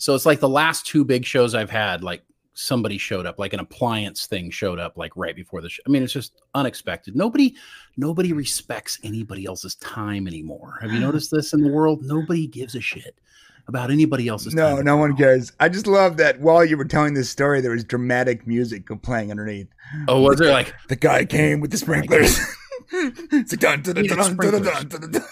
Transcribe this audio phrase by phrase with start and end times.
[0.00, 2.22] So it's like the last two big shows I've had, like
[2.54, 5.82] somebody showed up, like an appliance thing showed up, like right before the show.
[5.86, 7.14] I mean, it's just unexpected.
[7.14, 7.54] Nobody,
[7.98, 10.78] nobody respects anybody else's time anymore.
[10.80, 12.02] Have you noticed this in the world?
[12.02, 13.14] Nobody gives a shit
[13.68, 14.86] about anybody else's No, time.
[14.86, 15.52] no one cares.
[15.60, 19.30] I just love that while you were telling this story, there was dramatic music playing
[19.30, 19.68] underneath.
[20.08, 22.40] Oh, was there like The guy came with the sprinklers.
[22.92, 25.22] It's like, dun, dun, dun, dun, dun, dun, dun, dun, dun.
[25.22, 25.28] Well,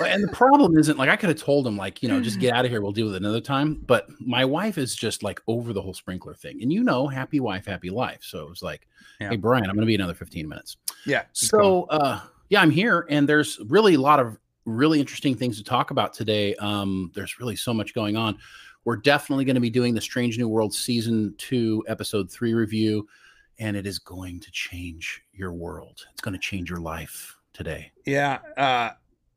[0.00, 2.54] and the problem isn't like I could have told him, like, you know, just get
[2.54, 2.80] out of here.
[2.80, 3.74] We'll deal with it another time.
[3.86, 6.62] But my wife is just like over the whole sprinkler thing.
[6.62, 8.20] And you know, happy wife, happy life.
[8.22, 8.88] So it was like,
[9.20, 9.30] Yeah.
[9.30, 10.76] hey, Brian, I'm going to be another 15 minutes.
[11.06, 11.24] Yeah.
[11.32, 13.06] So, uh, yeah, I'm here.
[13.08, 16.54] And there's really a lot of really interesting things to talk about today.
[16.56, 18.38] Um, there's really so much going on.
[18.84, 23.06] We're definitely going to be doing the Strange New World season two, episode three review.
[23.58, 26.04] And it is going to change your world.
[26.12, 27.92] It's going to change your life today.
[28.04, 28.40] Yeah.
[28.56, 28.90] Uh,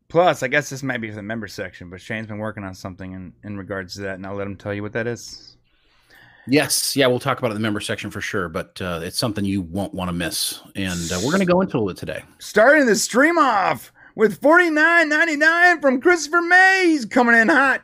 [0.10, 2.74] plus, I guess this might be for the member section, but Shane's been working on
[2.74, 5.58] something in, in regards to that, and I'll let him tell you what that is.
[6.50, 9.18] Yes, yeah, we'll talk about it in the member section for sure, but uh, it's
[9.18, 12.24] something you won't want to miss, and uh, we're going to go into it today.
[12.40, 17.84] Starting the stream off with forty nine ninety nine from Christopher Mays coming in hot.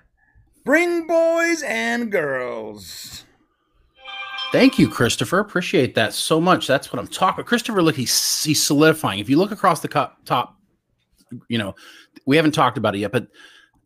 [0.63, 3.25] Bring boys and girls.
[4.53, 5.39] Thank you, Christopher.
[5.39, 6.65] Appreciate that so much.
[6.65, 7.43] That's what I'm talking.
[7.43, 9.19] Christopher, look, he's he's solidifying.
[9.19, 10.57] If you look across the co- top,
[11.49, 11.75] you know,
[12.25, 13.27] we haven't talked about it yet, but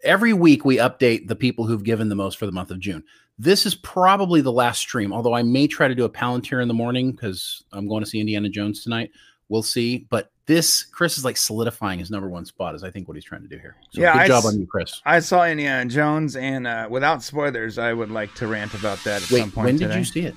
[0.04, 3.04] every week we update the people who've given the most for the month of June.
[3.40, 6.68] This is probably the last stream, although I may try to do a Palantir in
[6.68, 9.12] the morning because I'm going to see Indiana Jones tonight.
[9.50, 10.08] We'll see.
[10.10, 13.24] But this, Chris is like solidifying his number one spot, is I think what he's
[13.24, 13.76] trying to do here.
[13.92, 15.02] So Yeah, good I job s- on you, Chris.
[15.06, 19.22] I saw Indiana Jones, and uh, without spoilers, I would like to rant about that
[19.24, 19.94] at Wait, some point when today.
[19.94, 20.36] did you see it?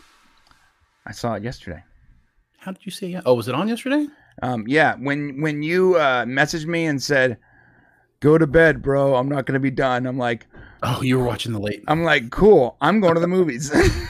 [1.06, 1.82] I saw it yesterday.
[2.58, 3.22] How did you see it?
[3.24, 4.06] Oh, was it on yesterday?
[4.42, 7.38] Um, yeah, when when you uh, messaged me and said,
[8.20, 9.16] "Go to bed, bro.
[9.16, 10.46] I'm not gonna be done." I'm like,
[10.82, 11.84] Oh, you were watching the late.
[11.88, 12.76] I'm like, cool.
[12.80, 13.70] I'm going to the movies.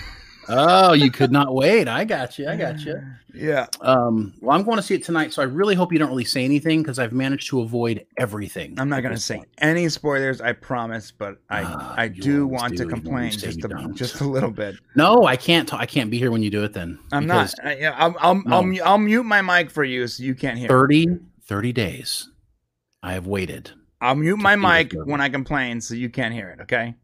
[0.52, 1.86] Oh, you could not wait.
[1.86, 2.48] I got you.
[2.48, 3.00] I got you.
[3.34, 3.66] yeah.
[3.82, 6.24] Um, well, I'm going to see it tonight, so I really hope you don't really
[6.24, 8.74] say anything because I've managed to avoid everything.
[8.76, 9.48] I'm not going to say point.
[9.58, 13.30] any spoilers, I promise, but I Ah, I do want do, to even when you
[13.30, 14.74] complain just a, just a little bit.
[14.96, 15.68] No, I can't.
[15.68, 16.72] T- I can't be here when you do it.
[16.72, 17.54] Then I'm not.
[17.62, 20.66] I, yeah, I'll I'll, I'll I'll mute my mic for you so you can't hear.
[20.66, 22.28] 30, 30 days.
[23.04, 23.70] I have waited.
[24.00, 26.62] I'll mute my mic when I complain so you can't hear it.
[26.62, 26.94] Okay.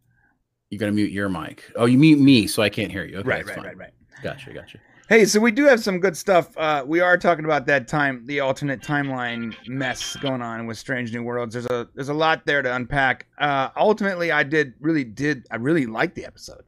[0.71, 1.65] You're gonna mute your mic.
[1.77, 3.19] Oh, you mute me so I can't hear you.
[3.19, 3.47] Okay, right.
[3.47, 3.57] Right.
[3.57, 3.65] fine.
[3.65, 3.79] Right.
[3.79, 3.93] Right.
[4.23, 4.53] Gotcha.
[4.53, 4.79] Gotcha.
[5.09, 6.57] Hey, so we do have some good stuff.
[6.59, 11.13] Uh, we are talking about that time, the alternate timeline mess going on with Strange
[11.13, 11.53] New Worlds.
[11.53, 13.27] There's a there's a lot there to unpack.
[13.39, 16.65] Uh, ultimately, I did really did I really liked the episode,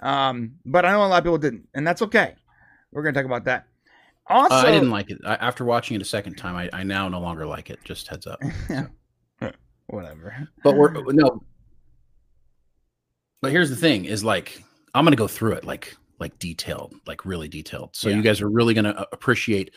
[0.00, 2.36] um, but I know a lot of people didn't, and that's okay.
[2.92, 3.66] We're gonna talk about that.
[4.28, 5.18] Also, Uh, I didn't like it.
[5.26, 7.78] I, after watching it a second time, I, I now no longer like it.
[7.84, 8.40] Just heads up.
[9.88, 10.48] whatever.
[10.62, 11.42] But we're no.
[13.42, 14.62] But here's the thing: is like
[14.94, 17.94] I'm gonna go through it like like detailed, like really detailed.
[17.94, 18.16] So Yeah.
[18.16, 19.72] you guys are really gonna appreciate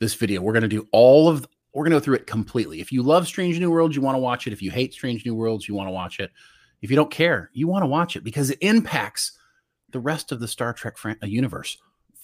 [0.00, 0.40] this video.
[0.40, 1.46] We're gonna do all of.
[1.74, 2.80] We're gonna go through it completely.
[2.80, 4.52] If you love Strange New Worlds, you want to watch it.
[4.52, 6.30] If you hate Strange New Worlds, you want to watch it.
[6.82, 9.38] If you don't care, you want to watch it because it impacts
[9.90, 11.78] the rest of the Star Trek fran- uh, universe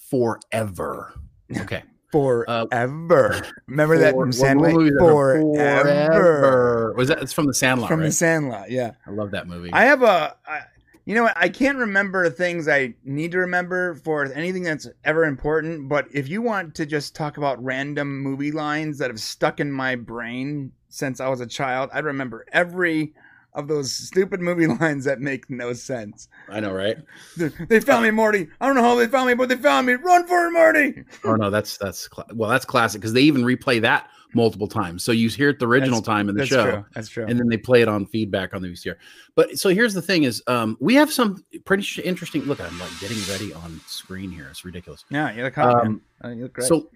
[0.09, 1.13] forever.
[1.57, 1.83] Okay.
[2.11, 3.33] Forever.
[3.33, 4.73] Uh, remember that For- from Sandlot?
[4.73, 4.95] that?
[4.99, 5.41] Forever.
[5.53, 6.93] Forever.
[6.97, 7.21] Was that?
[7.21, 8.07] It's from the Sandlot, From right?
[8.07, 8.71] the Sandlot.
[8.71, 8.91] Yeah.
[9.05, 9.71] I love that movie.
[9.71, 10.61] I have a, I,
[11.05, 11.33] you know what?
[11.35, 15.89] I can't remember things I need to remember for anything that's ever important.
[15.89, 19.71] But if you want to just talk about random movie lines that have stuck in
[19.71, 23.13] my brain since I was a child, I remember every
[23.59, 26.27] of those stupid movie lines that make no sense.
[26.49, 26.97] I know, right?
[27.37, 28.47] They, found me, Morty.
[28.59, 29.93] I don't know how they found me, but they found me.
[29.93, 31.03] Run for it, Morty.
[31.23, 35.03] Oh no, that's that's cla- well, that's classic because they even replay that multiple times.
[35.03, 36.85] So you hear it the original That's- time in the That's show, true.
[36.93, 37.25] That's true.
[37.27, 38.95] and then they play it on feedback on the VCR.
[39.35, 42.43] But so here's the thing: is um, we have some pretty interesting.
[42.43, 44.47] Look, I'm like getting ready on screen here.
[44.49, 45.03] It's ridiculous.
[45.09, 46.01] yeah, you look hot, Um.
[46.23, 46.67] Uh, you look great.
[46.67, 46.89] So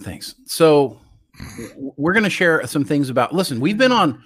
[0.00, 0.34] thanks.
[0.46, 0.98] So
[1.76, 3.34] we're going to share some things about.
[3.34, 4.22] Listen, we've been on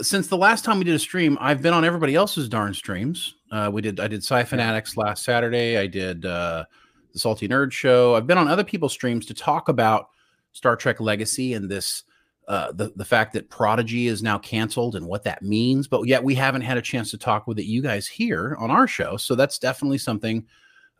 [0.00, 1.36] since the last time we did a stream.
[1.40, 3.34] I've been on everybody else's darn streams.
[3.50, 4.00] Uh, we did.
[4.00, 5.76] I did Sci Fanatics last Saturday.
[5.78, 6.64] I did uh,
[7.12, 8.14] the Salty Nerd Show.
[8.14, 10.08] I've been on other people's streams to talk about
[10.52, 12.04] Star Trek Legacy and this.
[12.48, 16.22] Uh, the the fact that Prodigy is now canceled and what that means, but yet
[16.24, 19.16] we haven't had a chance to talk with it you guys here on our show.
[19.16, 20.44] So that's definitely something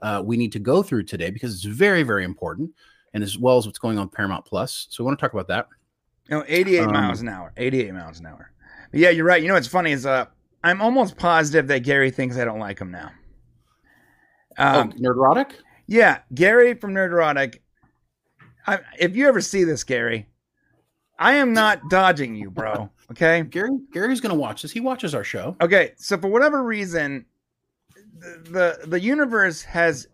[0.02, 2.70] uh, we need to go through today because it's very very important
[3.12, 4.86] and as well as what's going on Paramount Plus.
[4.90, 5.66] So we want to talk about that.
[6.30, 7.52] No, 88 Um, miles an hour.
[7.56, 8.51] 88 miles an hour.
[8.92, 9.40] Yeah, you're right.
[9.42, 10.26] You know what's funny is uh,
[10.62, 13.10] I'm almost positive that Gary thinks I don't like him now.
[14.58, 15.52] Um, oh, Nerdrotic?
[15.86, 17.58] Yeah, Gary from Nerdrotic.
[18.66, 20.28] I, if you ever see this, Gary,
[21.18, 22.90] I am not dodging you, bro.
[23.10, 23.42] Okay.
[23.42, 24.72] Gary Gary's going to watch this.
[24.72, 25.54] He watches our show.
[25.60, 25.92] Okay.
[25.98, 27.26] So for whatever reason,
[28.14, 30.06] the the universe has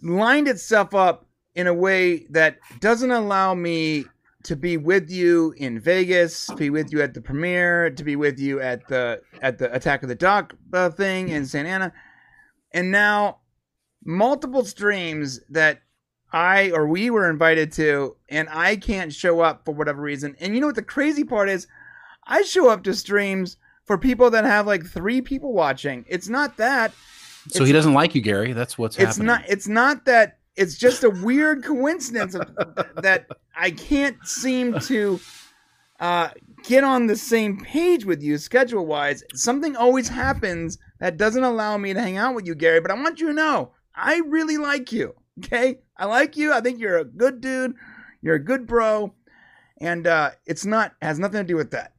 [0.00, 4.06] lined itself up in a way that doesn't allow me
[4.44, 8.16] to be with you in Vegas, to be with you at the premiere, to be
[8.16, 11.92] with you at the at the Attack of the Duck uh, thing in Santa Ana,
[12.72, 13.38] and now
[14.04, 15.80] multiple streams that
[16.32, 20.36] I or we were invited to, and I can't show up for whatever reason.
[20.40, 21.66] And you know what the crazy part is?
[22.26, 26.04] I show up to streams for people that have like three people watching.
[26.08, 26.92] It's not that.
[27.48, 28.52] So he doesn't like you, Gary.
[28.52, 29.26] That's what's It's happening.
[29.26, 29.44] not.
[29.48, 30.38] It's not that.
[30.56, 32.54] It's just a weird coincidence of,
[32.96, 35.20] that I can't seem to
[36.00, 36.28] uh,
[36.62, 39.24] get on the same page with you schedule wise.
[39.34, 42.80] Something always happens that doesn't allow me to hang out with you, Gary.
[42.80, 45.14] But I want you to know, I really like you.
[45.38, 46.52] Okay, I like you.
[46.52, 47.74] I think you're a good dude.
[48.22, 49.12] You're a good bro,
[49.78, 51.93] and uh, it's not has nothing to do with that.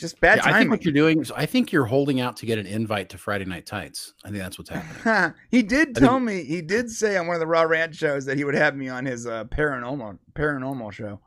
[0.00, 2.46] Just bad Yeah, I think what you're doing is I think you're holding out to
[2.46, 4.14] get an invite to Friday Night Tights.
[4.24, 5.34] I think that's what's happening.
[5.50, 7.94] he did I tell think- me he did say on one of the Raw Rant
[7.94, 11.20] shows that he would have me on his uh, paranormal paranormal show.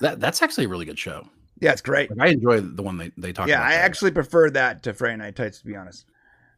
[0.00, 1.26] that that's actually a really good show.
[1.60, 2.10] Yeah, it's great.
[2.10, 3.62] Like, I enjoy the one they, they talk Yeah.
[3.62, 3.82] I there.
[3.82, 6.06] actually prefer that to Friday Night Tights to be honest.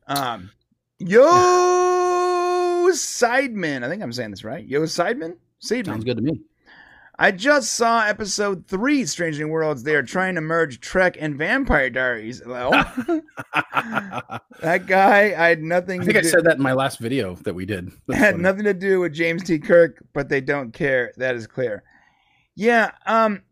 [0.06, 0.50] Um,
[0.98, 4.64] Yo Sideman, I think I'm saying this right.
[4.66, 5.86] Yo Sideman, Seidman.
[5.86, 6.40] sounds good to me.
[7.18, 9.84] I just saw episode three, Strange New Worlds.
[9.84, 12.42] They are trying to merge Trek and Vampire Diaries.
[12.44, 12.70] Well,
[14.60, 16.00] that guy, I had nothing.
[16.00, 17.90] I think to I do- said that in my last video that we did.
[18.08, 18.42] That's had funny.
[18.42, 19.58] nothing to do with James T.
[19.58, 21.12] Kirk, but they don't care.
[21.16, 21.84] That is clear.
[22.56, 23.42] Yeah, um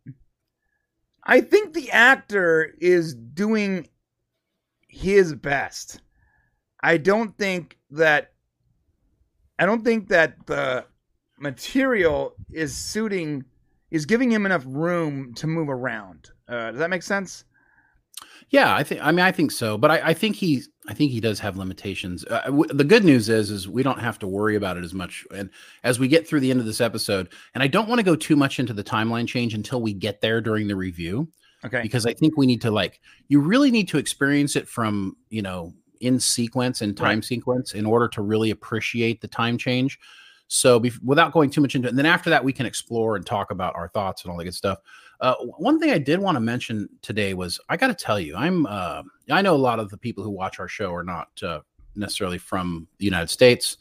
[1.25, 3.88] I think the actor is doing
[4.88, 6.00] his best.
[6.82, 8.32] I don't think that
[9.59, 10.85] I don't think that the
[11.38, 13.44] material is suiting
[13.93, 16.31] is giving him enough room to move around.
[16.49, 17.44] Uh, does that make sense?
[18.50, 19.00] Yeah, I think.
[19.03, 19.79] I mean, I think so.
[19.79, 20.62] But I, I think he.
[20.89, 22.25] I think he does have limitations.
[22.29, 24.93] Uh, w- the good news is, is we don't have to worry about it as
[24.93, 25.25] much.
[25.35, 25.49] And
[25.85, 28.17] as we get through the end of this episode, and I don't want to go
[28.17, 31.29] too much into the timeline change until we get there during the review,
[31.65, 31.83] Okay.
[31.83, 33.00] because I think we need to like.
[33.29, 37.25] You really need to experience it from you know in sequence and time Right.
[37.25, 39.99] sequence in order to really appreciate the time change.
[40.52, 43.16] So, bef- without going too much into it, and then after that, we can explore
[43.16, 44.81] and talk about our thoughts and all that good stuff.
[45.19, 48.37] Uh, one thing I did want to mention today was I got to tell you,
[48.37, 51.28] I'm uh, I know a lot of the people who watch our show are not
[51.43, 51.60] uh,
[51.96, 53.78] necessarily from the United States,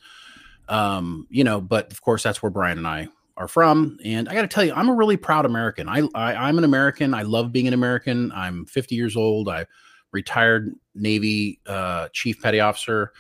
[0.70, 3.98] um, you know, but of course that's where Brian and I are from.
[4.06, 5.90] And I got to tell you, I'm a really proud American.
[5.90, 7.14] I, I I'm an American.
[7.14, 8.32] I love being an American.
[8.32, 9.50] I'm 50 years old.
[9.50, 9.66] I
[10.14, 13.12] retired Navy uh, chief petty officer.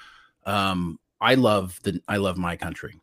[0.46, 2.96] Um, I love the I love my country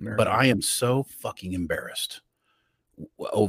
[0.00, 2.22] but I am so fucking embarrassed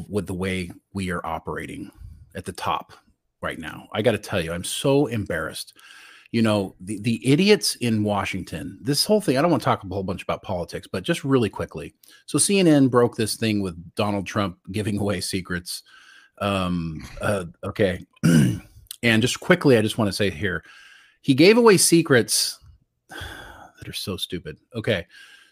[0.08, 1.92] with the way we are operating
[2.36, 2.94] at the top
[3.42, 3.88] right now.
[3.94, 5.74] I got to tell you, I'm so embarrassed.
[6.32, 9.84] You know, the, the idiots in Washington, this whole thing, I don't want to talk
[9.84, 11.94] a whole bunch about politics, but just really quickly.
[12.26, 15.84] So CNN broke this thing with Donald Trump giving away secrets.
[16.38, 18.06] Um, uh, okay.
[18.24, 20.64] and just quickly, I just want to say here,
[21.22, 22.60] he gave away secrets
[23.10, 24.58] that are so stupid.
[24.74, 25.06] Okay.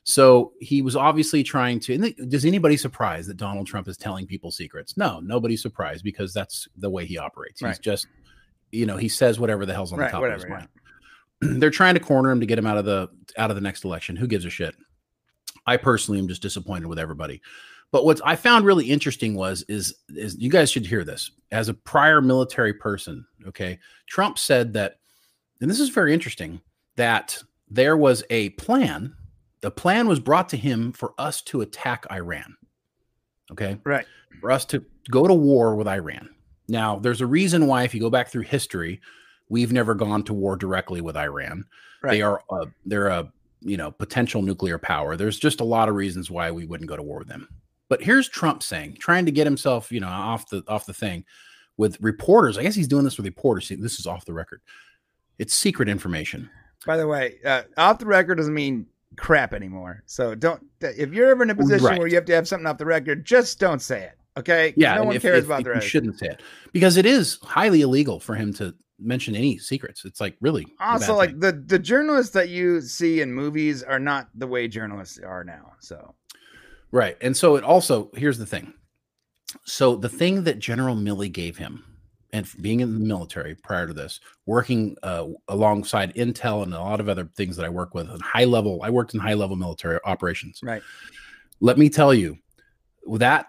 [0.04, 1.98] So he was obviously trying to.
[1.98, 4.98] Th- does anybody surprised that Donald Trump is telling people secrets?
[4.98, 7.62] No, nobody's surprised because that's the way he operates.
[7.62, 8.07] He's just,
[8.72, 10.56] you know, he says whatever the hell's on Right, the top whatever, of his yeah.
[10.57, 10.69] mind.
[11.62, 13.86] They're trying to corner him to get him out of the out of the next
[13.86, 14.15] election.
[14.15, 14.75] Who gives a shit?
[15.65, 17.41] I personally am just disappointed with everybody.
[17.91, 21.70] But what I found really interesting was is is you guys should hear this as
[21.70, 23.25] a prior military person.
[23.48, 25.00] Okay, Trump said that,
[25.62, 26.62] and this is very interesting
[26.98, 29.15] that there was a plan.
[29.62, 32.56] The plan was brought to him for us to attack Iran.
[33.51, 34.06] Okay, Right.
[34.42, 36.30] for us to go to war with Iran.
[36.68, 39.01] Now, there's a reason why, if you go back through history,
[39.50, 41.66] we've never gone to war directly with Iran.
[42.04, 42.12] Right.
[42.12, 45.18] They are a, they're a you know potential nuclear power.
[45.18, 47.50] There's just a lot of reasons why we wouldn't go to war with them.
[47.89, 51.25] But here's Trump saying, trying to get himself you know off the off the thing
[51.75, 52.58] with reporters.
[52.58, 53.68] I guess he's doing this with reporters.
[53.68, 54.62] See, This is off the record.
[55.39, 56.50] It's secret information.
[56.86, 58.86] By the way, uh, off the record doesn't mean
[59.18, 60.04] crap anymore.
[60.06, 60.63] So don't.
[60.82, 62.00] If you're ever in a position Right.
[62.00, 64.18] where you have to have something off the record, just don't say it.
[64.38, 64.74] Okay.
[64.78, 67.06] Yeah, No one if- cares if- about if the you shouldn't say it because it
[67.06, 70.06] is highly illegal for him to mention any secrets.
[70.06, 71.16] It's like really Also, thing.
[71.16, 75.44] like the the journalists that you see in movies are not the way journalists are
[75.44, 75.74] now.
[75.80, 76.16] So
[76.92, 77.18] Right.
[77.22, 78.74] And so it also, here's the thing.
[79.66, 81.84] So the thing that General Milley gave him,
[82.31, 87.00] and being in the military prior to this, working uh, alongside Intel and a lot
[87.00, 89.55] of other things that I work with, and high level, I worked in high level
[89.55, 90.59] military operations.
[90.63, 90.81] right.
[91.62, 92.38] Let me tell you,
[93.17, 93.48] that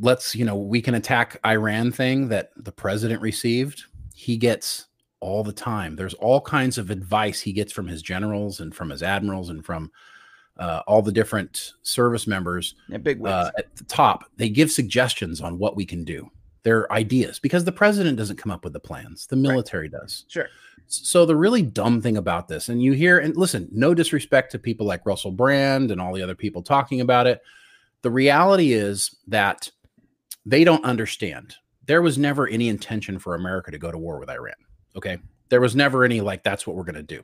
[0.00, 3.84] let's, you know, we can attack Iran thing that the president received.
[4.14, 4.86] He gets
[5.20, 5.96] all the time.
[5.96, 9.64] There's all kinds of advice he gets from his generals and from his admirals and
[9.64, 9.90] from
[10.58, 14.24] uh, all the different service members Yeah, big uh, at the top.
[14.36, 16.30] They give suggestions on what we can do.
[16.62, 20.24] They're ideas because the president doesn't come up with the plans, the military does.
[20.28, 20.48] sure.
[20.86, 24.58] So the really dumb thing about this, and you hear, and listen, no disrespect to
[24.58, 27.42] people like Russell Brand and all the other people talking about it.
[28.02, 29.70] The reality is that
[30.44, 31.54] they don't understand.
[31.86, 34.54] There was never any intention for America to go to war with Iran.
[34.96, 35.18] Okay.
[35.48, 37.22] There was never any like, that's what we're going to do.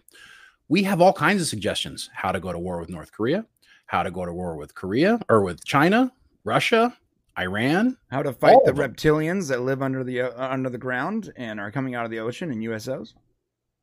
[0.68, 3.44] We have all kinds of suggestions how to go to war with North Korea,
[3.86, 6.12] how to go to war with Korea or with China,
[6.44, 6.96] Russia,
[7.38, 7.96] Iran.
[8.10, 8.94] How to fight the them.
[8.94, 12.18] reptilians that live under the uh, under the ground and are coming out of the
[12.18, 13.14] ocean in USOs?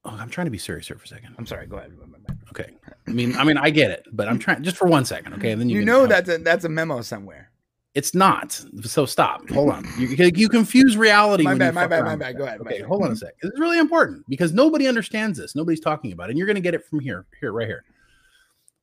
[0.05, 1.35] Oh, I'm trying to be serious here for a second.
[1.37, 1.65] I'm sorry.
[1.65, 1.93] Go ahead.
[2.49, 2.71] Okay.
[3.07, 5.33] I mean, I mean, I get it, but I'm trying just for one second.
[5.35, 5.51] Okay.
[5.51, 7.51] And then you, You, know that's a, that's a memo somewhere.
[7.93, 8.59] It's not.
[8.81, 9.47] So stop.
[9.49, 9.85] Hold on.
[9.97, 11.43] You, you confuse reality.
[11.43, 12.37] My bad, my bad, my bad.
[12.37, 13.35] Go ahead, Okay, hold on a sec.
[13.41, 15.55] This is really important because nobody understands this.
[15.55, 17.85] Nobody's talking about it, and you're going to get it from here, here, right here.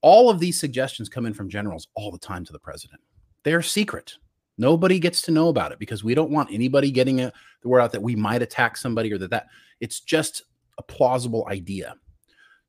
[0.01, 3.01] All of these suggestions come in from generals all the time to the president.
[3.43, 4.15] They're secret.
[4.61, 7.81] Nobody gets to know about it because we don't want anybody getting a, the word
[7.81, 9.49] out that we might attack somebody or that that
[9.81, 10.43] it's just
[10.79, 11.95] a plausible idea.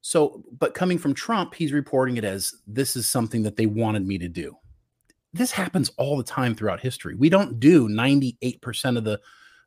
[0.02, 4.08] So, but coming from Trump, he's reporting it as this is something that they wanted
[4.08, 4.58] me to do
[5.34, 7.16] this happens all the time throughout history.
[7.16, 9.20] We don't do 98% of the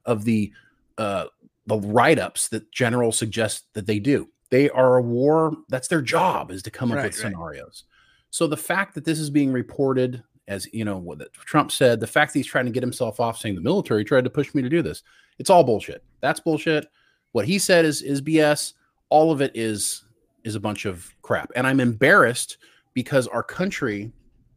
[0.05, 0.53] of the
[0.99, 1.27] uh
[1.67, 4.29] the write-ups that generals suggest that they do.
[4.51, 7.33] They are a war, that's their job is to come up Right, with right.
[7.33, 7.85] scenarios.
[8.29, 12.07] So the fact that this is being reported as you know what Trump said, the
[12.07, 14.63] fact that he's trying to get himself off saying the military tried to push me
[14.63, 15.03] to do this,
[15.39, 16.05] it's all bullshit.
[16.21, 16.87] That's bullshit.
[17.33, 18.75] What he said is is BS.
[19.09, 20.05] All of it is
[20.45, 21.51] is a bunch of crap.
[21.57, 22.59] And I'm embarrassed
[22.93, 24.13] because our country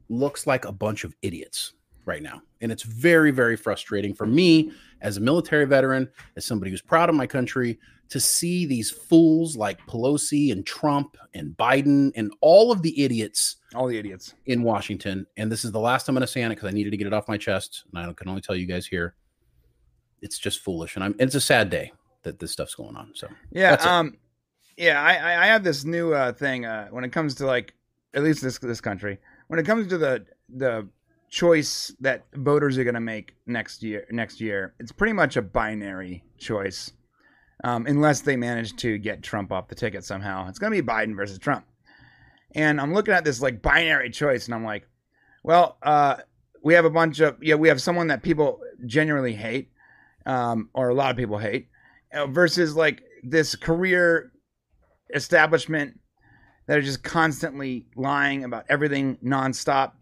[0.10, 1.74] looks like a bunch of idiots
[2.06, 2.42] right now.
[2.62, 7.10] And it's very, very frustrating for me as a military veteran, as somebody who's proud
[7.10, 12.72] of my country, to see these fools like Pelosi and Trump and Biden and all
[12.72, 14.34] of the idiots All the idiots.
[14.46, 15.26] in Washington.
[15.36, 16.92] And this is the last time I'm going to say on it because I needed
[16.92, 17.84] to get it off my chest.
[17.94, 19.16] And I can only tell you guys here,
[20.22, 20.96] it's just foolish.
[20.96, 21.92] And I'm, it's a sad day
[22.24, 23.12] that this stuff's going on.
[23.14, 23.74] So Yeah.
[23.82, 24.18] Um.
[24.78, 25.02] Yeah.
[25.02, 27.74] I, I I have this new uh, thing uh, when it comes to like
[28.14, 30.88] at least this this country when it comes to the the
[31.30, 35.42] choice that voters are going to make next year next year it's pretty much a
[35.42, 36.94] binary choice
[37.64, 40.88] um, unless they manage to get Trump off the ticket somehow it's going to be
[40.88, 41.66] Biden versus Trump
[42.56, 44.88] and I'm looking at this like binary choice and I'm like
[45.44, 46.18] well uh,
[46.64, 49.72] we have a bunch of yeah we have someone that people genuinely hate
[50.26, 51.70] um, or a lot of people hate
[52.14, 54.32] uh, versus like this career
[55.14, 56.00] establishment
[56.68, 59.94] that are just constantly lying about everything nonstop.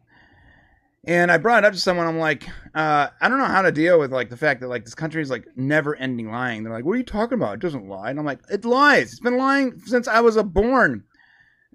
[1.08, 2.08] And I brought it up to someone.
[2.08, 4.86] I'm like, uh, I don't know how to deal with like the fact that like
[4.86, 6.64] this country is like never ending lying.
[6.64, 7.56] They're like, what are you talking about?
[7.56, 8.10] It doesn't lie.
[8.10, 9.12] And I'm like, it lies.
[9.12, 11.04] It's been lying since I was a born.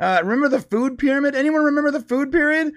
[0.01, 1.37] Uh, remember the food pyramid?
[1.37, 2.73] Anyone remember the food period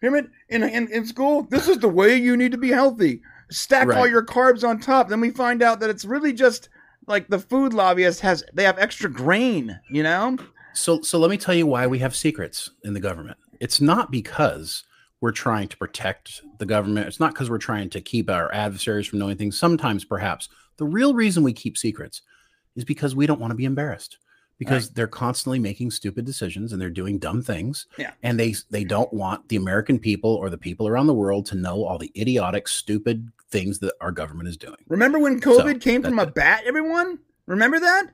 [0.00, 1.42] pyramid in, in in school?
[1.42, 3.20] This is the way you need to be healthy.
[3.50, 5.08] Stack all your carbs on top.
[5.08, 6.68] Then we find out that it's really just
[7.06, 8.44] like the food lobbyist has.
[8.54, 9.78] They have extra grain.
[9.90, 10.38] You know.
[10.72, 13.36] So, so let me tell you why we have secrets in the government.
[13.60, 14.84] It's not because
[15.20, 17.06] we're trying to protect the government.
[17.08, 19.58] It's not because we're trying to keep our adversaries from knowing things.
[19.58, 22.22] Sometimes, perhaps, the real reason we keep secrets
[22.76, 24.18] is because we don't want to be embarrassed.
[24.58, 28.10] Because they're constantly making stupid decisions and they're doing dumb things, Yeah.
[28.24, 31.54] and they they don't want the American people or the people around the world to
[31.54, 34.74] know all the idiotic, stupid things that our government is doing.
[34.88, 37.20] Remember when COVID So, came from a bat, everyone?
[37.46, 38.10] Remember that?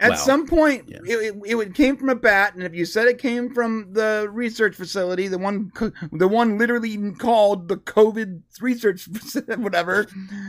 [0.00, 0.98] At Well, some point, yeah.
[1.04, 4.28] it, it, it came from a bat, and if you said it came from the
[4.32, 5.70] research facility, the one,
[6.10, 9.08] the one literally called the COVID research,
[9.56, 10.06] whatever,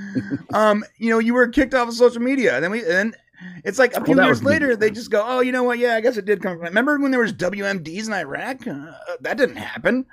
[0.53, 2.55] um, you know, you were kicked off of social media.
[2.55, 3.15] And then we, and
[3.63, 5.51] it's like a few that years was the big later, they just go, oh, you
[5.51, 5.77] know what?
[5.77, 6.65] Yeah, I guess it did come from.
[6.65, 8.65] Remember when there was WMDs in Iraq?
[8.65, 10.05] Uh, that didn't happen.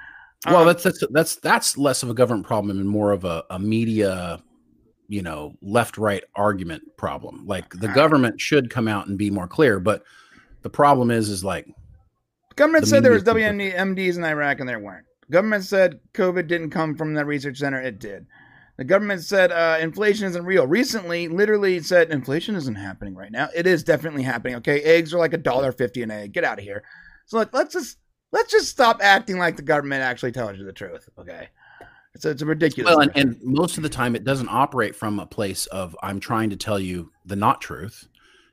[0.47, 3.45] Well, Um, that's that's that's that's less of a government problem and more of a,
[3.49, 4.41] a media,
[5.13, 7.47] you know, left right argument problem.
[7.47, 10.03] Like the government should come out and be more clear, but
[10.63, 11.69] the problem is is like
[12.57, 15.07] Government The said there was WMDs in Iraq and there weren't.
[15.31, 17.81] Government said COVID didn't come from the research center.
[17.81, 18.27] It did.
[18.79, 20.67] The government said uh, inflation isn't real.
[20.67, 23.49] Recently, literally said inflation isn't happening right now.
[23.55, 24.57] It is definitely happening.
[24.57, 26.33] Okay, eggs are like a dollar fifty an egg.
[26.33, 26.83] Get out of here.
[27.27, 27.99] So like, let's just
[28.33, 31.09] let's just stop acting like the government actually tells you the truth.
[31.19, 31.49] Okay,
[32.15, 32.91] it's a, it's a ridiculous.
[32.91, 36.21] well, and, and most of the time it doesn't operate from a place of I'm
[36.21, 38.09] trying to tell you the not truth.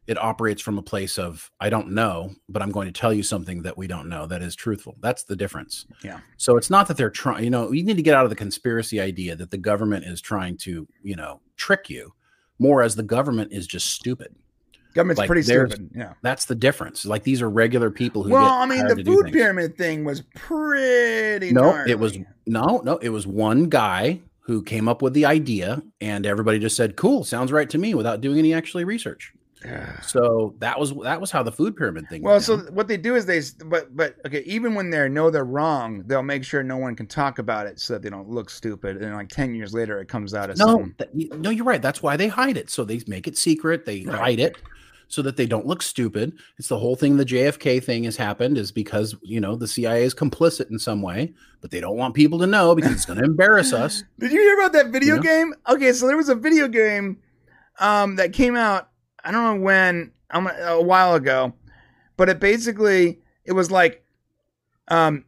[0.07, 3.21] It operates from a place of I don't know, but I'm going to tell you
[3.21, 4.95] something that we don't know that is truthful.
[5.01, 5.85] That's the difference.
[6.03, 6.19] Yeah.
[6.37, 8.35] So it's not that they're trying, you know, you need to get out of the
[8.35, 12.13] conspiracy idea that the government is trying to, you know, trick you
[12.59, 14.35] more as the government is just stupid.
[14.99, 15.91] Government's Like, pretty stupid.
[15.95, 16.13] Yeah.
[16.21, 17.05] That's the difference.
[17.05, 18.31] Like these are regular people who.
[18.31, 21.51] Well, I mean, the food pyramid thing was pretty.
[21.53, 21.91] No, gnarly.
[21.91, 22.97] it was no, no.
[22.97, 27.23] It was one guy who came up with the idea, and everybody just said, "Cool,
[27.23, 29.31] sounds right to me," without doing any actually research.
[29.63, 29.99] Yeah.
[30.01, 32.21] So that was that was how the food pyramid thing.
[32.23, 32.73] Well, so down.
[32.75, 36.23] what they do is they, but but okay, even when they know they're wrong, they'll
[36.23, 38.97] make sure no one can talk about it so that they don't look stupid.
[39.01, 41.81] And like ten years later, it comes out as no, y- no, you're right.
[41.81, 42.69] That's why they hide it.
[42.69, 43.85] So they make it secret.
[43.85, 44.17] They Right.
[44.17, 44.57] hide it
[45.09, 46.31] so that they don't look stupid.
[46.57, 47.17] It's the whole thing.
[47.17, 51.01] The JFK thing has happened is because you know the CIA is complicit in some
[51.01, 54.03] way, but they don't want people to know because it's going to embarrass us.
[54.19, 55.21] Did you hear about that video Yeah.
[55.21, 55.53] game?
[55.67, 57.17] Okay, so there was a video game
[57.79, 58.89] um, that came out.
[59.23, 61.53] I don't know when, a while ago,
[62.15, 64.05] but it basically it was like,
[64.89, 65.25] um,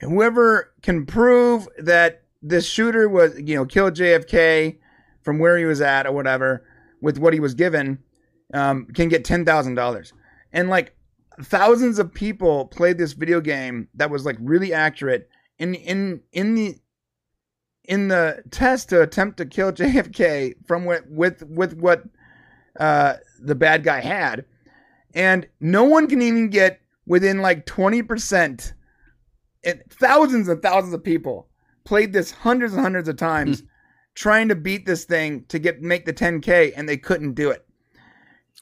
[0.00, 4.78] whoever can prove that this shooter was, you know, killed JFK
[5.22, 6.64] from where he was at or whatever
[7.00, 7.98] with what he was given,
[8.52, 10.12] um, can get ten thousand dollars,
[10.52, 10.94] and like
[11.42, 15.28] thousands of people played this video game that was like really accurate
[15.58, 16.76] in in in the
[17.84, 22.04] in the test to attempt to kill JFK from what with with what
[22.78, 24.44] uh, the bad guy had,
[25.14, 28.74] and no one can even get within like twenty percent.
[29.62, 31.46] And thousands and thousands of people
[31.84, 33.62] played this hundreds and hundreds of times,
[34.14, 37.66] trying to beat this thing to get make the 10k, and they couldn't do it.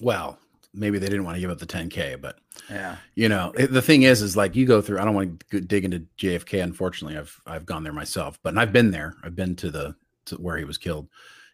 [0.01, 0.39] Well,
[0.75, 2.39] maybe they didn't want to give up the 10k, but
[2.71, 5.43] Yeah, you know it- the thing is is like you go through i don't want
[5.51, 9.35] to dig into jfk unfortunately i've i've gone there myself but i've been there i've
[9.35, 9.95] been to the
[10.27, 11.09] to where he was killed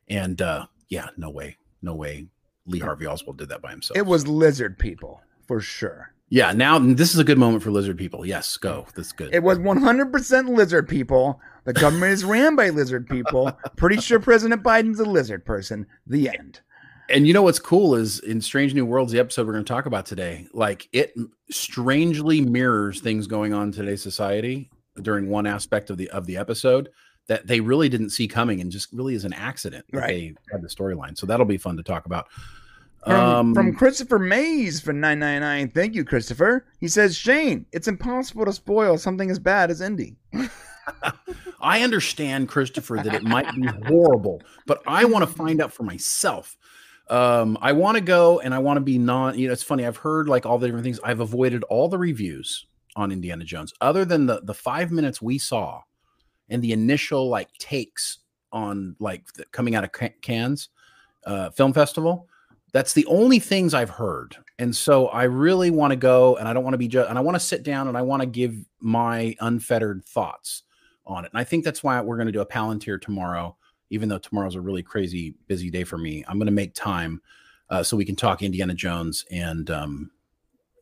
[0.09, 2.27] and uh yeah no way no way
[2.67, 6.13] lee harvey oswald did that by himself it was lizard people for sure.
[6.31, 9.43] yeah now this is a good moment for lizard people yes go that's good It
[9.43, 11.41] was 100% lizard people.
[11.65, 13.53] The government is ran by lizard people.
[13.77, 15.87] Pretty sure President Biden's a lizard person.
[16.07, 16.61] The end.
[17.09, 19.73] And you know what's cool is in strange new worlds the episode we're going to
[19.73, 21.15] talk about today like it
[21.51, 24.71] strangely mirrors things going on in today's society
[25.03, 26.89] during one aspect of the of the episode
[27.27, 30.09] that they really didn't see coming and just really is an accident that Right.
[30.09, 32.29] they had the storyline so that'll be fun to talk about
[33.05, 35.71] From, um from Christopher Mays for 999.
[35.73, 36.65] Thank you, Christopher.
[36.81, 40.17] He says, Shane, it's impossible to spoil something as bad as Indy.
[41.63, 45.83] i understand christopher that it might be horrible but i want to find out for
[45.83, 46.59] myself
[47.11, 49.85] um i want to go and i want to be non you know it's funny
[49.85, 51.01] i've heard like all the different things.
[51.05, 55.37] I've avoided all the reviews on indiana jones other than the the five minutes we
[55.37, 55.83] saw
[56.49, 58.19] and the initial like takes
[58.53, 60.69] on like the, coming out of Ca- cannes
[61.27, 62.29] uh film festival.
[62.73, 64.37] That's the only things i've heard.
[64.59, 67.19] And so i really want to go and i don't want to be ju- and
[67.19, 70.63] i want to sit down and i want to give my unfettered thoughts
[71.07, 71.31] on it.
[71.33, 73.57] And i think that's why we're going to do a palantir tomorrow
[73.91, 77.21] even though tomorrow's a really crazy busy day for me i'm going to make time
[77.71, 80.11] uh, so we can talk indiana jones and um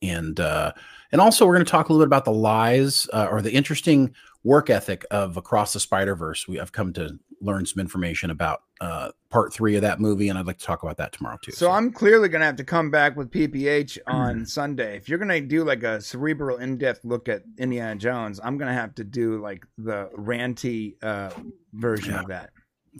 [0.02, 0.72] and uh
[1.12, 3.52] and also we're going to talk a little bit about the lies uh, or the
[3.52, 8.30] interesting work ethic of across the spider verse we have come to learn some information
[8.30, 11.36] about uh part three of that movie and i'd like to talk about that tomorrow
[11.42, 14.96] too So I'm clearly going to have to come back with PPH on Sunday.
[14.96, 18.58] If you're going to do like a cerebral, in depth look at Indiana Jones, I'm
[18.58, 21.30] going to have to do like the ranty uh,
[21.72, 22.20] version Yeah.
[22.20, 22.50] of that.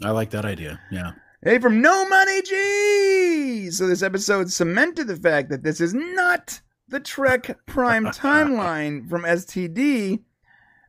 [0.01, 1.11] I like that idea yeah
[1.45, 3.69] Hey, from No Money G!
[3.69, 9.23] So this episode cemented the fact that this is not the Trek Prime timeline from
[9.23, 10.21] STD,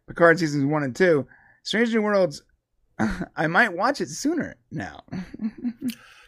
[0.06, 1.26] Picard seasons one and two.
[1.64, 2.42] Strange New Worlds,
[3.36, 5.02] I might watch it sooner now.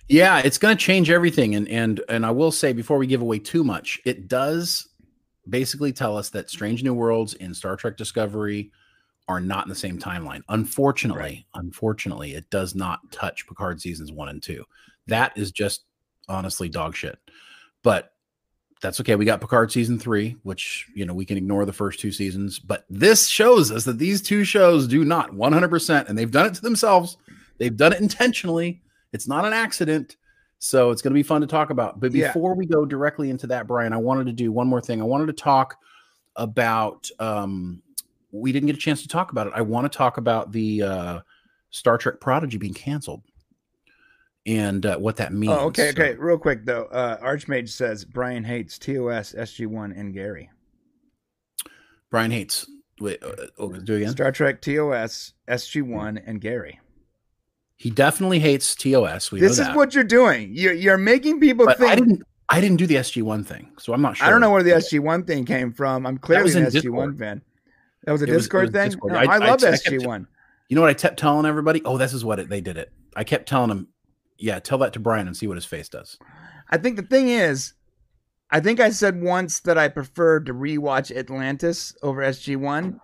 [0.08, 3.22] Yeah, it's going to change everything, and and and I will say before we give
[3.22, 4.88] away too much, it does
[5.48, 8.70] basically tell us that Strange New Worlds and Star Trek Discovery
[9.28, 10.42] are not in the same timeline.
[10.48, 11.44] Unfortunately, Right.
[11.54, 14.64] unfortunately, it does not touch Picard seasons one and two.
[15.08, 15.84] That is just
[16.28, 17.18] honestly dog shit.
[17.82, 18.12] But
[18.82, 19.16] that's okay.
[19.16, 22.58] We got Picard season three, which you know we can ignore the first two seasons.
[22.58, 26.54] But this shows us that these two shows do not 100%, and they've done it
[26.54, 27.16] to themselves.
[27.58, 28.82] They've done it intentionally.
[29.12, 30.16] It's not an accident.
[30.58, 32.00] So it's going to be fun to talk about.
[32.00, 32.28] But Yeah.
[32.28, 35.00] before we go directly into that, Brian, I wanted to do one more thing.
[35.00, 35.76] I wanted to talk
[36.36, 37.08] about.
[37.18, 37.82] Um,
[38.32, 39.52] we didn't get a chance to talk about it.
[39.56, 41.20] I want to talk about the uh,
[41.70, 43.22] Star Trek Prodigy being canceled
[44.46, 45.52] and uh, what that means.
[45.52, 46.14] Oh, okay, So- okay.
[46.14, 50.50] Real quick though, uh, Archmage says Brian hates TOS, SG1, and Gary.
[52.10, 52.66] Brian hates.
[53.00, 54.10] Wait, uh, oh, do it again.
[54.12, 56.80] Star Trek TOS, SG1, and Gary.
[57.76, 59.30] He definitely hates TOS.
[59.30, 60.50] We This is what you're doing.
[60.54, 61.90] You're you're making people But think.
[61.90, 62.22] I didn't.
[62.48, 64.26] I didn't do the SG one thing, so I'm not sure.
[64.26, 66.06] I don't know where the SG1 thing came from.
[66.06, 67.18] I'm clearly an SG1 Discord.
[67.18, 67.42] fan.
[68.06, 68.90] That was a was- Discord was thing.
[68.90, 69.12] Discord.
[69.12, 70.26] No, I- I, love I kept- SG1.
[70.68, 71.82] You know what I kept telling everybody?
[71.84, 72.90] Oh, this is what it, they did it.
[73.14, 73.88] I kept telling him,
[74.38, 76.18] yeah, tell that to Brian and see what his face does.
[76.70, 77.74] I think the thing is,
[78.50, 83.00] I think I said once that I prefer to rewatch Atlantis over SG One,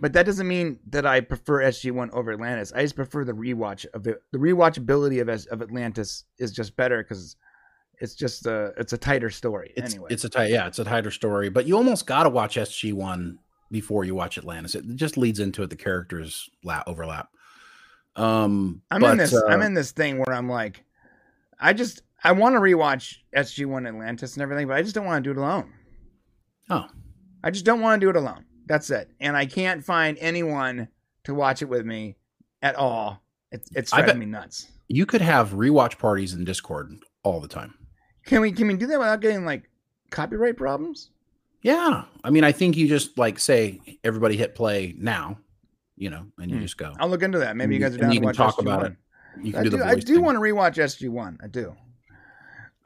[0.00, 2.72] but that doesn't mean that I prefer SG One over Atlantis.
[2.74, 4.22] I just prefer the rewatch of it.
[4.32, 7.36] The rewatchability of of Atlantis is just better because
[8.00, 9.72] it's just a it's a tighter story.
[9.76, 11.48] It's, anyway, it's a tight yeah, it's a tighter story.
[11.50, 13.38] But you almost got to watch SG One
[13.70, 14.74] before you watch Atlantis.
[14.74, 15.70] It just leads into it.
[15.70, 17.28] The characters la- overlap.
[18.16, 19.34] Um, I'm but, in this.
[19.34, 20.84] uh, I'm in this thing where I'm like,
[21.58, 25.04] I just I want to rewatch SG One Atlantis and everything, but I just don't
[25.06, 25.72] want to do it alone.
[26.70, 26.86] Oh,
[27.42, 28.44] I just don't want to do it alone.
[28.66, 29.10] That's it.
[29.20, 30.88] And I can't find anyone
[31.24, 32.16] to watch it with me
[32.62, 33.22] at all.
[33.50, 34.68] It's it's I driving bet- me nuts.
[34.88, 36.92] you could have rewatch parties in Discord
[37.24, 37.74] all the time.
[38.26, 39.68] Can we can we do that without getting like
[40.10, 41.10] copyright problems?
[41.64, 45.38] Yeah, I mean, I think you just like say everybody hit play now,
[45.96, 46.62] you know, and you Hmm.
[46.62, 46.92] just go.
[47.00, 47.56] I'll look into that.
[47.56, 48.60] Maybe you guys are down to watch talk SG1.
[48.60, 48.92] about it.
[49.42, 50.22] You can I do, do, I do thing.
[50.24, 51.38] want to rewatch SG One.
[51.42, 51.74] I do.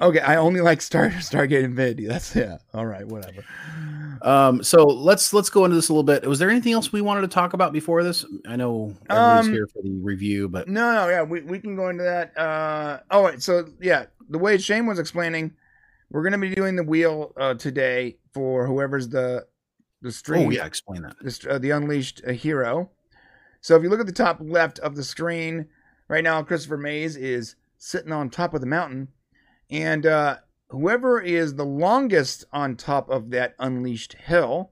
[0.01, 2.07] Okay, I only like Star Stargate Infinity.
[2.07, 2.59] That's yeah.
[2.73, 3.45] All right, whatever.
[4.23, 6.25] Um, so let's let's go into this a little bit.
[6.25, 8.25] Was there anything else we wanted to talk about before this?
[8.47, 11.75] I know everybody's Um, here for the review, but No, no, yeah, we, we can
[11.75, 12.39] go into that.
[12.39, 15.53] Uh, oh, so yeah, the way Shane was explaining,
[16.11, 19.45] we're gonna be doing the wheel uh, today for whoever's the
[20.01, 20.47] the stream.
[20.47, 21.17] oh yeah, explain that.
[21.21, 22.89] the, uh, the Unleashed uh, hero.
[23.61, 25.67] So if you look at the top left of the screen,
[26.07, 29.09] right now Christopher Mays is sitting on top of the mountain,
[29.71, 30.37] and uh,
[30.69, 34.71] whoever is the longest on top of that Unleashed hill,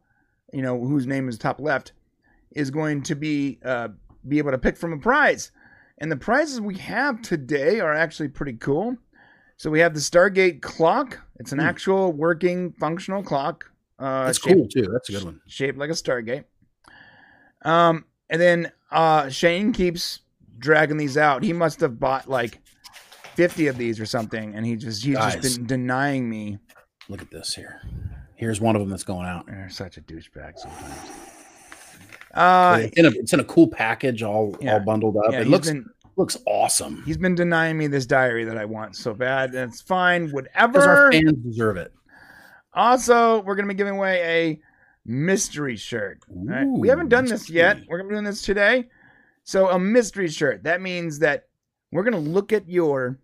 [0.52, 1.90] you know, whose name is top left,
[2.52, 3.88] is going to be uh,
[4.28, 5.50] be able to pick from a prize.
[5.98, 8.96] And the prizes we have today are actually pretty cool.
[9.56, 11.18] So we have the Stargate clock.
[11.40, 11.64] It's an Hmm.
[11.66, 13.70] actual working, functional clock.
[13.98, 14.88] Uh, That's shaped- cool too.
[14.92, 15.40] That's a good one.
[15.46, 16.44] shaped like a Stargate.
[17.62, 20.20] Um, and then uh, Shane keeps
[20.58, 21.42] dragging these out.
[21.42, 22.58] He must have bought like
[23.34, 25.36] fifty of these or something, and he just he's Guys.
[25.42, 26.58] just been denying me.
[27.08, 27.80] Look at this here.
[28.34, 29.46] Here's one of them that's going out.
[29.46, 31.10] They're such a douchebag sometimes.
[32.34, 34.74] Uh, it's, in a, it's in a cool package, all Yeah.
[34.74, 35.32] all bundled up.
[35.32, 37.02] yeah, it looks been looks awesome.
[37.04, 40.80] he's been denying me this diary that I want so bad, and it's fine, whatever.
[40.80, 41.92] our fans deserve it.
[42.74, 44.60] Also, we're gonna be giving away a
[45.06, 46.20] mystery shirt.
[46.30, 46.66] All right?
[46.66, 47.78] We haven't done this yet.
[47.88, 48.88] We're gonna be doing this today.
[49.44, 50.64] So a mystery shirt.
[50.64, 51.46] That means that
[51.92, 53.18] we're gonna look at your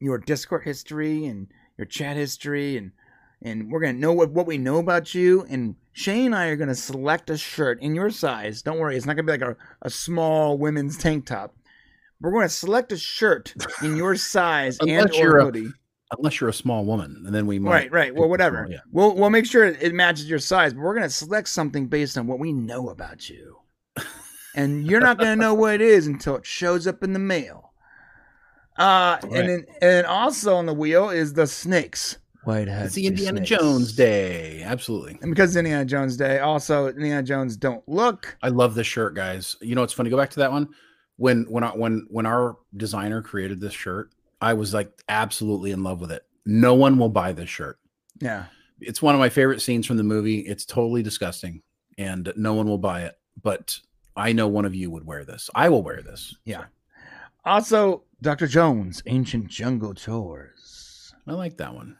[0.00, 2.92] your Discord history and your chat history and
[3.40, 5.46] and we're gonna know what, what we know about you.
[5.48, 8.62] And Shane and I are gonna select a shirt in your size.
[8.62, 11.54] Don't worry, it's not gonna be like a, a small women's tank top.
[12.20, 15.68] We're gonna select a shirt in your size and Unless or you're a- hoodie.
[16.16, 17.70] Unless you're a small woman, and then we might.
[17.70, 18.14] Right, right.
[18.14, 18.64] Well, whatever.
[18.64, 18.78] small, yeah.
[18.90, 22.26] We'll we'll make sure it matches your size, but we're gonna select something based on
[22.26, 23.58] what we know about you,
[24.54, 27.72] and you're not gonna know what it is until it shows up in the mail.
[28.78, 29.32] Uh, Right.
[29.40, 32.16] and then and also on the wheel is the snakes.
[32.44, 32.86] White Whitehead.
[32.86, 34.62] It's the Indiana Jones Day.
[34.64, 35.18] Absolutely.
[35.20, 38.36] and because it's Indiana Jones Day, also Indiana Jones don't look.
[38.42, 39.56] I love this shirt, guys.
[39.60, 40.08] You know, it's funny.
[40.08, 40.68] Go back to that one.
[41.18, 45.82] When when I, when when our designer created this shirt, I was like absolutely in
[45.82, 46.24] love with it.
[46.46, 47.78] No one will buy this shirt.
[48.20, 48.44] Yeah,
[48.80, 50.38] It's one of my favorite scenes from the movie.
[50.40, 51.62] It's totally disgusting,
[51.98, 53.14] and no one will buy it.
[53.42, 53.78] But
[54.16, 55.50] I know one of you would wear this.
[55.54, 56.34] I will wear this.
[56.44, 56.64] yeah.
[57.44, 61.14] Also, Doctor Jones, Ancient Jungle Tours.
[61.26, 61.96] I like that one.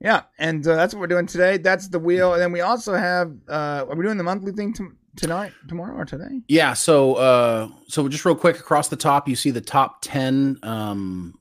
[0.00, 1.58] Yeah, and uh, that's what we're doing today.
[1.58, 3.32] That's the wheel, and then we also have.
[3.48, 6.40] Uh, are we doing the monthly thing to, tonight, tomorrow, or today?
[6.48, 6.72] Yeah.
[6.74, 10.58] So uh, so just real quick across the top, you see the top ten.
[10.62, 11.38] Um,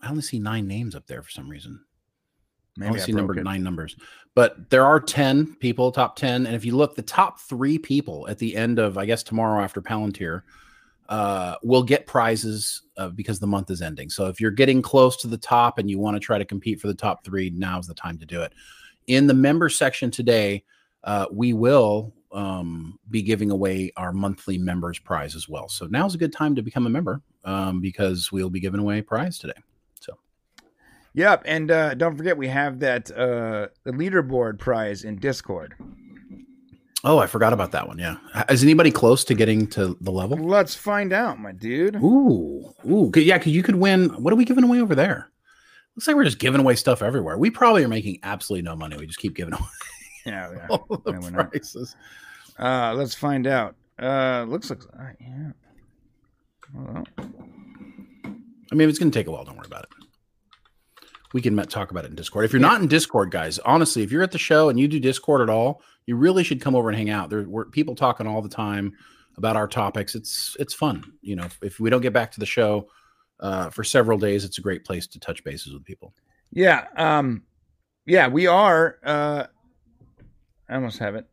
[0.00, 1.80] I only see nine names up there for some reason.
[2.80, 3.44] I only I see numbered it.
[3.44, 3.96] nine numbers,
[4.34, 6.46] but there are 10 people, top 10.
[6.46, 9.62] And if you look, the top three people at the end of, I guess, tomorrow
[9.62, 10.42] after Palantir
[11.08, 14.10] uh, will get prizes uh, because the month is ending.
[14.10, 16.80] So if you're getting close to the top and you want to try to compete
[16.80, 18.52] for the top three, now's the time to do it.
[19.08, 20.64] In the member section today,
[21.02, 25.68] uh, we will um, be giving away our monthly members prize as well.
[25.68, 28.98] So now's a good time to become a member um, because we'll be giving away
[28.98, 29.54] a prize today.
[30.00, 30.18] So,
[31.14, 35.74] yep, and uh, don't forget we have that uh, the leaderboard prize in Discord.
[37.04, 37.98] Oh, I forgot about that one.
[37.98, 38.16] Yeah.
[38.48, 40.36] Is anybody close to getting to the level?
[40.36, 41.94] Let's find out, my dude.
[41.96, 44.08] Ooh, ooh, yeah, because you could win.
[44.20, 45.30] What are we giving away over there?
[45.94, 47.38] Looks like we're just giving away stuff everywhere.
[47.38, 48.96] We probably are making absolutely no money.
[48.96, 49.62] We just keep giving away
[50.26, 50.66] Yeah, yeah.
[50.70, 51.94] all the Yeah, prices.
[52.58, 53.74] Uh, let's find out.
[54.00, 55.50] Uh, looks like uh, yeah.
[56.74, 57.04] Well,
[58.70, 59.44] I mean, it's going to take a while.
[59.44, 59.90] Don't worry about it.
[61.32, 62.44] We can met- talk about it in Discord.
[62.44, 64.98] If you're not in Discord, guys, honestly, if you're at the show and you do
[65.00, 67.28] Discord at all, you really should come over and hang out.
[67.30, 68.92] There were people talking all the time
[69.36, 70.14] about our topics.
[70.14, 71.04] It's it's fun.
[71.20, 72.88] You know, if, if we don't get back to the show
[73.40, 76.14] uh, for several days, it's a great place to touch bases with people.
[76.50, 76.86] yeah.
[76.96, 77.42] Um,
[78.06, 78.98] yeah, we are.
[79.04, 79.44] Uh,
[80.68, 81.26] I almost have it.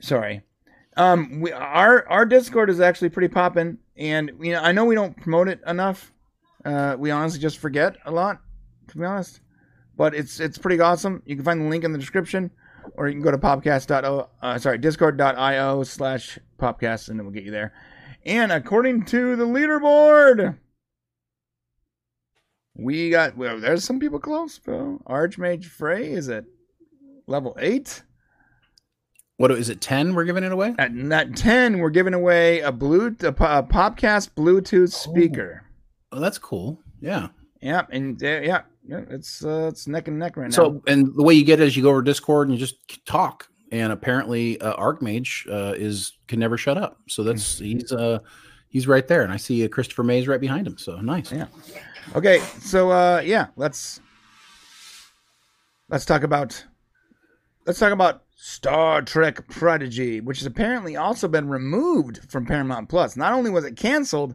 [0.00, 0.42] Sorry.
[0.96, 4.94] Um, we our our Discord is actually pretty popping, and you know I know we
[4.94, 6.12] don't promote it enough.
[6.64, 8.40] Uh, we honestly just forget a lot,
[8.88, 9.40] to be honest.
[9.96, 11.22] But it's it's pretty awesome.
[11.26, 12.50] You can find the link in the description,
[12.94, 17.44] or you can go to popcast.o uh, sorry discord.io slash popcast, and it will get
[17.44, 17.72] you there.
[18.24, 20.58] And according to the leaderboard,
[22.74, 23.60] we got well.
[23.60, 25.00] There's some people close, bro.
[25.06, 26.44] Archmage Frey is at
[27.26, 28.02] level eight.
[29.38, 29.80] What is it?
[29.80, 30.14] Ten?
[30.14, 30.74] We're giving it away.
[30.78, 35.64] At, at ten, we're giving away a blue a, a Popcast Bluetooth speaker.
[36.12, 36.80] Oh, that's cool.
[37.00, 37.28] Yeah.
[37.60, 40.54] Yeah, and uh, yeah, yeah, it's uh, it's neck and neck right now.
[40.54, 42.76] So, and the way you get it is you go over Discord and you just
[43.06, 43.48] talk.
[43.72, 47.00] And apparently, uh, Archmage uh, is can never shut up.
[47.08, 48.20] So that's he's uh
[48.68, 50.78] he's right there, and I see uh, Christopher Mays right behind him.
[50.78, 51.32] So nice.
[51.32, 51.46] Yeah.
[52.14, 54.00] Okay, so uh, yeah, let's
[55.88, 56.64] let's talk about
[57.66, 63.16] let's talk about Star Trek Prodigy, which has apparently also been removed from Paramount Plus.
[63.16, 64.34] Not only was it canceled,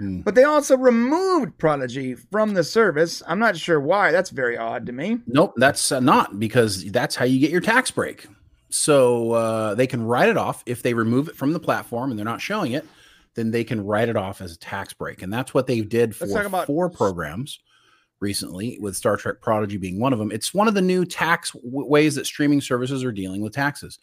[0.00, 0.24] Mm.
[0.24, 3.22] but they also removed Prodigy from the service.
[3.26, 4.10] I'm not sure why.
[4.10, 5.18] That's very odd to me.
[5.26, 8.26] Nope, that's uh, not because that's how you get your tax break.
[8.70, 12.18] So uh, they can write it off if they remove it from the platform and
[12.18, 12.86] they're not showing it.
[13.34, 16.16] Then they can write it off as a tax break, and that's what they did
[16.16, 16.26] for
[16.66, 17.60] four programs
[18.22, 20.32] recently, with Star Trek Prodigy being one of them.
[20.32, 23.98] It's one of the new tax w- ways that streaming services are dealing with taxes.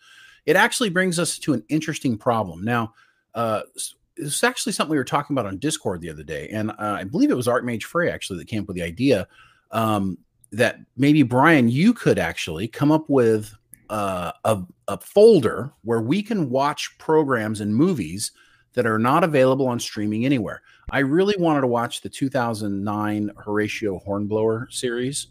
[0.45, 2.63] It actually brings us to an interesting problem.
[2.63, 2.93] Now,
[3.34, 6.49] uh, s- this is actually something we were talking about on Discord the other day,
[6.49, 9.27] and uh, I believe it was Archmage Frey actually that came up with the idea
[9.71, 10.17] um,
[10.51, 13.55] that maybe Brian, you could actually come up with
[13.89, 18.32] uh, a, a folder where we can watch programs and movies
[18.73, 20.62] that are not available on streaming anywhere.
[20.91, 25.28] I really wanted to watch the 2009 Horatio Hornblower series,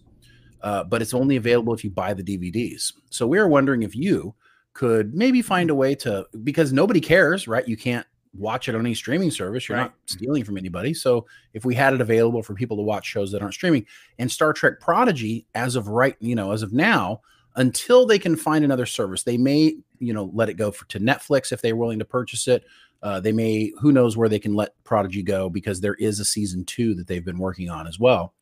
[0.62, 2.92] uh, but it's only available if you buy the DVDs.
[3.10, 4.34] So we were wondering if you
[4.74, 7.66] could maybe find a way to, because nobody cares, right?
[7.66, 9.68] You can't watch it on any streaming service.
[9.68, 9.84] You're Right.
[9.84, 10.94] not stealing from anybody.
[10.94, 13.84] So if we had it available for people to watch shows that aren't streaming,
[14.18, 17.20] and Star Trek Prodigy, as of right, you know, as of now,
[17.58, 21.00] until they can find another service, they may, you know, let it go for, to
[21.00, 22.64] Netflix if they're willing to purchase it.
[23.02, 26.24] Uh, they may, who knows where they can let Prodigy go because there is a
[26.24, 28.32] season two that they've been working on as well.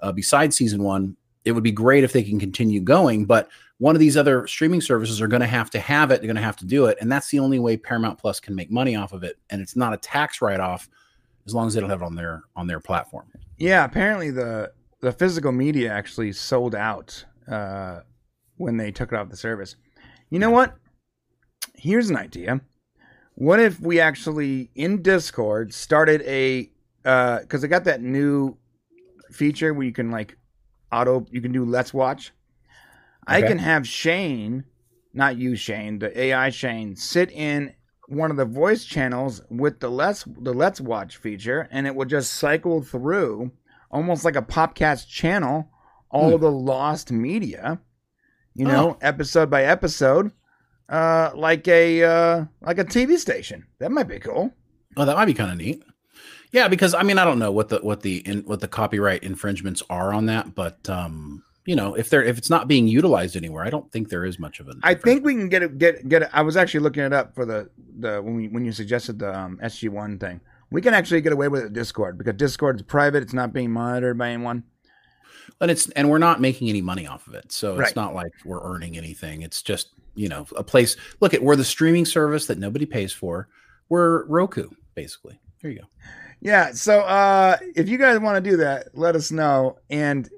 [0.00, 3.94] Uh, besides season one, it would be great if they can continue going, but one
[3.94, 6.20] of these other streaming services are going to have to have it.
[6.20, 8.54] They're going to have to do it, and that's the only way Paramount Plus can
[8.54, 9.36] make money off of it.
[9.50, 10.88] And it's not a tax write off
[11.46, 13.26] as long as they don't have it on their on their platform.
[13.58, 18.00] Yeah, apparently the the physical media actually sold out uh,
[18.56, 19.76] when they took it off the service.
[20.30, 20.74] You know what?
[21.74, 22.60] Here's an idea.
[23.34, 26.70] What if we actually in Discord started a
[27.02, 28.56] because I got that new
[29.30, 30.36] feature where you can like
[30.92, 32.32] auto you can do let's watch.
[33.26, 34.64] I can have Shane,
[35.12, 37.74] not you Shane, the AI Shane, sit in
[38.06, 42.04] one of the voice channels with the let's the let's watch feature and it will
[42.04, 43.50] just cycle through
[43.90, 45.70] almost like a podcast channel
[46.10, 46.34] all Hmm.
[46.34, 47.80] of the lost media
[48.54, 50.30] you know episode by episode
[50.88, 53.66] uh like a uh like a tv station.
[53.78, 54.52] That might be cool.
[54.96, 55.82] Oh, that might be kind of neat.
[56.52, 59.24] Yeah, because I mean, I don't know what the what the in, what the copyright
[59.24, 63.34] infringements are on that, but um, you know, if they're if it's not being utilized
[63.34, 64.78] anywhere, I don't think there is much of an.
[64.84, 66.30] i think we can get it get get it.
[66.32, 69.36] I was actually looking it up for the the when we when you suggested the
[69.36, 70.40] um, sg1 thing.
[70.70, 73.24] We can actually get away with it discord because discord is private.
[73.24, 74.62] It's not being monitored by anyone
[75.60, 77.86] and it's and we're not making any money off of it, so Right.
[77.88, 79.42] it's not like we're earning anything.
[79.42, 80.96] It's just you know a place.
[81.20, 83.48] Look at we're the streaming service that nobody pays for.
[83.88, 85.38] We're Roku, basically.
[85.62, 85.86] There you go.
[86.40, 90.28] Yeah, so uh if you guys want to do that, let us know and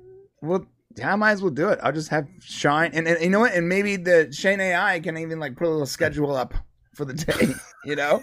[0.42, 0.66] we'll
[1.04, 1.78] I might as well do it.
[1.82, 3.52] I'll just have Shine and, and you know what?
[3.52, 6.54] And maybe the Shane AI can even like put a little schedule up
[6.94, 7.48] for the day,
[7.84, 8.22] you know?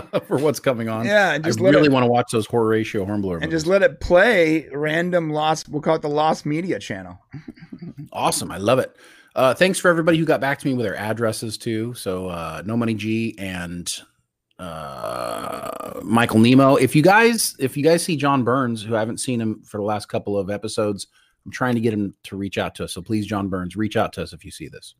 [0.26, 1.06] for what's coming on.
[1.06, 3.56] Yeah, and I just let really it want to watch those Horatio Hornblower and movies.
[3.56, 7.18] just let it play random lost we'll call it the lost media channel.
[8.12, 8.50] Awesome.
[8.52, 8.94] I love it.
[9.34, 11.94] Uh, thanks for everybody who got back to me with their addresses too.
[11.94, 13.90] So uh, No Money G and
[14.58, 16.76] uh, Michael Nemo.
[16.76, 19.78] If you guys, if you guys see John Burns, who I haven't seen him for
[19.78, 21.06] the last couple of episodes,
[21.46, 22.92] I'm trying to get him to reach out to us.
[22.92, 24.94] So please, John Burns, reach out to us if you see this.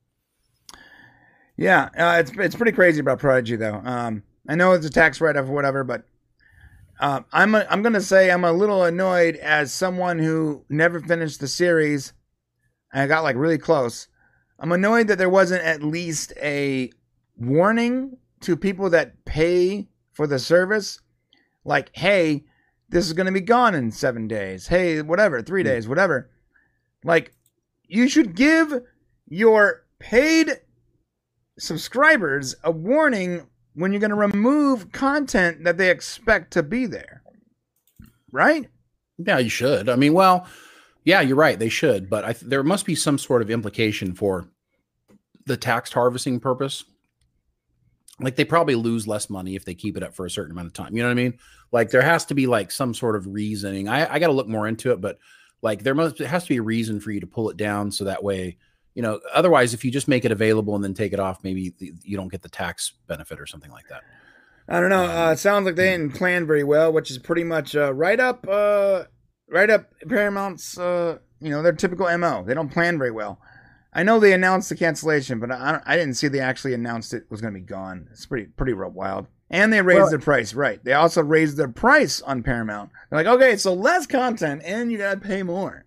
[1.56, 3.80] Yeah, uh, it's it's pretty crazy about Prodigy though.
[3.84, 6.04] Um, I know it's a tax write off or whatever, but
[7.00, 11.40] um, I'm a, I'm gonna say I'm a little annoyed as someone who never finished
[11.40, 12.12] the series.
[12.92, 14.08] And I got like really close.
[14.58, 16.90] I'm annoyed that there wasn't at least a
[17.36, 21.00] warning to people that pay for the service,
[21.64, 22.44] like, hey,
[22.88, 24.68] this is gonna be gone in seven days.
[24.68, 25.68] Hey, whatever, three Hmm.
[25.68, 26.30] days, whatever.
[27.04, 27.32] Like,
[27.88, 28.82] you should give
[29.28, 30.60] your paid
[31.58, 37.22] subscribers a warning when you're going to remove content that they expect to be there.
[38.30, 38.68] Right?
[39.18, 39.88] Yeah, you should.
[39.88, 40.46] I mean, well,
[41.04, 41.58] yeah, you're right.
[41.58, 44.46] They should, but I th- there must be some sort of implication for
[45.46, 46.84] the tax harvesting purpose.
[48.20, 50.68] Like they probably lose less money if they keep it up for a certain amount
[50.68, 50.94] of time.
[50.94, 51.38] You know what I mean?
[51.72, 53.88] Like there has to be like some sort of reasoning.
[53.88, 55.18] I, I got to look more into it, but
[55.60, 57.90] like there must there has to be a reason for you to pull it down
[57.90, 58.58] so that way,
[58.94, 59.20] you know.
[59.32, 62.30] Otherwise, if you just make it available and then take it off, maybe you don't
[62.30, 64.02] get the tax benefit or something like that.
[64.68, 65.04] I don't know.
[65.04, 68.18] Uh, it sounds like they didn't plan very well, which is pretty much uh, right
[68.18, 69.04] up, uh,
[69.48, 72.44] right up Paramount's, uh, you know, their typical mo.
[72.46, 73.40] They don't plan very well.
[73.92, 77.24] I know they announced the cancellation, but I, I didn't see they actually announced it
[77.28, 78.08] was going to be gone.
[78.10, 79.26] It's pretty pretty wild.
[79.50, 80.82] And they raised well, their price, right?
[80.82, 82.90] They also raised their price on Paramount.
[83.10, 85.84] They're like, okay, so less content, and you got to pay more.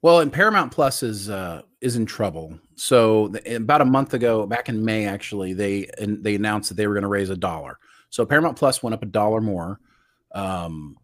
[0.00, 2.58] Well, and Paramount Plus is uh, is in trouble.
[2.74, 6.76] So the, about a month ago, back in May, actually, they and they announced that
[6.76, 7.78] they were going to raise a dollar.
[8.08, 9.80] So Paramount Plus went up a dollar more,
[10.34, 10.96] um,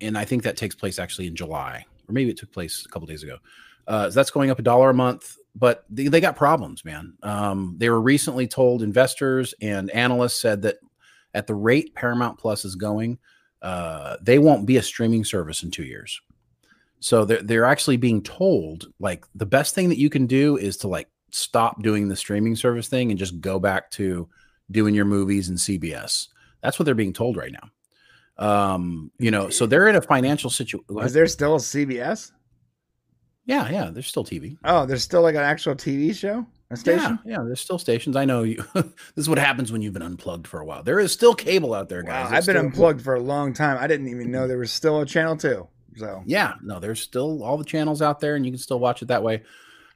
[0.00, 2.88] and I think that takes place actually in July, or maybe it took place a
[2.88, 3.38] couple days ago.
[3.86, 7.14] Uh, so that's going up a dollar a month but they, they got problems, man.
[7.22, 10.76] Um, they were recently told investors and analysts said that
[11.34, 13.18] at the rate Paramount Plus is going,
[13.60, 16.20] uh, they won't be a streaming service in two years.
[17.02, 20.76] So they're, they're actually being told like the best thing that you can do is
[20.78, 24.28] to like stop doing the streaming service thing and just go back to
[24.70, 26.28] doing your movies and CBS.
[26.62, 27.68] That's what they're being told right now.
[28.38, 31.04] Um, you know, so they're in a financial situation.
[31.04, 32.30] Is there still a CBS?
[33.46, 34.56] Yeah, yeah, there's still TV.
[34.62, 37.18] Oh, there's still like an actual TV show, a station.
[37.24, 38.14] Yeah, yeah, there's still stations.
[38.14, 38.64] I know you.
[38.74, 38.84] this
[39.16, 40.84] is what happens when you've been unplugged for a while.
[40.84, 42.30] There is still cable out there, guys.
[42.30, 43.78] Wow, I've been unplugged for a long time.
[43.80, 45.66] I didn't even know there was still a channel too.
[45.96, 49.02] So yeah, no, there's still all the channels out there, and you can still watch
[49.02, 49.42] it that way.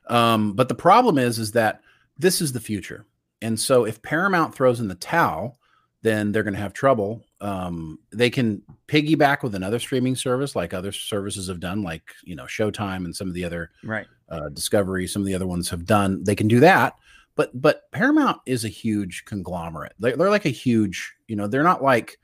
[0.08, 1.80] Um, but the problem is, is that
[2.18, 3.04] this is the future,
[3.42, 5.58] and so if Paramount throws in the towel,
[6.02, 7.24] then they're going to have trouble.
[7.40, 12.36] Um, they can piggyback with another streaming service, like other services have done, like you
[12.36, 15.06] know Showtime and some of the other right uh, Discovery.
[15.06, 16.22] Some of the other ones have done.
[16.24, 16.94] They can do that,
[17.34, 19.94] but but Paramount is a huge conglomerate.
[19.98, 22.18] They, they're like a huge, you know, they're not like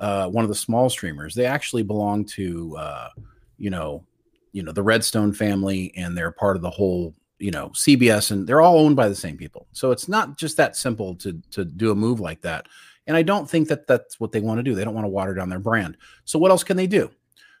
[0.00, 1.34] uh, one of the small streamers.
[1.34, 3.08] They actually belong to, uh,
[3.56, 4.04] you know,
[4.52, 8.46] you know the Redstone family, and they're part of the whole you know CBS, and
[8.46, 9.66] they're all owned by the same people.
[9.72, 12.66] So it's not just that simple to to do a move like that.
[13.06, 14.74] And I don't think that that's what they want to do.
[14.74, 15.96] They don't want to water down their brand.
[16.24, 17.10] So what else can they do?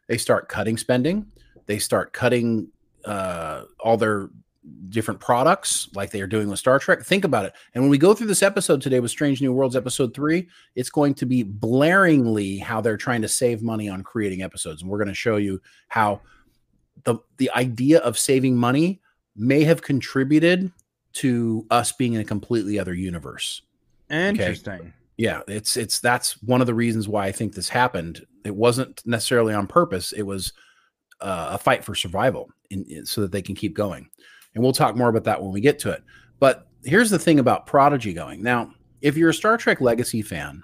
[0.06, 1.26] They start cutting spending.
[1.66, 2.68] They start cutting
[3.06, 4.28] uh, all their
[4.88, 7.02] different products like they are doing with Star Trek.
[7.02, 7.52] Think about it.
[7.74, 10.90] And when we go through this episode today with Strange New Worlds episode 3, it's
[10.90, 14.82] going to be blaringly how they're trying to save money on creating episodes.
[14.82, 16.20] And we're going to show you how
[17.04, 19.00] the the idea of saving money
[19.36, 20.72] may have contributed
[21.14, 23.62] to us being in a completely other universe.
[24.10, 24.72] Interesting.
[24.72, 24.92] Okay?
[25.18, 29.02] yeah it's it's that's one of the reasons why i think this happened it wasn't
[29.04, 30.54] necessarily on purpose it was
[31.20, 34.08] uh, a fight for survival in, in, so that they can keep going
[34.58, 36.02] and we'll talk more about that when we get to it.
[36.40, 38.42] But here's the thing about prodigy going.
[38.42, 40.62] Now if you're a star trek legacy fan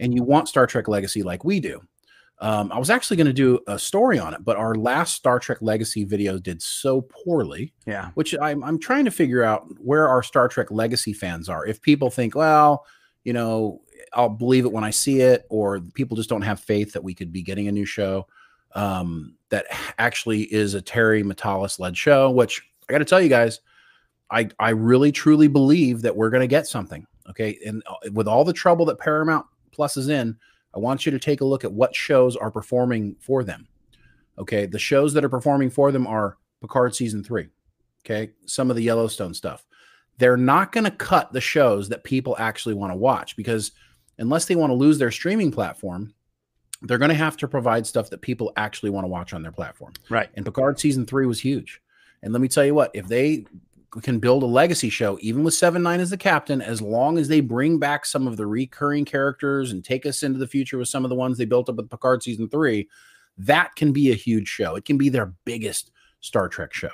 [0.00, 1.80] and you want star trek legacy like we do
[2.40, 5.38] um, i was actually going to do a story on it but our last star
[5.38, 8.10] trek legacy video did so poorly yeah.
[8.14, 11.66] which I'm, I'm trying to figure out where our star trek legacy fans are.
[11.66, 12.84] If people think well
[13.24, 13.80] you know
[14.12, 17.14] I'll believe it when I see it, or people just don't have faith that we
[17.14, 18.26] could be getting a new show
[18.74, 19.66] um, that
[19.98, 22.30] actually is a Terry Matalas led show.
[22.30, 23.60] Which I got to tell you guys,
[24.30, 27.06] I I really truly believe that we're going to get something.
[27.30, 30.36] Okay, and uh, with all the trouble that Paramount Plus is in,
[30.74, 33.68] I want you to take a look at what shows are performing for them.
[34.38, 37.48] Okay, the shows that are performing for them are Picard season three.
[38.04, 39.66] Okay, some of the Yellowstone stuff.
[40.18, 43.72] They're not going to cut the shows that people actually want to watch because
[44.18, 46.12] unless they want to lose their streaming platform,
[46.82, 49.52] they're going to have to provide stuff that people actually want to watch on their
[49.52, 49.92] platform.
[50.08, 50.28] Right.
[50.34, 51.80] And Picard season three was huge.
[52.22, 53.46] And let me tell you what, if they
[54.02, 57.28] can build a legacy show, even with Seven Nine as the captain, as long as
[57.28, 60.88] they bring back some of the recurring characters and take us into the future with
[60.88, 62.88] some of the ones they built up with Picard season three,
[63.38, 64.76] that can be a huge show.
[64.76, 65.90] It can be their biggest
[66.20, 66.90] Star Trek show.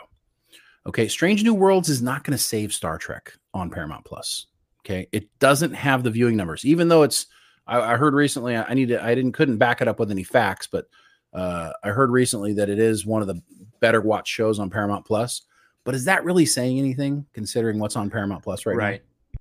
[0.87, 4.47] Okay, Strange New Worlds is not going to save Star Trek on Paramount Plus.
[4.85, 7.27] Okay, it doesn't have the viewing numbers, even though it's.
[7.67, 8.55] I, I heard recently.
[8.55, 9.03] I, need to.
[9.03, 10.87] I didn't couldn't back it up with any facts, but
[11.33, 13.41] uh, I heard recently that it is one of the
[13.85, 15.43] better watch shows on Paramount Plus.
[15.85, 19.03] But is that really saying anything, considering what's on Paramount Plus right, right.
[19.03, 19.41] now?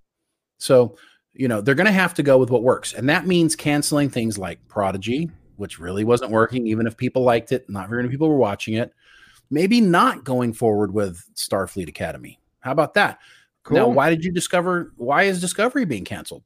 [0.57, 0.97] So
[1.33, 4.09] you know they're going to have to go with what works, and that means canceling
[4.09, 7.69] things like Prodigy, which really wasn't working, even if people liked it.
[7.69, 8.93] Not very many people were watching it
[9.53, 12.39] maybe not going forward with Starfleet Academy.
[12.61, 13.19] How about that?
[13.63, 13.77] Cool.
[13.77, 14.91] Now, why did you discover?
[14.97, 16.43] Why is Discovery being canceled?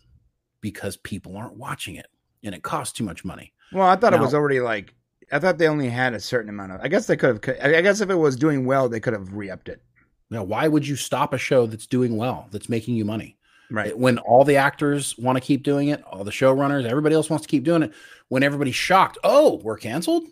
[0.62, 2.08] Because people aren't watching it,
[2.44, 3.54] and it costs too much money.
[3.72, 4.94] Well, I thought it was already like
[5.32, 6.82] I thought they only had a certain amount of.
[6.82, 7.58] I guess they could have.
[7.62, 9.82] I guess if it was doing well, they could have re-upped it.
[10.30, 13.38] Now, why would you stop a show that's doing well, that's making you money?
[13.70, 13.98] Right.
[13.98, 17.46] When all the actors want to keep doing it, all the showrunners, everybody else wants
[17.46, 17.94] to keep doing it.
[18.30, 20.24] When everybody's shocked, oh, we're canceled.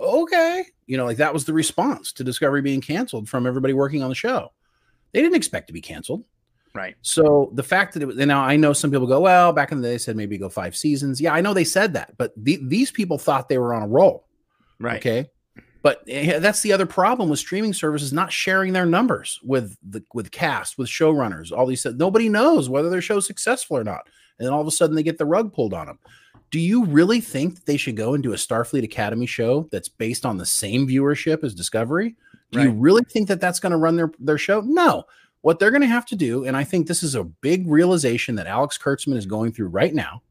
[0.00, 4.02] Okay, you know, like that was the response to Discovery being canceled from everybody working
[4.02, 4.52] on the show.
[5.12, 6.24] They didn't expect to be canceled.
[6.74, 6.96] Right.
[7.02, 9.72] So the fact that it was, and now I know some people go, well, back
[9.72, 11.20] in the day, they said maybe go five seasons.
[11.20, 13.88] Yeah, I know they said that, but the, these people thought they were on a
[13.88, 14.27] roll.
[14.80, 14.96] Right.
[14.98, 15.30] Okay.
[15.82, 20.02] But eh, that's the other problem with streaming services not sharing their numbers with the
[20.12, 24.08] with cast, with showrunners, all these nobody knows whether their show's successful or not.
[24.38, 25.98] And then all of a sudden they get the rug pulled on them.
[26.50, 29.88] Do you really think that they should go and do a Starfleet Academy show that's
[29.88, 32.16] based on the same viewership as Discovery?
[32.50, 34.62] Do you really think that that's going to run their their show?
[34.62, 35.04] No.
[35.42, 38.34] What they're going to have to do, and I think this is a big realization
[38.36, 40.22] that Alex Kurtzman is going through right now,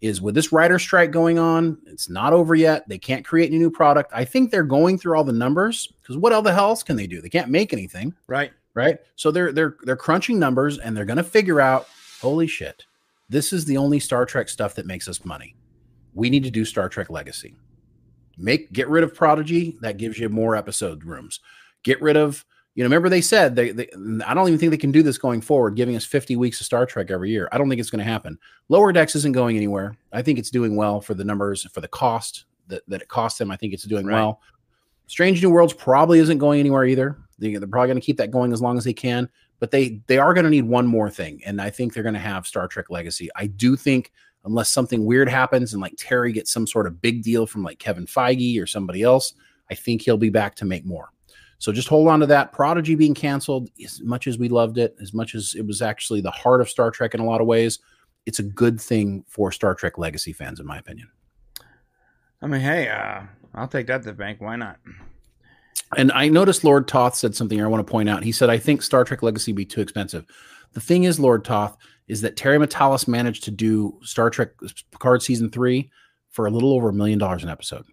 [0.00, 2.88] is with this writer strike going on, it's not over yet.
[2.88, 4.10] They can't create any new product.
[4.14, 7.20] I think they're going through all the numbers because what other else can they do?
[7.20, 8.52] They can't make anything, Right.
[8.74, 8.98] right?
[9.16, 11.86] So they're they're they're crunching numbers and they're going to figure out,
[12.20, 12.84] holy shit,
[13.28, 15.54] this is the only Star Trek stuff that makes us money.
[16.14, 17.54] We need to do Star Trek Legacy.
[18.38, 19.76] Make get rid of Prodigy.
[19.82, 21.40] That gives you more episode rooms.
[21.82, 22.44] Get rid of
[22.74, 22.86] you know.
[22.86, 23.88] Remember they said they, they.
[24.26, 26.66] I don't even think they can do this going forward, giving us 50 weeks of
[26.66, 27.48] Star Trek every year.
[27.52, 28.38] I don't think it's going to happen.
[28.68, 29.96] Lower Decks isn't going anywhere.
[30.12, 33.38] I think it's doing well for the numbers for the cost that that it costs
[33.38, 33.50] them.
[33.50, 34.16] I think it's doing Right.
[34.16, 34.40] well.
[35.06, 37.18] Strange New Worlds probably isn't going anywhere either.
[37.40, 39.28] They, they're probably going to keep that going as long as they can.
[39.58, 42.14] But they they are going to need one more thing, and I think they're going
[42.14, 43.28] to have Star Trek Legacy.
[43.36, 44.12] I do think
[44.44, 47.78] unless something weird happens and like Terry gets some sort of big deal from like
[47.78, 49.34] Kevin Feige or somebody else,
[49.70, 51.10] I think he'll be back to make more.
[51.60, 52.52] So just hold on to that.
[52.52, 56.22] Prodigy being canceled, as much as we loved it, as much as it was actually
[56.22, 57.78] the heart of Star Trek in a lot of ways,
[58.24, 61.08] it's a good thing for Star Trek Legacy fans, in my opinion.
[62.40, 64.40] I mean, hey, uh, I'll take that to the bank.
[64.40, 64.78] Why not?
[65.98, 68.22] And I noticed Lord Toth said something I want to point out.
[68.22, 70.24] He said, I think Star Trek Legacy would be too expensive.
[70.72, 71.76] The thing is, Lord Toth,
[72.08, 74.52] is that Terry Matalas managed to do Star Trek
[74.92, 75.90] Picard season three
[76.30, 77.84] for a little over a million dollars an episode.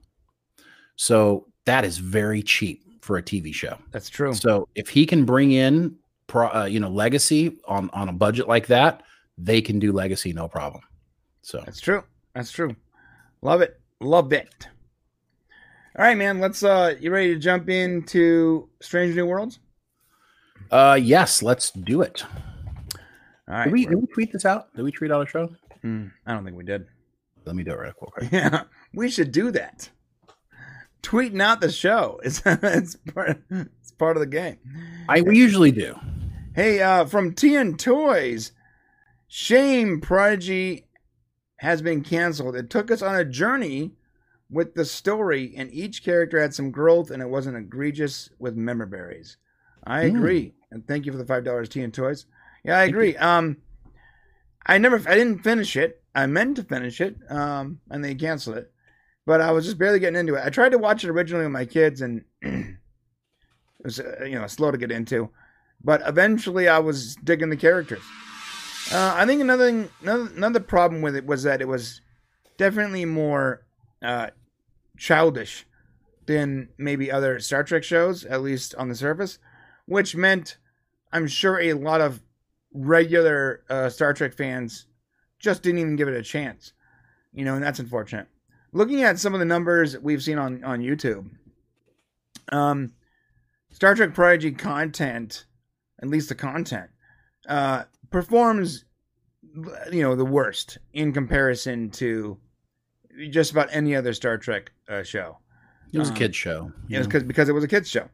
[0.95, 3.77] So that is very cheap for a TV show.
[3.91, 4.33] That's true.
[4.33, 5.95] So if he can bring in,
[6.27, 9.03] pro, uh, you know, Legacy on on a budget like that,
[9.37, 10.83] they can do Legacy no problem.
[11.41, 12.03] So That's true.
[12.35, 12.75] That's true.
[13.41, 13.79] Love it.
[14.01, 14.67] Love it.
[15.97, 16.39] All right, man.
[16.39, 16.63] Let's.
[16.63, 19.59] uh You ready to jump into Strange New Worlds?
[20.71, 22.23] uh, yes, let's do it.
[23.47, 23.63] All right.
[23.65, 24.73] Did we, did we tweet this out?
[24.75, 25.49] Did we tweet out a show?
[25.81, 26.85] Hmm, I don't think we did.
[27.45, 28.29] Let me do it real quick.
[28.31, 29.89] Yeah, we should do that.
[31.03, 32.19] Tweeting out the show.
[32.23, 34.57] It's it's part, it's part of the game.
[35.07, 35.95] I we usually do.
[36.55, 38.51] Hey, uh, from TN Toys,
[39.27, 40.87] shame Prodigy
[41.57, 42.55] has been canceled.
[42.55, 43.91] It took us on a journey
[44.49, 48.85] with the story, and each character had some growth, and it wasn't egregious with member
[48.85, 49.37] berries.
[49.83, 50.15] I Hmm.
[50.17, 52.25] agree, and thank you for the five dollars, TN Toys.
[52.63, 53.15] Yeah, I agree.
[53.17, 53.57] Um,
[54.65, 56.01] I never, I didn't finish it.
[56.13, 58.71] I meant to finish it, um, and they canceled it.
[59.27, 60.41] But I was just barely getting into it.
[60.43, 62.77] I tried to watch it originally with my kids, and it
[63.83, 65.29] was, uh, you know, slow to get into
[65.83, 68.03] but eventually I was digging the characters.
[68.91, 72.01] Uh, I think another thing, another, another problem with it was that it was
[72.57, 73.65] definitely more
[74.01, 74.27] uh,
[74.97, 75.65] childish
[76.25, 79.39] than maybe other Star Trek shows, at least on the surface,
[79.85, 80.57] which meant
[81.11, 82.21] I'm sure a lot of
[82.73, 84.85] regular uh, Star Trek fans
[85.39, 86.73] just didn't even give it a chance.
[87.33, 88.27] You know, and that's unfortunate.
[88.73, 91.29] Looking at some of the numbers we've seen on on YouTube,
[92.51, 92.93] um,
[93.71, 95.45] Star Trek Prodigy content
[96.01, 96.89] at least the content,
[97.49, 98.85] uh, performs,
[99.91, 102.37] you know, the worst in comparison to
[103.31, 105.39] just about any other Star Trek uh, show.
[105.91, 106.71] It was Um, a kid's show.
[106.89, 108.09] It was because because it was a kids show.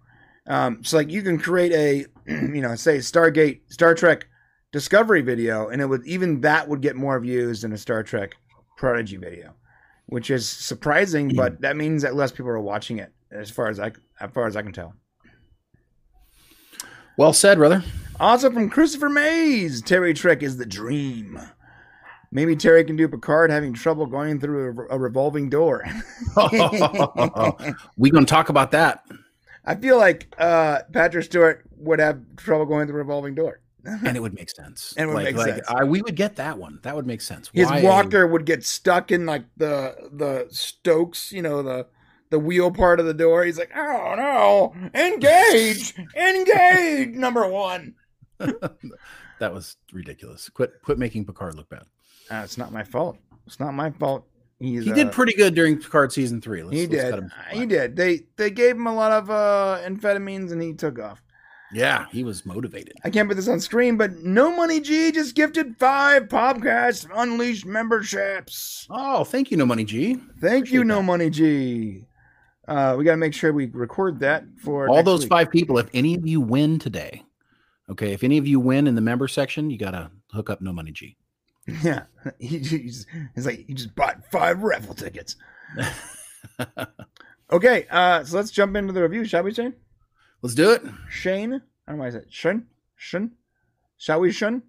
[0.48, 4.28] Um, so like you can create a, you know, say Stargate Star Trek
[4.72, 8.36] Discovery video, and it would even that would get more views than a Star Trek
[8.78, 9.56] Prodigy video,
[10.08, 11.36] which is surprising.
[11.36, 14.48] But that means that less people are watching it, as far as I as far
[14.48, 14.94] as I can tell.
[17.18, 17.84] Well said, brother.
[18.20, 21.40] Also from Christopher Mays, Terry Trek is the dream.
[22.32, 25.84] Maybe Terry can do Picard having trouble going through a, a revolving door.
[27.98, 29.06] we gonna talk about that,
[29.66, 33.60] I feel like uh, Patrick Stewart would have trouble going through a revolving door.
[33.86, 34.94] And it would make sense.
[34.98, 35.68] And it would like, make like, sense.
[35.68, 36.80] I, we would get that one.
[36.84, 37.50] That would make sense.
[37.54, 41.88] His Why walker would get stuck in like the the Stokes, you know, the
[42.30, 43.44] the wheel part of the door.
[43.44, 47.96] He's like, oh no, engage, engage, number one.
[48.40, 50.50] that was ridiculous.
[50.50, 51.84] Quit quit making Picard look bad.
[52.32, 53.18] Uh, it's not my fault.
[53.46, 54.26] It's not my fault.
[54.60, 57.24] He's, he uh, did pretty good during Picard season 3 Let's, he did.
[57.52, 57.98] He did.
[57.98, 61.23] They they gave him a lot of uh, amphetamines and he took off.
[61.74, 62.94] Yeah, he was motivated.
[63.04, 67.66] I can't put this on screen, but No Money G just gifted five Podcast Unleashed
[67.66, 68.88] memberships.
[68.90, 70.16] Oh, thank you, No Money G.
[70.16, 70.24] Thank
[70.68, 71.04] Appreciate you, No that.
[71.04, 72.06] Money G.
[72.68, 75.30] Uh, we got to make sure we record that for all those week.
[75.30, 75.78] five people.
[75.80, 77.24] If any of you win today,
[77.90, 80.62] okay, if any of you win in the member section, you got to hook up
[80.62, 81.18] No Money G.
[81.82, 82.04] Yeah,
[82.40, 83.06] he, he's,
[83.36, 85.38] he's like he just bought five raffle tickets.
[87.52, 89.74] okay, uh, so let's jump into the review, shall we, Shane?
[90.44, 90.84] Let's do it.
[91.10, 92.68] Shane, I don't know why I said Shun,
[92.98, 93.32] Shun,
[93.98, 94.62] shall we, Shun?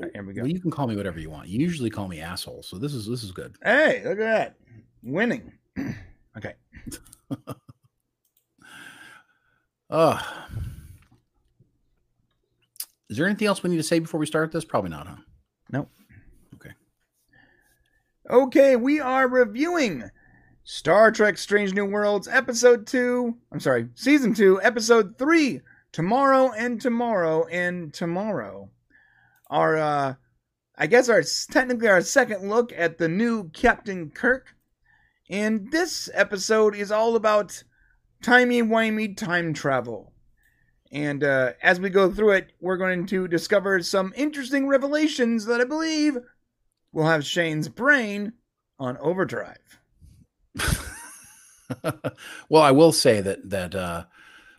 [0.00, 0.42] Right, here we go.
[0.42, 1.48] Well, you can call me whatever you want.
[1.48, 3.56] You usually call me asshole, so this is this is good.
[3.64, 4.54] Hey, look at that,
[5.02, 5.52] winning.
[6.36, 6.54] okay.
[9.90, 10.22] uh
[13.10, 14.64] is there anything else we need to say before we start this?
[14.64, 15.16] Probably not, huh?
[15.72, 15.90] Nope.
[16.54, 16.70] Okay.
[18.30, 20.08] Okay, we are reviewing
[20.70, 23.34] Star Trek Strange New Worlds, Episode 2.
[23.50, 25.62] I'm sorry, Season 2, Episode 3.
[25.92, 28.68] Tomorrow and tomorrow and tomorrow.
[29.48, 30.14] Our, uh,
[30.76, 34.56] I guess our technically our second look at the new Captain Kirk.
[35.30, 37.64] And this episode is all about
[38.22, 40.12] timey-wimey time travel.
[40.92, 45.62] And uh, as we go through it, we're going to discover some interesting revelations that
[45.62, 46.18] I believe
[46.92, 48.34] will have Shane's brain
[48.78, 49.78] on overdrive.
[52.48, 54.04] well, I will say that that uh,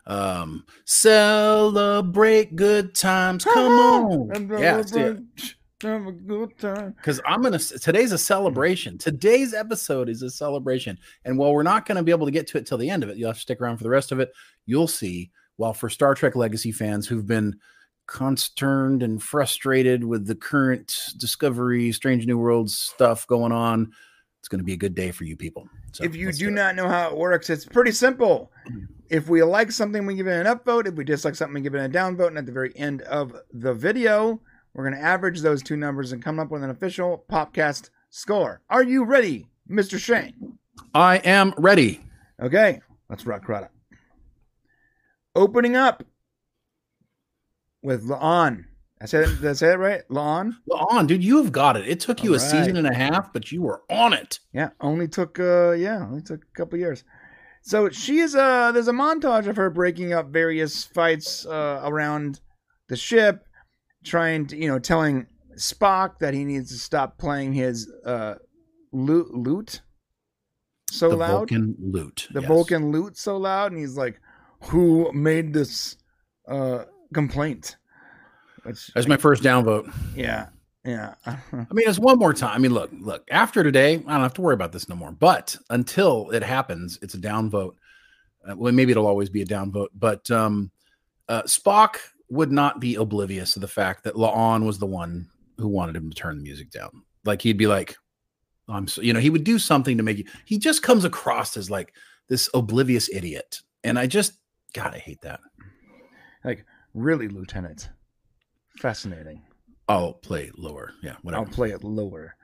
[0.06, 3.44] um, celebrate good times.
[3.54, 4.84] Come on, yeah,
[5.82, 6.94] have a good time.
[6.98, 7.60] Because I'm gonna.
[7.60, 8.98] Today's a celebration.
[8.98, 12.58] Today's episode is a celebration, and while we're not gonna be able to get to
[12.58, 14.20] it till the end of it, you'll have to stick around for the rest of
[14.20, 14.32] it.
[14.66, 17.60] You'll see while for Star Trek Legacy fans who've been
[18.08, 23.92] consterned and frustrated with the current Discovery, Strange New Worlds stuff going on,
[24.40, 25.68] it's going to be a good day for you people.
[25.92, 28.52] So, if you do, not know how it works, it's pretty simple.
[29.12, 30.86] If we like something, we give it an upvote.
[30.86, 32.28] If we dislike something, we give it a downvote.
[32.28, 34.40] And at the very end of the video,
[34.76, 38.62] we're going to average those two numbers and come up with an official Popcast score.
[38.70, 39.98] Are you ready, Mr.
[39.98, 40.60] Shane?
[40.94, 42.02] I am ready.
[42.40, 43.72] Okay, let's rock right up
[45.36, 46.04] opening up
[47.82, 48.66] with La'an.
[49.02, 50.02] I said, did I say it right?
[50.10, 50.56] La'an?
[50.70, 51.88] La'an, dude, you have got it.
[51.88, 52.52] It took you All a right.
[52.52, 54.40] season and a half, but you were on it.
[54.54, 57.04] Yeah, only took, uh, yeah, only took a couple years.
[57.62, 62.42] So she is, uh, there's a montage of her breaking up various fights, uh, around
[62.90, 63.46] the ship,
[64.04, 68.36] trying to, you know, telling Spock that he needs to stop playing his, uh,
[68.92, 69.82] lute, lute
[70.92, 71.32] so the loud.
[71.32, 72.28] Vulcan lute.
[72.32, 72.48] The yes.
[72.48, 73.72] Vulcan lute so loud.
[73.72, 74.20] And he's like,
[74.64, 75.98] who made this
[76.48, 77.78] uh, complaint.
[78.70, 79.92] Which, That's my first downvote.
[80.16, 80.48] Yeah.
[80.86, 81.16] Yeah.
[81.26, 81.34] I
[81.72, 82.56] mean, it's one more time.
[82.56, 85.12] I mean, look, look, after today, I don't have to worry about this no more.
[85.12, 87.76] But until it happens, it's a downvote.
[88.48, 89.90] Uh, well, maybe it'll always be a downvote.
[89.94, 90.72] But um,
[91.28, 91.98] uh, Spock
[92.30, 96.10] would not be oblivious to the fact that La'an was the one who wanted him
[96.10, 97.04] to turn the music down.
[97.26, 97.98] Like he'd be like,
[98.68, 100.26] I'm so, you know, he would do something to make you.
[100.46, 101.94] He just comes across as like
[102.28, 103.62] this oblivious idiot.
[103.84, 104.34] And I just
[104.74, 105.40] God, I hate that.
[106.44, 107.90] Like, really, Lieutenant?
[108.80, 109.42] Fascinating.
[109.88, 110.94] I'll play lower.
[111.04, 111.44] Yeah, whatever.
[111.44, 112.36] I'll play it lower.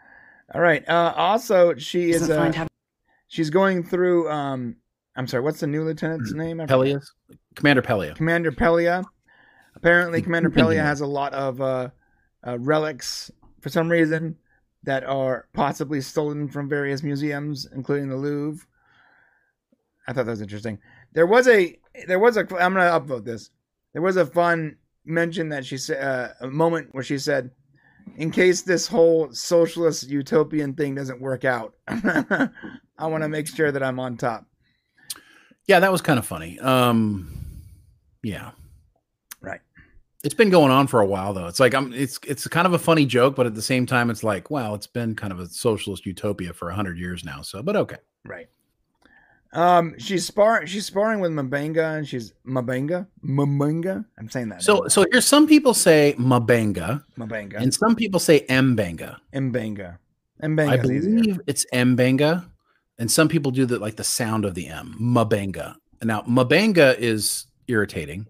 [0.54, 0.88] All right.
[0.88, 2.30] Uh, also, she is.
[2.30, 2.68] Uh, how-
[3.28, 4.30] she's going through.
[4.30, 4.76] Um,
[5.16, 5.44] I'm sorry.
[5.44, 6.58] What's the new lieutenant's mm-hmm.
[6.58, 6.68] name?
[6.68, 7.08] Pelias.
[7.56, 8.16] Commander Pelia.
[8.16, 9.04] Commander Pelia.
[9.76, 11.90] Apparently, Commander Pelia has a lot of uh,
[12.46, 13.32] uh, relics
[13.62, 14.38] for some reason
[14.84, 18.66] that are possibly stolen from various museums, including the Louvre.
[20.08, 20.80] I thought that was interesting.
[21.14, 23.50] There was a there was a I'm gonna upvote this.
[23.94, 27.52] There was a fun mention that she said uh, a moment where she said,
[28.18, 32.50] "In case this whole socialist utopian thing doesn't work out, I
[33.00, 34.46] want to make sure that I'm on top."
[35.68, 36.60] Yeah, that was kind of funny.
[36.60, 37.32] Um,
[38.24, 38.52] yeah,
[39.42, 39.62] right.
[40.24, 41.48] It's been going on for a while though.
[41.48, 41.94] It's like I'm.
[41.94, 44.74] It's it's kind of a funny joke, but at the same time, it's like, wow,
[44.74, 47.42] it's been kind of a socialist utopia for a hundred years now.
[47.42, 48.48] So, but okay, right.
[49.56, 50.68] Um, she's sparring.
[50.68, 53.08] She's sparring with M'Benga, and she's M'Benga.
[53.24, 54.06] M'Benga.
[54.20, 54.62] I'm saying that.
[54.62, 59.18] So, so here's some people say M'Benga, M'Benga, and some people say M'Benga.
[59.34, 59.98] M'Benga.
[60.44, 60.70] M'Benga.
[60.70, 61.38] I believe easier.
[61.48, 62.46] it's M'Benga,
[63.00, 64.94] and some people do the like the sound of the M.
[65.00, 65.76] M'Benga.
[66.04, 68.28] Now, M'Benga is irritating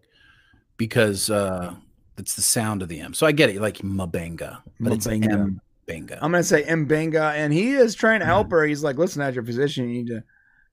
[0.78, 1.74] because uh
[2.18, 3.16] it's the sound of the M.
[3.16, 4.94] So I get it, like M'Benga, but M'Benga.
[4.94, 6.20] it's M'Benga.
[6.22, 8.58] I'm gonna say M'Benga, and he is trying to help mm-hmm.
[8.58, 8.66] her.
[8.66, 10.24] He's like, listen, as your physician, you need to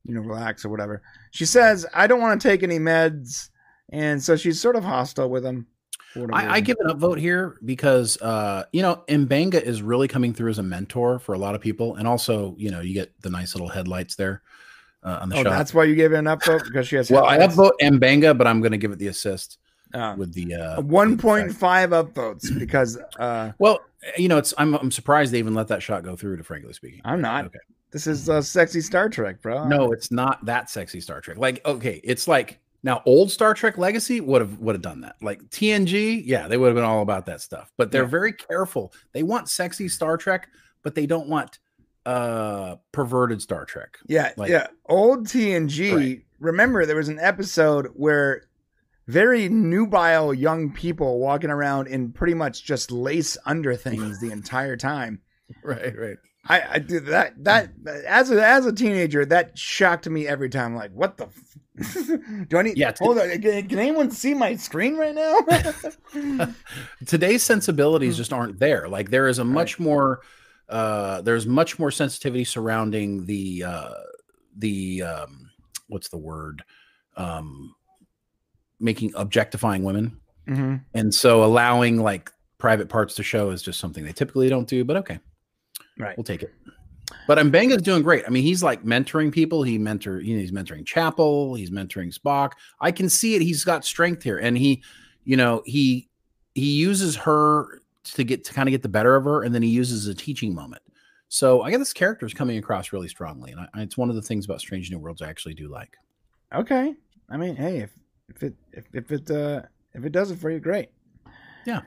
[0.04, 1.02] you know, relax or whatever.
[1.30, 3.50] She says, "I don't want to take any meds,"
[3.90, 5.66] and so she's sort of hostile with him.
[6.32, 10.50] I, I, give an upvote here because uh, you know Mbenga is really coming through
[10.50, 13.30] as a mentor for a lot of people, and also you know you get the
[13.30, 14.42] nice little headlights there
[15.02, 15.50] uh, on the oh, shot.
[15.50, 17.10] That's why you gave it an upvote because she has.
[17.10, 17.58] well, headlights.
[17.58, 19.58] I upvote Mbenga, but I'm going to give it the assist
[19.94, 22.98] uh, with the uh, one point five upvotes because.
[23.18, 23.80] Uh, well,
[24.16, 26.36] you know, it's I'm I'm surprised they even let that shot go through.
[26.36, 27.46] To frankly speaking, I'm not.
[27.46, 27.58] Okay.
[27.92, 29.68] This is uh, sexy Star Trek, bro.
[29.68, 31.36] No, it's not that sexy Star Trek.
[31.36, 35.16] Like, okay, it's like now, old Star Trek Legacy would have would have done that.
[35.22, 37.70] Like TNG, yeah, they would have been all about that stuff.
[37.76, 38.08] But they're yeah.
[38.08, 38.92] very careful.
[39.12, 40.48] They want sexy Star Trek,
[40.82, 41.58] but they don't want
[42.04, 43.98] uh perverted Star Trek.
[44.08, 44.66] Yeah, like, yeah.
[44.86, 45.96] Old TNG.
[45.96, 46.22] Right.
[46.40, 48.48] Remember, there was an episode where
[49.06, 54.76] very nubile young people walking around in pretty much just lace under things the entire
[54.76, 55.20] time.
[55.62, 56.16] Right, right.
[56.44, 57.70] I, I did that that
[58.06, 60.74] as a as a teenager that shocked me every time.
[60.74, 61.26] Like, what the?
[61.26, 62.76] F- Do I need?
[62.76, 62.92] Yeah.
[62.98, 63.30] Hold on.
[63.40, 65.40] Can, can, anyone see my screen right now?
[67.06, 68.88] Today's sensibilities just aren't there.
[68.88, 69.84] Like there is a much right.
[69.84, 70.20] more.
[70.68, 73.94] Uh, there's much more sensitivity surrounding the uh,
[74.56, 75.50] the um,
[75.88, 76.64] what's the word?
[77.16, 77.74] Um,
[78.80, 80.18] making objectifying women,
[80.48, 80.76] mm-hmm.
[80.92, 84.84] and so allowing like private parts to show is just something they typically don't do.
[84.84, 85.20] But okay.
[85.98, 86.16] Right.
[86.16, 86.52] We'll take it.
[87.26, 88.24] But Mbenga's doing great.
[88.26, 89.62] I mean, he's like mentoring people.
[89.62, 91.54] He mentor, you know, he's mentoring Chapel.
[91.54, 92.52] He's mentoring Spock.
[92.80, 93.42] I can see it.
[93.42, 94.82] He's got strength here, and he,
[95.24, 96.08] you know, he
[96.54, 99.62] he uses her to get to kind of get the better of her, and then
[99.62, 100.82] he uses a teaching moment.
[101.28, 104.16] So I get this character is coming across really strongly, and I, it's one of
[104.16, 105.96] the things about Strange New Worlds I actually do like.
[106.54, 106.94] Okay,
[107.30, 107.90] I mean, hey, if
[108.28, 109.62] if it if, if it uh
[109.94, 110.90] if it does it for you, great.
[111.66, 111.82] Yeah.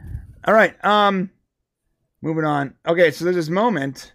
[0.46, 0.84] All right.
[0.86, 1.30] Um,
[2.26, 2.74] moving on.
[2.88, 4.14] Okay, so there's this moment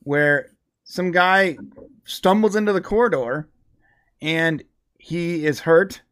[0.00, 0.50] where
[0.84, 1.56] some guy
[2.04, 3.48] stumbles into the corridor
[4.20, 4.62] and
[4.98, 6.02] he is hurt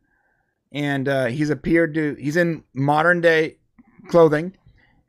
[0.73, 3.59] and uh, he's appeared to he's in modern day
[4.09, 4.57] clothing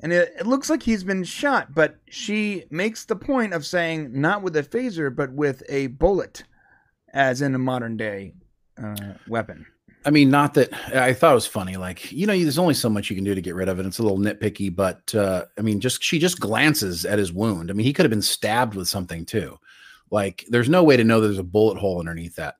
[0.01, 4.09] and it, it, looks like he's been shot but she makes the point of saying
[4.13, 6.43] not with a phaser but with a bullet
[7.13, 8.33] as in a modern day
[8.81, 9.65] uh, weapon
[10.05, 11.77] I mean, not that I thought it was funny.
[11.77, 13.85] Like, you know, there's only so much you can do to get rid of it.
[13.87, 17.71] It's a little nitpicky, but uh, I mean, just she just glances at his wound.
[17.71, 19.57] I mean, he could have been stabbed with something too.
[20.11, 22.57] Like, there's no way to know there's a bullet hole underneath that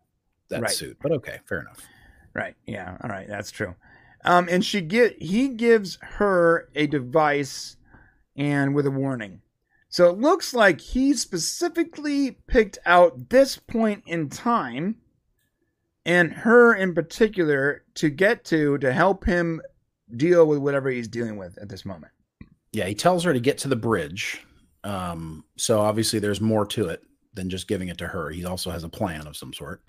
[0.49, 0.71] that right.
[0.71, 0.97] suit.
[1.01, 1.79] But okay, fair enough.
[2.33, 2.55] Right.
[2.65, 2.97] Yeah.
[3.03, 3.27] All right.
[3.27, 3.75] That's true.
[4.23, 7.77] Um, and she get he gives her a device
[8.35, 9.41] and with a warning.
[9.87, 14.97] So it looks like he specifically picked out this point in time
[16.05, 19.61] and her in particular to get to to help him
[20.15, 22.11] deal with whatever he's dealing with at this moment.
[22.71, 24.45] Yeah, he tells her to get to the bridge.
[24.83, 27.01] Um, so obviously there's more to it
[27.33, 28.29] than just giving it to her.
[28.29, 29.81] He also has a plan of some sort.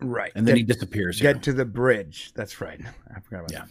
[0.00, 0.32] Right.
[0.34, 1.20] And then get, he disappears.
[1.20, 1.42] Get here.
[1.42, 2.32] to the bridge.
[2.34, 2.80] That's right.
[3.14, 3.64] I forgot about yeah.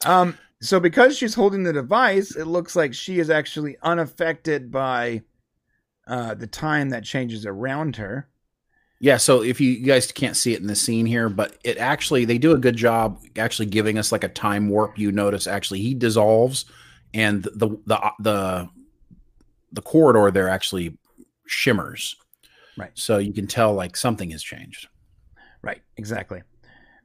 [0.00, 0.10] that.
[0.10, 5.22] Um, so because she's holding the device, it looks like she is actually unaffected by
[6.06, 8.28] uh, the time that changes around her.
[9.04, 11.76] Yeah, so if you, you, guys can't see it in the scene here, but it
[11.76, 14.98] actually they do a good job actually giving us like a time warp.
[14.98, 16.64] You notice actually he dissolves,
[17.12, 18.66] and the the the
[19.72, 20.96] the corridor there actually
[21.46, 22.16] shimmers.
[22.78, 22.92] Right.
[22.94, 24.88] So you can tell like something has changed.
[25.60, 25.82] Right.
[25.98, 26.40] Exactly.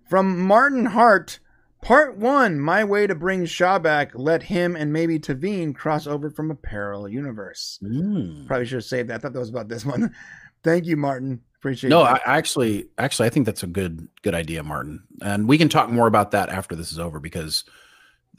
[0.10, 1.42] From Martin Hart,
[1.82, 4.12] part one: My way to bring Shaw back.
[4.16, 7.78] Let him and maybe T'Veen cross over from a parallel universe.
[7.84, 8.48] Mm.
[8.48, 9.16] Probably should have saved that.
[9.16, 10.16] I thought that was about this one.
[10.64, 11.42] Thank you, Martin.
[11.60, 11.90] Appreciate.
[11.90, 15.04] No, I actually, actually, I think that's a good, good idea, Martin.
[15.22, 17.66] And we can talk more about that after this is over because,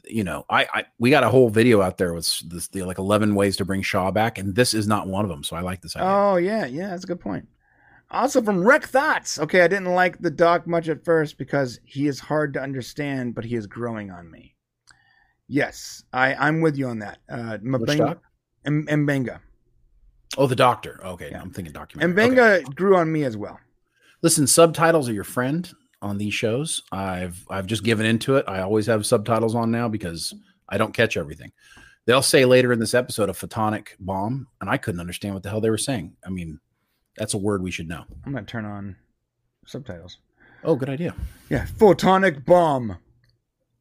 [0.05, 2.97] you know, I, I we got a whole video out there with this, the like
[2.97, 5.43] eleven ways to bring Shaw back, and this is not one of them.
[5.43, 6.09] So I like this idea.
[6.09, 7.47] Oh yeah, yeah, that's a good point.
[8.09, 9.37] Also from Rick Thoughts.
[9.37, 13.35] Okay, I didn't like the doc much at first because he is hard to understand,
[13.35, 14.55] but he is growing on me.
[15.47, 17.19] Yes, I I'm with you on that.
[17.29, 18.19] Uh, Mbenga,
[18.65, 19.41] M- Mbenga.
[20.37, 20.99] Oh, the doctor.
[21.03, 21.41] Okay, yeah.
[21.41, 22.13] I'm thinking documentary.
[22.13, 22.73] M'Benga okay.
[22.73, 23.59] grew on me as well.
[24.21, 25.69] Listen, subtitles are your friend
[26.01, 26.83] on these shows.
[26.91, 28.45] I've I've just given into it.
[28.47, 30.33] I always have subtitles on now because
[30.69, 31.51] I don't catch everything.
[32.05, 35.49] They'll say later in this episode a photonic bomb, and I couldn't understand what the
[35.49, 36.15] hell they were saying.
[36.25, 36.59] I mean,
[37.17, 38.05] that's a word we should know.
[38.25, 38.95] I'm gonna turn on
[39.65, 40.17] subtitles.
[40.63, 41.13] Oh, good idea.
[41.49, 42.97] Yeah, photonic bomb.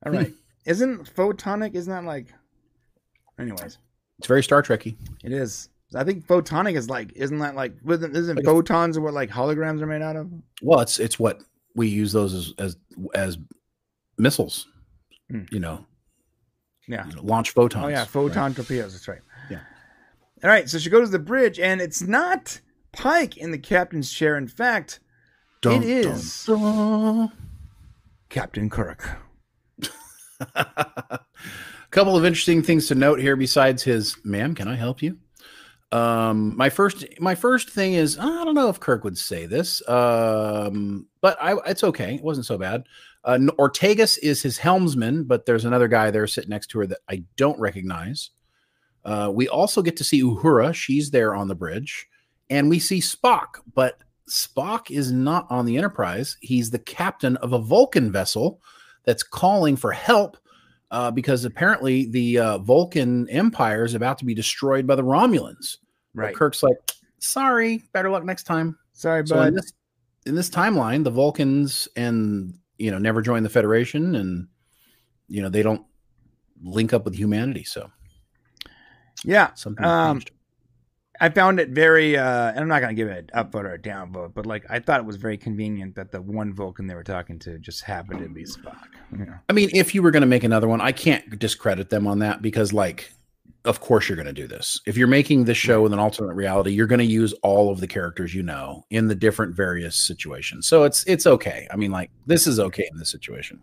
[0.04, 0.32] All right.
[0.66, 1.74] isn't photonic?
[1.74, 2.26] Isn't that like?
[3.38, 3.78] Anyways,
[4.18, 4.96] it's very Star Trekky.
[5.22, 5.68] It is.
[5.94, 9.86] I think photonic is like, isn't that like, isn't like photons what like holograms are
[9.86, 10.30] made out of?
[10.62, 11.40] Well, it's it's what
[11.74, 12.76] we use those as as
[13.14, 13.38] as
[14.18, 14.68] missiles.
[15.32, 15.52] Mm.
[15.52, 15.86] You know.
[16.88, 17.06] Yeah.
[17.08, 17.84] You know, launch photons.
[17.84, 18.56] Oh yeah, photon right?
[18.56, 18.92] torpedoes.
[18.92, 19.20] That's right.
[19.50, 19.60] Yeah.
[20.42, 22.60] All right, so she goes to the bridge, and it's not
[22.92, 24.36] Pike in the captain's chair.
[24.36, 25.00] In fact,
[25.62, 27.32] Dun, it is dun, dun.
[28.30, 29.18] Captain Kirk.
[30.54, 31.20] a
[31.90, 35.18] couple of interesting things to note here besides his ma'am can i help you
[35.92, 39.86] um my first my first thing is i don't know if kirk would say this
[39.88, 42.14] um but i it's okay.
[42.14, 42.84] It wasn't so bad.
[43.24, 47.00] Uh ortegas is his helmsman but there's another guy there sitting next to her that
[47.08, 48.30] i don't recognize.
[49.04, 50.72] Uh we also get to see uhura.
[50.74, 52.06] She's there on the bridge.
[52.50, 56.36] And we see spock but spock is not on the enterprise.
[56.40, 58.60] He's the captain of a vulcan vessel
[59.04, 60.36] that's calling for help
[60.90, 65.78] uh, because apparently the uh, Vulcan Empire is about to be destroyed by the Romulans.
[66.14, 66.34] But Right.
[66.34, 66.76] Kirk's like,
[67.18, 68.76] sorry, better luck next time.
[68.92, 69.62] Sorry, So in bud.
[69.62, 69.72] this
[70.26, 74.48] in this timeline, the Vulcans and you know never join the Federation, and
[75.28, 75.84] you know they don't
[76.62, 77.64] link up with humanity.
[77.64, 77.90] So
[79.24, 79.54] yeah.
[79.54, 80.30] something Um, changed.
[81.20, 83.66] I found it very, uh, and I'm not going to give it an up vote
[83.66, 86.54] or a down vote, but like I thought it was very convenient that the one
[86.54, 88.86] Vulcan they were talking to just happened to be Spock.
[89.12, 89.34] You know?
[89.48, 92.20] I mean, if you were going to make another one, I can't discredit them on
[92.20, 93.12] that because, like,
[93.66, 94.80] of course you're going to do this.
[94.86, 97.80] If you're making this show with an alternate reality, you're going to use all of
[97.80, 100.66] the characters you know in the different various situations.
[100.66, 101.68] So it's it's okay.
[101.70, 103.60] I mean, like, this is okay in this situation.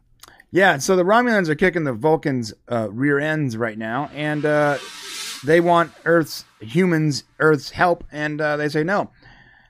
[0.52, 4.78] Yeah, so the Romulans are kicking the Vulcans' uh, rear ends right now, and uh,
[5.44, 9.12] they want Earth's humans, Earth's help, and uh, they say no.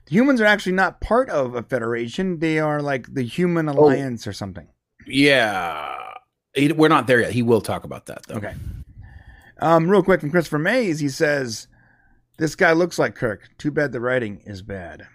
[0.06, 4.26] The humans are actually not part of a federation; they are like the Human Alliance
[4.26, 4.68] or something.
[5.06, 5.94] Yeah,
[6.54, 7.32] He- we're not there yet.
[7.32, 8.36] He will talk about that though.
[8.36, 8.54] Okay.
[9.60, 11.66] Um, real quick from Christopher Mays, he says,
[12.38, 13.48] "This guy looks like Kirk.
[13.58, 15.06] Too bad the writing is bad."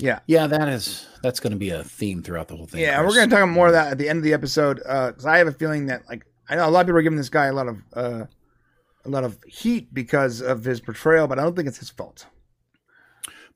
[0.00, 2.80] Yeah, Yeah, that is that's going to be a theme throughout the whole thing.
[2.80, 5.38] yeah, we're gonna talk more of that at the end of the episode because I
[5.38, 7.46] have a feeling that like I know a lot of people are giving this guy
[7.46, 8.24] a lot of uh,
[9.08, 12.26] a lot of heat because of his portrayal, but I don't think it's his fault.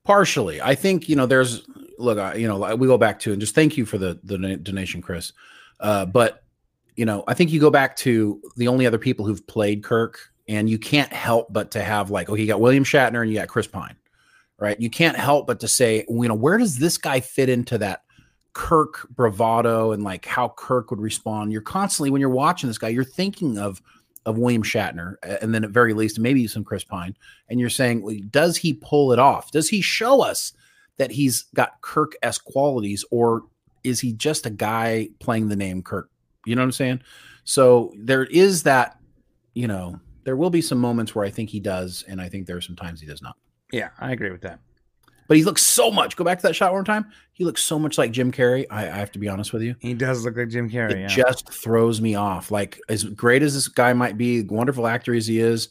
[0.05, 0.61] partially.
[0.61, 1.62] I think you know there's
[1.98, 4.38] look I, you know we go back to and just thank you for the the
[4.57, 5.32] donation chris.
[5.80, 6.42] Uh but
[6.96, 10.18] you know i think you go back to the only other people who've played kirk
[10.48, 13.38] and you can't help but to have like oh you got william shatner and you
[13.38, 13.96] got chris pine
[14.62, 14.80] right?
[14.80, 18.03] You can't help but to say you know where does this guy fit into that
[18.53, 21.50] kirk bravado and like how kirk would respond?
[21.50, 23.82] You're constantly when you're watching this guy you're thinking of
[24.25, 27.16] of william shatner and then at very least maybe some chris pine
[27.49, 29.51] and you're saying, does he pull it off?
[29.51, 30.53] Does he show us
[30.97, 33.43] that he's got Kirk s qualities, or
[33.85, 36.11] is he just a guy playing the name Kirk?
[36.47, 37.03] You know what I'm saying?
[37.45, 38.99] So there is that,
[39.55, 42.47] you know, there will be some moments where I think he does, and I think
[42.47, 43.37] there are some times he does not.
[43.73, 44.61] Yeah, I agree with that.
[45.29, 46.16] But he looks so much.
[46.16, 47.11] Go back to that shot one more time.
[47.33, 48.66] He looks so much like Jim Carrey.
[48.70, 49.75] I, I have to be honest with you.
[49.79, 50.93] He does look like Jim Carrey.
[50.93, 51.07] It yeah.
[51.07, 52.51] just throws me off.
[52.51, 55.68] Like as great as this guy might be, wonderful actor as he is,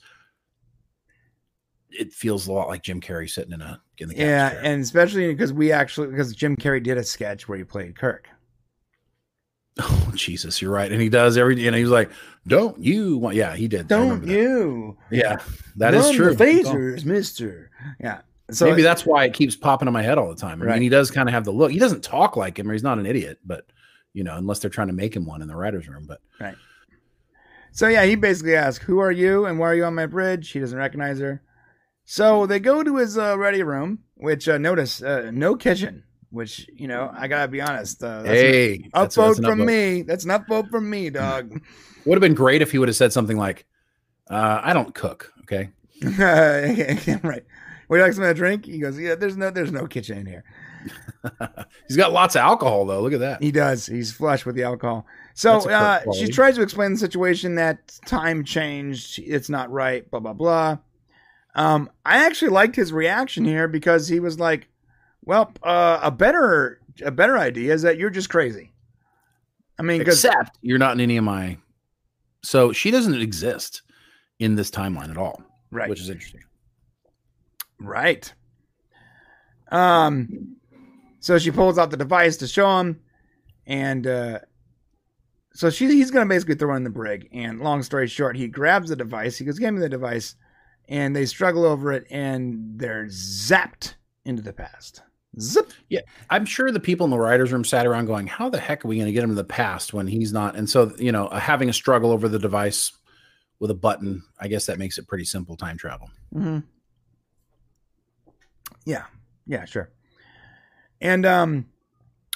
[1.92, 4.62] it feels a lot like Jim Carrey sitting in a in the yeah, chair.
[4.64, 8.28] and especially because we actually because Jim Carrey did a sketch where he played Kirk.
[9.80, 11.66] Oh Jesus, you're right, and he does every.
[11.66, 12.12] And he was like,
[12.46, 13.88] "Don't you want?" Yeah, he did.
[13.88, 14.98] Don't you?
[15.10, 15.38] Yeah,
[15.78, 16.34] that is Run true.
[16.34, 17.72] The phasers, Mister.
[17.98, 18.20] Yeah.
[18.52, 20.62] So Maybe that's why it keeps popping in my head all the time.
[20.62, 20.74] I Right.
[20.76, 21.72] mean, he does kind of have the look.
[21.72, 23.66] He doesn't talk like him, or he's not an idiot, but
[24.14, 26.06] you know, unless they're trying to make him one in the writers' room.
[26.08, 26.56] But right.
[27.72, 30.50] So yeah, he basically asks, "Who are you and why are you on my bridge?"
[30.52, 31.42] He doesn't recognize her.
[32.04, 36.04] So they go to his uh, ready room, which uh, notice uh, no kitchen.
[36.30, 38.04] Which you know, I gotta be honest.
[38.04, 39.66] Uh, that's hey, an that's- upvote that's an from upvote.
[39.66, 40.02] me.
[40.02, 41.62] That's an upvote from me, dog.
[42.06, 43.66] Would have been great if he would have said something like,
[44.30, 45.70] uh, "I don't cook." Okay,
[46.18, 47.44] right.
[47.92, 48.66] Would you like something to drink?
[48.66, 50.46] He goes, "Yeah, there's no, there's no kitchen in here."
[51.90, 53.02] he's got lots of alcohol though.
[53.02, 53.44] Look at that.
[53.44, 53.86] He does.
[53.86, 55.06] He's flush with the alcohol.
[55.34, 59.20] So a uh, she tries to explain the situation that time changed.
[59.20, 60.10] It's not right.
[60.10, 60.78] Blah blah blah.
[61.54, 64.70] Um, I actually liked his reaction here because he was like,
[65.26, 68.72] "Well, uh, a better a better idea is that you're just crazy."
[69.78, 71.58] I mean, Except you're not in any of my.
[72.42, 73.82] So she doesn't exist
[74.40, 76.44] in this timeline at all, right, which is interesting.
[77.82, 78.34] Right.
[79.72, 80.58] Um,
[81.20, 83.00] so she pulls out the device to show him,
[83.66, 84.40] and uh,
[85.54, 87.30] so she he's gonna basically throw in the brig.
[87.32, 89.38] And long story short, he grabs the device.
[89.38, 90.36] He goes, "Give me the device,"
[90.90, 95.02] and they struggle over it, and they're zapped into the past.
[95.40, 95.72] Zip.
[95.90, 98.84] Yeah, I'm sure the people in the writers' room sat around going, "How the heck
[98.84, 101.12] are we going to get him to the past when he's not?" And so, you
[101.12, 102.92] know, having a struggle over the device
[103.60, 106.10] with a button, I guess that makes it pretty simple time travel.
[106.36, 106.60] Mm-hmm.
[108.86, 109.06] Yeah,
[109.46, 109.92] yeah, sure.
[111.02, 111.66] And um,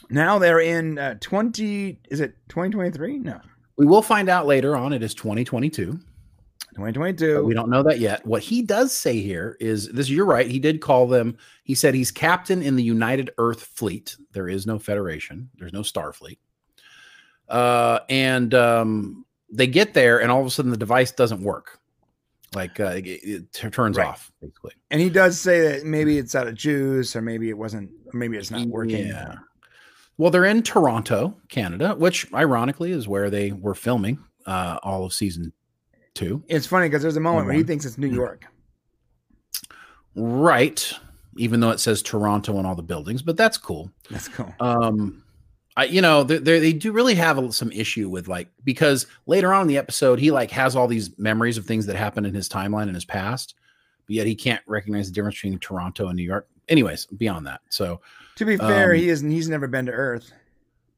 [0.10, 2.00] now they're in uh, twenty.
[2.10, 3.18] Is it twenty twenty three?
[3.18, 3.40] No,
[3.78, 4.94] We will find out later on.
[4.94, 6.00] It is 2022.
[6.76, 7.46] 2022.
[7.46, 8.26] We don't know that yet.
[8.26, 10.46] What he does say here is this you're right.
[10.46, 14.18] He did call them, he said he's captain in the United Earth Fleet.
[14.34, 16.38] There is no Federation, there's no Starfleet.
[17.48, 21.80] Uh, and um, they get there, and all of a sudden the device doesn't work.
[22.56, 24.08] Like uh, it, it t- turns Right.
[24.08, 24.74] off, basically.
[24.90, 28.18] And he does say that maybe it's out of juice, or maybe it wasn't, or
[28.18, 29.08] maybe it's not working.
[29.08, 29.36] Yeah.
[30.18, 35.14] Well, they're in Toronto, Canada, which ironically is where they were filming uh, all of
[35.14, 35.52] season
[36.14, 36.42] two.
[36.48, 38.46] It's funny because there's a moment where he thinks it's New York.
[40.16, 40.92] Right.
[41.38, 43.92] Even though it says Toronto on all the buildings, but that's cool.
[44.10, 44.54] That's cool.
[44.62, 45.25] Um,
[45.78, 49.54] I, you know, they, they do really have a, some issue with like because later
[49.54, 52.34] on in the episode, he like has all these memories of things that happened in
[52.34, 53.56] his timeline in his past,
[54.08, 56.48] but yet he can't recognize the difference between Toronto and New York.
[56.70, 58.00] Anyways, beyond that, so
[58.38, 59.30] To be fair, um, he isn't.
[59.30, 60.32] He's never been to Earth.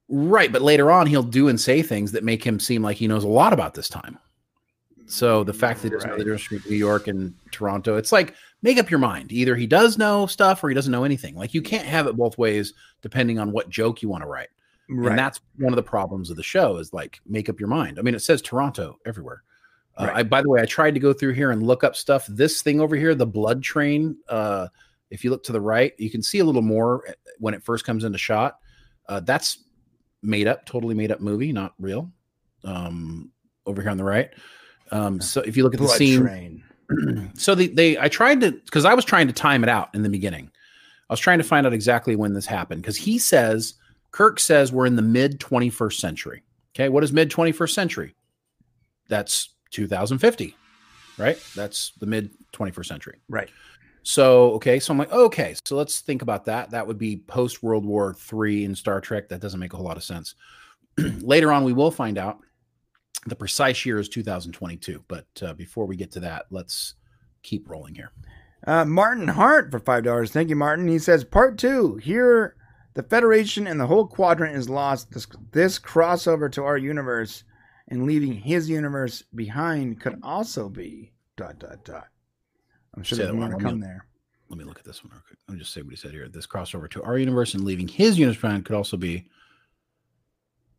[0.10, 3.08] right, but later on, he'll do and say things that make him seem like he
[3.08, 4.18] knows a lot about this time.
[5.08, 8.12] So the fact that he doesn't know the difference between New York and Toronto, it's
[8.12, 9.32] like make up your mind.
[9.32, 11.34] Either he does know stuff or he doesn't know anything.
[11.36, 14.50] Like you can't have it both ways, depending on what joke you want to write.
[14.90, 15.10] Right.
[15.10, 18.00] And that's one of the problems of the show is like make up your mind.
[18.00, 19.44] I mean, it says Toronto everywhere.
[19.98, 20.16] Uh, Right.
[20.18, 22.28] I, by the way, I tried to go through here and look up stuff.
[22.28, 24.18] This thing over here, the blood train.
[24.30, 24.68] Uh,
[25.10, 27.64] if you look to the right, you can see a little more uh, when it
[27.64, 28.60] first comes into shot.
[29.10, 29.64] Uh, that's
[30.22, 32.12] made up, totally made up movie, not real.
[32.64, 33.32] Um,
[33.66, 34.30] over here on the right.
[34.92, 36.64] Um, so if you look at the scene, train.
[37.36, 40.04] so they they I tried to because I was trying to time it out in
[40.04, 40.52] the beginning.
[41.10, 43.76] I was trying to find out exactly when this happened because he says
[44.12, 46.44] Kirk says we're in the mid 21st century.
[46.76, 48.16] Okay, what is mid 21st century?
[49.10, 50.56] That's 2050,
[51.18, 51.38] right?
[51.56, 53.20] That's the mid 21st century.
[53.30, 53.50] Right.
[54.04, 56.72] So okay, so I'm like, okay, so let's think about that.
[56.72, 59.28] That would be post World War III in Star Trek.
[59.30, 60.36] That doesn't make a whole lot of sense.
[60.98, 62.40] Later on, we will find out
[63.26, 65.04] the precise year is 2022.
[65.08, 66.96] But uh, before we get to that, let's
[67.44, 68.12] keep rolling here.
[68.66, 70.32] Uh, Martin Hart for five dollars.
[70.32, 70.88] Thank you, Martin.
[70.88, 71.98] He says part two.
[71.98, 72.56] Here,
[72.98, 75.12] the Federation and the whole quadrant is lost.
[75.12, 77.44] This this crossover to our universe
[77.90, 82.08] and leaving his universe behind could also be dot dot dot.
[82.96, 83.80] I'm sure there's that more to come time.
[83.82, 84.08] there.
[84.50, 85.38] Let me look at this one real quick.
[85.48, 86.28] Let me just say what he said here.
[86.28, 89.28] This crossover to our universe and leaving his universe behind could also be.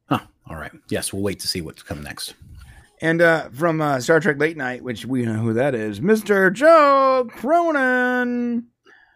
[0.07, 0.19] Huh.
[0.51, 0.73] All right.
[0.91, 2.35] Yes, we'll wait to see what's coming next.
[3.01, 6.53] And uh, from uh, Star Trek Late Night, which we know who that is, Mr.
[6.53, 8.67] Joe Cronin.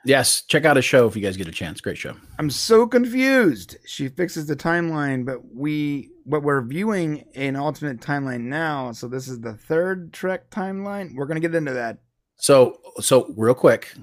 [0.04, 1.80] Yes, check out a show if you guys get a chance.
[1.80, 2.14] Great show.
[2.38, 3.76] I'm so confused.
[3.86, 8.92] She fixes the timeline, but we but we're viewing an alternate timeline now.
[8.92, 11.14] So this is the third Trek timeline.
[11.14, 11.98] We're gonna get into that.
[12.36, 13.94] So, so real quick,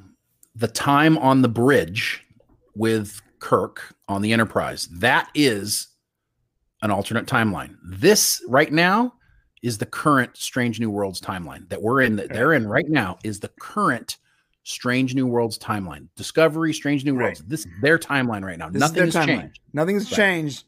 [0.55, 2.25] the time on the bridge
[2.75, 5.87] with Kirk on the Enterprise that is
[6.81, 7.75] an alternate timeline.
[7.83, 9.13] This right now
[9.61, 12.15] is the current Strange New Worlds timeline that we're in.
[12.15, 14.17] That they're in right now is the current
[14.69, 16.07] Strange New Worlds timeline.
[16.15, 17.41] Discovery, Strange New Worlds.
[17.47, 18.69] This is their timeline right now.
[18.69, 19.25] This Nothing has timeline.
[19.25, 19.59] changed.
[19.73, 20.15] Nothing's Right.
[20.15, 20.63] changed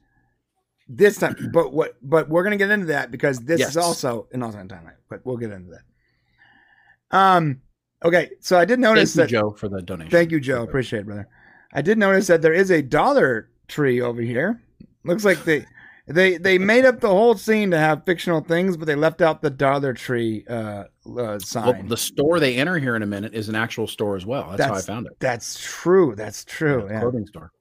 [0.89, 1.36] this time.
[1.54, 1.97] But what?
[2.02, 3.70] But we're gonna get into that because this Yes.
[3.72, 4.95] is also an alternate timeline.
[5.08, 7.16] But we'll get into that.
[7.16, 7.62] Um.
[8.04, 8.32] Okay.
[8.39, 9.41] So I did notice Thank you, that.
[9.43, 10.10] Joe, for the donation.
[10.12, 10.64] Thank you, Joe.
[10.64, 11.28] Appreciate it, brother.
[11.74, 14.62] I did notice that there is a dollar tree over here.
[15.04, 15.66] Looks like they
[16.08, 19.41] they they made up the whole scene to have fictional things, but they left out
[19.41, 20.86] the dollar tree uh,
[21.18, 21.66] uh sign.
[21.66, 24.56] Well, the store they enter here in a minute is an actual store as well.
[24.58, 25.14] That's, how I found it.
[25.20, 26.16] That's true.
[26.16, 26.86] That's true.
[26.88, 26.99] Yeah, Yeah.
[27.02, 27.52] Clothing store.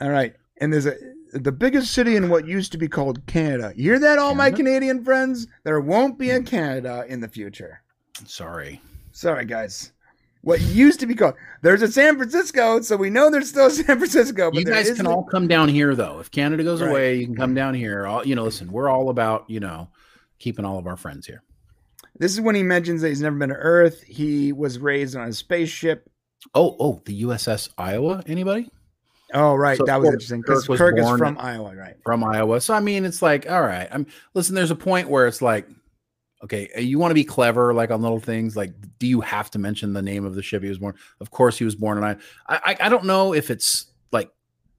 [0.00, 0.34] All right.
[0.58, 0.96] And there's a
[1.32, 3.72] the biggest city in what used to be called Canada.
[3.76, 5.46] You hear that, all my Canadian friends?
[5.64, 7.82] There won't be a Canada in the future.
[8.24, 8.80] Sorry.
[9.12, 9.92] Sorry, guys.
[10.46, 13.84] What used to be called there's a San Francisco, so we know there's still San
[13.98, 14.52] Francisco.
[14.52, 16.20] But you guys can all come down here though.
[16.20, 16.88] If Canada goes Right.
[16.90, 18.06] away, you can come down here.
[18.06, 19.88] All you know, listen, we're all about, you know,
[20.38, 21.42] keeping all of our friends here.
[22.20, 24.02] This is when he mentions that he's never been to Earth.
[24.04, 26.08] He was raised on a spaceship.
[26.54, 28.22] Oh, oh, the USS Iowa.
[28.28, 28.70] Anybody
[29.34, 29.76] Oh, right.
[29.76, 31.96] So that was Kirk- interesting because Kirk Kirk, is from Iowa, right?
[32.04, 32.60] from Iowa?
[32.60, 33.88] So I mean, it's like, all right.
[33.90, 34.54] I'm listen.
[34.54, 35.66] There's a point where it's like,
[36.42, 38.56] okay, uh, you want to be clever, like on little things.
[38.56, 40.94] Like, do you have to mention the name of the ship he was born?
[41.20, 42.16] Of course, he was born in I.
[42.48, 44.30] I, I don't know if it's like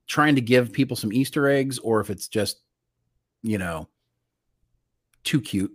[0.08, 2.62] trying to give people some Easter eggs or if it's just,
[3.44, 3.88] you know,
[5.24, 5.72] too cute.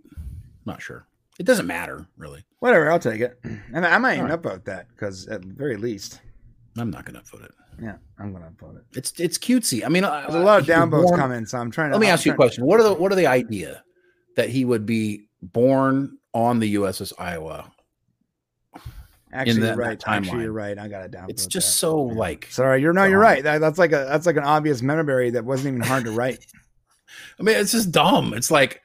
[0.65, 1.07] Not sure.
[1.39, 2.43] It doesn't matter really.
[2.59, 3.39] Whatever, I'll take it.
[3.73, 4.41] And I might All right.
[4.41, 6.21] upvote that because at very least,
[6.77, 7.51] I'm not going to upvote it.
[7.81, 8.83] yeah, I'm going to upvote it.
[8.95, 9.83] It's it's cutesy.
[9.85, 11.95] I mean, uh, There's a lot of downvotes coming, so I'm trying to.
[11.95, 12.65] Let me I'm ask you a question.
[12.65, 13.83] What are the what are the idea
[14.35, 17.71] that he would be born on the USS Iowa?
[19.31, 20.03] Actually, that- you're right.
[20.07, 20.43] Actually, timeline.
[20.43, 20.77] you're right.
[20.77, 21.29] I got it down.
[21.29, 21.77] It's just that.
[21.77, 23.43] so like Sorry, you're no, you're right.
[23.43, 26.45] That, that's like a that's like an obvious memory that wasn't even hard to write.
[27.39, 28.33] I mean, it's just dumb.
[28.33, 28.81] It's like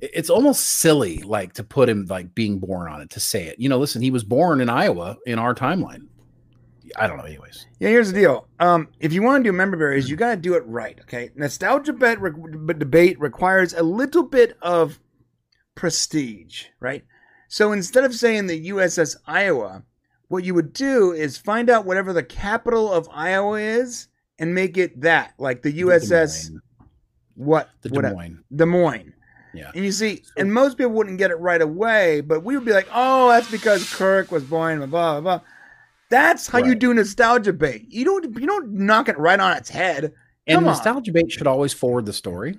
[0.00, 3.56] it's almost silly like to put him like being born on it to say it
[3.60, 6.08] you know listen he was born in iowa in our timeline
[6.96, 8.48] i don't know anyways Yeah, here's the deal.
[8.58, 10.98] Um, if you want to do member berries, you got to do it right.
[11.02, 14.98] Okay, nostalgia bet re- debate requires a little bit of
[15.74, 17.04] prestige, right?
[17.48, 19.82] So instead of saying the USS Iowa,
[20.28, 24.08] what you would do is find out whatever the capital of Iowa is
[24.38, 26.60] and make it that, like the USS Moines.
[27.34, 28.10] what the Des.
[28.12, 28.44] Moines.
[28.56, 29.12] Des Moines.
[29.52, 32.64] yeah And you see, and most people wouldn't get it right away, but we would
[32.64, 35.40] be like, oh, that's because Kirk was born, blah, blah, blah.
[36.08, 37.86] That's how you do nostalgia bait.
[37.88, 40.12] You don't you don't knock it right on its head.
[40.46, 40.72] and Come on.
[40.72, 42.58] nostalgia bait should always forward the story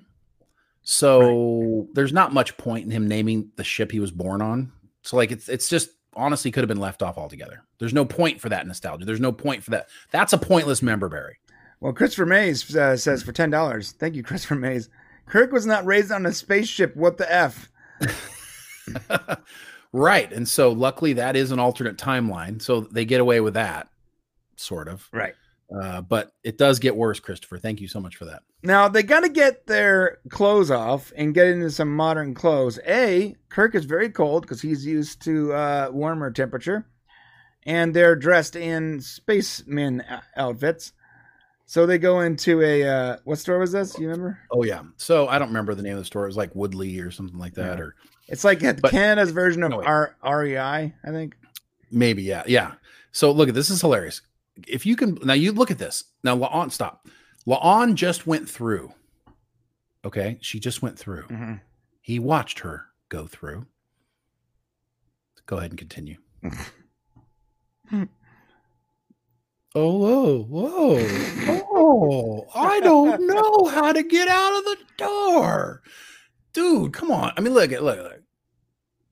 [0.84, 4.72] so there's not much point in him naming the ship he was born on.
[5.02, 7.64] So like it's it's just honestly could have been left off altogether.
[7.80, 9.06] There's no point for that nostalgia.
[9.06, 9.88] There's no point for that.
[10.12, 11.38] That's a pointless member berry
[11.80, 13.94] Well, Christopher Mays uh, says for ten dollars.
[13.94, 14.90] Thank you, Christopher Mays.
[15.26, 16.96] Kirk was not raised on a spaceship.
[16.98, 17.70] What the f?
[19.94, 20.32] right.
[20.34, 22.62] And so luckily that is an alternate timeline.
[22.62, 23.88] So they get away with that
[24.58, 25.08] sort of.
[25.14, 25.36] Right
[25.82, 29.04] uh, but it does get worse christopher thank you so much for that now, they
[29.04, 32.80] got to get their clothes off and get into some modern clothes.
[32.88, 36.88] A, Kirk is very cold because he's used to uh, warmer temperature,
[37.66, 40.94] and they're dressed in spaceman uh, outfits.
[41.66, 44.00] So they go into a uh, what store was this?
[44.00, 44.40] You remember?
[44.50, 47.00] oh yeah so i don't remember the name of the store it was like woodley
[47.00, 47.84] or something like that Yeah.
[47.84, 47.96] or
[48.30, 49.84] It's like But- Canada's version of No.
[49.84, 51.36] R- REI, I think.
[51.92, 52.76] Maybe, yeah, yeah.
[53.12, 54.22] So look at this is hilarious.
[54.68, 56.38] If you can now, you look at this now.
[56.38, 57.08] La'an, stop.
[57.48, 58.94] La'an just went through.
[60.06, 61.24] Okay, she just went through.
[61.28, 61.62] Mhm.
[62.02, 63.66] He watched her go through.
[65.46, 66.18] Go ahead and continue.
[67.94, 68.08] oh,
[69.74, 71.08] whoa, whoa,
[71.72, 72.48] oh!
[72.56, 75.82] I don't know how to get out of the door,
[76.54, 76.94] dude.
[76.94, 77.34] Come on.
[77.36, 78.22] I mean, look at look, look.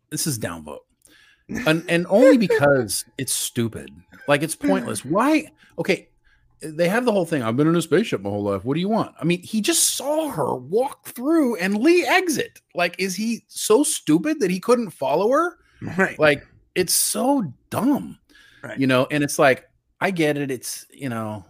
[0.10, 0.80] This is downvote
[1.68, 3.90] and and only because it's stupid.
[4.28, 5.02] Like it's pointless.
[5.02, 5.12] Mm.
[5.12, 5.52] Why?
[5.80, 6.10] Okay,
[6.62, 7.42] they have the whole thing.
[7.42, 8.64] I've been in a spaceship my whole life.
[8.64, 9.16] What do you want?
[9.20, 12.62] I mean, he just saw her walk through and Lee exit.
[12.76, 15.58] Like, is he so stupid that he couldn't follow her?
[15.98, 16.18] Right.
[16.20, 16.46] Like,
[16.76, 18.20] it's so dumb.
[18.64, 18.80] Right.
[18.80, 19.68] You know, and it's like,
[20.00, 20.52] I get it.
[20.52, 21.46] It's you know,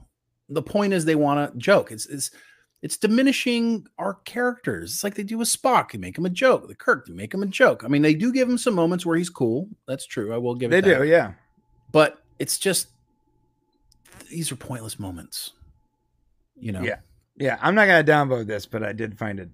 [0.49, 1.91] the point is they want to joke.
[1.91, 2.31] It's it's
[2.81, 4.91] it's diminishing our characters.
[4.91, 5.91] It's like they do with Spock.
[5.91, 6.67] They make him a joke.
[6.67, 7.83] The Kirk, they make him a joke.
[7.83, 9.69] I mean, they do give him some moments where he's cool.
[9.87, 10.33] That's true.
[10.33, 10.85] I will give they it.
[10.85, 10.99] that.
[10.99, 11.33] do, yeah.
[11.91, 12.87] But it's just
[14.29, 15.51] these are pointless moments.
[16.59, 16.81] You know.
[16.81, 16.97] Yeah.
[17.37, 19.49] Yeah, I'm not gonna downvote this, but I did find it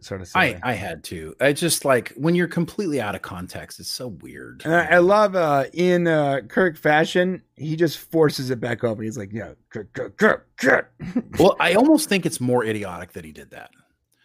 [0.00, 0.56] sort of silly.
[0.62, 1.34] I I had to.
[1.40, 3.80] I just like when you're completely out of context.
[3.80, 4.62] It's so weird.
[4.64, 9.02] and I, I love uh in uh Kirk fashion, he just forces it back over.
[9.02, 10.92] He's like, yeah, Kirk, Kirk, Kirk, Kirk.
[11.38, 13.70] well, I almost think it's more idiotic that he did that.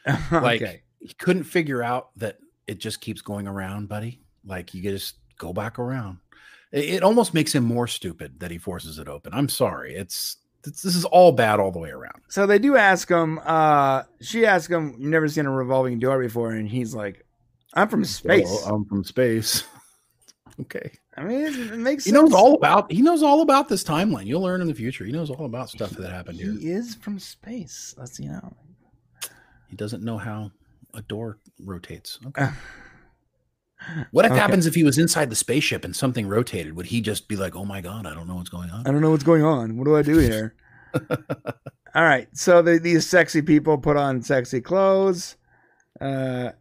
[0.31, 0.81] Like okay.
[0.99, 4.21] he couldn't figure out that it just keeps going around, buddy.
[4.45, 6.19] Like you just go back around.
[6.71, 9.33] It, almost makes him more stupid that he forces it open.
[9.33, 9.95] I'm sorry.
[9.95, 12.21] It's this, is all bad all the way around.
[12.27, 16.19] So they do ask him, uh she asks him, You've never seen a revolving door
[16.19, 17.25] before, and he's like,
[17.73, 18.45] I'm from space.
[18.45, 19.63] Well, I'm from space.
[20.61, 20.91] okay.
[21.15, 22.21] I mean, it, makes He sense.
[22.21, 24.25] knows all about he knows all about this timeline.
[24.25, 25.05] You'll learn in the future.
[25.05, 26.51] He knows all about stuff that happened here.
[26.51, 27.95] He is from space.
[27.97, 28.55] Let's you know.
[29.67, 30.51] He doesn't know how
[30.93, 32.19] a door rotates.
[32.27, 32.47] Okay.
[34.11, 34.35] What Okay.
[34.35, 36.75] happens if he was inside the spaceship and something rotated?
[36.75, 38.85] Would he just be like, "Oh my god, I don't know what's going on"?
[38.87, 39.77] I don't know what's going on.
[39.77, 40.55] What do I do here?
[41.95, 42.27] All right.
[42.33, 45.35] So the, these sexy people put on sexy clothes,
[46.01, 46.51] uh,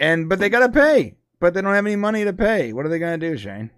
[0.00, 1.16] and but they gotta pay.
[1.40, 2.72] But they don't have any money to pay.
[2.72, 3.70] What are they gonna do, Shane?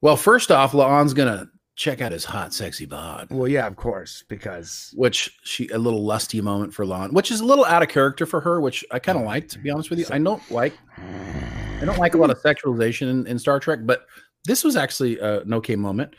[0.00, 4.24] Well, first off, La'an's gonna check out his hot, sexy bod, Well, yeah, of course,
[4.28, 7.88] because which she a little lusty moment for La'an, which is a little out of
[7.88, 10.06] character for her, which I kind of like to be honest with you.
[10.10, 14.06] I don't like I don't like a lot of sexualization in, in Star Trek, but
[14.46, 16.14] this was actually uh, an okay moment.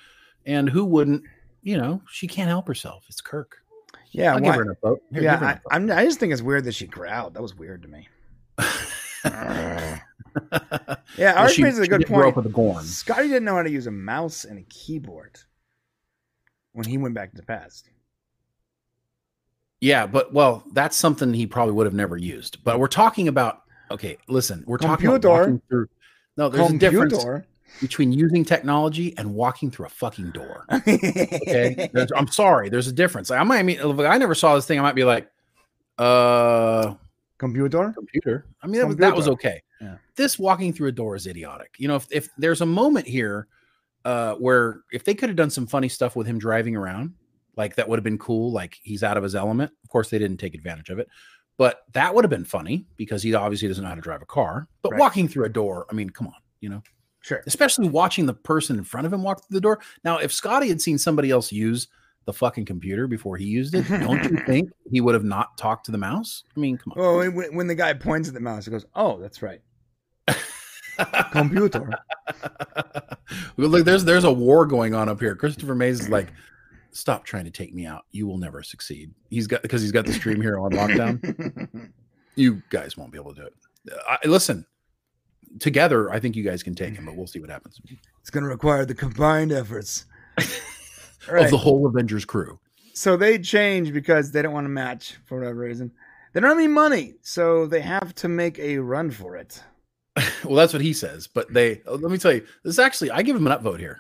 [0.46, 1.24] And who wouldn't?
[1.64, 3.04] You know, she can't help herself.
[3.10, 3.58] It's Kirk.
[4.12, 5.02] yeah, I'll why- give her a vote.
[5.12, 5.40] Here, yeah.
[5.42, 5.60] I, a.
[5.72, 7.34] I'm, I just think it's weird that she growled.
[7.34, 8.08] That was weird to me.
[9.26, 10.00] yeah,
[11.18, 12.46] Well, Art she- raises a good didn't grow up point.
[12.46, 12.84] with a Gorn.
[12.86, 15.40] Scotty didn't know how to use a mouse and a keyboard
[16.78, 17.90] when he went back to the past.
[19.82, 22.64] Yeah, but well, that's something he probably would have never used.
[22.64, 24.18] But we're talking about okay.
[24.28, 25.62] Listen, we're talking about Computer.
[25.70, 25.88] through.
[26.38, 27.26] No, there's a difference
[27.82, 30.66] between using technology and walking through a fucking door.
[30.72, 32.70] Okay, There's- I'm sorry.
[32.70, 33.32] There's a difference.
[33.32, 34.78] I might mean, if I never saw this thing.
[34.80, 35.30] I might be like,
[35.98, 36.94] uh,
[37.40, 37.92] Computer.
[37.94, 38.46] computer.
[38.64, 39.62] I mean, that was, that was okay.
[39.82, 39.98] Yeah.
[40.16, 41.76] This walking through a door is idiotic.
[41.78, 43.48] You know, if, if there's a moment here
[44.08, 47.14] uh, where if they could have done some funny stuff with him driving around,
[47.58, 48.52] like that would have been cool.
[48.52, 49.72] Like he's out of his element.
[49.84, 51.08] Of course, they didn't take advantage of it.
[51.58, 54.26] But that would have been funny because he obviously doesn't know how to drive a
[54.28, 54.68] car.
[54.82, 55.00] But Right.
[55.00, 56.82] walking through a door, I mean, come on, you know,
[57.22, 57.42] Sure.
[57.48, 59.80] especially watching the person in front of him walk through the door.
[60.04, 61.88] Now, if Scotty had seen somebody else use
[62.26, 65.86] the fucking computer before he used it, don't you think he would have not talked
[65.88, 66.44] to the mouse?
[66.56, 67.00] I mean, come on.
[67.02, 69.62] Well, when, when the guy points at the mouse, he goes, "Oh, that's right,
[71.32, 71.90] computer."
[73.58, 75.36] Look, there's there's a war going on up here.
[75.36, 76.28] Christopher Mays is like,
[76.92, 78.06] stop trying to take me out.
[78.12, 79.14] You will never succeed.
[79.30, 81.90] He's got because he's got the stream here on lockdown.
[82.38, 83.54] You guys won't be able to do it.
[84.08, 84.64] I, listen,
[85.60, 87.82] together, I think you guys can take him, but we'll see what happens
[88.22, 90.06] it's going to require the combined efforts.
[91.28, 92.60] All of the whole Avengers crew.
[92.94, 95.92] so they change because they don't want to match for whatever reason.
[96.34, 99.64] They don't have any money, so they have to make a run for it.
[100.44, 101.28] Well, that's what he says.
[101.28, 103.80] But they oh, let me tell you, this is actually I give him an upvote
[103.80, 104.00] here.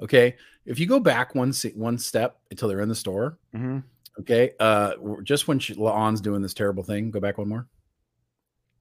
[0.00, 0.36] Okay,
[0.66, 3.78] if you go back one one step until they're in the store, Mm-hmm.
[4.20, 4.52] Okay.
[4.60, 4.92] Uh,
[5.22, 7.66] just when she, La'an's doing this terrible thing, go back one more.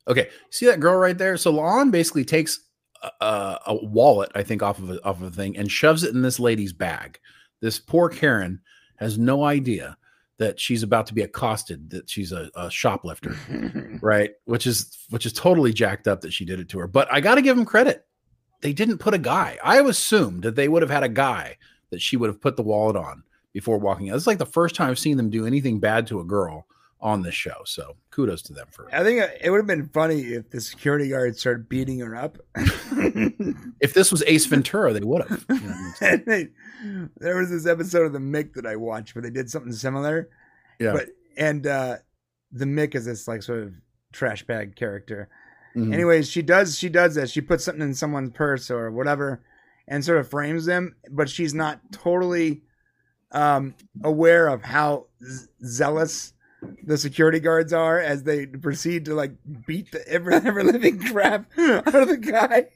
[0.08, 0.30] Okay.
[0.50, 1.38] See that girl right there?
[1.38, 2.60] So La'an basically takes
[3.02, 6.04] a, a, a wallet, I think, off of a, off of a thing and shoves
[6.04, 7.20] it in this lady's bag.
[7.62, 8.62] This poor Karen
[8.98, 9.98] has no idea
[10.40, 13.36] that she's about to be accosted, that she's a, a shoplifter,
[14.02, 14.32] right?
[14.46, 16.88] Which is which is totally jacked up that she did it to her.
[16.88, 18.06] But I got to give them credit.
[18.62, 19.58] They didn't put a guy.
[19.64, 21.58] I assumed that they would have had a guy
[21.92, 24.16] that she would have put the wallet on before walking out.
[24.16, 26.66] It's like the first time I've seen them do anything bad to a girl
[27.04, 27.62] on the show.
[27.66, 31.10] So kudos to them for I think it would have been funny if the security
[31.10, 32.38] guard started beating her up.
[33.80, 35.46] if this was Ace Ventura, they would have.
[35.50, 36.24] You know I mean?
[36.26, 36.48] They-
[37.18, 40.30] there was this episode of the Mick that I watched where they did something similar.
[40.80, 40.92] Yeah.
[40.94, 41.98] But and uh
[42.52, 43.74] the Mick is this like sort of
[44.12, 45.30] trash bag character.
[45.76, 45.94] Mhm.
[45.94, 47.32] Anyways, she does she does this.
[47.32, 49.44] She puts something in someone's purse or whatever
[49.88, 52.64] and sort of frames them, but she's not totally
[53.32, 53.74] um
[54.04, 56.33] aware of how z- zealous
[56.84, 59.32] the security guards are as they proceed to like
[59.66, 62.68] beat the ever ever living crap out of the guy.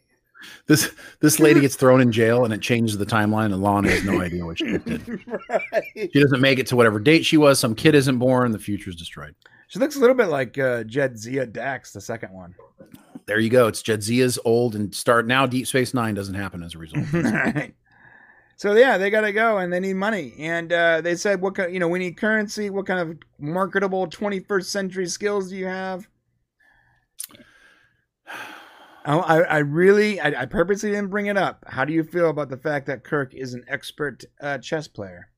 [0.68, 4.04] This this lady gets thrown in jail and it changes the timeline, and La'an has
[4.04, 5.08] no idea what she did.
[5.50, 5.84] right.
[5.96, 7.60] She doesn't make it to whatever date she was.
[7.60, 8.52] Some kid isn't born.
[8.52, 9.36] The future's destroyed.
[9.68, 12.56] She looks a little bit like uh, Jadzia Dax, the second one.
[13.26, 13.68] There you go.
[13.68, 15.46] It's Jadzia's old and start now.
[15.46, 17.06] Deep Space Nine doesn't happen as a result.
[18.58, 20.34] So yeah, they gotta go and they need money.
[20.40, 21.72] And uh, they said, "What kind?
[21.72, 22.72] You know, we need currency.
[22.72, 26.08] What kind of marketable 21st century skills do you have?"
[29.06, 31.64] I, I I really, I, I purposely didn't bring it up.
[31.68, 35.30] How do you feel about the fact that Kirk is an expert uh, chess player?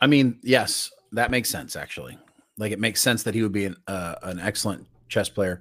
[0.00, 1.74] I mean, yes, that makes sense.
[1.74, 2.16] Actually,
[2.58, 5.58] like it makes sense that he would be an uh, an excellent chess player.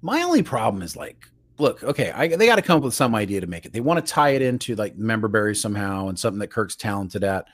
[0.00, 1.28] My only problem is like,
[1.58, 3.72] look, okay, I, they got to come up with some idea to make it.
[3.72, 7.24] They want to tie it into like member berries somehow and something that Kirk's talented
[7.24, 7.46] at.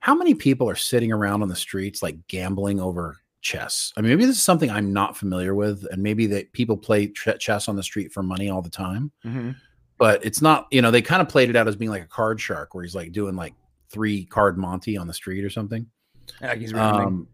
[0.00, 3.92] How many people are sitting around on the streets like gambling over chess?
[3.96, 7.08] I mean, maybe this is something I'm not familiar with, and maybe that people play
[7.08, 9.12] ch- chess on the street for money all the time.
[9.24, 9.50] Mm-hmm.
[9.98, 10.66] But it's not.
[10.70, 12.82] You know, they kind of played it out as being like a card shark, where
[12.82, 13.54] he's like doing like
[13.90, 15.86] three card Monte on the street or something.
[16.40, 16.74] Like he's.
[16.74, 17.28] Um,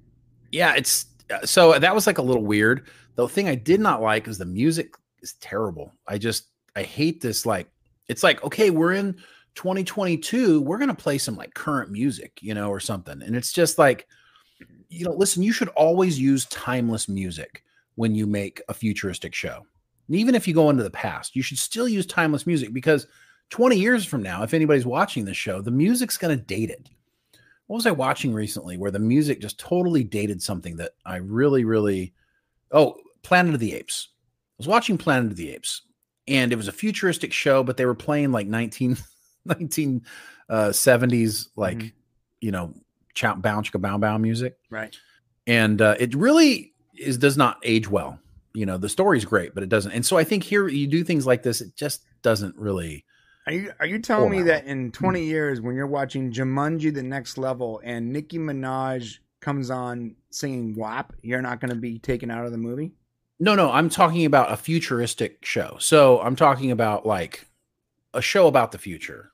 [0.53, 2.89] yeah, it's uh, so that was like a little weird.
[3.15, 5.93] The thing I did not like is the music is terrible.
[6.07, 6.47] I just
[6.77, 7.47] I hate this.
[7.47, 7.69] Like
[8.09, 9.15] it's like okay, we're in
[9.55, 13.79] 2022, we're gonna play some like current music, you know, or something, and it's just
[13.79, 14.07] like
[14.63, 14.83] mm-hmm.
[14.89, 17.63] you know, listen, you should always use timeless music
[17.97, 19.67] when you make a futuristic show.
[20.07, 23.07] And even if you go into the past, you should still use timeless music because
[23.51, 26.89] 20 years from now, if anybody's watching this show, the music's going to date it.
[27.67, 31.65] What was I watching recently where the music just totally dated something that I really,
[31.65, 32.15] really.
[32.71, 34.09] Oh, Planet of the Apes.
[34.59, 35.83] I was watching Planet of the Apes
[36.27, 38.97] and it was a futuristic show, but they were playing like 19,
[40.51, 41.93] 1970s, like, Mhm.
[42.41, 42.75] you know,
[43.15, 44.97] chow, bow, chicka, bow, bow music right.
[45.47, 48.19] and uh, it really is does not age well.
[48.55, 49.93] You know, the story's great, but it doesn't.
[49.93, 53.05] And so I think here you do things like this, it just doesn't really.
[53.47, 54.47] Are you are you telling me wow.
[54.47, 59.71] that in 20 years, when you're watching Jumanji: The Next Level and Nicki Minaj comes
[59.71, 62.93] on singing WAP, you're not going to be taken out of the movie?
[63.41, 65.77] No, no, I'm talking about a futuristic show.
[65.81, 67.47] So I'm talking about like
[68.15, 69.33] a show about the future.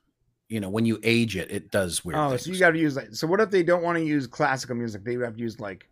[0.49, 2.19] You know, when you age it, it does weird.
[2.19, 2.33] Oh, things.
[2.33, 2.45] Oh, things.
[2.45, 3.09] so you got to use like.
[3.15, 5.05] So what if they don't want to use classical music?
[5.05, 5.89] They would have to use like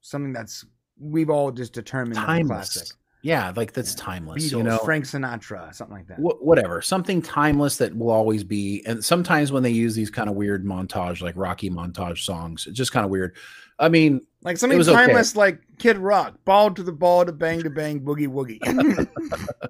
[0.00, 0.64] something that's
[0.98, 2.72] we've all just determined timeless.
[2.74, 2.96] classic.
[3.22, 4.02] Yeah, like that's Yeah.
[4.04, 4.44] timeless.
[4.44, 6.18] Beatles, you know, Frank Sinatra, something like that.
[6.18, 8.82] Wh- whatever, something timeless that will always be.
[8.84, 12.76] And sometimes when they use these kind of weird montage, like Rocky montage songs, it's
[12.76, 13.34] just kind of weird.
[13.78, 15.06] I mean, Like something was okay.
[15.06, 18.60] timeless, like Kid Rock, ball to the ball to bang to bang boogie woogie.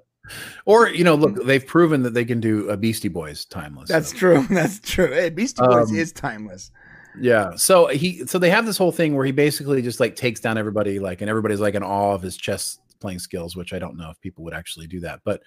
[0.65, 3.89] Or you know, look, they've proven that they can do a Beastie Boys timeless.
[3.89, 4.17] That's so.
[4.17, 4.47] true.
[4.49, 5.11] That's true.
[5.11, 6.71] Hey, Beastie Boys Um, is timeless.
[7.19, 7.55] Yeah.
[7.55, 10.57] So he so they have this whole thing where he basically just like takes down
[10.57, 13.97] everybody, like, and everybody's like in awe of his chess playing skills, which I don't
[13.97, 15.41] know if people would actually do that, but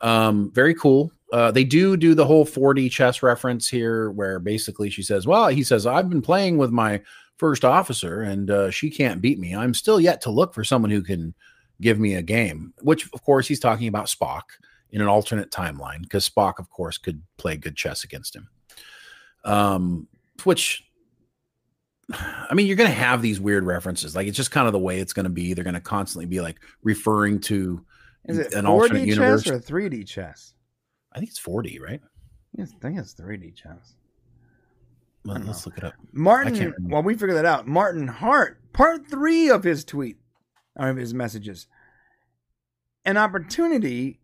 [0.00, 1.12] um, very cool.
[1.32, 5.48] Uh, they do do the whole 4D chess reference here, where basically she says, "Well,
[5.48, 7.00] he says I've been playing with my
[7.42, 9.54] first officer, and uh, she can't beat me.
[9.54, 11.34] I'm still yet to look for someone who can
[11.80, 14.42] give me a game." Which, of course, he's talking about Spock
[14.92, 18.48] in an alternate timeline, because Spock, of course, could play good chess against him.
[19.44, 20.06] Um,
[20.44, 20.84] which
[22.10, 24.14] I mean, you're going to have these weird references.
[24.14, 25.54] Like it's just kind of the way it's going to be.
[25.54, 27.84] They're going to constantly be like referring to
[28.26, 29.44] Is it an 4D alternate universe.
[29.44, 30.54] chess or 3D chess?
[31.12, 32.00] I think it's 4D, right?
[32.56, 33.94] Yes, I think it's 3D chess.
[35.24, 35.94] Well, let's look it up.
[36.12, 40.16] Martin, while we figure that out, Martin Hart, part three of his tweet,
[40.76, 41.66] or of his messages,
[43.04, 44.20] an opportunity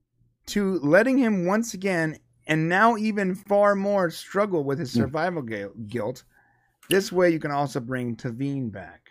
[0.47, 5.01] to letting him once again and now even far more struggle with his Hmm.
[5.01, 6.25] survival gu- guilt.
[6.89, 9.11] This way, you can also bring Tavine back.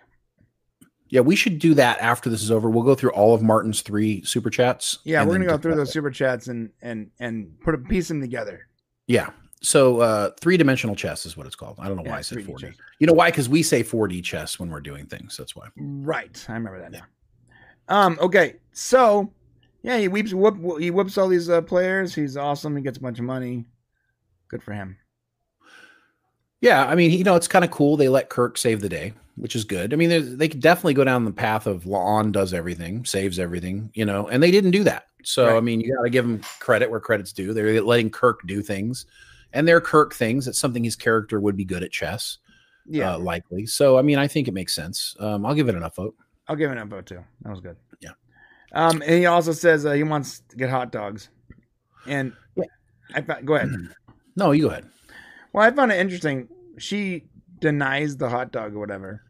[1.10, 2.70] Yeah, we should do that after this is over.
[2.70, 5.00] We'll go through all of Martin's three super chats.
[5.06, 8.20] Yeah, we're gonna go through those super chats and and and put a piece them
[8.20, 8.68] together.
[9.06, 9.30] Yeah.
[9.62, 11.78] So uh three dimensional chess is what it's called.
[11.80, 12.60] I don't know Yeah, why I said 4D.
[12.60, 12.76] chess.
[13.00, 13.30] You know why?
[13.32, 15.36] Because we say 4D chess when we're doing things.
[15.38, 15.68] That's why.
[15.76, 17.04] Right, I remember that now.
[17.90, 19.32] Um, okay, so
[19.82, 22.14] yeah, he whips whoop, he whips all these uh, players.
[22.14, 22.76] He's awesome.
[22.76, 23.66] He gets a bunch of money.
[24.50, 24.98] Good for him.
[26.62, 27.98] Yeah, I mean, you know, it's kind of cool.
[27.98, 29.94] They let Kirk save the day, which is good.
[29.94, 33.92] I mean, they could definitely go down the path of La'an does everything, saves everything,
[33.94, 35.06] you know, and they didn't do that.
[35.24, 37.54] So, I mean, you got to give them credit where credit's due.
[37.54, 39.06] They're letting Kirk do things,
[39.54, 40.48] and they're Kirk things.
[40.48, 42.38] It's something his character would be good at chess,
[42.86, 43.66] Yeah, uh, likely.
[43.66, 45.16] So, I mean, I think it makes sense.
[45.20, 46.16] Um, I'll give it enough vote.
[46.48, 47.24] I'll give it a vote too.
[47.42, 47.76] That was good.
[48.00, 48.12] Yeah.
[48.74, 51.30] Um, and he also says uh, he wants to get hot dogs,
[52.06, 52.66] and Yeah.
[53.16, 53.70] I found, go ahead.
[54.36, 54.86] No, you go ahead.
[55.52, 56.48] Well, I found it interesting.
[56.78, 57.24] She
[57.60, 59.24] denies the hot dog or whatever.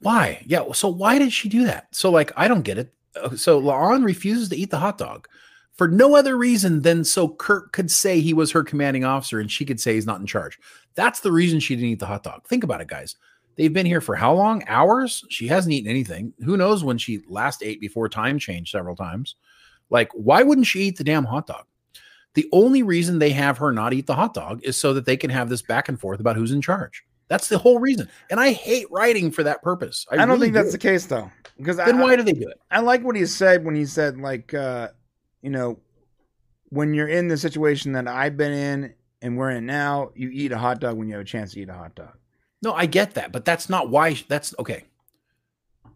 [0.00, 0.42] Why?
[0.44, 0.72] Yeah.
[0.72, 1.86] So why did she do that?
[1.94, 2.92] So like I don't get it.
[3.14, 5.28] Uh, So La'an refuses to eat the hot dog
[5.80, 9.50] for no other reason than so Kirk could say he was her commanding officer and
[9.50, 10.58] she could say he's not in charge.
[10.94, 12.46] That's the reason she didn't eat the hot dog.
[12.46, 13.16] Think about it, guys.
[13.56, 14.62] They've been here for how long?
[14.68, 15.24] Hours?
[15.30, 16.34] She hasn't eaten anything.
[16.44, 19.36] Who knows when she last ate before time changed several times?
[19.88, 21.64] Like, why wouldn't she eat the damn hot dog?
[22.34, 25.16] The only reason they have her not eat the hot dog is so that they
[25.16, 27.04] can have this back and forth about who's in charge.
[27.28, 28.06] That's the whole reason.
[28.28, 30.06] And I hate writing for that purpose.
[30.10, 30.72] I, don't really think that's do.
[30.72, 32.60] the case though, because Then I, why do they do it?
[32.70, 34.88] I like what he said when he said like uh
[35.42, 35.78] you know
[36.68, 40.52] when you're in the situation that I've been in and we're in now, you eat
[40.52, 42.12] a hot dog when you have a chance to eat a hot dog.
[42.62, 44.14] No, I get that, but that's not why.
[44.28, 44.84] That's okay.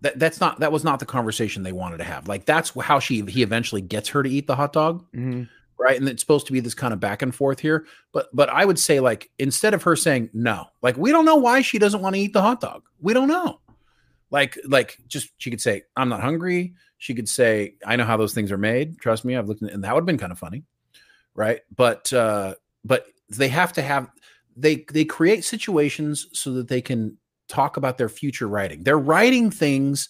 [0.00, 2.28] That that's not that was not the conversation they wanted to have.
[2.28, 5.44] Like that's how she he eventually gets her to eat the hot dog, Mm-hmm.
[5.78, 5.98] right?
[5.98, 7.86] And it's supposed to be this kind of back and forth here.
[8.12, 11.36] But but I would say like instead of her saying no, like we don't know
[11.36, 12.82] why she doesn't want to eat the hot dog.
[13.00, 13.60] We don't know.
[14.30, 16.74] Like like just she could say I'm not hungry.
[17.04, 18.98] She could say I know how those things are made.
[18.98, 20.62] Trust me, I've looked and that would have been kind of funny,
[21.34, 21.60] right?
[21.76, 24.08] But uh but they have to have
[24.56, 28.84] they they create situations so that they can talk about their future writing.
[28.84, 30.08] They're writing things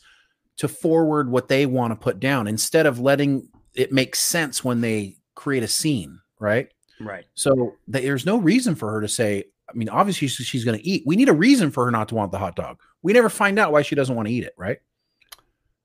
[0.59, 4.81] to forward what they want to put down instead of letting it make sense when
[4.81, 6.69] they create a scene, right?
[7.01, 7.25] Right.
[7.35, 10.87] So there's no reason for her to say, I mean, obviously she's, she's going to
[10.87, 11.03] eat.
[11.05, 12.79] We need a reason for her not to want the hot dog.
[13.03, 14.79] We never find out why she doesn't want to eat it, right?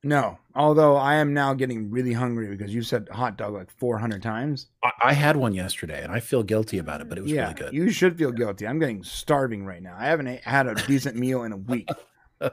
[0.03, 0.39] No.
[0.55, 4.67] Although I am now getting really hungry because you said hot dog like 400 times.
[4.83, 7.43] I, I had one yesterday and I feel guilty about it, but it was yeah,
[7.43, 7.73] really good.
[7.73, 8.67] you should feel guilty.
[8.67, 9.95] I'm getting starving right now.
[9.97, 11.89] I haven't had a decent meal in a week.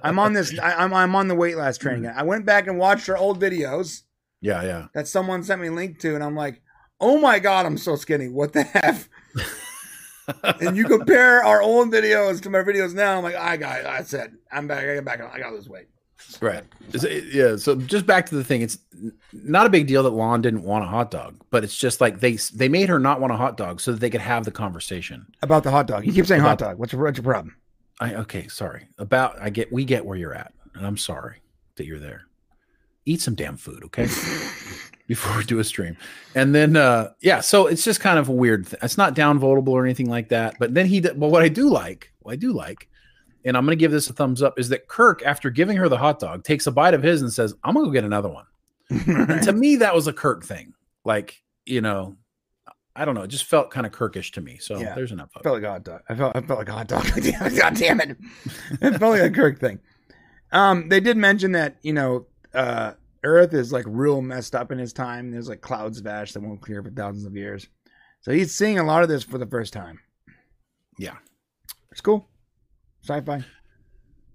[0.03, 0.59] I'm on this.
[0.59, 2.07] I, I'm I'm on the weight loss training.
[2.07, 4.03] I went back and watched our old videos
[4.41, 4.87] yeah, yeah.
[4.95, 6.61] that someone sent me a link to, and I'm like,
[7.01, 8.29] oh my god, I'm so skinny.
[8.29, 9.09] What the f?
[10.61, 13.17] and you compare our old videos to my videos now.
[13.17, 14.85] I'm like, I got, I said, I'm back.
[14.85, 15.21] I got back.
[15.21, 15.87] I got this weight.
[16.41, 16.65] Right.
[17.33, 17.57] Yeah.
[17.57, 18.63] So just back to the thing.
[18.63, 18.79] It's
[19.33, 22.21] not a big deal that La'an didn't want a hot dog, but it's just like
[22.21, 24.51] they they made her not want a hot dog so that they could have the
[24.51, 25.27] conversation.
[25.43, 26.05] About the hot dog.
[26.05, 26.79] You keep saying hot dog.
[26.79, 27.57] What's your, what's your problem?
[28.01, 28.89] I okay, sorry.
[28.99, 31.41] About I get we get where you're at, and I'm sorry
[31.77, 32.23] that you're there.
[33.05, 34.05] Eat some damn food, okay?
[35.07, 35.97] Before we do a stream,
[36.35, 38.67] and then uh yeah, so it's just kind of a weird.
[38.67, 40.57] Th- it's not downvotable or anything like that.
[40.59, 42.89] But then he, but what I do like, what I do like,
[43.47, 45.97] and I'm gonna give this a thumbs up, is that Kirk, after giving her the
[45.97, 48.45] hot dog, takes a bite of his and says, "I'm gonna go get another one."
[48.91, 50.75] And to me, that was a Kirk thing.
[51.05, 52.17] Like you know,
[52.95, 53.23] I don't know.
[53.23, 54.59] It just felt kind of Kirkish to me.
[54.59, 54.95] So Yeah.
[54.95, 55.31] there's enough.
[55.37, 56.01] I felt like a hot dog.
[56.09, 57.07] I felt I felt like a hot dog.
[57.59, 58.17] God damn it!
[58.83, 59.81] It felt like a Kirk thing.
[60.53, 62.93] Um, they did mention that you know, uh,
[63.25, 65.31] Earth is like real messed up in his time.
[65.31, 67.67] There's like clouds of ash that won't clear for thousands of years.
[68.21, 69.99] So he's seeing a lot of this for the first time.
[70.99, 71.17] Yeah.
[71.93, 72.29] It's cool.
[73.07, 73.45] Sci-fi.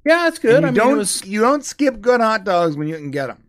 [0.05, 0.63] Yeah, it's good.
[0.63, 2.95] And you I mean, don't it was, you don't skip good hot dogs when you
[2.95, 3.43] can get them.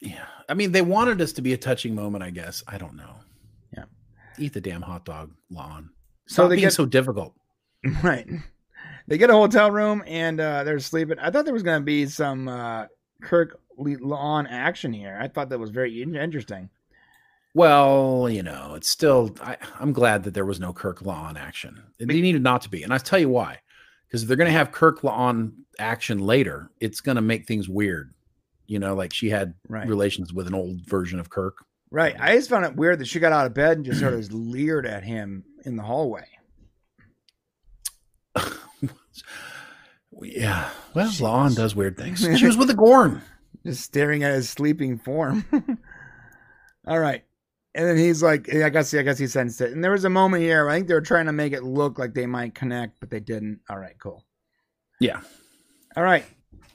[0.00, 0.26] yeah.
[0.48, 2.24] I mean, they wanted us to be a touching moment.
[2.24, 2.62] I guess.
[2.66, 3.14] I don't know.
[3.76, 3.84] Yeah.
[4.38, 5.88] Eat the damn hot dog, La'an.
[6.26, 7.34] So Stop they being get so difficult.
[8.02, 8.28] right.
[9.08, 11.18] They get a hotel room and uh, they're sleeping.
[11.18, 12.86] I thought there was going to be some uh,
[13.22, 15.18] Kirk La'an action here.
[15.20, 16.70] I thought that was very interesting.
[17.54, 19.34] Well, you know, it's still.
[19.42, 21.82] I, I'm glad that there was no Kirk La'an action.
[21.98, 23.58] It needed not to be, and I'll tell you why.
[24.06, 27.68] Because if they're going to have Kirk La'an action later, it's going to make things
[27.68, 28.12] weird.
[28.66, 29.86] You know, like she had Right.
[29.86, 31.58] relations with an old version of Kirk.
[31.90, 32.14] Right.
[32.14, 34.14] Um, I just found it weird that she got out of bed and just sort
[34.14, 36.24] of leered at him in the hallway.
[40.22, 40.70] yeah.
[40.94, 42.20] Well, She La'an was- does weird things.
[42.38, 43.22] She was with a Gorn.
[43.66, 45.44] just staring at his sleeping form.
[46.86, 47.24] All right.
[47.74, 49.72] And then he's like, I guess, I guess he sensed it.
[49.72, 50.68] And there was a moment here.
[50.68, 53.20] I think they were trying to make it look like they might connect, but they
[53.20, 53.60] didn't.
[53.70, 54.24] All right, cool.
[55.00, 55.20] Yeah.
[55.96, 56.24] All right.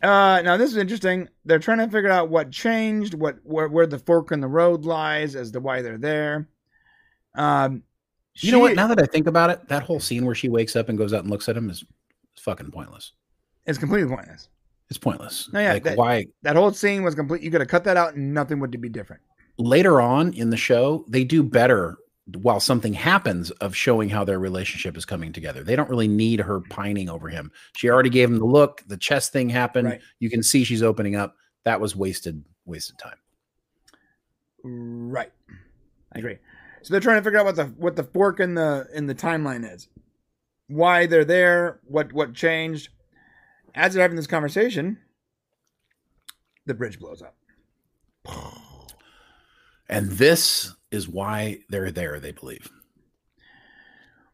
[0.01, 1.27] Uh, now this is interesting.
[1.45, 4.85] They're trying to figure out what changed, what where, where the fork in the road
[4.85, 6.47] lies, as to why they're there.
[7.35, 7.83] Um,
[8.35, 8.75] You know what?
[8.75, 11.13] Now that I think about it, that whole scene where she wakes up and goes
[11.13, 11.83] out and looks at him is
[12.39, 13.13] fucking pointless.
[13.65, 14.49] it's completely pointless.
[14.89, 15.49] It's pointless.
[15.51, 16.27] No, yeah, like, that- why?
[16.43, 17.41] That whole scene was complete.
[17.41, 19.21] You could have cut that out, and nothing would be different.
[19.57, 21.97] Later on in the show, they do better
[22.35, 25.63] while something happens of showing how their relationship is coming together.
[25.63, 26.69] They don't really need her mm-hmm.
[26.69, 27.51] pining over him.
[27.75, 28.83] She already gave him the look.
[28.87, 29.87] The chest thing happened.
[29.87, 30.01] Right.
[30.19, 31.35] You can see she's opening up.
[31.63, 33.17] That was wasted, wasted time.
[34.63, 35.31] Right.
[36.13, 36.37] I agree.
[36.81, 39.15] So they're trying to figure out what the what the fork in the in the
[39.15, 39.87] timeline is.
[40.67, 42.89] Why they're there, what what changed.
[43.75, 44.97] As they're having this conversation,
[46.65, 47.35] the bridge blows up.
[49.89, 52.69] And this is why they're there, they believe.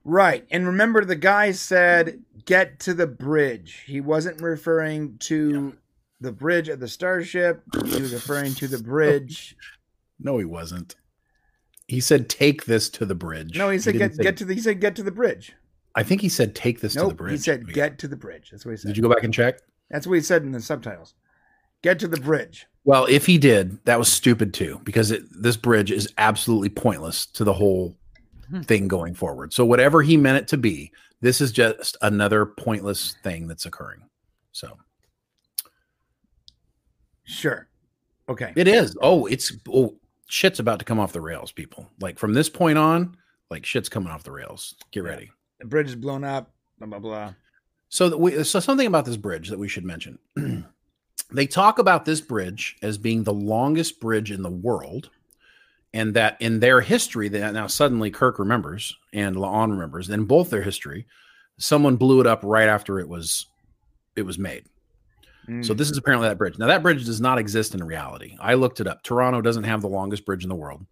[0.04, 0.46] Right.
[0.52, 3.84] And remember the guy said get to the bridge.
[3.86, 5.78] He wasn't referring to
[6.20, 7.64] the bridge of the starship.
[7.86, 9.56] He was referring to the bridge.
[10.20, 10.96] No, he wasn't.
[11.88, 13.58] He said, take this to the bridge.
[13.58, 15.54] No, he said didn't get say- get to the he said get to the bridge.
[15.96, 17.18] I think he said, take this to the Nope.
[17.18, 17.32] bridge.
[17.34, 18.50] He said get to the bridge.
[18.52, 18.88] That's what he said.
[18.90, 19.60] Did you go back and check?
[19.92, 21.14] That's what he said in the subtitles.
[21.84, 22.66] Get to the bridge.
[22.86, 27.26] Well, if he did, that was stupid too, because it, this bridge is absolutely pointless
[27.28, 27.96] to the whole
[28.50, 28.62] Hmm.
[28.62, 29.54] thing going forward.
[29.54, 30.92] So, whatever he meant it to be,
[31.22, 34.02] this is just another pointless thing that's occurring.
[34.52, 34.78] So,
[37.24, 37.68] Sure.
[38.28, 38.52] Okay.
[38.56, 38.98] it is.
[39.02, 39.96] Oh, it's oh,
[40.28, 41.90] shit's about to come off the rails, people.
[42.02, 43.16] Like from this point on,
[43.50, 44.76] like shit's coming off the rails.
[44.92, 45.32] Get ready.
[45.60, 46.52] The bridge is blown up.
[46.80, 47.34] Blah blah blah.
[47.90, 50.20] So that we so something about this bridge that we should mention.
[51.34, 55.10] they talk about this bridge as being the longest bridge in the world,
[55.94, 60.50] and that in their history, that now suddenly Kirk remembers and La'an remembers, in both
[60.50, 61.06] their history,
[61.58, 63.48] someone blew it up right after it was
[64.16, 64.66] it was made.
[65.48, 65.66] Mm.
[65.66, 66.58] So this is apparently that bridge.
[66.58, 68.38] Now that bridge does not exist in reality.
[68.40, 69.04] I looked it up.
[69.04, 70.86] Toronto doesn't have the longest bridge in the world.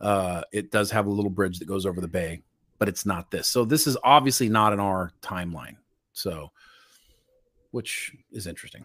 [0.00, 2.42] Uh, it does have a little bridge that goes over the bay,
[2.78, 3.46] but it's not this.
[3.46, 5.76] So this is obviously not in our timeline.
[6.12, 6.50] So,
[7.70, 8.84] which is interesting.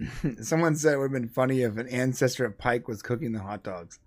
[0.42, 3.40] Someone said it would have been funny if an ancestor of Pike was cooking the
[3.40, 3.98] hot dogs.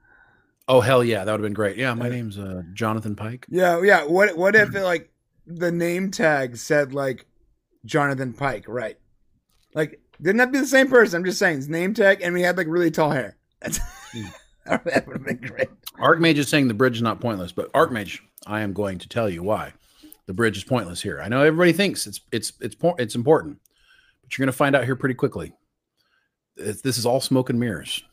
[0.67, 1.77] Oh hell yeah, that would have been great.
[1.77, 3.45] Yeah, my name's uh, Jonathan Pike.
[3.49, 4.03] Yeah, yeah.
[4.03, 5.11] What what if it, like
[5.45, 7.25] the name tag said like
[7.85, 8.97] Jonathan Pike, right?
[9.73, 11.17] Like didn't that be the same person?
[11.17, 13.37] I'm just saying his name tag, and we had like really tall hair.
[13.61, 13.79] That's,
[14.65, 15.69] that would have been great.
[15.99, 19.29] Archmage is saying the bridge is not pointless, but Archmage, I am going to tell
[19.29, 19.73] you why
[20.25, 21.21] the bridge is pointless here.
[21.21, 23.59] I know everybody thinks it's it's it's it's important,
[24.21, 25.53] but you're going to find out here pretty quickly.
[26.57, 28.03] It's, this is all smoke and mirrors,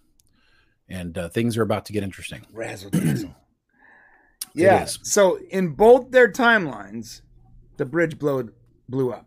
[0.88, 2.46] and uh, things are about to get interesting.
[2.52, 3.34] Razzle dazzle.
[4.56, 4.84] Yeah.
[4.84, 7.22] So in both their timelines,
[7.76, 8.52] the bridge blew
[8.88, 9.26] blew up.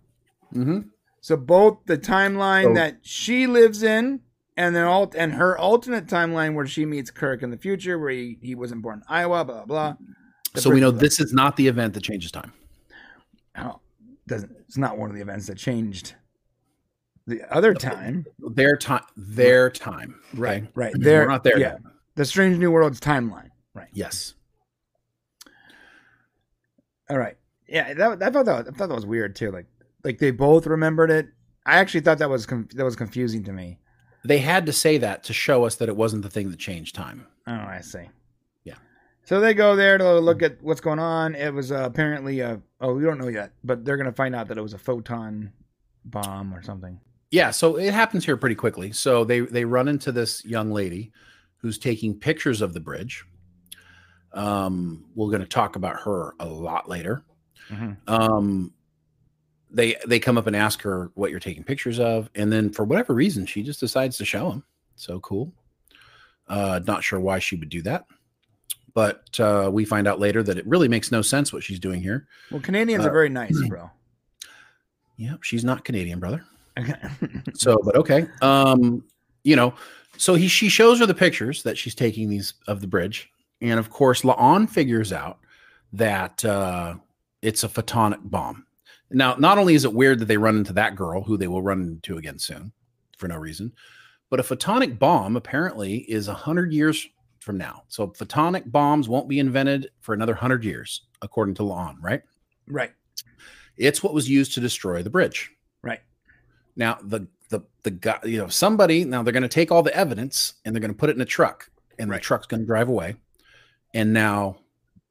[0.53, 0.87] Mm-hmm.
[1.19, 4.21] So both the timeline So- that she lives in
[4.55, 8.11] and then alt and her alternate timeline where she meets Kirk in the future, where
[8.11, 9.95] he, he wasn't born in Iowa, blah blah.
[9.95, 9.95] blah.
[10.61, 11.01] So we know blew up.
[11.01, 12.53] this is not the event that changes time.
[13.57, 13.81] Oh,
[14.29, 16.15] doesn't it's not one of the events that changed
[17.27, 18.25] the other time.
[18.39, 20.65] Their time, their time, right?
[20.73, 20.93] Right.
[20.97, 21.73] We're not there Yeah.
[21.73, 21.81] yet.
[22.15, 23.49] The Strange New Worlds timeline.
[23.75, 23.89] Right.
[23.93, 24.33] Yes.
[27.09, 27.37] All right.
[27.67, 29.51] Yeah, that I thought that I thought that was weird too.
[29.51, 29.65] Like
[30.03, 31.27] like they both remembered it.
[31.65, 33.79] I actually thought that was that was confusing to me.
[34.23, 36.95] They had to say that to show us that it wasn't the thing that changed
[36.95, 37.27] time.
[37.45, 38.09] Oh, I see.
[38.63, 38.75] Yeah.
[39.23, 41.35] So they go there to look at what's going on.
[41.35, 44.47] It was uh, apparently a oh we don't know yet, but they're gonna find out
[44.47, 45.51] that it was a photon
[46.05, 46.99] bomb or something.
[47.31, 48.91] Yeah, so it happens here pretty quickly.
[48.91, 51.11] So they they run into this young lady
[51.57, 53.25] who's taking pictures of the bridge.
[54.33, 57.23] Um, we're going to talk about her a lot later.
[57.69, 57.97] Mhm.
[58.07, 58.73] Um,
[59.69, 62.85] they they come up and ask her what you're taking pictures of, and then for
[62.85, 64.63] whatever reason, she just decides to show them.
[64.95, 65.51] So cool.
[66.47, 68.05] Uh, not sure why she would do that,
[68.93, 72.01] but uh, we find out later that it really makes no sense what she's doing
[72.01, 72.25] here.
[72.51, 73.91] Well, Canadians Uh, are very nice, bro.
[75.17, 76.45] Yep, she's not Canadian, brother.
[76.77, 76.93] Okay.
[77.53, 78.27] So, but okay.
[78.41, 79.03] Um,
[79.43, 79.73] you know,
[80.17, 83.31] so he she shows her the pictures that she's taking these of the bridge,
[83.61, 85.39] and of course, La'an figures out
[85.93, 86.95] that uh,
[87.41, 88.65] it's a photonic bomb.
[89.09, 91.61] Now, not only is it weird that they run into that girl, who they will
[91.61, 92.71] run into again soon,
[93.17, 93.73] for no reason,
[94.29, 97.07] but a photonic bomb apparently is a hundred years
[97.39, 97.83] from now.
[97.87, 101.95] So, photonic bombs won't be invented for another hundred years, according to La'an.
[102.01, 102.21] Right?
[102.67, 102.91] right.
[103.77, 105.51] It's what was used to destroy the bridge.
[105.83, 106.01] Right.
[106.77, 109.95] Now the the the guy, you know, somebody now they're going to take all the
[109.95, 112.17] evidence and they're going to put it in a truck, and Right.
[112.17, 113.15] the truck's going to drive away,
[113.93, 114.57] and now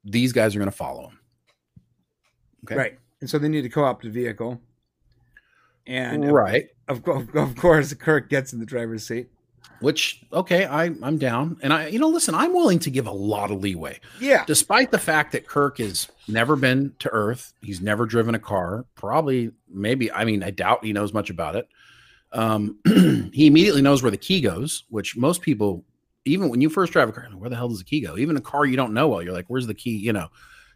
[0.03, 1.19] these guys are going to follow him.
[2.65, 2.75] Okay.
[2.75, 2.99] Right.
[3.21, 4.59] And so they need to co-opt the vehicle.
[5.85, 6.67] And right.
[6.87, 9.29] of, co- of course, Kirk gets in the driver's seat.
[9.79, 13.11] Which okay, I I'm down, and I you know listen, I'm willing to give a
[13.11, 14.43] lot of leeway, Yeah.
[14.45, 18.85] despite the fact that Kirk has never been to Earth, he's never driven a car,
[18.95, 21.67] probably maybe I mean I doubt he knows much about it.
[22.33, 22.77] Um,
[23.33, 25.85] he immediately knows where the key goes, which most people,
[26.25, 28.17] even when you first drive a car, where the hell does the key go?
[28.17, 29.95] Even a car you don't know well, you're like, where's the key?
[29.95, 30.27] You know,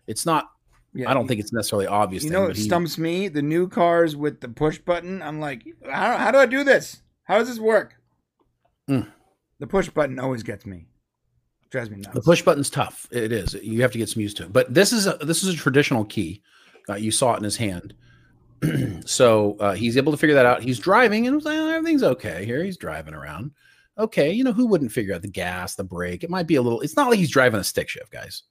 [0.07, 0.49] it's not.
[0.93, 1.09] yeah.
[1.11, 2.23] I don't think it's necessarily obvious.
[2.23, 3.27] You thing, know what he- stumps me?
[3.27, 5.21] The new cars with the push button.
[5.21, 7.01] I'm like, how, how do I do this?
[7.23, 7.95] How does this work?
[8.91, 9.07] Mm.
[9.59, 10.87] The push button always gets me.
[11.69, 12.13] Drives me nuts.
[12.13, 13.07] The push button's tough.
[13.11, 13.53] It is.
[13.53, 14.53] You have to get some used to it.
[14.53, 16.41] But this is a this is a traditional key.
[16.89, 17.93] Uh, you saw it in his hand.
[19.05, 20.61] so uh, he's able to figure that out.
[20.61, 22.63] He's driving and like, "Oh, everything's okay here.
[22.63, 23.51] He's driving around.
[23.97, 26.23] Okay, you know who wouldn't figure out the gas, the brake?
[26.23, 26.81] It might be a little.
[26.81, 28.43] It's not like he's driving a stick shift, guys.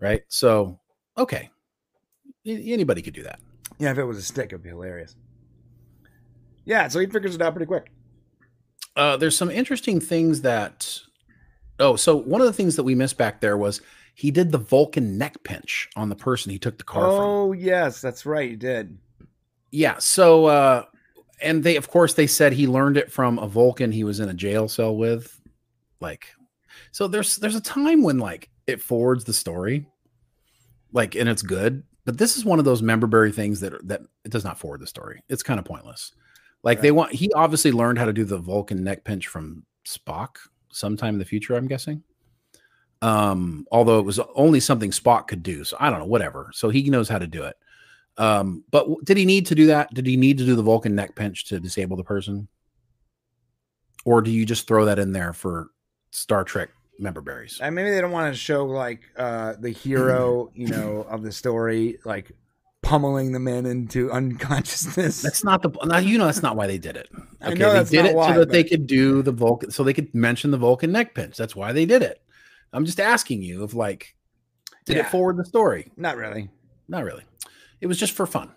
[0.00, 0.22] Right?
[0.28, 0.80] So
[1.16, 1.50] okay,
[2.44, 3.38] anybody could do that.
[3.78, 5.14] Yeah, if it was a stick, it'd be hilarious.
[6.64, 7.92] Yeah, so he figures it out pretty quick.
[8.96, 11.00] Uh, there's some interesting things that.
[11.78, 13.82] Oh, so one of the things that we missed back there was
[14.14, 17.20] he did the Vulcan neck pinch on the person he took the car from.
[17.20, 18.48] Oh yes, that's right.
[18.50, 18.96] he did.
[19.70, 19.98] Yeah.
[19.98, 20.84] So, uh,
[21.42, 24.30] and they, of course, they said he learned it from a Vulcan he was in
[24.30, 25.38] a jail cell with.
[26.00, 26.28] Like,
[26.92, 29.86] so there's there's a time when like it forwards the story,
[30.92, 31.82] like, and it's good.
[32.06, 34.86] But this is one of those memberberry things that that it does not forward the
[34.86, 35.22] story.
[35.28, 36.12] It's kind of pointless.
[36.66, 40.38] Like they want he obviously learned how to do the Vulcan neck pinch from Spock
[40.72, 41.54] sometime in the future.
[41.54, 42.02] I'm guessing.
[43.00, 46.50] Um, although it was only something Spock could do, so I don't know, whatever.
[46.52, 47.54] So he knows how to do it.
[48.18, 49.94] Um, but w- did he need to do that?
[49.94, 52.48] Did he need to do the Vulcan neck pinch to disable the person?
[54.04, 55.68] Or do you just throw that in there for
[56.10, 57.60] Star Trek member berries?
[57.62, 61.30] And maybe they don't want to show like uh the hero, you know, of the
[61.30, 62.32] story, like
[62.86, 65.20] pummeling the men into unconsciousness.
[65.22, 67.08] That's not the now you know that's not why they did it.
[67.42, 70.14] Okay, they did it why, so that they could do the Vulcan so they could
[70.14, 71.36] mention the Vulcan neck pinch.
[71.36, 72.22] That's why they did it.
[72.72, 74.14] I'm just asking you if like
[74.84, 75.02] did Yeah.
[75.06, 75.90] it forward the story?
[75.96, 76.48] Not really.
[76.88, 77.24] Not really.
[77.80, 78.52] It was just for fun.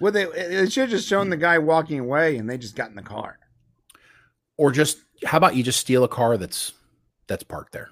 [0.00, 2.90] Well, they it should have just shown the guy walking away, and they just got
[2.90, 3.38] in the car.
[4.56, 6.72] Or just how about you just steal a car that's
[7.26, 7.90] that's parked there?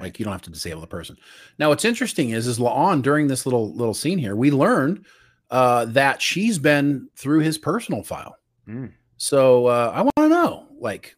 [0.00, 1.16] Like you don't have to disable the person.
[1.58, 5.04] Now, what's interesting is is La'an during this little little scene here, we learned
[5.50, 8.36] uh, that she's been through his personal file.
[8.68, 8.92] Mm.
[9.16, 11.16] So uh, I want to know, like,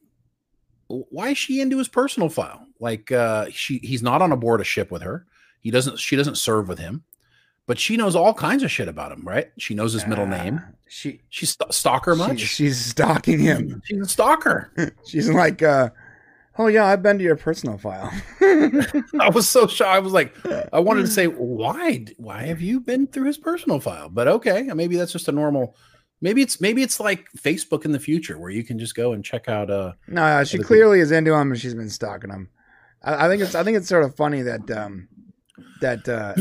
[0.86, 2.64] why is she into his personal file?
[2.80, 5.26] Like, uh, she he's not on a board a ship with her.
[5.60, 5.98] He doesn't.
[5.98, 7.02] She doesn't serve with him,
[7.66, 9.50] but she knows all kinds of shit about him, right?
[9.58, 10.60] She knows his middle name.
[10.62, 12.38] Ah, She She's st- stalker she- much.
[12.40, 13.82] she's stalking him.
[13.84, 14.72] she's a stalker.
[15.06, 15.90] She's like, uh,
[16.58, 18.10] "Oh yeah, I've been to your personal file."
[19.20, 19.90] I was so shocked.
[19.94, 20.34] I was like,
[20.72, 22.04] I wanted to say, why?
[22.16, 24.08] Why have you been through his personal file?
[24.08, 25.76] But okay, maybe that's just a normal.
[26.20, 29.24] Maybe it's maybe it's like Facebook in the future where you can just go and
[29.24, 29.70] check out.
[29.70, 32.50] Uh, no, she Other clearly is into him, and she's been stalking him.
[33.02, 35.08] I, I think it's I think it's sort of funny that um,
[35.80, 36.34] that uh,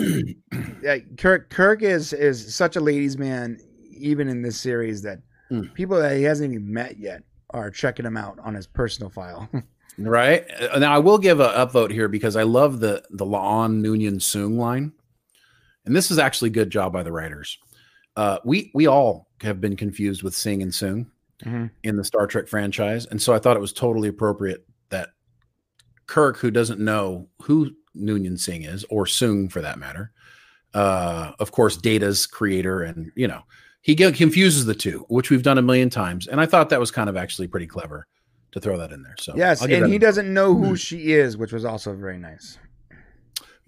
[1.17, 3.59] Kirk Kirk is is such a ladies' man,
[3.91, 5.19] even in this series that
[5.49, 5.73] Mm.
[5.75, 9.47] people that he hasn't even met yet are checking him out on his personal file.
[9.97, 13.81] right Uh, now, I will give a upvote here because I love the the La'an
[13.81, 14.91] Noonien Soong line,
[15.85, 17.57] and this is actually good job by the writers.
[18.15, 21.07] Uh, we we all have been confused with Singh and Soong.
[21.45, 21.69] Mhm.
[21.83, 23.05] in the Star Trek franchise.
[23.05, 25.09] And so I thought it was totally appropriate that
[26.07, 30.11] Kirk, who doesn't know who Noonien Singh is, or Soong for that matter,
[30.73, 33.43] uh, of course, Data's creator, and you know,
[33.81, 36.25] he confuses the two, which we've done a million times.
[36.25, 38.07] And I thought that was kind of actually pretty clever
[38.51, 39.15] to throw that in there.
[39.19, 42.57] So yes, and he doesn't know who she is, which was also very nice.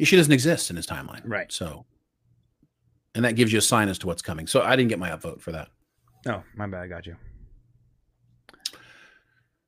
[0.01, 1.22] she doesn't exist in his timeline.
[1.26, 1.51] Right.
[1.51, 1.85] So
[3.15, 4.47] and that gives you a sign as to what's coming.
[4.47, 5.69] So I didn't get my upvote for that.
[6.27, 6.84] Oh, my bad.
[6.84, 7.15] I got you.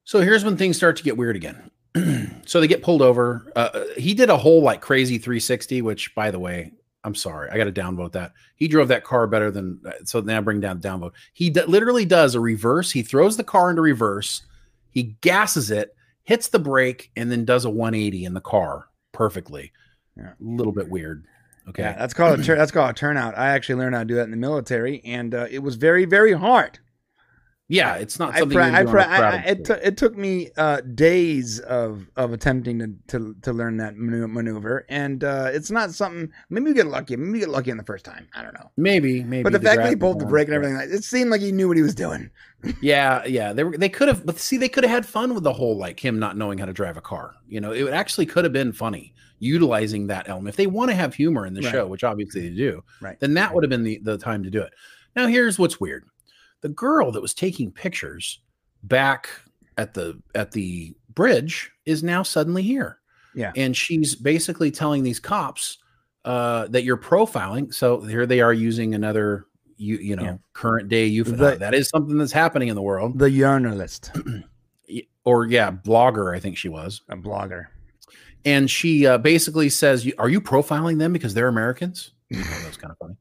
[0.04, 1.72] So here's when things start to get weird again.
[2.46, 3.52] so they get pulled over.
[3.56, 6.72] Uh, he did a whole like crazy 360, which, by the way,
[7.04, 8.34] I'm sorry, I got to downvote that.
[8.56, 10.22] He drove that car better than uh, so.
[10.22, 11.14] Now bring down downvote.
[11.34, 12.92] He d- literally does a reverse.
[12.92, 14.44] He throws the car into reverse.
[14.92, 19.72] He gasses it, hits the brake, and then does a 180 in the car perfectly.
[20.16, 20.32] Yeah.
[20.32, 21.26] A little bit weird.
[21.70, 23.38] Okay, Yeah, that's called a tur- that's called a turnout.
[23.38, 26.06] I actually learned how to do that in the military, and uh, it was very
[26.06, 26.80] very hard.
[27.72, 28.58] Yeah, it's not I, something.
[28.58, 32.94] I, pra- I, I it, took it took me uh, days of of attempting to
[33.08, 36.30] to, to learn that maneuver, and uh, it's not something.
[36.50, 37.16] Maybe you get lucky.
[37.16, 38.28] Maybe you get lucky on the first time.
[38.36, 38.70] I don't know.
[38.76, 39.44] maybe, maybe.
[39.44, 41.54] But the, fact that he pulled the brake and everything, like, it seemed like he
[41.54, 42.30] knew what he was doing.
[42.80, 43.54] Yeah, yeah.
[43.54, 45.78] They were they could have but see they could have had fun with the whole
[45.78, 47.34] like him not knowing how to drive a car.
[47.48, 50.50] You know, it actually could have been funny utilizing that element.
[50.50, 51.72] If they want to have humor in the Right.
[51.72, 53.20] show, which obviously they do, Right.
[53.20, 54.72] then that would have been the, the time to do it.
[55.16, 56.06] Now here's what's weird.
[56.62, 58.40] The girl that was taking pictures
[58.84, 59.30] back
[59.78, 63.00] at the at the bridge is now suddenly here.
[63.36, 63.52] Yeah.
[63.56, 65.78] And she's basically telling these cops
[66.26, 67.74] uh, that you're profiling.
[67.74, 69.46] So here they are using another
[69.78, 70.38] you you know Yeah.
[70.54, 71.60] current day euphemism.
[71.60, 74.12] That is something that's happening in the world The journalist,
[75.26, 77.02] or yeah, blogger, I think she was.
[77.10, 77.66] a blogger.
[78.44, 82.12] And she uh, basically says, Are you profiling them because they're Americans?
[82.34, 83.16] Thought that was kind of funny.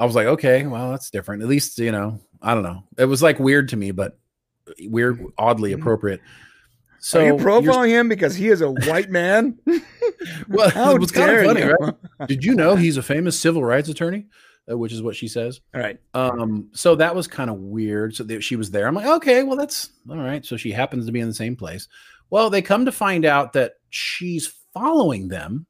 [0.00, 1.42] I was like, Okay, well, that's different.
[1.42, 2.82] At least, you know, I don't know.
[2.98, 4.18] It was like weird to me, but
[4.80, 6.20] weird, oddly appropriate.
[7.02, 9.58] So Are you you're- profiling him because he is a white man?
[10.48, 11.72] Well, How it was kind of funny, you.
[11.80, 11.94] right?
[12.28, 14.26] Did you know he's a famous civil rights attorney?
[14.70, 15.60] Uh, which is what she says.
[15.74, 15.98] All right.
[16.12, 18.14] Um, so that was kind of weird.
[18.14, 18.86] So that she was there.
[18.86, 20.44] I'm like, okay, well, that's all right.
[20.44, 21.88] So she happens to be in the same place.
[22.28, 25.66] Well, they come to find out that she's following them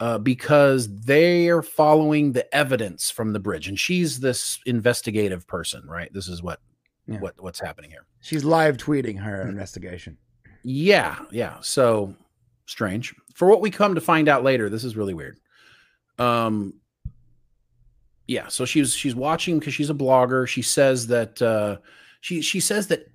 [0.00, 5.82] uh, because they are following the evidence from the bridge, and she's this investigative person,
[5.88, 6.12] right?
[6.12, 6.60] This is what
[7.06, 7.18] Yeah.
[7.20, 8.04] what what's happening here.
[8.20, 10.18] She's live tweeting her investigation.
[10.64, 11.58] Yeah, yeah.
[11.60, 12.14] So
[12.66, 13.14] strange.
[13.34, 15.38] For what we come to find out later, this is really weird.
[16.18, 16.74] Um
[18.26, 20.48] yeah, so she's she's watching because she's a blogger.
[20.48, 21.76] She says that uh
[22.20, 23.06] she she says that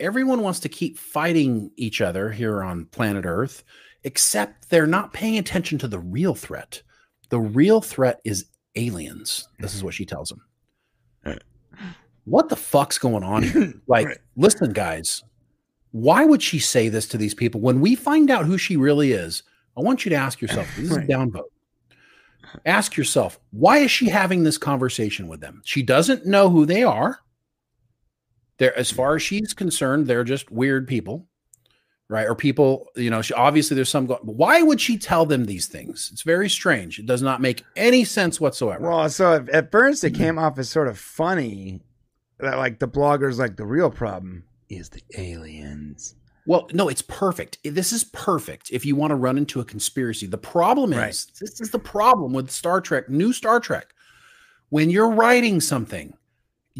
[0.00, 3.62] everyone wants to keep fighting each other here on planet Earth,
[4.04, 6.82] except they're not paying attention to the real threat.
[7.30, 8.46] The real threat is
[8.76, 9.48] aliens.
[9.58, 9.86] This is mm-hmm.
[9.86, 10.42] what she tells them.
[12.24, 13.72] What the fuck's going on here?
[13.86, 15.24] Like, listen, guys,
[15.92, 19.12] why would she say this to these people when we find out who she really
[19.12, 19.42] is?
[19.76, 20.68] I want you to ask yourself.
[20.76, 21.08] This is a Right.
[21.08, 21.50] downvote.
[22.66, 25.62] Ask yourself, why is she having this conversation with them?
[25.64, 27.20] She doesn't know who they are.
[28.58, 28.96] They're, as mm.
[28.96, 31.26] far as she's concerned, they're just weird people,
[32.08, 32.26] right?
[32.26, 34.06] Or people, you know, she, obviously there's some.
[34.06, 36.10] Go- why would she tell them these things?
[36.12, 36.98] It's very strange.
[36.98, 38.88] It does not make any sense whatsoever.
[38.88, 41.82] Well, so at, at first it came off as sort of funny
[42.38, 46.14] that like the bloggers like the real problem is the aliens.
[46.46, 47.58] Well, no, it's perfect.
[47.62, 50.26] This is perfect if you want to run into a conspiracy.
[50.26, 51.26] The problem is Right.
[51.40, 53.88] this is the problem with Star Trek, new Star Trek.
[54.70, 56.14] When you're writing something,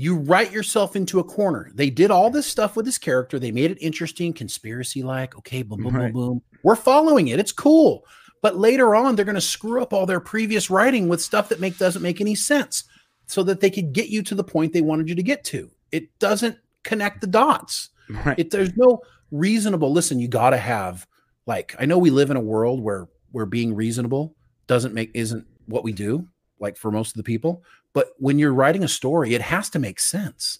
[0.00, 1.72] you write yourself into a corner.
[1.74, 3.40] They did all this stuff with this character.
[3.40, 5.36] They made it interesting, conspiracy like.
[5.38, 6.12] Okay, boom, boom, Right.
[6.12, 6.42] boom, boom.
[6.62, 7.40] We're following it.
[7.40, 8.04] It's cool.
[8.40, 11.58] But later on, they're going to screw up all their previous writing with stuff that
[11.58, 12.84] make doesn't make any sense,
[13.26, 15.68] so that they could get you to the point they wanted you to get to.
[15.90, 18.38] It doesn't connect the dots Right.
[18.38, 19.00] it there's no
[19.32, 21.06] reasonable listen you got to have
[21.44, 24.34] like i know we live in a world where where being reasonable
[24.68, 26.26] doesn't make isn't what we do
[26.60, 27.62] like for most of the people
[27.92, 30.58] but when you're writing a story it has to make sense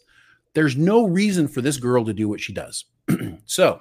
[0.55, 2.85] there's no reason for this girl to do what she does
[3.45, 3.81] so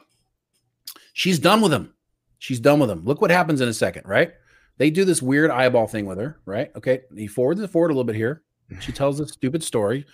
[1.13, 1.93] she's done with him
[2.39, 4.33] she's done with him look what happens in a second right
[4.77, 7.93] they do this weird eyeball thing with her right okay he forwards it forward a
[7.93, 8.91] little bit here she mm-hmm.
[8.93, 10.05] tells this stupid story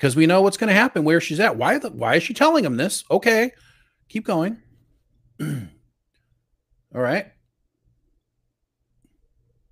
[0.00, 1.56] because we know what's going to happen where she's at.
[1.56, 3.04] Why the, why is she telling him this?
[3.10, 3.52] Okay,
[4.08, 4.56] keep going.
[5.42, 5.60] All
[6.94, 7.26] right.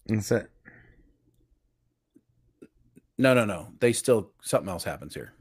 [0.06, 0.50] That's it.
[3.18, 3.68] No, no, no.
[3.80, 5.32] They still something else happens here.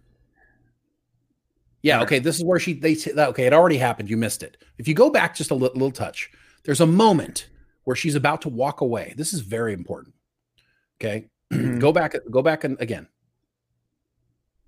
[1.84, 2.02] Yeah.
[2.02, 2.20] Okay.
[2.20, 3.30] This is where she they say that.
[3.30, 4.10] Okay, it already happened.
[4.10, 4.58] You missed it.
[4.78, 6.32] If you go back just a li- little touch,
[6.64, 7.48] there's a moment
[7.84, 9.14] where she's about to walk away.
[9.16, 10.14] This is very important.
[11.00, 11.30] Okay.
[11.54, 11.80] Mhm.
[11.80, 12.14] go back.
[12.30, 13.08] Go back and again.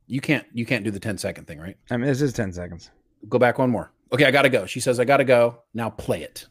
[0.07, 0.45] You can't.
[0.53, 1.75] You can't do the 10 second thing, right?
[1.91, 2.89] I mean, this is 10 seconds.
[3.27, 3.91] Go back one more.
[4.13, 4.65] Okay, I gotta go.
[4.65, 5.59] She says, I gotta go.
[5.73, 6.47] Now play it.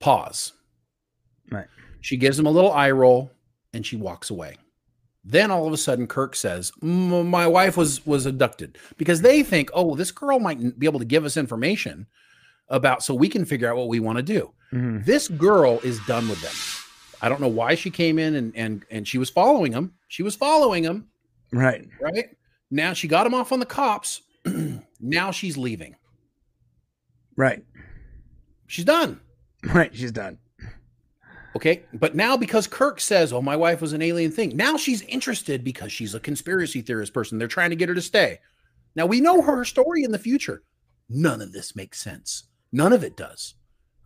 [0.00, 0.52] Pause.
[2.00, 3.30] She gives him a little eye roll
[3.72, 4.56] and she walks away.
[5.24, 9.68] Then all of a sudden, Kirk says, "My wife was was abducted," because they think,
[9.74, 12.06] "Oh, this girl might be able to give us information
[12.68, 15.04] about so we can figure out what we want to do." Mhm.
[15.04, 16.52] This girl is done with them.
[17.20, 19.92] I don't know why she came in and and and she was following him.
[20.06, 21.08] She was following him,
[21.52, 21.86] Right.
[22.00, 22.36] right?
[22.70, 24.22] Now she got him off on the cops.
[25.00, 25.96] now she's leaving.
[27.36, 27.64] Right.
[28.66, 29.20] She's done.
[29.64, 29.94] Right.
[29.94, 30.38] She's done.
[31.58, 31.82] Okay.
[31.92, 35.64] But now because Kirk says, "Oh, my wife was an alien thing." Now she's interested
[35.64, 37.36] because she's a conspiracy theorist person.
[37.36, 38.38] They're trying to get her to stay.
[38.94, 40.62] Now we know her story in the future.
[41.08, 42.44] None of this makes sense.
[42.70, 43.56] None of it does.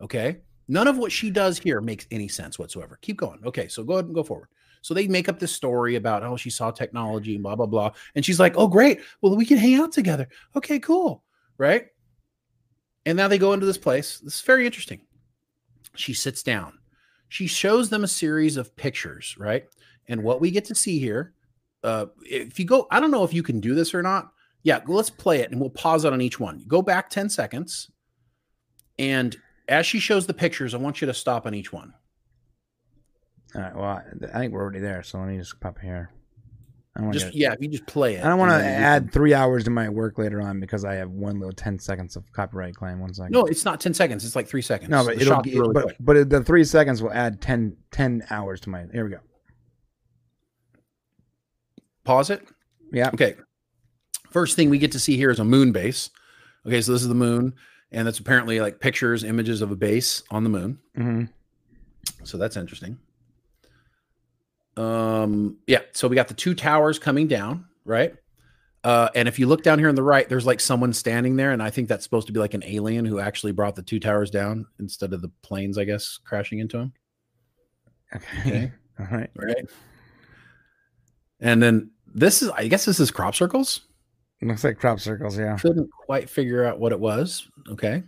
[0.01, 0.37] Okay?
[0.67, 2.97] None of what she does here makes any sense whatsoever.
[3.03, 3.39] Keep going.
[3.45, 4.47] Okay, so go ahead and go forward.
[4.81, 7.91] So they make up this story about oh she saw technology and blah blah blah,
[8.15, 10.27] and she's like, oh great, well we can hang out together.
[10.55, 11.23] Okay, cool,
[11.59, 11.85] right?
[13.05, 14.17] And now they go into this place.
[14.17, 15.01] This is very interesting.
[15.95, 16.79] She sits down.
[17.33, 19.65] She shows them a series of pictures, right?
[20.07, 21.33] And what we get to see here,
[21.83, 24.31] uh, if you go, I don't know if you can do this or not.
[24.61, 26.63] Yeah, let's play it and we'll pause it on each one.
[26.67, 27.89] Go back 10 seconds.
[28.99, 29.35] And
[29.67, 31.95] as she shows the pictures, I want you to stop on each one.
[33.55, 33.75] All right.
[33.75, 36.11] Well, I I think we're already there, so let me just pop here.
[36.95, 37.37] I don't Just to.
[37.37, 38.23] yeah, if you just play it.
[38.23, 40.59] I don't want to and then you add three hours to my work later on
[40.59, 42.99] because I have one little ten seconds of copyright claim.
[42.99, 43.33] One second.
[43.33, 44.23] can- No, it's not 10 seconds.
[44.23, 44.91] It's like three seconds.
[44.91, 48.23] no, but The it'll gi- really but but the three seconds will add 10, 10
[48.29, 48.85] hours to my.
[48.93, 49.19] Here we go.
[52.03, 52.45] pause it.
[52.91, 53.09] Yeah.
[53.13, 53.35] Okay.
[54.29, 56.09] First thing we get to see here is a moon base.
[56.65, 57.53] Okay, so this is the moon,
[57.91, 60.79] and that's apparently like pictures, images of a base on the moon.
[60.95, 61.23] hmm
[62.23, 62.99] So that's interesting.
[64.77, 68.15] Um, yeah, so we got the two towers coming down, right?
[68.83, 71.51] Uh, and if you look down here on the right, there's like someone standing there,
[71.51, 73.99] and I think that's supposed to be like an alien who actually brought the two
[73.99, 76.93] towers down instead of the planes, I guess, crashing into him.
[78.15, 78.39] Okay.
[78.39, 78.71] Okay.
[78.99, 79.29] All right.
[79.35, 79.65] Right.
[81.39, 83.81] And then this is, I guess, this is crop circles.
[84.41, 85.37] Looks like crop circles.
[85.37, 85.57] Yeah.
[85.57, 87.47] couldn't quite figure out what it was.
[87.69, 88.03] Okay.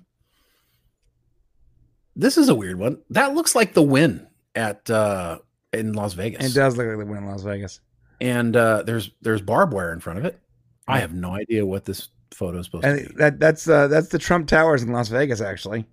[2.15, 3.01] This is a weird one.
[3.09, 5.39] That looks like the Wynn at uh
[5.79, 6.45] in Las Vegas.
[6.45, 7.79] It does look like they Wynn in Las Vegas.
[8.21, 10.39] And uh there's there's barbed wire in front of it.
[10.87, 13.15] I have no idea what this photo is supposed And to be.
[13.17, 15.85] that that's uh, that's the Trump Towers in Las Vegas, actually.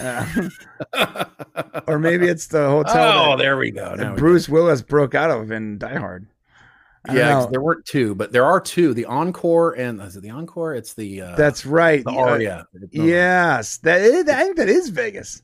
[0.00, 0.48] Uh,
[1.86, 3.94] or maybe it's the hotel oh, that, there we go.
[3.94, 6.26] Now we Bruce Willis broke out of in Die Hard.
[7.06, 7.18] I go.
[7.18, 8.94] don't Yeah, there weren't two, but there are two.
[8.94, 10.74] The encore and is it the encore?
[10.74, 12.02] It's the uh that's right.
[12.04, 12.66] the Uh, aria.
[12.90, 15.42] Yes, that is, I think that is Vegas.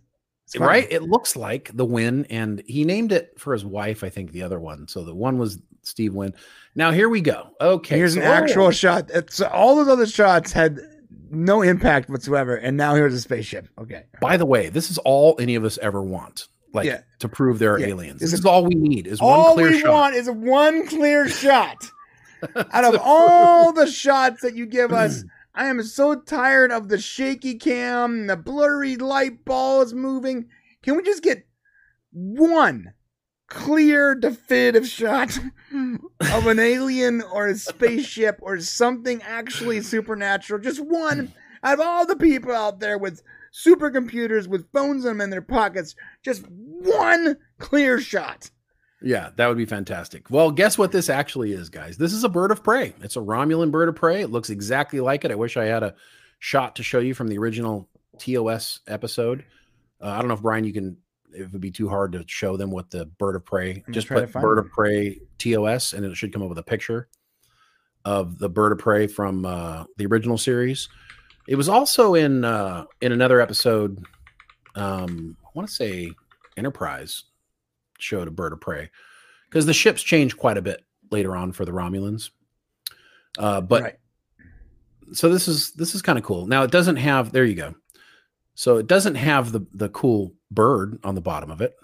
[0.59, 0.69] Funny.
[0.69, 0.87] right?
[0.91, 4.03] It looks like the Wynn, and he named it for his wife.
[4.05, 4.89] I think the other one.
[4.89, 6.35] So the one was Steve Wynn.
[6.75, 7.49] Now here we go.
[7.61, 9.11] Okay, Here's so- an actual shot.
[9.13, 10.79] It's all those other shots had
[11.31, 13.69] no impact whatsoever, and now here's a spaceship.
[13.79, 17.03] Okay, By the way, this is all any of us ever want, like Yeah.
[17.21, 17.87] to prove there are Yeah.
[17.89, 18.21] aliens.
[18.23, 19.93] Is This it- is all we need is one all clear we shot.
[19.93, 21.77] want is one clear shot.
[22.73, 25.25] Out of all the shots that you give us,
[25.55, 30.49] I am so tired of the shaky cam, the blurry light balls moving.
[30.83, 31.47] Can we just get
[32.13, 32.95] one
[33.49, 35.37] clear, definitive shot
[35.73, 40.61] of an alien or a spaceship or something actually supernatural?
[40.61, 41.33] Just one
[41.63, 43.23] out of all the people out there with
[43.53, 45.95] supercomputers with phones in them in their pockets.
[46.23, 48.51] Just one clear shot.
[49.03, 50.31] Yeah, that would be fantastic.
[50.31, 51.97] Well, guess what this actually is, guys?
[51.97, 52.93] This is a bird of prey.
[53.03, 54.21] It's a Romulan bird of prey.
[54.21, 55.31] It looks exactly like it.
[55.31, 55.95] I wish I had a
[56.39, 59.45] shot to show you from the original TOS episode.
[60.03, 60.97] Uh, I don't know if Brian, you can.
[61.33, 63.85] It would be too hard to show them what the bird of prey.
[63.87, 64.59] I'm Just put bird one.
[64.59, 67.09] of prey TOS, and it should come up with a picture
[68.05, 70.89] of the bird of prey from uh, the original series.
[71.47, 74.05] It was also in uh, in another episode.
[74.75, 76.11] Um, I want to say
[76.57, 77.25] Enterprise
[78.03, 78.91] showed a bird of prey
[79.49, 82.31] because the ships changed quite a bit later on for the Romulans.
[83.39, 83.97] Uh, but Right.
[85.13, 86.47] so this is this is kind of cool.
[86.47, 87.75] Now it doesn't have there you go.
[88.55, 91.77] So it doesn't have the the cool bird on the bottom of it,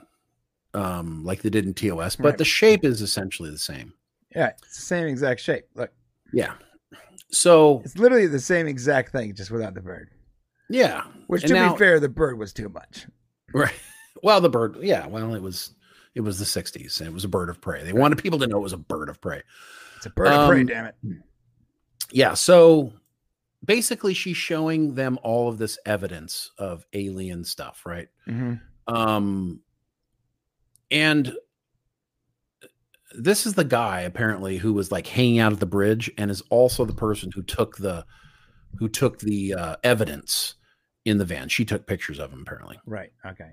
[0.75, 2.39] um, like they did in TOS, but Right.
[2.39, 3.93] the shape is essentially the same.
[4.35, 5.65] Yeah, it's the same exact shape.
[5.75, 5.91] Look,
[6.33, 6.55] Yeah.
[7.31, 10.11] So it's literally the same exact thing, just without the bird.
[10.69, 13.07] yeah, Which, And to now- be fair, the bird was too much.
[13.53, 13.73] Right.
[14.23, 15.07] Well, the bird, yeah.
[15.07, 15.75] Well, it was
[16.17, 17.85] it was the '60s, and it was a bird of prey.
[17.85, 19.43] They wanted people to know it was a bird of prey.
[19.99, 20.95] It's a bird of prey, Um, damn it.
[22.11, 22.35] Yeah.
[22.35, 22.93] So
[23.65, 28.09] basically, she's showing them all of this evidence of alien stuff, right?
[28.27, 28.55] hmm
[28.89, 29.61] Um,
[30.91, 31.35] and
[33.19, 36.43] this is the guy apparently who was like hanging out at the bridge, and is
[36.51, 38.05] also the person who took the
[38.79, 40.55] who took the uh, evidence
[41.05, 41.49] in the van.
[41.49, 42.79] She took pictures of him apparently.
[42.87, 43.11] Right.
[43.25, 43.53] Okay.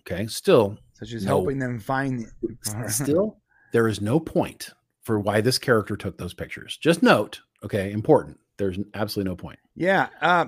[0.00, 0.26] Okay.
[0.26, 1.38] Still, So she's No.
[1.38, 2.26] helping them find.
[2.88, 3.40] still
[3.72, 4.70] there is no point
[5.02, 9.58] for why this character took those pictures just note okay important there's absolutely no point
[9.74, 10.08] Yeah.
[10.20, 10.46] Uh,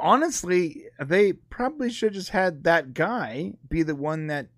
[0.00, 4.48] honestly, they probably should just had that guy be the one that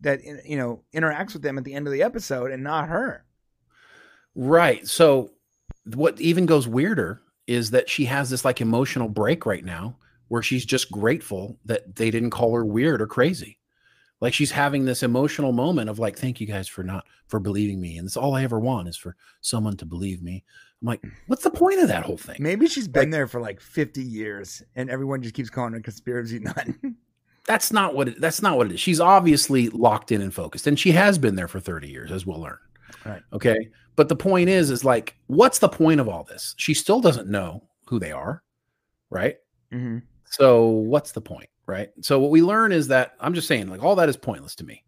[0.00, 3.24] that you know interacts with them at the end of the episode and not her.
[4.34, 4.86] Right.
[4.86, 5.32] So
[5.94, 9.96] what even goes weirder is that she has this like emotional break right now
[10.28, 13.57] where she's just grateful that they didn't call her weird or crazy.
[14.20, 17.80] Like she's having this emotional moment of like, thank you guys for not for believing
[17.80, 17.98] me.
[17.98, 20.44] And it's all I ever want is for someone to believe me.
[20.80, 22.36] I'm like, what's the point of that whole thing?
[22.40, 25.80] Maybe she's been like, there for like 50 years and everyone just keeps calling her
[25.80, 26.68] conspiracy nut.
[27.46, 28.80] that's not what it, that's not what it is.
[28.80, 32.26] She's obviously locked in and focused, and she has been there for 30 years, as
[32.26, 32.58] we'll learn.
[33.04, 33.22] Right.
[33.32, 33.56] Okay.
[33.96, 36.54] But the point is, is like, what's the point of all this?
[36.58, 38.42] She still doesn't know who they are,
[39.10, 39.36] right?
[39.72, 39.98] Mm-hmm.
[40.24, 41.90] So what's the point, right?
[42.00, 44.64] So what we learn is that I'm just saying, like, all that is pointless to
[44.64, 44.82] me,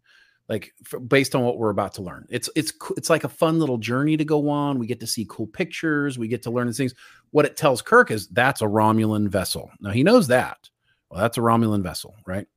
[0.49, 0.73] like
[1.07, 2.25] based on what we're about to learn.
[2.29, 4.79] It's it's it's like a fun little journey to go on.
[4.79, 6.17] We get to see cool pictures.
[6.17, 6.95] We get to learn these things.
[7.29, 9.71] What it tells Kirk is that's a Romulan vessel.
[9.79, 10.69] Now he knows that.
[11.09, 12.47] Well, that's a Romulan vessel, right?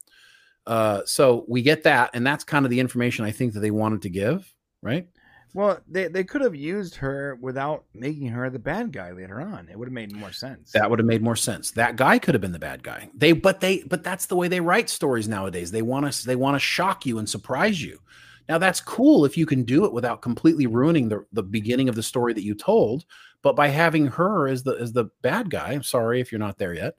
[0.67, 3.71] Uh, so we get that, and that's kind of the information I think that they
[3.71, 5.07] wanted to give, right?
[5.55, 9.69] Well, they, they could have used her without making her the bad guy later on.
[9.71, 10.73] It would have made more sense.
[10.73, 11.71] That would have made more sense.
[11.71, 13.09] That guy could have been the bad guy.
[13.15, 15.71] They but they but that's the way they write stories nowadays.
[15.71, 18.01] They want to they want to shock you and surprise you.
[18.49, 21.95] Now that's cool if you can do it without completely ruining the, the beginning of
[21.95, 23.05] the story that you told,
[23.41, 26.59] but by having her as the as the bad guy, I'm sorry if you're not
[26.59, 26.97] there yet,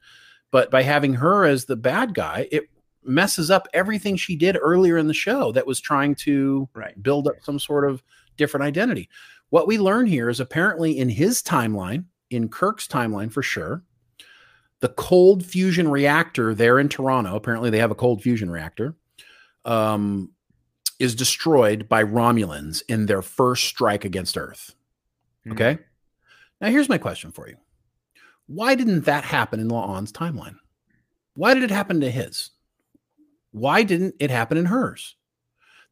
[0.49, 2.69] but by having her as the bad guy, it
[3.03, 7.01] messes up everything she did earlier in the show that was trying to right.
[7.03, 8.01] build up some sort of
[8.37, 9.09] different identity.
[9.49, 13.83] What we learn here is apparently in his timeline, in Kirk's timeline for sure,
[14.79, 18.95] the cold fusion reactor there in Toronto, apparently they have a cold fusion reactor,
[19.63, 20.31] um,
[20.99, 24.75] is destroyed by Romulans in their first strike against Earth.
[25.45, 25.51] Mm-hmm.
[25.53, 25.77] Okay.
[26.61, 27.55] Now, here's my question for you
[28.47, 30.55] Why didn't that happen in La'an's timeline?
[31.35, 32.51] Why did it happen to his?
[33.51, 35.15] Why didn't it happen in hers?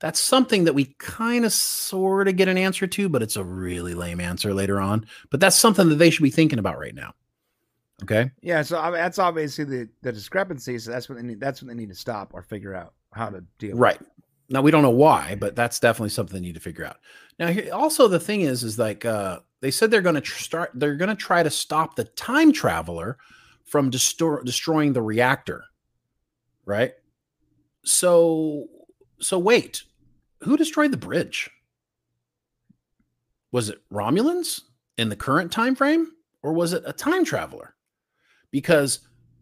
[0.04, 3.44] That's something that we kind of sort of get an answer to, but it's a
[3.46, 5.06] really lame answer later on.
[5.32, 7.14] But that's something that they should be thinking about right now.
[8.02, 8.30] Okay.
[8.42, 8.64] Yeah.
[8.64, 10.78] So I mean, that's obviously the the discrepancy.
[10.78, 11.40] So that's what they need.
[11.40, 13.78] That's what they need to stop or figure out how to deal.
[13.78, 13.98] Right.
[13.98, 14.10] With.
[14.50, 16.98] Now we don't know why, but that's definitely something they need to figure out.
[17.40, 20.44] Now, here, also the thing is, is like uh, they said they're going to tr-
[20.44, 20.72] start.
[20.74, 23.18] They're going to try to stop the time traveler
[23.64, 25.64] from destor- destroying the reactor.
[26.66, 26.92] Right.
[27.86, 28.68] So
[29.22, 29.84] so wait,
[30.44, 31.50] who destroyed the bridge?
[33.52, 34.62] Was it Romulans
[34.98, 36.12] in the current time frame
[36.42, 37.76] or was it a time traveler?
[38.52, 39.00] Because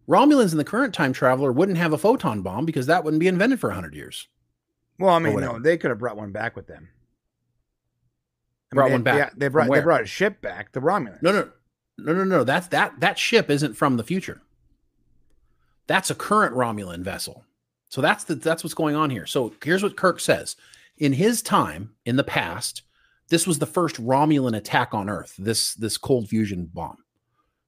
[0.08, 3.28] Romulans in the current time traveler wouldn't have a photon bomb because that wouldn't be
[3.28, 4.28] invented for 100 years.
[5.00, 6.90] Well, I mean, no, they could have brought one back with them.
[8.72, 9.18] I brought mean, one back.
[9.18, 11.22] Yeah, they brought they brought a ship back, the Romulans.
[11.22, 11.50] No, no,
[11.98, 12.44] no, no, no.
[12.44, 14.42] That's that that ship isn't from the future.
[15.88, 17.46] That's a current Romulan vessel.
[17.90, 19.26] So that's the that's what's going on here.
[19.26, 20.56] So here's what Kirk says.
[21.02, 22.84] In his time in the past,
[23.28, 25.34] this was the first Romulan attack on Earth.
[25.40, 26.98] This this cold fusion bomb.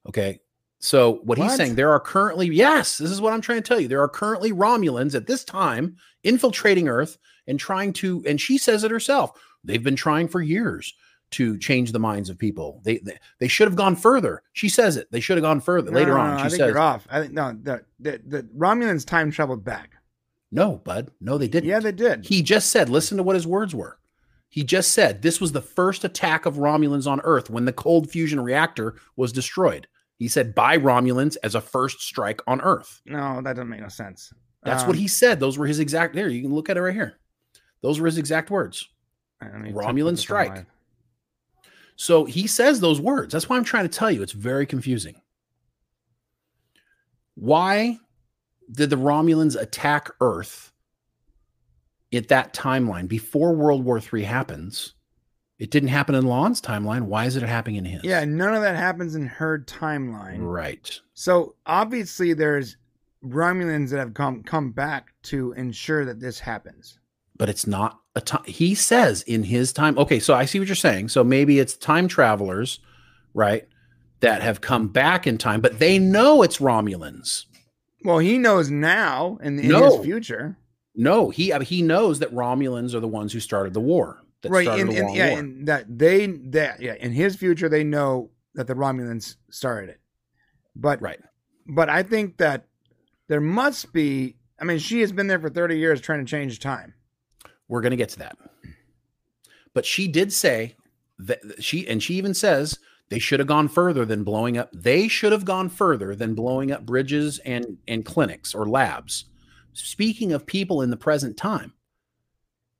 [0.07, 0.39] Okay.
[0.77, 3.67] So what, what, he's saying, there are currently yes, this is what I'm trying to
[3.67, 3.87] tell you.
[3.87, 8.83] There are currently Romulans at this time infiltrating Earth and trying to, and she says
[8.83, 9.31] it herself.
[9.63, 10.93] They've been trying for years
[11.31, 12.81] to change the minds of people.
[12.83, 14.43] They they, they should have gone further.
[14.51, 15.09] She says it.
[15.09, 15.89] They should have gone further.
[15.89, 17.07] No, Later no, on, no, she I think says, you're off.
[17.09, 19.95] I think no, the, the the Romulans time traveled back.
[20.53, 21.09] No, bud.
[21.19, 21.67] No, they didn't.
[21.67, 22.25] Yeah, they did.
[22.25, 23.97] He just said, listen to what his words were.
[24.49, 28.11] He just said this was the first attack of Romulans on Earth when the cold
[28.11, 29.87] fusion reactor was destroyed.
[30.19, 33.01] He said by Romulans as a first strike on Earth.
[33.07, 34.31] No, that doesn't make no sense.
[34.61, 35.39] That's um, what he said.
[35.39, 36.13] Those were his exact.
[36.13, 37.15] There, you can look at it right here.
[37.81, 38.87] Those were his exact words.
[39.41, 40.67] Romulan strike.
[41.95, 43.33] So he says those words.
[43.33, 44.21] That's why I'm trying to tell you.
[44.21, 45.15] It's very confusing.
[47.33, 47.97] Why
[48.71, 50.71] did the Romulans attack Earth
[52.13, 54.93] at that timeline before World War III happens?
[55.59, 57.03] It didn't happen in La'an's timeline.
[57.03, 58.03] Why is it happening in his?
[58.03, 60.39] Yeah, none of that happens in her timeline.
[60.41, 60.99] Right.
[61.13, 62.75] So obviously there's
[63.23, 66.99] Romulans that have come come back to ensure that this happens.
[67.37, 68.43] But it's not a time.
[68.45, 69.97] He says in his time.
[69.97, 71.09] Okay, so I see what you're saying.
[71.09, 72.79] So maybe it's time travelers,
[73.33, 73.67] right,
[74.19, 77.45] that have come back in time, but they know it's Romulans.
[78.03, 79.95] Well, he knows now in, in no.
[79.95, 80.57] his future.
[80.95, 84.21] No, he I mean, he knows that Romulans are the ones who started the war.
[84.45, 85.39] right, and, and yeah, war.
[85.39, 89.99] and that they that yeah, in his future they know that the Romulans started it.
[90.75, 91.19] But right,
[91.65, 92.67] but I think that
[93.27, 94.35] there must be.
[94.59, 96.93] I mean, she has been there for thirty years trying to change time.
[97.67, 98.37] We're going to get to that.
[99.73, 100.75] But she did say
[101.19, 102.77] that she, and she even says
[103.13, 104.69] they should have gone further than blowing up.
[104.73, 109.25] They should have gone further than blowing up bridges and, and clinics or labs.
[109.73, 111.73] Speaking of people in the present time,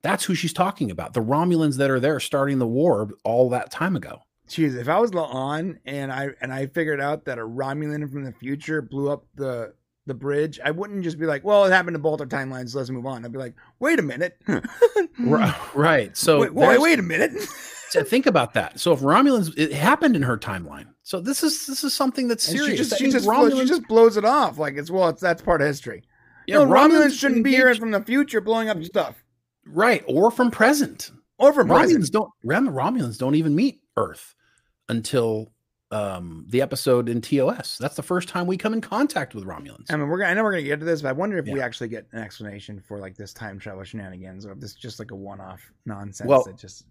[0.02, 1.14] That's who she's talking about.
[1.14, 4.24] The Romulans that are there starting the war all that time ago.
[4.50, 8.26] Jeez, if I was La'an and I and I figured out that a Romulan from
[8.26, 9.74] the future blew up the
[10.06, 12.76] the bridge, I wouldn't just be like, "Well, it happened to both our timelines.
[12.76, 14.38] Let's move on." I'd be like, "Wait a minute,
[15.74, 17.32] right?" So wait, wait, wait a minute.
[17.94, 18.80] so think about that.
[18.80, 20.88] So if Romulans, it happened in her timeline.
[21.04, 22.72] So this is this is something that's And serious.
[22.72, 25.22] She just, she, just Romulans, blows, she just blows it off like it's well, it's
[25.22, 26.04] that's part of history.
[26.48, 29.24] yeah, no, Romulans, Romulans shouldn't be here from the future blowing up stuff
[29.66, 31.12] right or from present.
[31.38, 32.12] or from Romulans present.
[32.12, 34.34] don't Rom- Romulans don't even meet Earth
[34.90, 35.52] until
[35.92, 37.78] um, the episode in TOS.
[37.78, 39.86] That's the first time we come in contact with Romulans.
[39.92, 41.46] I mean, we're gonna, I know we're gonna get to this, but I wonder if
[41.46, 44.76] we actually get an explanation for like this time travel shenanigans, or if this is
[44.76, 46.86] just like a one-off nonsense Well- that just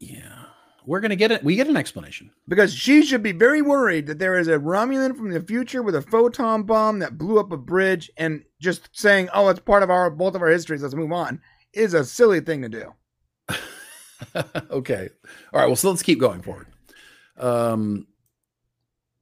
[0.00, 0.44] yeah,
[0.84, 1.42] we're gonna get it.
[1.44, 2.30] We get an explanation.
[2.48, 5.94] because she should be very worried that there is a Romulan from the future with
[5.94, 9.90] a photon bomb that blew up a bridge, and just saying, "Oh, it's part of
[9.90, 10.82] our both of our histories.
[10.82, 11.40] Let's move on,"
[11.72, 12.94] is a silly thing to do.
[14.70, 15.08] okay.
[15.52, 15.66] All right.
[15.66, 16.68] Well, so let's keep going forward.
[17.38, 18.06] Um,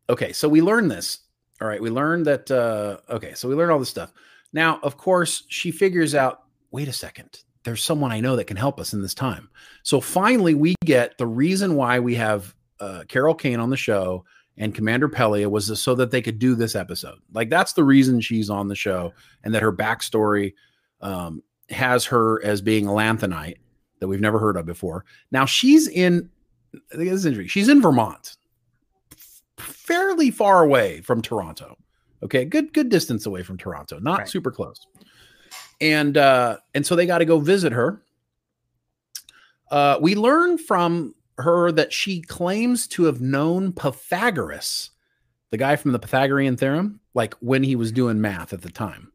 [0.09, 0.33] okay.
[0.33, 1.19] So we learned this.
[1.61, 1.83] All right.
[1.83, 2.51] We learned that.
[2.51, 3.35] Uh, okay.
[3.35, 4.13] So we learned all this stuff.
[4.53, 7.43] Now, of course, she figures out wait a second.
[7.65, 9.49] There's someone I know that can help us in this time.
[9.83, 14.25] So finally, we get the reason why we have uh, Carol Kane on the show
[14.57, 17.19] and Commander Pelia was so that they could do this episode.
[17.33, 19.13] Like, that's the reason she's on the show
[19.43, 20.55] and that her backstory
[21.01, 23.59] um, has her as being a Lanthanite
[24.01, 25.05] that we've never heard of before.
[25.33, 26.31] Now she's in
[26.93, 27.49] I think this is interesting.
[27.49, 28.37] She's in Vermont,
[29.59, 31.77] fairly far away from Toronto.
[32.23, 34.29] Okay, good good distance away from Toronto, not Right.
[34.29, 34.87] super close.
[35.81, 38.01] And uh, and so they got to go visit her.
[39.71, 44.91] Uh, we learn from her that she claims to have known Pythagoras,
[45.51, 49.11] the guy from the Pythagorean theorem, like when he was doing math at the time.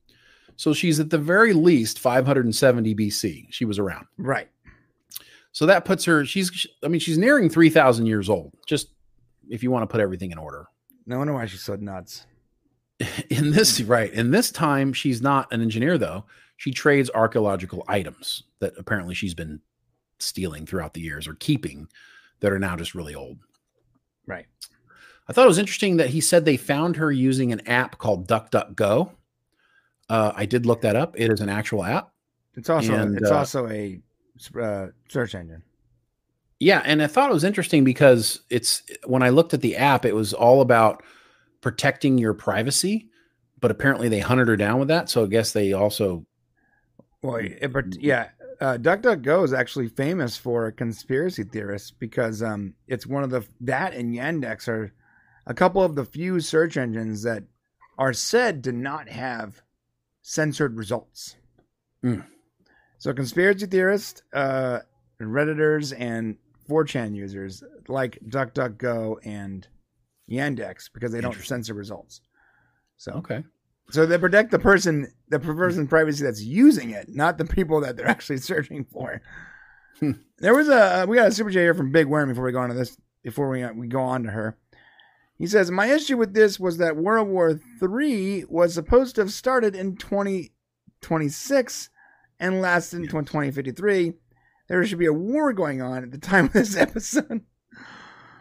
[0.57, 3.47] So she's at the very least 570 BC.
[3.49, 4.07] She was around.
[4.17, 4.49] Right.
[5.53, 8.89] So that puts her, she's, I mean, she's nearing 3,000 years old, just
[9.49, 10.67] if you want to put everything in order.
[11.05, 12.25] No wonder why she's so nuts.
[13.29, 16.25] In this, right, in this time, she's not an engineer, though.
[16.59, 19.61] She trades archaeological items that apparently she's been
[20.19, 21.87] stealing throughout the years or keeping
[22.41, 23.37] that are now just really old.
[24.27, 24.45] Right.
[25.29, 28.27] I thought it was interesting that he said they found her using an app called
[28.27, 29.09] DuckDuckGo.
[30.09, 31.17] Uh, I did look that up.
[31.17, 32.11] It is an actual app.
[32.55, 34.01] It's also And, it's uh, also a
[34.61, 35.63] uh, search engine.
[36.59, 40.03] Yeah, and I thought it was interesting because it's when I looked at the app,
[40.03, 41.03] it was all about
[41.61, 43.07] protecting your privacy,
[43.61, 45.09] but apparently they hunted her down with that.
[45.09, 46.25] So I guess they also
[47.21, 48.29] Well, but yeah,
[48.61, 53.93] uh, DuckDuckGo is actually famous for conspiracy theorists because um, it's one of the that
[53.93, 54.93] and Yandex are
[55.45, 57.43] a couple of the few search engines that
[57.97, 59.61] are said to not have
[60.21, 61.35] censored results.
[62.03, 62.25] Mm.
[62.99, 64.79] So conspiracy theorists, uh,
[65.21, 66.37] redditors, and
[66.69, 69.67] 4chan users like DuckDuckGo and
[70.29, 72.21] Yandex because they don't censor results.
[72.97, 73.43] So okay.
[73.91, 77.97] So they protect the person, the person's privacy that's using it, not the people that
[77.97, 79.21] they're actually searching for.
[80.41, 82.53] There was a uh, we got a super chat here from Big Worm before we
[82.53, 82.95] go on to this.
[83.23, 84.57] Before we uh, we go on to her,
[85.37, 89.33] he says my issue with this was that World War Three was supposed to have
[89.33, 90.53] started in twenty
[91.01, 91.89] twenty six
[92.39, 94.13] and lasted until twenty fifty three.
[94.69, 97.41] There should be a war going on at the time of this episode.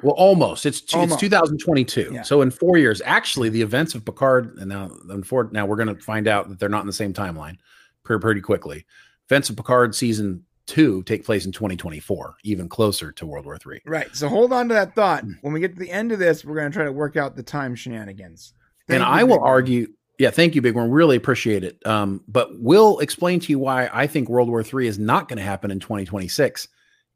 [0.02, 0.64] Well, almost.
[0.66, 1.14] It's two, Almost.
[1.14, 2.10] it's 2022.
[2.12, 2.22] Yeah.
[2.22, 5.94] So in four years, actually, the events of Picard and now, unfor- now we're going
[5.94, 7.56] to find out that they're not in the same timeline
[8.04, 8.86] pretty, pretty quickly.
[9.28, 13.80] Events of Picard season two take place in 2024, even closer to World War Three.
[13.86, 14.14] Right.
[14.14, 15.24] So hold on to that thought.
[15.24, 15.32] Hmm.
[15.40, 17.34] When we get to the end of this, we're going to try to work out
[17.36, 18.52] the time shenanigans.
[18.88, 19.88] and you, I will argue.
[20.18, 20.90] Yeah, thank you, Big One.
[20.90, 21.84] Really appreciate it.
[21.86, 25.38] Um, but we'll explain to you why I think World War Three is not going
[25.38, 26.68] to happen in 2026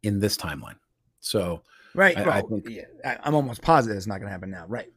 [0.03, 0.77] in this timeline.
[1.21, 1.63] So,
[1.95, 2.17] Right.
[2.17, 4.65] I- I well, think- yeah, I, I'm almost positive it's not going to happen now.
[4.69, 4.89] Right.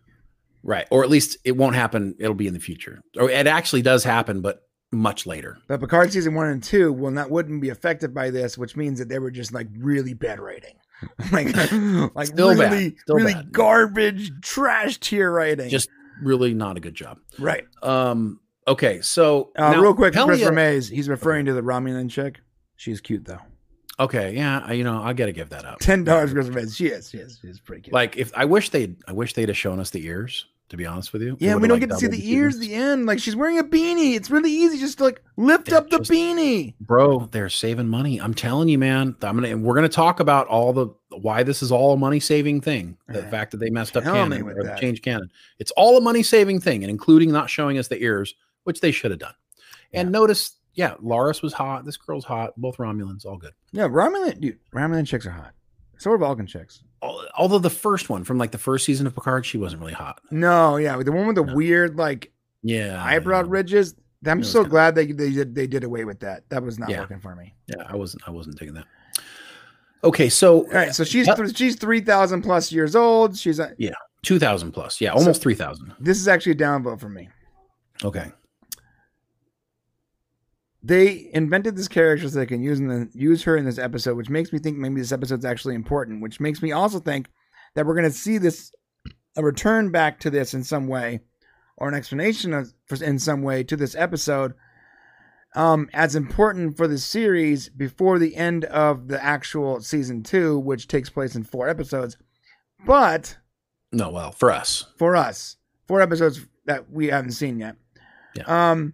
[0.64, 2.16] right, or at least it won't happen.
[2.20, 4.62] It'll be in the future, or it actually does happen, but
[4.92, 5.58] much later.
[5.68, 9.00] But Picard season one and two will not wouldn't be affected by this, which means
[9.00, 10.76] that they were just like really bad writing,
[11.32, 11.48] like
[12.16, 13.52] like Still really really bad.
[13.52, 15.70] garbage trash tier writing.
[15.70, 15.90] Just
[16.24, 17.18] really not a good job.
[17.38, 17.66] right.
[17.84, 20.88] Um, okay, so Uh, now real quick, Pelia- Christopher Mays.
[20.88, 22.40] He's referring to the Romulan chick.
[22.78, 23.40] She's cute though.
[24.00, 25.80] Okay, yeah, I- you know, I got to give that up.
[25.80, 26.76] Ten dollars, Mays.
[26.76, 27.38] She yes, yes.
[27.42, 27.94] She's pretty cute.
[27.94, 30.46] Like, if I wish they'd, I wish they'd have shown us the ears.
[30.70, 32.74] To be honest with you, yeah, we don't like, get to see the ears the
[32.74, 33.06] end.
[33.06, 34.16] Like she's wearing a beanie.
[34.16, 36.74] It's really easy just to like lift Yeah, up the just- beanie.
[36.80, 40.74] bro they're saving money i'm telling you man i'm gonna we're gonna talk about all
[40.74, 43.30] the why this is all a money saving thing the Yeah.
[43.30, 44.80] fact that they messed up Tell me canon or that.
[44.80, 48.34] changed canon it's all a money saving thing and including not showing us the ears
[48.64, 49.36] which they should have done
[49.94, 50.12] and Yeah.
[50.20, 51.86] notice yeah, Laris was hot.
[51.86, 52.54] This girl's hot.
[52.58, 53.54] Both Romulans, all good.
[53.72, 55.54] Yeah, Romulan, dude, Romulan chicks are hot.
[55.98, 56.84] So are Vulcan chicks.
[57.38, 60.20] Although the first one from like the first season of Picard, she wasn't really hot.
[60.32, 61.54] No, yeah, the one with the No.
[61.56, 62.32] weird like
[62.64, 63.46] Yeah, eyebrow yeah.
[63.48, 63.96] ridges.
[64.26, 66.44] I'm so kinda- glad they they did they did away with that.
[66.50, 67.02] That was not Yeah.
[67.02, 67.54] working for me.
[67.68, 68.24] Yeah, I wasn't.
[68.28, 68.86] I wasn't digging that.
[70.04, 73.38] Okay, so All right, so she's th- she's three thousand plus years old.
[73.38, 73.74] She's a,
[74.24, 75.00] two thousand plus.
[75.00, 75.94] Yeah, almost three thousand.
[76.00, 77.30] this is actually a downvote for me.
[78.04, 78.32] Okay.
[80.86, 84.18] They invented this character so they can use in the, use her in this episode,
[84.18, 86.22] which makes me think maybe this episode's actually important.
[86.22, 87.30] Which makes me also think
[87.74, 88.72] that we're going to see this
[89.36, 91.22] a return back to this in some way,
[91.76, 94.54] or an explanation of, for- in some way to this episode,
[95.56, 100.88] um, as important for the series before the end of the actual season two, which
[100.88, 102.16] takes place in four episodes.
[102.86, 103.38] But
[103.92, 105.58] No, well, for us, for us.
[105.88, 107.76] Four episodes that we haven't seen yet.
[108.36, 108.72] Yeah.
[108.72, 108.94] Um,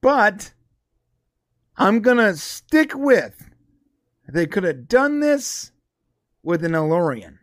[0.00, 0.52] but
[1.82, 3.50] I'm gonna stick with
[4.28, 5.72] they could have done this
[6.42, 7.38] with an El-Aurian.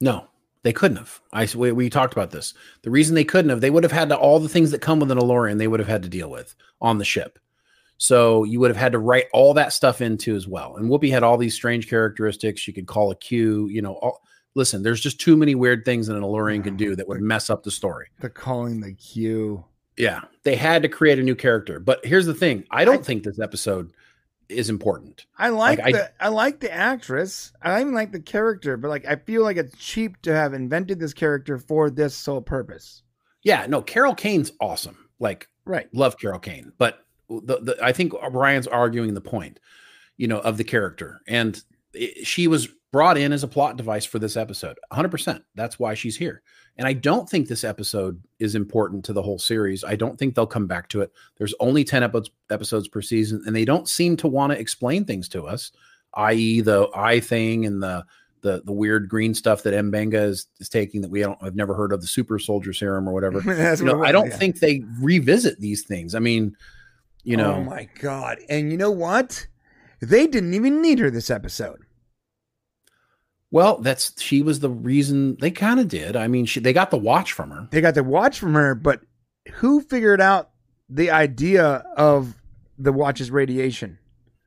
[0.00, 0.26] no,
[0.62, 1.20] they couldn't have.
[1.32, 2.52] I we, we talked about this.
[2.82, 5.00] The reason they couldn't have, they would have had to, all the things that come
[5.00, 5.58] with an El-Aurian.
[5.58, 7.38] They would have had to deal with on the ship.
[7.96, 10.76] So you would have had to write all that stuff into as well.
[10.76, 12.66] And Whoopi had all these strange characteristics.
[12.66, 13.68] You could call a Q.
[13.68, 14.22] You know, all,
[14.54, 14.82] listen.
[14.82, 17.62] There's just too many weird things that an El-Aurian can do that would mess up
[17.62, 18.08] the story.
[18.20, 19.64] The calling the Q.
[19.96, 21.78] Yeah, they had to create a new character.
[21.80, 23.92] But here's the thing: I don't I- think this episode
[24.48, 25.26] is important.
[25.38, 27.52] I like, Like, I- the I, like the actress.
[27.62, 30.98] I even like the character, but like I feel like it's cheap to have invented
[30.98, 33.02] this character for this sole purpose.
[33.42, 35.08] Yeah, no, Carol Kane's awesome.
[35.18, 35.88] Like, Right.
[35.94, 39.60] love Carol Kane, but the, the I think Brian's arguing the point,
[40.16, 41.62] you know, of the character, and
[41.94, 44.78] it, she was brought in as a plot device for this episode.
[44.88, 45.08] 100.
[45.08, 46.42] percent That's why she's here.
[46.76, 49.84] And I don't think this episode is important to the whole series.
[49.84, 51.12] I don't think they'll come back to it.
[51.36, 55.04] There's only 10 episodes episodes per season, and they don't seem to want to explain
[55.04, 55.72] things to us,
[56.14, 58.04] i.e., the eye thing and the
[58.42, 61.74] the the weird green stuff that M'Benga is, is taking that we don't I've never
[61.74, 63.40] heard of the super soldier serum or whatever.
[63.80, 64.36] You know, I don't yeah.
[64.36, 66.14] think they revisit these things.
[66.14, 66.56] I mean,
[67.22, 68.38] you oh know, Oh my god!
[68.48, 69.46] And you know what?
[70.00, 71.84] They didn't even need her this episode.
[73.50, 76.14] Well, that's she was the reason they kind of did.
[76.16, 77.68] I mean, she they got the watch from her.
[77.70, 79.00] They got the watch from her, but
[79.54, 80.50] who figured out
[80.88, 82.36] the idea of
[82.78, 83.98] the watch's radiation?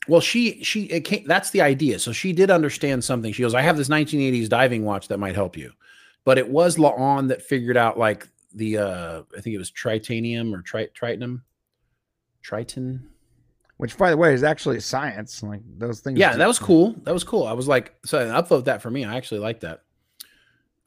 [0.07, 1.99] Well, she she it came, that's the idea.
[1.99, 3.33] So she did understand something.
[3.33, 5.71] She goes, "I have this 1980s diving watch that might help you,"
[6.23, 10.53] but it was La'an that figured out like the uh I think it was tritanium
[10.53, 11.41] or tri- tritonum,
[12.41, 13.09] triton.
[13.77, 15.41] Which, by the way, is actually science.
[15.43, 16.17] Like those things.
[16.19, 16.95] Yeah, that was cool.
[17.03, 17.45] That was cool.
[17.47, 19.03] I was like, so I upvote that for me.
[19.03, 19.81] I actually like that.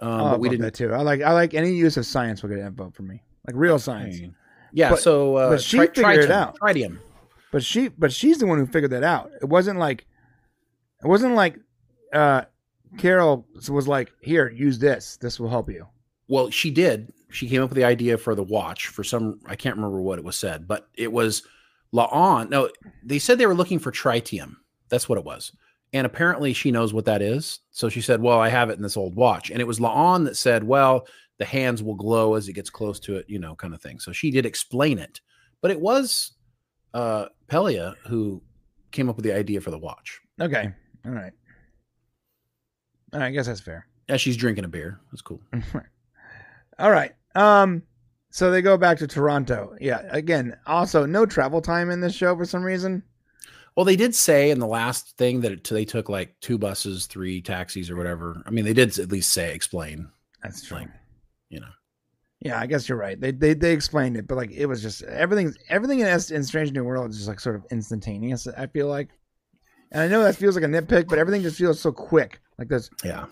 [0.00, 0.62] Um, but we didn't.
[0.62, 0.92] that too.
[0.92, 3.22] I like I like any use of science will get an vote for me.
[3.46, 4.20] Like real science.
[4.72, 6.58] Yeah, But- so uh, but she figured it out.
[6.60, 6.98] Tritium.
[7.52, 9.30] But she but she's the one who figured that out.
[9.40, 10.06] It wasn't like
[11.02, 11.58] it wasn't like
[12.12, 12.42] uh
[12.98, 15.16] Carol was like, "Here, use this.
[15.18, 15.86] This will help you."
[16.28, 17.12] Well, she did.
[17.30, 19.40] She came up with the idea for the watch for some.
[19.46, 21.42] I can't remember what it was said, but it was
[21.94, 22.50] La'an.
[22.50, 22.68] No,
[23.02, 24.56] they said they were looking for tritium.
[24.88, 25.52] That's what it was.
[25.92, 27.60] And apparently, she knows what that is.
[27.70, 30.24] So she said, "Well, I have it in this old watch." And it was La'an
[30.24, 31.06] that said, "Well,
[31.38, 33.98] the hands will glow as it gets close to it," you know, kind of thing.
[34.00, 35.20] So she did explain it,
[35.62, 36.32] but it was
[36.94, 38.42] uh Pelia who
[38.90, 40.20] came up with the idea for the watch.
[40.40, 40.72] Okay.
[41.04, 41.32] All right.
[43.12, 43.86] All right, I guess that's fair.
[44.08, 45.40] Yeah, she's drinking a beer, that's cool.
[46.78, 47.12] All right.
[47.34, 47.82] Um
[48.36, 49.74] so they go back to Toronto.
[49.80, 53.02] Yeah, again, also no travel time in this show for some reason.
[53.74, 57.06] Well, they did say in the last thing that it, they took like two buses,
[57.06, 58.42] three taxis, or whatever.
[58.44, 60.10] I mean, they did at least say explain.
[60.42, 60.80] That's true.
[60.80, 60.88] Like,
[61.48, 61.68] you know.
[62.40, 63.18] Yeah, I guess you're right.
[63.18, 66.72] They they they explained it, but like it was just everything everything in, in Strange
[66.72, 68.46] New World is just like sort of instantaneous.
[68.46, 69.08] I feel like,
[69.92, 72.40] and I know that feels like a nitpick, but everything just feels so quick.
[72.58, 73.24] Like this, Yeah.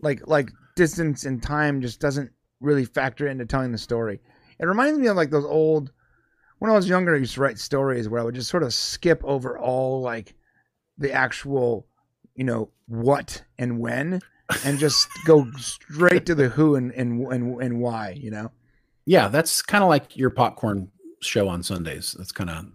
[0.00, 2.30] like like distance and time just doesn't
[2.60, 4.20] really factor into telling the story.
[4.60, 5.90] It reminds me of like those old
[6.58, 7.14] when I was younger.
[7.14, 10.34] I used to write stories where I would just sort of skip over all like
[10.98, 11.86] the actual,
[12.34, 14.20] you know, what and when,
[14.64, 18.10] and just go straight to the who and and and, and why.
[18.10, 18.52] You know.
[19.06, 22.14] Yeah, that's kind of like your popcorn show on Sundays.
[22.18, 22.66] That's kind of,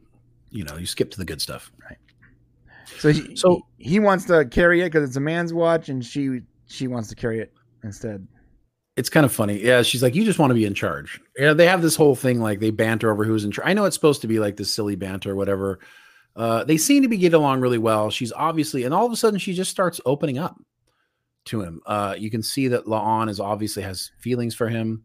[0.49, 1.71] you know, you skip to the good stuff.
[1.87, 1.97] Right?
[2.97, 6.03] So he, So- he, he wants to carry it because it's a man's watch, and
[6.03, 7.53] she she wants to carry it
[7.83, 8.27] instead.
[8.97, 9.61] It's kind of funny.
[9.61, 11.19] Yeah, she's like, you just want to be in charge.
[11.37, 13.67] Yeah, they have this whole thing like they banter over who's in charge.
[13.67, 15.79] I know it's supposed to be like this silly banter or whatever.
[16.35, 18.09] Uh, they seem to be getting along really well.
[18.09, 20.57] She's obviously, and all of a sudden she just starts opening up
[21.45, 21.81] to him.
[21.85, 25.03] Uh, you can see that La'an is obviously has feelings for him.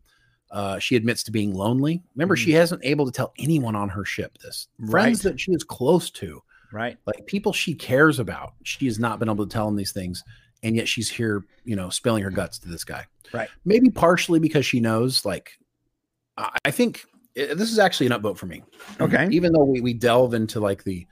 [0.52, 2.02] Uh, she admits to being lonely.
[2.16, 4.66] Remember, she hasn't able to tell anyone on her ship this.
[4.88, 5.32] Friends Right.
[5.32, 6.42] that she is close to,
[6.72, 6.96] Right.
[7.06, 10.24] like people she cares about, she has not been able to tell them these things,
[10.62, 13.06] and yet she's here, you know, spilling her guts to this guy.
[13.32, 13.48] Right.
[13.64, 15.58] Maybe partially because she knows, like,
[16.64, 17.04] I think
[17.36, 18.62] eh, this is actually an upvote for me.
[19.00, 19.28] Okay.
[19.30, 21.06] Even though we, we delve into like the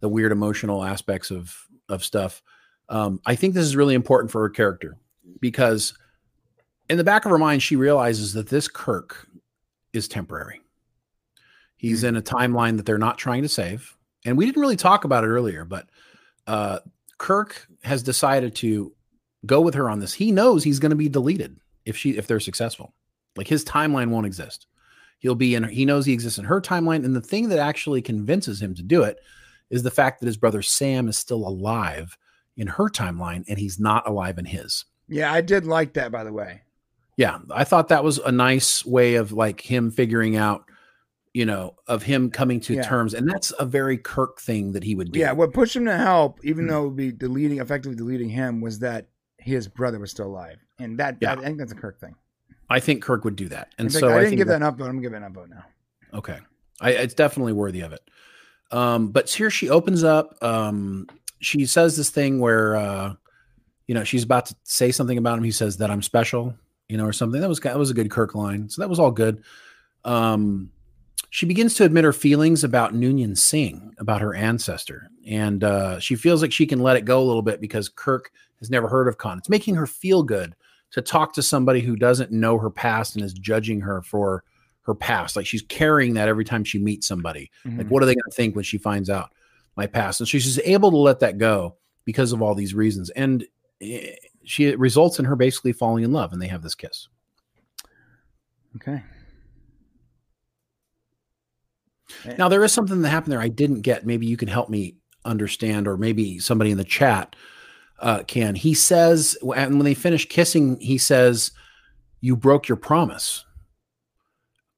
[0.00, 1.56] the weird emotional aspects of
[1.88, 2.42] of stuff,
[2.88, 4.96] um, I think this is really important for her character
[5.40, 5.94] because
[6.88, 9.26] in the back of her mind, she realizes that this Kirk
[9.92, 10.60] is temporary.
[11.76, 13.96] He's in a timeline that they're not trying to save.
[14.24, 15.88] And we didn't really talk about it earlier, but
[16.46, 16.80] uh,
[17.18, 18.92] Kirk has decided to
[19.46, 20.14] go with her on this.
[20.14, 22.94] He knows he's going to be deleted if she if they're successful.
[23.36, 24.66] Like his timeline won't exist.
[25.18, 25.64] He'll be in.
[25.64, 28.82] He knows he exists in her timeline, and the thing that actually convinces him to
[28.82, 29.18] do it
[29.70, 32.16] is the fact that his brother Sam is still alive
[32.56, 34.84] in her timeline, and he's not alive in his.
[35.08, 36.62] Yeah, I did like that, by the way.
[37.16, 40.64] Yeah, I thought that was a nice way of like him figuring out,
[41.34, 42.82] you know, of him coming to Yeah.
[42.82, 45.18] terms, and that's a very Kirk thing that he would do.
[45.20, 46.70] Yeah, what pushed him to help, even Hmm.
[46.70, 50.58] though it would be deleting, effectively deleting him, was that his brother was still alive,
[50.78, 51.34] and that, Yeah.
[51.34, 52.14] that- I think that's a Kirk thing.
[52.70, 54.60] I think Kirk would do that, and In fact, so I I, didn't give that-
[54.60, 54.88] that an upvote.
[54.88, 55.64] I'm giving an upvote now.
[56.12, 56.38] Okay.
[56.80, 58.00] I, it's definitely worthy of it.
[58.70, 60.36] Um, but here she opens up.
[60.42, 61.06] Um,
[61.40, 63.14] she says this thing where, uh,
[63.86, 65.44] you know, she's about to say something about him.
[65.44, 66.54] He says that I'm special,
[66.88, 67.40] you know, or something.
[67.40, 68.68] That was that was a good Kirk line.
[68.68, 69.42] So that was all good.
[70.04, 70.70] Um,
[71.30, 76.14] she begins to admit her feelings about Noonien Singh, about her ancestor, and uh, she
[76.16, 79.08] feels like she can let it go a little bit because Kirk has never heard
[79.08, 79.38] of Khan.
[79.38, 80.54] It's making her feel good
[80.92, 84.42] to talk to somebody who doesn't know her past and is judging her for
[84.82, 85.36] her past.
[85.36, 87.50] Like she's carrying that every time she meets somebody.
[87.64, 87.88] Like, Mhm.
[87.90, 89.30] what are they going to think when she finds out
[89.76, 90.20] my past?
[90.20, 91.76] And she's just able to let that go
[92.06, 93.10] because of all these reasons.
[93.10, 93.46] And
[93.82, 94.14] eh,
[94.44, 97.08] she it results in her basically falling in love, and they have this kiss.
[98.76, 99.02] Okay.
[102.38, 104.06] Now, there is something that happened there I didn't get.
[104.06, 107.36] Maybe you can help me understand, or maybe somebody in the chat
[108.00, 108.54] uh, can.
[108.54, 111.52] He says, and when they finish kissing, he says,
[112.20, 113.44] You broke your promise.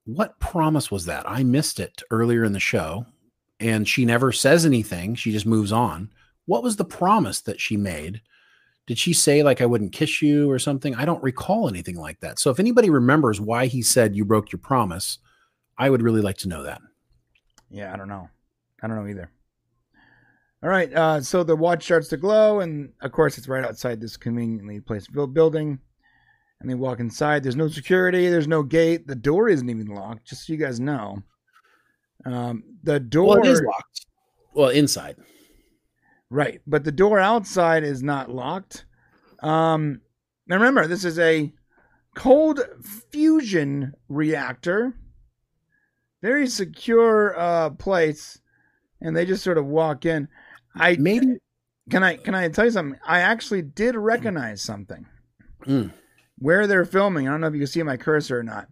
[0.04, 1.28] What promise was that?
[1.28, 3.06] I missed it earlier in the show,
[3.60, 5.14] and she never says anything.
[5.14, 6.10] She just moves on.
[6.46, 8.20] What was the promise that she made?
[8.86, 10.96] Did she say, like, I wouldn't kiss you or something?
[10.96, 12.40] I don't recall anything like that.
[12.40, 15.18] So if anybody remembers why he said you broke your promise,
[15.78, 16.80] I would really like to know that.
[17.70, 18.28] Yeah, I don't know.
[18.82, 19.30] I don't know either.
[20.62, 20.92] All right.
[20.92, 24.80] Uh, so the watch starts to glow, and of course, it's right outside this conveniently
[24.80, 25.78] placed building.
[26.60, 27.42] And they walk inside.
[27.42, 28.28] There's no security.
[28.28, 29.06] There's no gate.
[29.06, 30.26] The door isn't even locked.
[30.26, 31.22] Just so you guys know.
[32.26, 33.40] Um, the door.
[33.40, 34.06] Well, is locked.
[34.52, 35.16] Well, inside.
[36.28, 38.84] Right, but the door outside is not locked.
[39.42, 40.00] Um,
[40.46, 41.52] now remember, this is a
[42.14, 42.60] cold
[43.10, 44.94] fusion reactor,
[46.22, 48.40] very secure uh, place,
[49.00, 50.28] and they just sort of walk in.
[50.74, 51.36] I Maybe
[51.90, 52.98] can I can I tell you something?
[53.06, 55.06] I actually did recognize something
[55.66, 55.92] Mm.
[56.38, 57.28] where they're filming.
[57.28, 58.68] I don't know if you can see my cursor or not,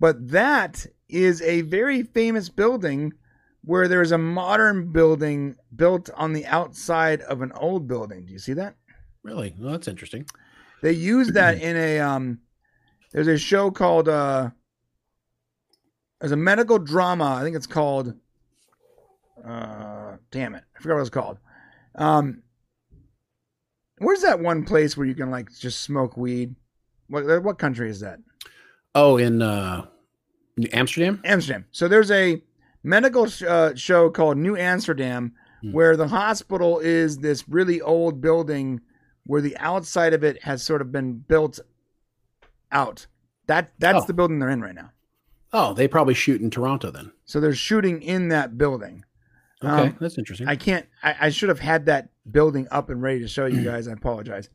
[0.00, 3.12] but that is a very famous building
[3.62, 8.26] where there's a modern building built on the outside of an old building.
[8.26, 8.74] Do you see that?
[9.22, 9.54] really.
[9.58, 10.26] Well, that's interesting.
[10.82, 12.40] They use that in a um.
[13.12, 14.50] There's a show called uh.
[16.24, 17.36] There's a medical drama.
[17.38, 18.14] I think it's called.
[19.46, 20.64] Uh, damn it!
[20.74, 21.36] I forgot what it's called.
[21.96, 22.42] Um.
[23.98, 26.54] Where's that one place where you can like just smoke weed?
[27.08, 28.20] What what country is that?
[28.94, 29.84] Oh, in uh,
[30.72, 31.20] Amsterdam.
[31.26, 31.66] Amsterdam.
[31.72, 32.42] So there's a
[32.82, 35.72] medical sh- uh, show called New Amsterdam Hmm.
[35.72, 38.80] where the hospital is this really old building
[39.26, 41.60] where the outside of it has sort of been built
[42.72, 43.08] out.
[43.46, 44.06] That that's Oh.
[44.06, 44.90] the building they're in right now.
[45.56, 47.12] Oh, they probably shoot in Toronto then.
[47.26, 49.04] So they're shooting in that building.
[49.62, 50.48] Okay, Um, that's interesting.
[50.48, 50.84] I can't.
[51.02, 53.86] I, I should have had that building up and ready to show you guys.
[53.86, 54.50] I apologize.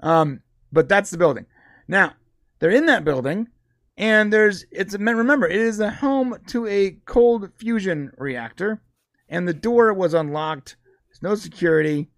[0.00, 1.46] Um, but that's the building.
[1.88, 2.12] Now
[2.58, 3.48] they're in that building,
[3.96, 8.82] and there's it's a remember it is the home to a cold fusion reactor,
[9.30, 10.76] and the door was unlocked.
[11.08, 12.10] There's no security.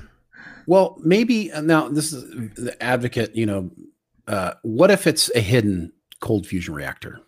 [0.66, 2.24] well, maybe uh, now this is
[2.56, 3.34] the advocate.
[3.36, 3.70] You know,
[4.26, 7.20] uh, what if it's a hidden cold fusion reactor,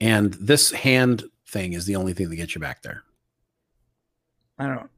[0.00, 3.02] and this hand thing is the only thing that gets you back there?
[4.58, 4.90] I don't.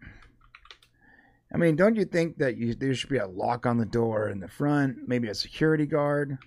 [1.54, 4.30] I mean, don't you think that you, there should be a lock on the door
[4.30, 6.38] in the front, maybe a security guard?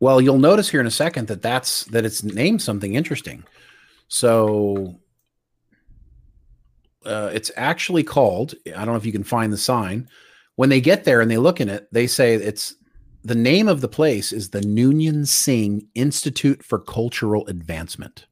[0.00, 3.44] Well, you'll notice here in a second that that's that it's named something interesting.
[4.08, 4.98] So
[7.04, 8.54] uh, it's actually called.
[8.66, 10.08] I don't know if you can find the sign.
[10.56, 12.74] When they get there and they look in it, they say it's
[13.28, 18.26] the name of the place is the Noonien Singh Institute for Cultural Advancement.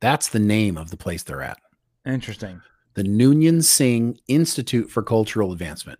[0.00, 1.58] That's the name of the place they're at.
[2.04, 2.60] Interesting.
[2.94, 5.98] The Noonien Singh Institute for Cultural Advancement.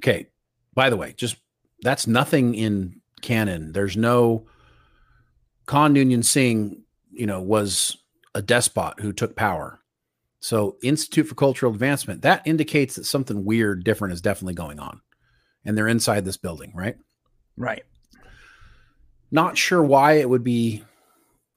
[0.00, 0.26] Okay.
[0.74, 1.36] By the way, just
[1.82, 3.72] that's nothing in canon.
[3.72, 4.46] There's no
[5.66, 6.82] Khan Noonien Singh,
[7.12, 7.96] you know, was
[8.34, 9.78] a despot who took power.
[10.40, 15.00] So Institute for Cultural Advancement, that indicates that something weird, different is definitely going on.
[15.64, 16.96] And they're inside this building, right?
[17.56, 17.84] Right.
[19.30, 20.84] Not sure why it would be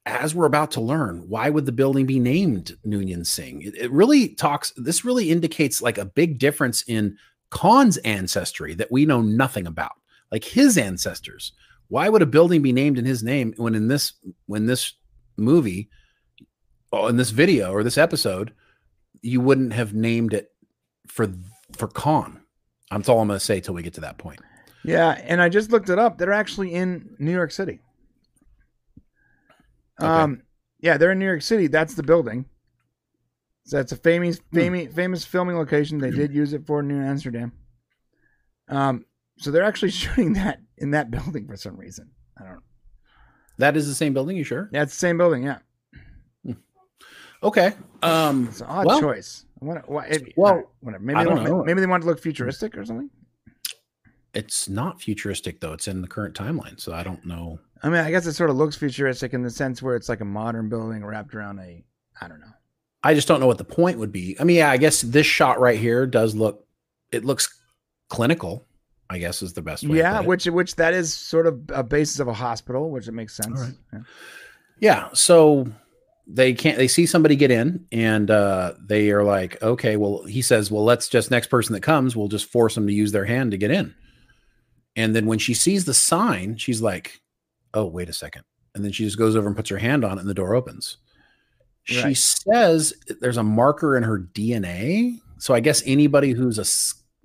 [0.08, 3.62] as we're about to learn, why would the building be named Noonien Singh?
[3.62, 7.18] It, it, really talks, this really indicates like a big difference in
[7.50, 9.94] Khan's ancestry that we know nothing about,
[10.32, 11.52] like his ancestors.
[11.90, 14.14] Why would a building be named in his name when in this
[14.46, 14.94] when this
[15.36, 15.90] movie,
[16.94, 18.54] in this video or this episode,
[19.22, 20.52] you wouldn't have named it
[21.08, 21.32] for
[21.78, 22.42] for Khan?
[22.92, 24.40] That's all I'm going to say till we get to that point.
[24.84, 26.18] Yeah, and I just looked it up.
[26.18, 27.82] They're actually in New York City.
[30.00, 30.08] Okay.
[30.10, 30.44] Um,
[30.80, 31.68] yeah, they're in New York City.
[31.68, 32.46] That's the building.
[33.66, 34.56] So that's a famous, Hmm.
[34.58, 35.98] famous, famous filming location.
[35.98, 37.52] They did use it for New Amsterdam.
[38.70, 39.06] Um,
[39.40, 42.12] so they're actually shooting that in that building for some reason.
[42.40, 42.54] I don't.
[42.54, 42.62] know.
[43.58, 44.70] That is the same building, you sure?
[44.72, 45.44] Yeah, it's the same building.
[45.44, 45.58] Yeah,
[47.44, 47.74] Okay.
[48.04, 49.46] Um it's an odd Well- choice.
[49.62, 51.04] I wonder, why, it, Well, whatever.
[51.04, 53.10] Maybe they want, maybe they want to look futuristic or something.
[54.34, 55.74] it's not futuristic though.
[55.74, 57.60] It's in the current timeline, so I don't know.
[57.84, 60.22] I mean, I guess it sort of looks futuristic in the sense where it's like
[60.22, 61.84] a modern building wrapped around a.
[62.22, 62.48] I don't know.
[63.04, 64.36] I just don't know what the point would be.
[64.40, 66.66] I mean, yeah, I guess this shot right here does look
[67.12, 67.48] it looks
[68.10, 68.66] clinical,
[69.10, 69.94] I guess is the best way.
[69.94, 73.14] to Yeah, which which that is sort of a basis of a hospital, which it
[73.14, 73.60] makes sense.
[73.60, 73.74] Right.
[73.94, 74.00] Yeah.
[74.80, 75.10] Yeah.
[75.14, 75.68] So
[76.30, 80.42] they can't they see somebody get in and uh they are like, okay, well, he
[80.42, 83.26] says, Well, let's just next person that comes, we'll just force them to use their
[83.26, 83.96] hand to get in.
[84.96, 87.22] And then when she sees the sign, she's like,
[87.74, 88.44] Oh, wait a second.
[88.76, 90.54] And then she just goes over and puts her hand on it and the door
[90.54, 90.98] opens.
[91.84, 92.18] She Right.
[92.18, 95.20] says there's a marker in her DNA.
[95.40, 96.64] So I guess anybody who's a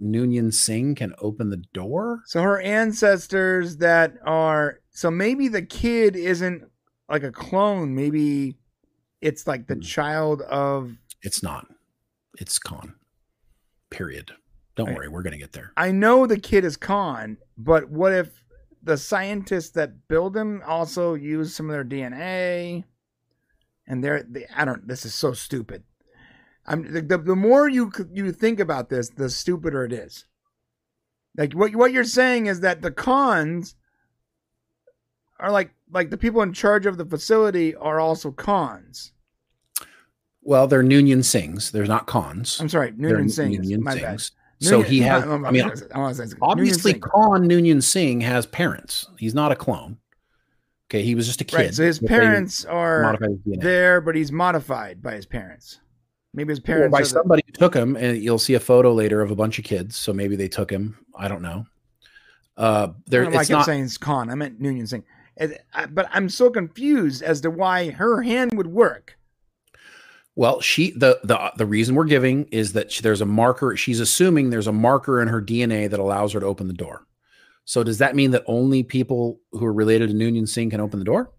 [0.01, 2.21] Noonien Singh can open the door.
[2.27, 6.65] So her ancestors that are so maybe the kid isn't
[7.09, 7.95] like a clone.
[7.95, 8.57] Maybe
[9.23, 9.81] it's like the Hmm.
[9.81, 10.97] child of.
[11.23, 11.67] It's not.
[12.39, 12.95] It's Khan.
[13.91, 14.33] Period.
[14.75, 14.97] Don't Right.
[14.97, 15.73] worry, we're gonna get there.
[15.77, 18.45] I know the kid is Khan, but what if
[18.83, 22.85] the scientists that build him also use some of their DNA?
[23.87, 24.87] And they're they, I don't.
[24.89, 25.85] This is so stupid.
[26.65, 30.25] I'm the, the, the more you you think about this, the stupider it is.
[31.37, 33.75] Like what what you're saying is that the Khans
[35.39, 39.13] are like like the people in charge of the facility are also Khans.
[40.43, 41.71] Well, they're Noonien Singhs.
[41.71, 42.61] They're not Khans.
[42.61, 43.61] I'm sorry, Noonien Singh.
[43.63, 44.21] Noonien My bad.
[44.61, 45.23] So Noonien- he has.
[45.25, 49.07] I'm- I mean, I want to say obviously, Khan Noonien Singh has parents.
[49.19, 49.99] He's not a clone.
[50.91, 51.57] Okay, he was just a kid.
[51.57, 51.75] right.
[51.75, 53.17] So his parents are
[53.47, 55.79] there, but he's modified by his parents.
[56.35, 58.93] Maybe his Or parents by the- somebody who took him, and you'll see a photo
[58.93, 59.97] later of a bunch of kids.
[59.97, 60.97] So maybe they took him.
[61.17, 61.67] I don't know.
[62.57, 63.67] Uh, I there, don't I kept not.
[63.67, 64.29] saying it's Khan.
[64.29, 65.05] I meant Noonien Singh.
[65.75, 69.17] I- But I'm so confused as to why her hand would work.
[70.35, 73.77] Well, she the the the reason we're giving is that she, there's a marker.
[73.77, 77.07] She's assuming there's a marker in her DNA that allows her to open the door.
[77.65, 80.99] So does that mean that only people who are related to Noonien Singh can open
[80.99, 81.31] the door?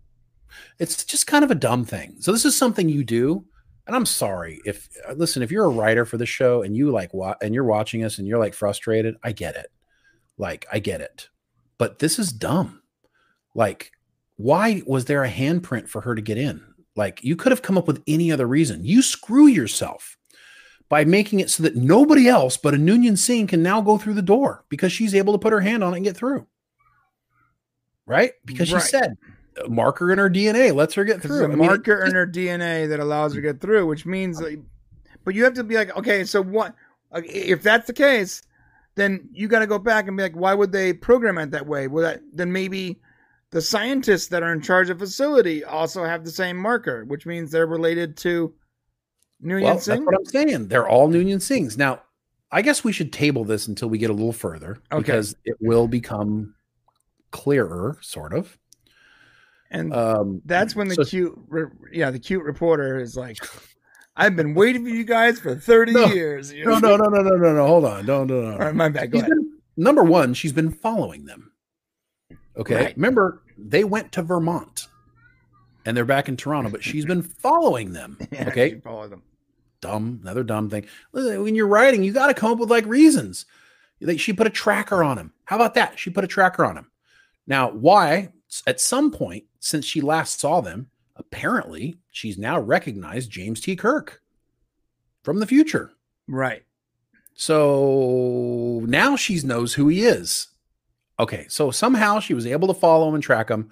[0.80, 2.17] It's just kind of a dumb thing.
[2.19, 3.43] So this is something you do,
[3.88, 6.91] and I'm sorry if uh, listen if you're a writer for the show and you
[6.91, 9.15] like what and you're watching us and you're like frustrated.
[9.23, 9.71] I get it,
[10.38, 11.30] like I get it,
[11.80, 12.82] but this is dumb.
[13.55, 13.91] Like,
[14.38, 16.63] why was there a handprint for her to get in?
[16.95, 18.85] Like, you could have come up with any other reason.
[18.85, 20.17] You screw yourself
[20.89, 24.13] by making it so that nobody else but a Noonien Singh can now go through
[24.13, 26.45] the door because she's able to put her hand on it and get through.
[28.05, 28.34] Right?
[28.45, 29.17] Because she said
[29.67, 31.41] marker in her DNA lets her get through.
[31.41, 34.05] a I mean, it- marker in her DNA that allows her to get through, which
[34.05, 34.59] means, like,
[35.23, 36.75] but you have to be like, okay, so what?
[37.13, 38.41] If that's the case,
[38.95, 41.65] then you got to go back and be like, why would they program it that
[41.65, 41.88] way?
[41.88, 42.99] Well, that, then maybe
[43.53, 47.51] the scientists that are in charge of facility also have the same marker, which means
[47.51, 48.53] they're related to
[49.43, 50.67] Nguyen well, that's what I'm saying.
[50.67, 51.77] They're all Noonien Singhs.
[51.77, 52.01] Now,
[52.51, 55.01] I guess we should table this until we get a little further Okay.
[55.01, 56.53] because it will become
[57.31, 58.57] clearer, sort of.
[59.71, 63.38] And Um, That's when the So- cute, re- yeah, the cute reporter is like,
[64.15, 66.05] "I've been waiting for you guys for thirty No.
[66.05, 67.65] years." You no, no, no, no, no, no, no.
[67.67, 68.05] Hold on.
[68.05, 68.51] No, no, no.
[68.53, 69.11] All right, my bad.
[69.11, 69.31] Go She's ahead.
[69.35, 71.51] been- number one, she's been following them.
[72.57, 72.75] Okay.
[72.75, 72.95] Right.
[72.95, 74.88] Remember, they went to Vermont
[75.85, 78.17] and they're back in Toronto, but she's been following them.
[78.31, 78.69] Yeah, okay.
[78.71, 79.23] she followed them.
[79.81, 80.85] Dumb, another dumb thing.
[81.11, 83.45] When you're writing, you got to come up with like reasons.
[83.99, 85.34] They, she put a tracker on him.
[85.45, 85.99] How about that?
[85.99, 86.89] She put a tracker on him.
[87.47, 88.30] Now, why?
[88.65, 93.75] At some point since she last saw them, apparently she's now recognized James T.
[93.75, 94.21] Kirk
[95.23, 95.91] from the future.
[96.27, 96.63] Right.
[97.34, 100.47] So now she knows who he is.
[101.19, 103.72] Okay, so somehow she was able to follow him and track him.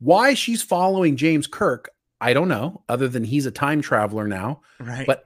[0.00, 1.90] Why she's following James Kirk,
[2.20, 4.62] I don't know, other than he's a time traveler now.
[4.78, 5.06] Right.
[5.06, 5.24] But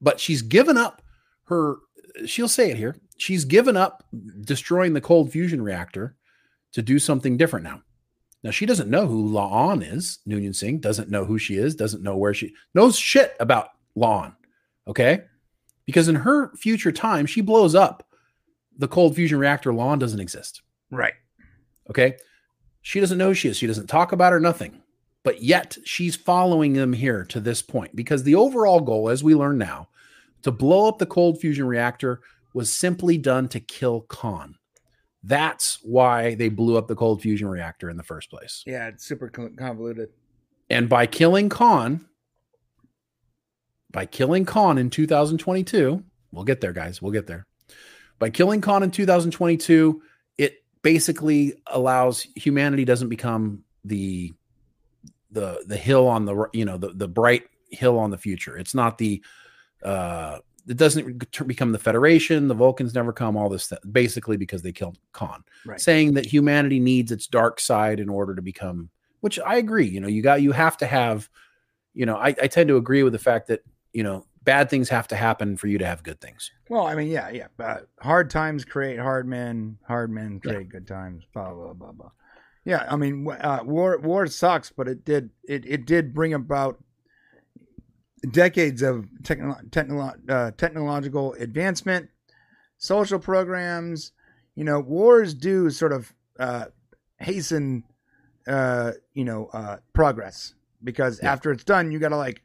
[0.00, 1.02] but she's given up
[1.44, 1.76] her
[2.26, 2.96] she'll say it here.
[3.16, 4.04] She's given up
[4.40, 6.16] destroying the cold fusion reactor
[6.72, 7.82] to do something different now.
[8.42, 10.18] Now she doesn't know who La'an is.
[10.26, 14.34] Noonien Singh doesn't know who she is, doesn't know where she knows shit about La'an.
[14.88, 15.22] Okay.
[15.86, 18.08] Because in her future time, she blows up
[18.76, 19.72] the cold fusion reactor.
[19.72, 20.62] La'an doesn't exist.
[20.92, 21.14] Right.
[21.90, 22.16] Okay.
[22.82, 23.56] She doesn't know who she is.
[23.56, 24.82] She doesn't talk about her, nothing.
[25.24, 29.34] But yet she's following them here to this point because the overall goal, as we
[29.34, 29.88] learn now,
[30.42, 32.20] to blow up the cold fusion reactor
[32.54, 34.56] was simply done to kill Khan.
[35.22, 38.64] That's why they blew up the cold fusion reactor in the first place.
[38.66, 40.08] Yeah, it's super convoluted.
[40.68, 42.06] And by killing Khan,
[43.92, 46.02] by killing Khan in 2022,
[46.32, 47.00] we'll get there, guys.
[47.00, 47.46] We'll get there.
[48.18, 50.11] By killing Khan in 2022, it
[50.82, 54.32] basically allows humanity doesn't become the
[55.30, 58.56] the the hill on the you know the the bright hill on the future.
[58.56, 59.22] It's not the
[59.82, 60.38] uh
[60.68, 62.46] it doesn't become the Federation.
[62.46, 63.36] The Vulcans never come.
[63.36, 65.80] All this basically because they killed Khan, right.
[65.80, 68.90] saying that humanity needs its dark side in order to become.
[69.20, 69.86] Which I agree.
[69.86, 71.28] You know, you got you have to have.
[71.94, 74.88] You know, I, I tend to agree with the fact that you know bad things
[74.88, 76.50] have to happen for you to have good things.
[76.68, 77.46] Well, I mean, yeah, yeah.
[77.58, 79.78] Uh, hard times create hard men.
[79.86, 80.72] Hard men create yeah.
[80.72, 81.24] good times.
[81.32, 82.10] Blah blah blah blah.
[82.64, 86.82] Yeah, I mean, uh, war war sucks, but it did it it did bring about
[88.30, 92.08] decades of technolo- technolo- uh, technological advancement,
[92.78, 94.12] social programs.
[94.54, 96.66] You know, wars do sort of uh,
[97.18, 97.84] hasten,
[98.46, 100.54] uh, you know, uh, progress
[100.84, 101.32] because yeah.
[101.32, 102.41] after it's done, you got to like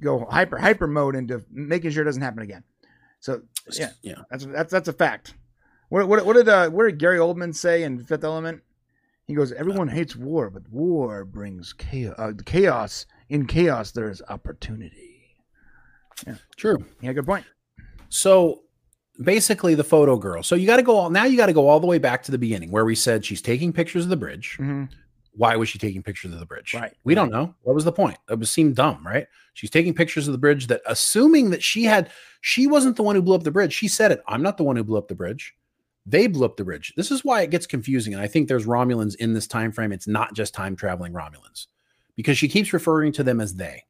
[0.00, 2.64] go hyper hyper mode into making sure it doesn't happen again.
[3.20, 3.42] So
[3.72, 5.34] yeah, yeah, that's that's that's a fact.
[5.88, 8.62] What what what did uh, what did Gary Oldman say in Fifth Element?
[9.26, 12.14] He goes, "Everyone hates war, but war brings chaos.
[12.18, 15.36] Uh, chaos in chaos, there is opportunity."
[16.26, 16.84] Yeah, true.
[17.00, 17.44] Yeah, good point.
[18.08, 18.62] So
[19.22, 20.42] basically, the photo girl.
[20.42, 21.24] So you got to go all now.
[21.24, 23.42] You got to go all the way back to the beginning where we said she's
[23.42, 24.56] taking pictures of the bridge.
[24.60, 24.84] Mm-hmm.
[25.38, 26.74] Why was she taking pictures of the bridge?
[26.74, 26.92] Right.
[27.04, 27.22] We right.
[27.22, 27.54] don't know.
[27.62, 28.18] What was the point?
[28.28, 29.26] It was seemed dumb, right?
[29.54, 32.10] She's taking pictures of the bridge that assuming that she had
[32.40, 33.72] she wasn't the one who blew up the bridge.
[33.72, 34.20] She said it.
[34.26, 35.54] I'm not the one who blew up the bridge.
[36.04, 36.92] They blew up the bridge.
[36.96, 38.14] This is why it gets confusing.
[38.14, 39.92] And I think there's Romulans in this time frame.
[39.92, 41.68] It's not just time traveling Romulans
[42.16, 43.84] because she keeps referring to them as they,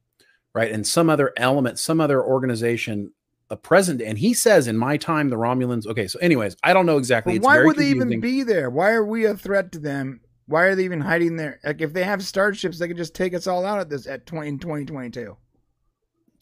[0.53, 0.71] right?
[0.71, 3.11] And some other element, some other organization,
[3.49, 4.03] a present.
[4.03, 5.87] And he says, in my time, the Romulans.
[5.87, 6.07] Okay.
[6.07, 7.39] So, anyways, I don't know exactly.
[7.39, 7.99] why would confusing.
[7.99, 8.69] they even be there?
[8.69, 10.21] Why are we a threat to them?
[10.49, 11.59] Why are they even hiding there?
[11.63, 14.25] Like, if they have starships, they could just take us all out at this at
[14.25, 15.37] 20 in 2022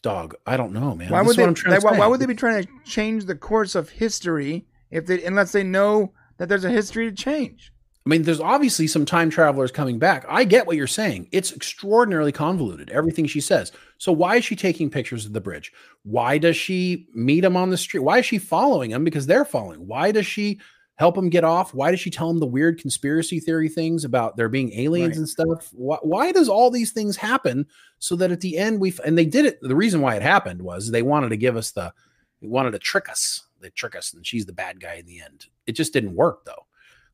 [0.03, 0.35] dog.
[0.45, 1.11] I don't know, man.
[1.11, 1.45] Why would they?
[1.45, 5.51] Why, why, would they be trying to change the course of history if they unless
[5.51, 7.73] they know that there's a history to change.
[8.05, 10.25] I mean, there's obviously some time travelers coming back.
[10.29, 11.27] I get what you're saying.
[11.33, 13.73] It's extraordinarily convoluted, everything she says.
[13.97, 15.73] So, why is she taking pictures of the bridge?
[16.03, 17.99] Why does she meet him on the street?
[17.99, 19.03] Why is she following him?
[19.03, 19.87] Because they're following.
[19.87, 20.61] Why does she
[20.97, 21.73] help him get off?
[21.73, 25.17] Why does she tell him the weird conspiracy theory things about there being aliens right.
[25.17, 25.69] and stuff?
[25.73, 27.65] Why, why, does all these things happen
[27.99, 29.59] so that at the end we, and they did it.
[29.61, 31.93] The reason why it happened was they wanted to give us the,
[32.41, 35.21] they wanted to trick us they trick us and she's the bad guy in the
[35.21, 35.45] end.
[35.65, 36.65] It just didn't work though.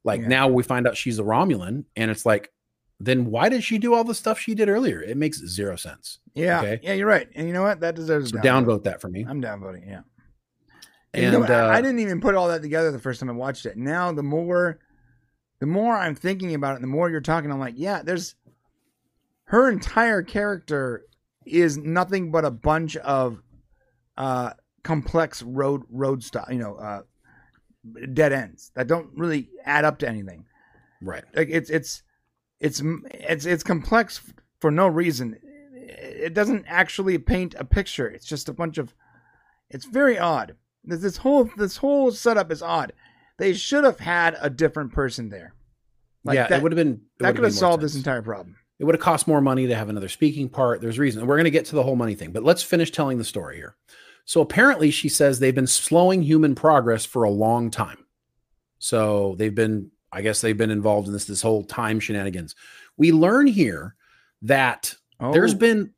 [0.04, 0.28] Like yeah.
[0.28, 2.52] now we find out she's a Romulan and it's like,
[3.00, 5.02] then why did she do all the stuff she did earlier?
[5.02, 6.20] It makes zero sense.
[6.36, 6.60] Yeah.
[6.60, 6.80] Okay?
[6.84, 7.28] Yeah, you're right.
[7.36, 7.80] And you know what?
[7.82, 9.26] That deserves so downvote that for me.
[9.28, 9.88] I'm downvoting.
[9.88, 10.02] Yeah.
[11.14, 13.34] And, you know, uh, I, didn't even put all that together the first time I
[13.34, 13.78] watched it.
[13.78, 14.80] Now the more
[15.60, 18.36] the more I'm thinking about it, the more you're talking, I'm like, yeah, there's
[19.46, 21.06] her entire character
[21.46, 23.42] is nothing but a bunch of
[24.18, 24.52] uh
[24.84, 27.02] complex road road style, you know, uh,
[28.14, 30.46] dead ends that don't really add up to anything.
[31.02, 31.24] Right.
[31.36, 32.04] Like it's it's
[32.60, 32.82] it's
[33.12, 34.22] it's it's complex
[34.60, 35.38] for no reason.
[35.74, 38.08] It doesn't actually paint a picture.
[38.08, 38.96] It's just a bunch of.
[39.70, 40.56] It's very odd.
[40.84, 42.94] This, this whole this whole setup is odd.
[43.38, 45.54] They should have had a different person there.
[46.24, 47.02] Like yeah, that, it would have been.
[47.20, 48.56] That could have solved this entire problem.
[48.80, 50.82] It would have cost more money to have another speaking part.
[50.82, 51.26] There's reason.
[51.26, 53.58] We're going to get to the whole money thing, but let's finish telling the story
[53.58, 53.76] here.
[54.26, 58.06] So apparently, she says they've been slowing human progress for a long time.
[58.80, 62.56] So they've been, I guess, they've been involved in this this whole time shenanigans.
[62.98, 63.96] We learn here
[64.44, 65.34] that oh.
[65.34, 65.94] there's been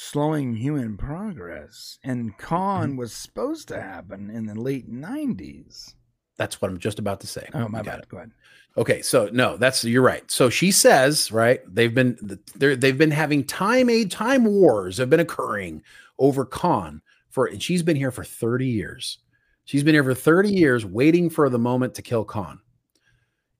[0.00, 2.38] slowing human progress, and Mm-hmm.
[2.42, 5.94] Khan was supposed to happen in the late '90s.
[6.36, 7.46] That's what I'm just about to say.
[7.52, 7.98] Oh, my You got bad.
[8.00, 8.08] it.
[8.08, 8.30] Go ahead.
[8.78, 10.28] Okay, so no, that's you're right.
[10.30, 11.60] So she says, right?
[11.72, 12.16] They've been
[12.54, 15.82] they're, they've been having time aid time wars have been occurring
[16.18, 19.18] over Khan for and she's been here for 30 years.
[19.64, 22.60] She's been here for 30 years waiting for the moment to kill Khan.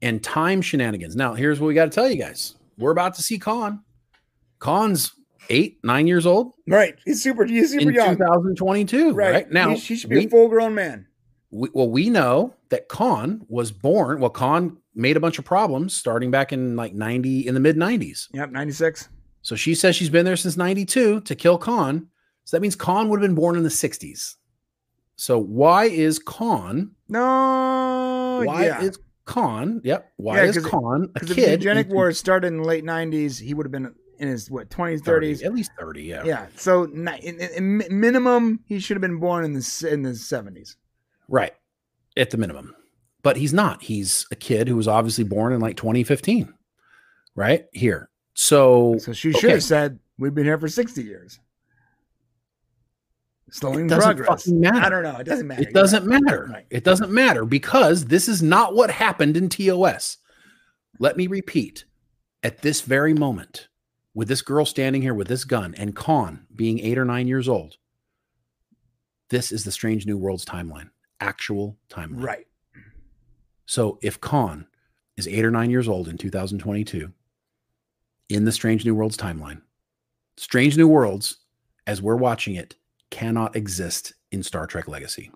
[0.00, 1.14] And time shenanigans.
[1.16, 2.54] Now, here's what we got to tell you guys.
[2.78, 3.82] We're about to see Khan.
[4.58, 5.12] Khan's
[5.50, 7.44] 8, 9 years old Right, he's super.
[7.44, 8.16] He's super in young.
[8.16, 9.50] 2022, right?
[9.50, 11.06] Now, he, should be we- a full-grown man.
[11.50, 14.20] we, well, we know that Khan was born.
[14.20, 17.76] Well, Khan made a bunch of problems starting back in like 90 in the mid
[17.76, 18.28] 90s.
[18.32, 19.08] Yep, '96.
[19.42, 22.06] So she says she's been there since 92 to kill Khan.
[22.44, 24.36] So that means Khan would have been born in the 60s.
[25.16, 26.92] So why is Khan?
[27.08, 28.80] No, Why yeah.
[28.82, 29.80] is Khan?
[29.84, 30.12] Yep.
[30.16, 31.50] Why Yeah, is Khan a Because if the kid?
[31.62, 34.68] eugenic in- wars started in the late '90s, he would have been in his what
[34.68, 35.44] 20s, 30, 30s.
[35.44, 36.02] at least 30.
[36.02, 36.24] Yeah.
[36.24, 36.46] Yeah.
[36.56, 37.40] So in, in,
[37.80, 40.76] in minimum, he should have been born in the in the 70s.
[41.28, 41.54] Right.
[42.16, 42.74] At the minimum.
[43.22, 43.82] But he's not.
[43.82, 46.52] He's a kid who was obviously born in like 2015.
[47.34, 48.10] Right here.
[48.34, 49.50] So So she should Okay.
[49.54, 51.38] have said, "We've been here for 60 years."
[53.52, 54.48] Slowing progress.
[54.48, 55.16] I don't know.
[55.16, 55.62] It doesn't matter.
[55.62, 56.46] It doesn't matter.
[56.52, 56.66] Right.
[56.70, 60.18] It doesn't matter because this is not what happened in TOS.
[61.00, 61.84] Let me repeat
[62.42, 63.68] at this very moment,
[64.14, 67.48] with this girl standing here with this gun and Khan being eight or nine years
[67.48, 67.76] old,
[69.28, 72.22] this is the Strange New Worlds timeline, actual timeline.
[72.24, 72.46] Right.
[73.66, 74.66] So if Khan
[75.16, 77.12] is eight or nine years old in 2022
[78.28, 79.62] in the Strange New Worlds timeline,
[80.36, 81.38] Strange New Worlds,
[81.86, 82.74] as we're watching it,
[83.10, 85.30] cannot exist in Star Trek Legacy.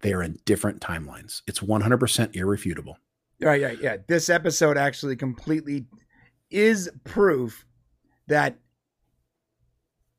[0.00, 1.42] They are in different timelines.
[1.46, 2.98] It's 100% irrefutable.
[3.40, 3.60] Right.
[3.60, 3.74] Yeah.
[3.80, 3.96] Yeah.
[4.06, 5.86] This episode actually completely
[6.50, 7.65] is proof
[8.28, 8.58] that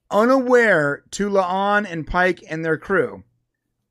[0.09, 3.23] unaware to La'an and Pike and their crew,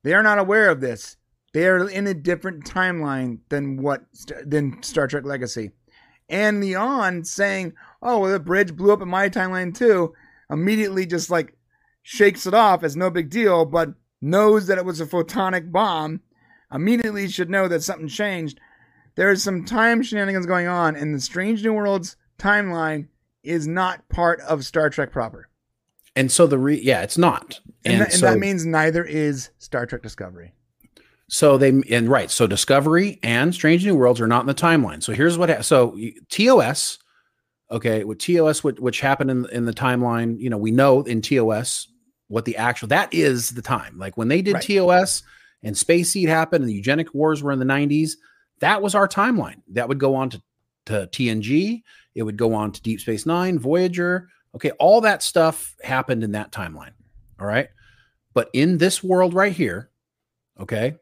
[0.02, 1.16] they are not aware of this.
[1.52, 4.04] They are in a different timeline than what
[4.44, 5.70] than Star Trek Legacy.
[6.28, 7.72] And La'an saying,
[8.02, 10.14] "Oh, well, the bridge blew up in my timeline too,"
[10.50, 11.56] immediately just like
[12.02, 16.20] shakes it off as no big deal, but knows that it was a photonic bomb.
[16.72, 18.60] Immediately should know that something changed.
[19.14, 23.08] There's some time shenanigans going on, in the Strange New Worlds timeline
[23.46, 25.48] is not part of Star Trek proper.
[26.14, 27.60] And so the re yeah, it's not.
[27.84, 30.52] And, And, that, and so, that means neither is Star Trek Discovery.
[31.28, 35.02] so they and right, so Discovery and Strange New Worlds are not in the timeline.
[35.02, 35.98] So here's what ha- so
[36.30, 36.98] TOS
[37.70, 41.20] okay, with TOS which, which happened in in the timeline, you know, we know in
[41.20, 41.88] TOS
[42.28, 43.98] what the actual that is the time.
[43.98, 44.62] Like when they did Right.
[44.62, 45.22] TOS
[45.62, 48.12] and Space Seed happened and the eugenic wars were in the 90s,
[48.60, 49.62] that was our timeline.
[49.72, 50.42] That would go on to
[50.86, 51.82] to TNG,
[52.16, 56.32] it would go on to Deep Space 9, Voyager, Okay, all that stuff happened in
[56.32, 56.92] that timeline.
[57.38, 57.68] All right.
[58.32, 59.90] But in this world right here,
[60.58, 60.96] okay,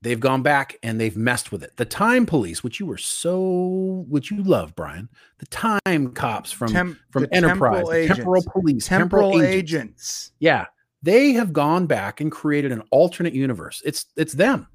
[0.00, 1.76] they've gone back and they've messed with it.
[1.76, 6.72] The time police, which you were so, which you love, Brian, the time cops from
[6.72, 8.16] Tem- from Enterprise, temporal agents.
[8.16, 9.52] temporal police, temporal, agents.
[9.54, 10.32] agents.
[10.38, 10.66] Yeah,
[11.02, 13.82] they have gone back and created an alternate universe.
[13.84, 14.66] It's it's them.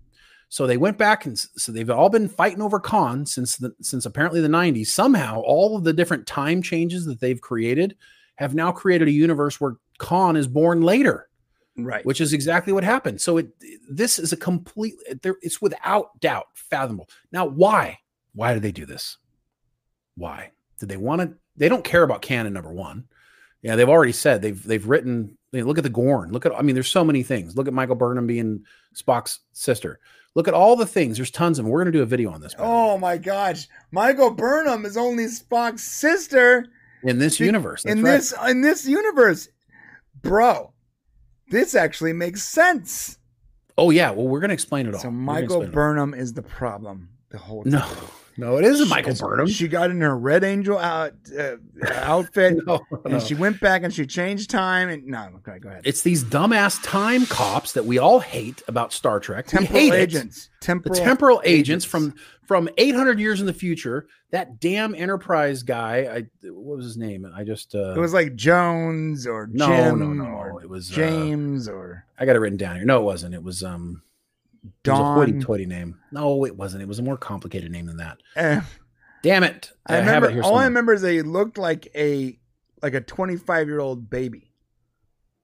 [0.54, 4.06] So they went back and so they've all been fighting over Khan since the since
[4.06, 4.86] apparently the 90s.
[4.86, 7.98] Somehow all of the different time changes that they've created
[8.36, 11.28] have now created a universe where Khan is born later,
[11.76, 12.06] Right.
[12.06, 13.20] which is exactly what happened.
[13.20, 13.48] So it
[13.90, 14.94] this is a complete
[15.24, 17.10] there it's without doubt fathomable.
[17.32, 17.98] Now why?
[18.36, 19.18] Why did they do this?
[20.14, 20.52] Why?
[20.80, 23.06] Did they want to they don't care about canon number 1.
[23.64, 25.36] Yeah, they've already said they've they've written.
[25.52, 26.32] I mean, look at the Gorn.
[26.32, 27.56] Look at I mean, there's so many things.
[27.58, 28.64] Look at Michael Burnham being
[28.96, 30.00] Spock's sister.
[30.36, 31.18] Look at all the things.
[31.18, 31.72] There's tons of them.
[31.72, 32.56] We're gonna do a video on this.
[32.58, 36.66] oh my gosh, Michael Burnham is only Spock's sister
[37.04, 37.84] in this the- universe.
[37.84, 38.12] That's in right.
[38.14, 39.50] this in this universe,
[40.22, 40.74] bro.
[41.50, 43.18] This actually makes sense.
[43.78, 44.10] Oh yeah.
[44.12, 45.00] Well, we're gonna explain it all.
[45.02, 45.68] So Michael.
[45.68, 47.74] Burnham is the problem the whole time.
[47.74, 47.88] No,
[48.38, 49.48] no, it isn't Michael Burnham.
[49.48, 51.58] She got in her Red Angel out, uh,
[51.94, 53.02] outfit, no, no.
[53.06, 54.90] and she went back and she changed time.
[54.90, 55.82] And no, okay, go ahead.
[55.86, 59.48] It's these dumbass time cops that we all hate about Star Trek.
[59.48, 60.50] Temporal agents.
[60.60, 61.86] the Temporal, temporal agents, agents.
[61.86, 62.16] from
[62.46, 64.08] from 800 years in the future.
[64.32, 65.98] That damn Enterprise guy.
[66.44, 67.32] I what was his name?
[67.36, 70.26] I just uh, It was like Jones or no, Jim no, no.
[70.26, 72.86] or It was uh, James or I got it written down here.
[72.86, 73.36] No, it wasn't.
[73.36, 74.13] It was um it was a
[74.84, 75.16] Don.
[75.16, 76.00] hoity-toity name.
[76.12, 76.82] No, it wasn't.
[76.84, 78.18] It was a more complicated name than that.
[78.36, 78.62] Eh,
[79.22, 79.72] Damn it!
[79.88, 80.44] I have remember.
[80.44, 82.38] all I remember is they looked like a
[82.82, 84.52] like a 25 year old baby.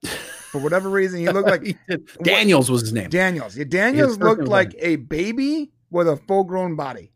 [0.52, 1.76] For whatever reason, he looked like He.
[2.24, 3.10] Daniels was his name.
[3.10, 3.56] Daniels.
[3.56, 7.12] Yeah, Daniels looked like a baby with a full grown body.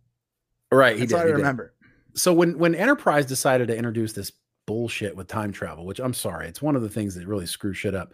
[0.72, 1.16] right, he That's did.
[1.16, 1.38] all I he did.
[1.38, 1.74] remember.
[2.16, 4.32] So when when Enterprise decided to introduce this
[4.68, 7.74] bullshit with time travel, which I'm sorry, it's one of the things that really screw
[7.74, 8.14] shit up.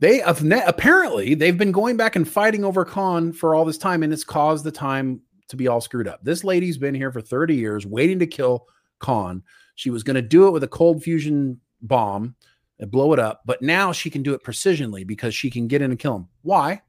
[0.00, 4.12] They apparently they've been going back and fighting over Khan for all this time, and
[4.12, 6.20] it's caused the time to be all screwed up.
[6.22, 8.66] This lady's been here for 30 years waiting to kill
[9.00, 9.42] Khan.
[9.74, 12.36] She was going to do it with a cold fusion bomb
[12.78, 15.82] and blow it up, but now she can do it precisionly because she can get
[15.82, 16.28] in and kill him.
[16.42, 16.82] Why?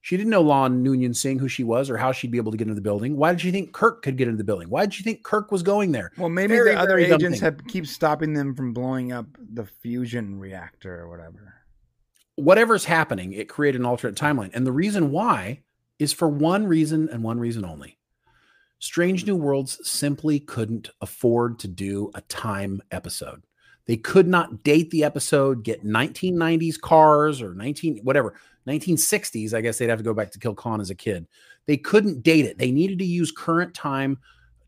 [0.00, 2.58] She didn't know La'an Noonien Singh who she was or how she'd be able to
[2.58, 3.16] get into the building.
[3.16, 4.70] Why did she think Kirk could get into the building?
[4.70, 6.12] Why did she think Kirk was going there?
[6.16, 10.38] Well, maybe very, the other agents have keep stopping them from blowing up the fusion
[10.38, 11.54] reactor or whatever.
[12.38, 14.50] Whatever's happening, it created an alternate timeline.
[14.54, 15.62] And the reason why
[15.98, 17.98] is for one reason and one reason only.
[18.78, 23.42] Strange New Worlds simply couldn't afford to do a time episode.
[23.86, 28.34] They could not date the episode, get 1990s cars or 19 whatever,
[28.68, 29.52] 1960s.
[29.52, 31.26] I guess they'd have to go back to Kill Khan as a kid.
[31.66, 32.58] They couldn't date it.
[32.58, 34.18] They needed to use current time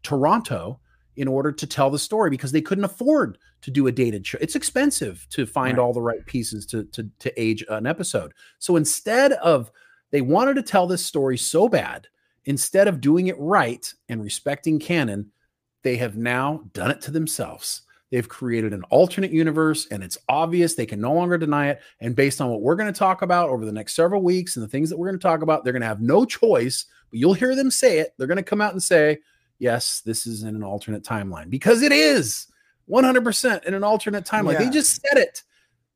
[0.02, 0.80] Toronto
[1.20, 4.38] in order to tell the story because they couldn't afford to do a dated show.
[4.40, 5.82] It's expensive to find right.
[5.82, 8.32] all the right pieces to, to to age an episode.
[8.58, 9.70] So instead of
[10.12, 12.06] they wanted to tell this story so bad,
[12.46, 15.30] instead of doing it right and respecting canon,
[15.82, 17.82] they have now done it to themselves.
[18.10, 21.80] They've created an alternate universe and it's obvious they can no longer deny it.
[22.00, 24.64] And based on what we're going to talk about over the next several weeks and
[24.64, 27.20] the things that we're going to talk about, they're going to have no choice, but
[27.20, 28.14] you'll hear them say it.
[28.16, 29.18] They're going to come out and say,
[29.60, 32.48] yes, this is in an alternate timeline because it is
[32.90, 34.54] 100% in an alternate timeline.
[34.54, 34.64] Yeah.
[34.64, 35.44] They just said it.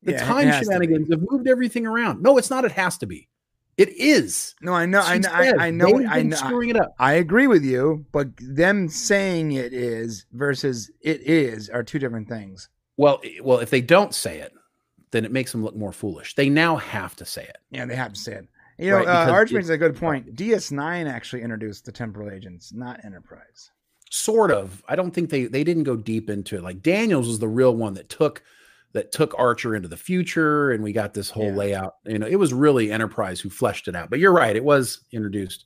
[0.03, 2.21] The yeah, time shenanigans have moved everything around.
[2.21, 2.63] No, it's not.
[2.63, 3.27] It has to be.
[3.77, 4.55] It is.
[4.61, 6.35] No, I know, I know, I, I know, I know.
[6.37, 6.95] Screwing it up.
[6.97, 12.29] I agree with you, but them saying it is versus it is are two different
[12.29, 12.69] things.
[12.95, 14.53] Well, well, if they don't say it,
[15.11, 16.35] then it makes them look more foolish.
[16.35, 17.57] They now have to say it.
[17.69, 18.47] Yeah, they have to say it.
[18.77, 20.35] You know, right, uh, Arch makes a good point.
[20.35, 23.71] DS9 actually introduced the temporal agents, not Enterprise.
[24.11, 24.83] Sort of.
[24.87, 26.63] I don't think they they didn't go deep into it.
[26.63, 28.43] Like Daniels was the real one that took
[28.93, 31.55] that took Archer into the future, and we got this whole yeah.
[31.55, 31.95] layout.
[32.05, 34.09] You know, it was really Enterprise who fleshed it out.
[34.09, 35.65] But you're right, it was introduced.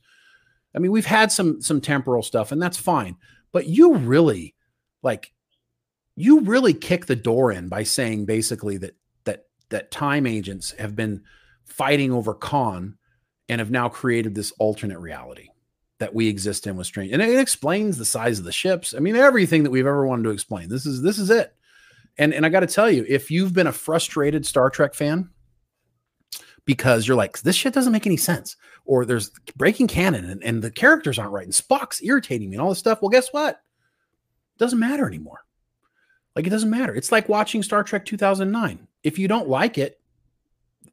[0.76, 3.18] I mean, we've had some some temporal stuff, and that's fine.
[3.52, 4.56] But you really
[5.02, 5.34] like
[6.15, 10.95] you really kick the door in by saying basically that that that time agents have
[10.95, 11.23] been
[11.65, 12.98] fighting over Khan
[13.50, 15.50] and have now created this alternate reality
[15.98, 19.00] that we exist in with strange and it explains the size of the ships i
[19.00, 21.54] mean everything that we've ever wanted to explain this is this is it
[22.20, 25.30] and and I got to tell you, if you've been a frustrated Star Trek fan
[26.66, 30.62] because you're like, this shit doesn't make any sense, or there's breaking canon and, and
[30.62, 33.02] the characters aren't right, and Spock's irritating me and all this stuff.
[33.02, 33.56] Well, guess what?
[33.56, 35.40] It doesn't matter anymore.
[36.36, 36.94] Like it doesn't matter.
[36.94, 38.88] It's like watching Star Trek 2009.
[39.02, 39.99] If you don't like it,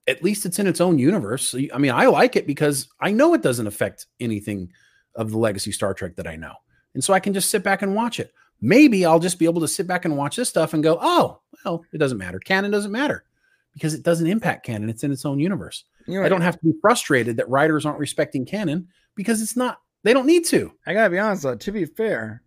[0.09, 1.55] at least it's in its own universe.
[1.75, 4.73] I mean, I like it because I know it doesn't affect anything
[5.15, 6.55] of the legacy Star Trek that I know.
[6.95, 9.61] And so I can just sit back and watch it maybe I'll just be able
[9.61, 12.39] to sit back and watch this stuff and go, oh, well, it doesn't matter.
[12.39, 13.25] Canon doesn't matter
[13.73, 14.89] because it doesn't impact canon.
[14.89, 15.85] It's in its own universe.
[16.07, 19.81] Know, I don't have to be frustrated that writers aren't respecting canon because it's not,
[20.03, 20.73] they don't need to.
[20.87, 22.43] I gotta be honest though, to be fair,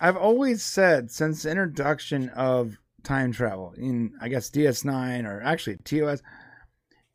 [0.00, 5.78] I've always said since the introduction of time travel in, I guess, DS9 or actually
[5.84, 6.22] TOS,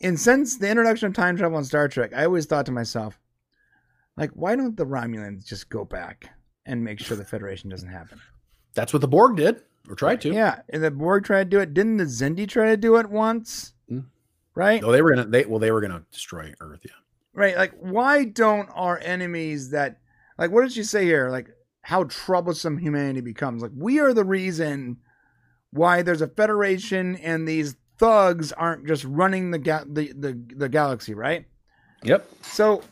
[0.05, 3.19] and since the introduction of time travel in Star Trek, I always thought to myself,
[4.15, 6.29] like, why don't the Romulans just go back?
[6.65, 8.19] and make sure the Federation doesn't happen.
[8.73, 10.33] That's what the Borg did, or tried to.
[10.33, 11.73] Yeah, and the Borg tried to do it.
[11.73, 13.73] Didn't the Xindi try to do it once?
[13.89, 14.05] Mm.
[14.53, 14.81] Right?
[14.81, 15.27] No, they were gonna.
[15.27, 16.81] They well, they were gonna destroy Earth.
[16.83, 16.91] Yeah.
[17.33, 17.55] Right.
[17.55, 19.99] Like, why don't our enemies that
[20.37, 21.29] like what did she say here?
[21.29, 21.49] Like
[21.81, 23.61] how troublesome humanity becomes.
[23.61, 24.97] Like we are the reason
[25.71, 30.69] why there's a federation and these thugs aren't just running the ga- the, the the
[30.69, 31.45] galaxy, right?
[32.03, 32.29] Yep.
[32.41, 32.83] So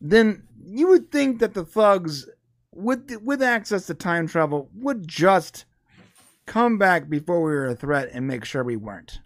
[0.00, 2.28] then you would think that the thugs
[2.74, 5.64] with with access to time travel would just
[6.46, 9.20] come back before we were a threat and make sure we weren't.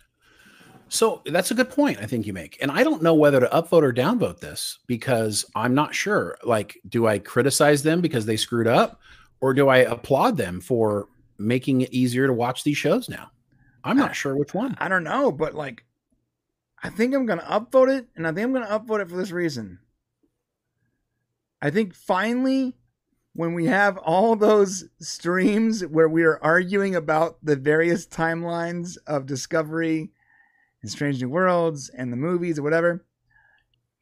[0.88, 2.58] So that's a good point I think you make.
[2.60, 6.36] And I don't know whether to upvote or downvote this because I'm not sure.
[6.44, 9.00] Like, do I criticize them because they screwed up
[9.40, 11.08] or do I applaud them for
[11.38, 13.30] making it easier to watch these shows now?
[13.84, 14.76] I'm not I, sure which one.
[14.78, 15.84] I don't know, but like
[16.82, 19.10] I think I'm going to upvote it and I think I'm going to upvote it
[19.10, 19.78] for this reason.
[21.62, 22.76] I think finally
[23.34, 29.26] when we have all those streams where we are arguing about the various timelines of
[29.26, 30.12] Discovery
[30.82, 33.04] and Strange New Worlds and the movies or whatever,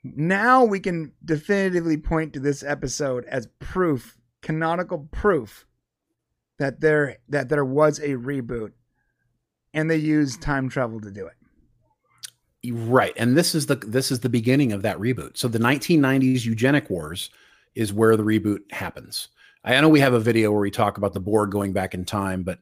[0.05, 5.67] now we can definitively point to this episode as proof, canonical proof
[6.59, 8.73] that there that there was a reboot
[9.75, 12.73] and they use time travel to do it.
[12.73, 13.13] Right.
[13.17, 15.37] And this is the this is the beginning of that reboot.
[15.37, 17.31] So the 1990s eugenic wars
[17.75, 19.29] is where the reboot happens.
[19.65, 22.05] I know we have a video where we talk about the Borg going back in
[22.05, 22.59] time, but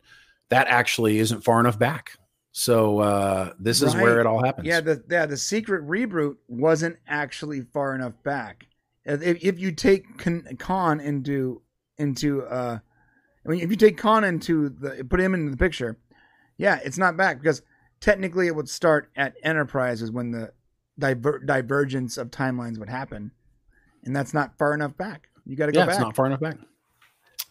[0.51, 2.19] that actually isn't far enough back.
[2.53, 4.67] So uh, this is where it all happens.
[4.67, 8.67] Yeah, the yeah the secret reboot wasn't actually far enough back.
[9.05, 11.63] If, if you take Con, Khan into
[11.99, 12.79] into uh,
[13.47, 15.99] I mean, if you take Khan into the put him into the picture,
[16.61, 17.63] yeah, it's not back because
[18.01, 20.53] technically it would start at Enterprise is when the
[20.99, 23.31] diver- divergence of timelines would happen,
[24.05, 25.29] and that's not far enough back.
[25.47, 25.95] You got to go yeah, back.
[25.95, 26.59] it's not far enough back.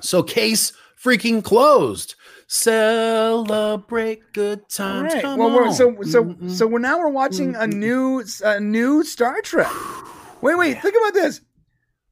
[0.02, 0.72] So case
[1.04, 2.16] freaking closed.
[2.48, 5.14] Celebrate good times.
[5.14, 5.22] right.
[5.24, 6.50] Come Well, we're, so so Mm-mm.
[6.52, 7.74] so we're now we're watching a Mm-mm.
[7.74, 9.72] new a new Star Trek.
[10.42, 10.82] Wait, wait.
[10.82, 11.42] Think about this.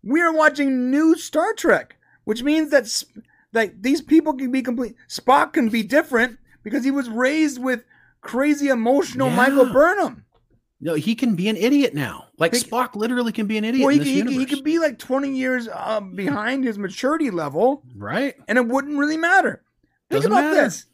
[0.03, 1.95] We are watching new Star Trek,
[2.25, 4.95] which means that sp- that these people can be complete.
[5.07, 6.37] Spock can be different
[6.69, 7.83] because he was raised with
[8.21, 9.35] crazy emotional Yeah.
[9.35, 10.25] Michael Burnham.
[10.81, 12.25] no, he can be an idiot now.
[12.37, 14.79] Like Spock literally can be an idiot Well, he, in this he, he could be
[14.79, 18.35] like twenty years uh, behind his maturity level, right?
[18.47, 19.63] and it wouldn't really matter.
[20.09, 20.61] Think Doesn't about matter.
[20.63, 20.85] this.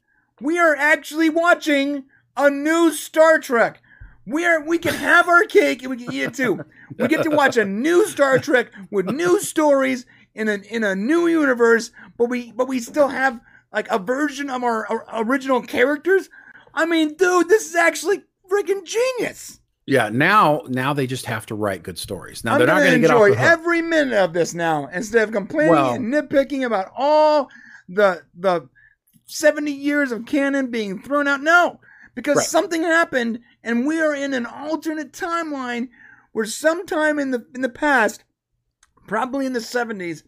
[0.41, 2.05] We are actually watching
[2.37, 3.81] a new Star Trek.
[4.25, 6.63] We are we can have our cake and we can eat it too.
[6.97, 10.95] We get to watch a new Star Trek with new stories in a in a
[10.95, 13.39] new universe, but we but we still have
[13.73, 16.29] like a version of our, our original characters.
[16.73, 19.59] I mean, dude, this is actually freaking genius.
[19.85, 20.09] Yeah.
[20.09, 22.43] Now, now they just have to write good stories.
[22.43, 24.53] Now I'm they're not gonna going to get off enjoy the every minute of this
[24.53, 27.49] now instead of complaining Well- and nitpicking about all
[27.89, 28.69] the the
[29.25, 31.41] 70 years of canon being thrown out.
[31.41, 31.79] No,
[32.15, 32.45] because Right.
[32.45, 35.89] something happened and we are in an alternate timeline
[36.31, 38.23] where sometime in the in the past,
[39.07, 40.23] probably in the 70s,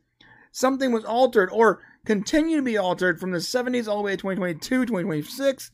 [0.52, 4.18] something was altered or continue to be altered from the 70s all the way to
[4.18, 5.72] 2022, 2026,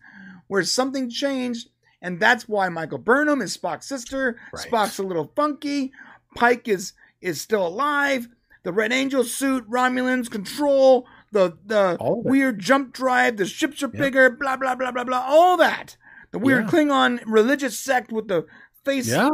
[0.48, 1.70] where something changed.
[2.02, 4.40] And that's why Michael Burnham is Spock's sister.
[4.54, 4.68] Right.
[4.68, 5.92] Spock's a little funky.
[6.36, 8.28] Pike is is still alive.
[8.64, 14.30] The Red Angel suit, Romulans control, the the weird jump drive, the ships are bigger,
[14.32, 15.98] blah blah blah blah blah, all that.
[16.32, 16.70] The weird Yeah.
[16.72, 18.46] Klingon religious sect with the
[18.86, 19.30] face Yeah.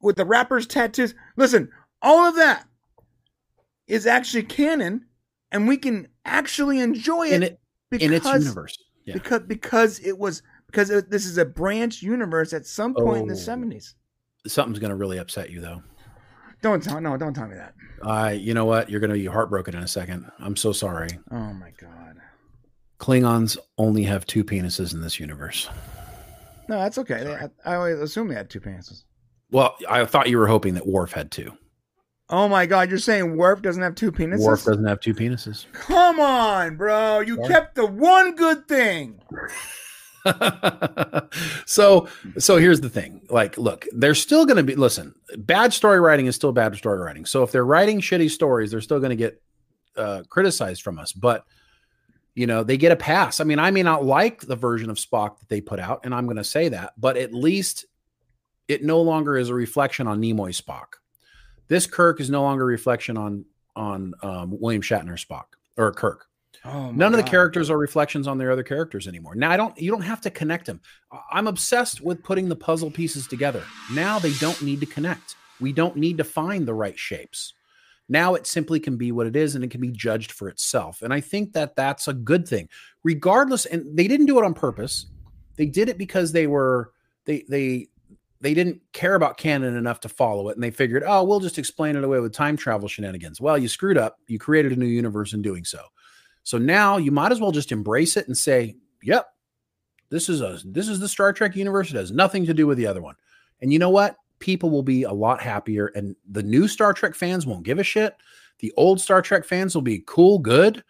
[0.00, 1.14] with the rappers tattoos.
[1.36, 1.70] Listen,
[2.00, 2.68] all of that
[3.86, 5.06] is actually canon,
[5.52, 7.60] and we can actually enjoy it, In it,
[7.90, 8.76] because in its universe.
[9.04, 9.14] Yeah.
[9.14, 13.26] because because it was because it, this is a branch universe at some point in
[13.28, 13.36] the Oh.
[13.36, 13.94] seventies.
[14.46, 15.82] Something's going to really upset you, though.
[16.62, 17.74] Don't tell no, don't tell me that.
[18.02, 18.88] Uh, you know what?
[18.90, 20.30] You're going to be heartbroken in a second.
[20.38, 21.08] I'm so sorry.
[21.30, 22.16] Oh my god.
[23.00, 25.68] Klingons only have two penises in this universe.
[26.68, 27.22] No, that's okay.
[27.24, 27.48] Sorry.
[27.64, 29.02] I, I always assume they had two penises.
[29.50, 31.52] Well, I thought you were hoping that Worf had two.
[32.32, 34.40] Oh my god, you're saying Worf doesn't have two penises?
[34.40, 35.66] Worf doesn't have two penises.
[35.72, 37.20] Come on, bro.
[37.20, 37.48] You Sorry.
[37.48, 39.20] kept the one good thing.
[41.66, 45.98] so so here's the thing like look they're still going to be listen bad story
[45.98, 49.10] writing is still bad story writing so if they're writing shitty stories they're still going
[49.10, 49.42] to get
[49.96, 51.44] uh, criticized from us but
[52.36, 54.96] you know they get a pass i mean i may not like the version of
[54.96, 57.86] spock that they put out and i'm going to say that but at least
[58.68, 61.00] it no longer is a reflection on nimoy spock
[61.68, 65.44] this kirk is no longer a reflection on on um, william shatner spock
[65.76, 66.26] or kirk
[66.64, 69.34] Oh None of the characters are reflections on their other characters anymore.
[69.34, 70.80] Now I don't you don't have to connect them.
[71.32, 73.64] I'm obsessed with putting the puzzle pieces together.
[73.92, 75.34] Now they don't need to connect.
[75.60, 77.54] We don't need to find the right shapes.
[78.08, 81.02] Now it simply can be what it is and it can be judged for itself.
[81.02, 82.68] And I think that that's a good thing.
[83.02, 85.06] Regardless and they didn't do it on purpose.
[85.56, 86.92] They did it because they were
[87.24, 87.88] they they
[88.42, 91.58] they didn't care about canon enough to follow it and they figured, "Oh, we'll just
[91.58, 94.18] explain it away with time travel shenanigans." Well, you screwed up.
[94.26, 95.80] You created a new universe in doing so.
[96.42, 99.26] So now you might as well just embrace it and say, "Yep,
[100.10, 101.90] this is a this is the Star Trek universe.
[101.90, 103.14] It has nothing to do with the other one."
[103.60, 104.16] And you know what?
[104.40, 107.84] People will be a lot happier, and the new Star Trek fans won't give a
[107.84, 108.16] shit.
[108.58, 110.82] The old Star Trek fans will be cool, good,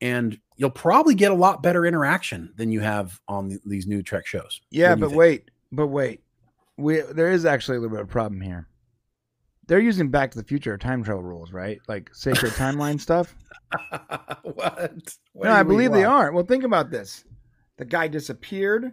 [0.00, 4.02] and you'll probably get a lot better interaction than you have on the, these new
[4.02, 4.62] Trek shows.
[4.70, 5.18] Yeah, What do you but think?
[5.18, 6.20] wait, but wait.
[6.76, 8.68] We there is actually a little bit of a problem here.
[9.66, 11.80] They're using Back to the Future time travel rules, right?
[11.88, 13.34] Like sacred timeline stuff.
[14.42, 14.92] what?
[15.32, 16.12] What no, I believe they why?
[16.26, 16.32] are.
[16.32, 17.24] Well, think about this.
[17.78, 18.92] The guy disappeared.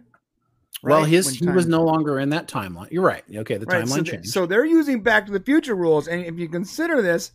[0.82, 2.90] Well, right, his he was no longer in that timeline.
[2.90, 3.22] You're right.
[3.34, 3.84] Okay, the right.
[3.84, 4.28] timeline So, th- changed.
[4.30, 7.32] so they're using Back to the Future rules, and if you consider this,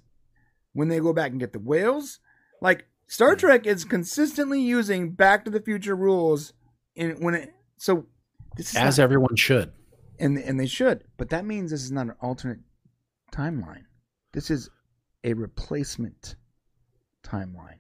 [0.74, 2.20] when they go back and get the whales,
[2.62, 3.38] like Star Hmm.
[3.40, 6.54] Trek is consistently using Back to the Future rules
[6.96, 7.54] in when it.
[7.78, 8.06] So
[8.58, 9.72] this is as not- everyone should.
[10.20, 12.60] And and they should, but that means this is not an alternate
[13.34, 13.84] timeline.
[14.34, 14.70] This is
[15.24, 16.36] a replacement
[17.24, 17.80] timeline.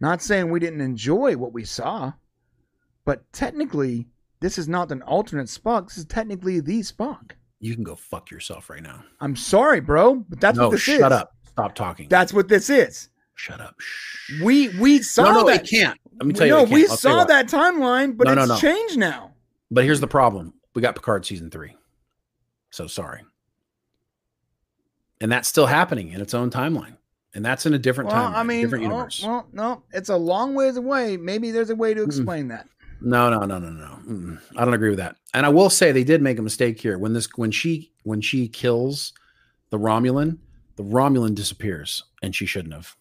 [0.00, 2.12] Not saying we didn't enjoy what we saw,
[3.04, 4.08] but technically,
[4.40, 5.88] this is not an alternate Spock.
[5.88, 7.32] This is technically the Spock.
[7.60, 9.04] You can go fuck yourself right now.
[9.20, 11.18] I'm sorry, bro, but that's no, what this shut is.
[11.18, 11.32] up.
[11.46, 12.08] Stop talking.
[12.08, 13.10] That's what this is.
[13.34, 13.74] Shut up.
[13.78, 14.40] Shh.
[14.42, 15.64] We we saw no, no, that.
[15.64, 15.98] it can't.
[16.14, 16.52] Let me tell you.
[16.52, 19.34] no, we I'll tell you saw that timeline, but No, it's changed now.
[19.70, 21.76] But here's the problem: we got Picard season three.
[22.70, 23.22] So sorry.
[25.20, 26.96] And that's still happening in its own timeline,
[27.34, 29.22] and that's in a different Well, time, I mean, different oh, universe.
[29.22, 31.18] well, no, it's a long ways away.
[31.18, 32.66] Maybe there's a way to explain that.
[33.02, 33.98] No, no, no, no, no.
[34.06, 34.40] Mm-mm.
[34.56, 35.16] I don't agree with that.
[35.34, 38.20] And I will say they did make a mistake here when this when she when
[38.20, 39.12] she kills
[39.70, 40.38] the Romulan,
[40.76, 42.96] the Romulan disappears, and she shouldn't have.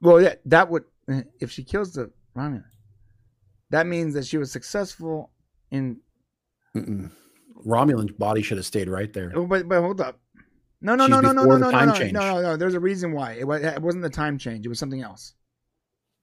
[0.00, 2.64] Well, yeah, that would eh, if she kills the Romulan,
[3.70, 5.30] that means that she was successful
[5.70, 5.98] in.
[6.76, 7.10] Mm-mm.
[7.66, 9.32] Romulan's body should have stayed right there.
[9.34, 10.20] Oh, but but hold up.
[10.80, 12.12] No, no, She's no, no, no, no, no, time no, change.
[12.12, 12.56] no, no, no.
[12.56, 14.64] There's a reason why it, wa- it wasn't the time change.
[14.64, 15.34] It was something else.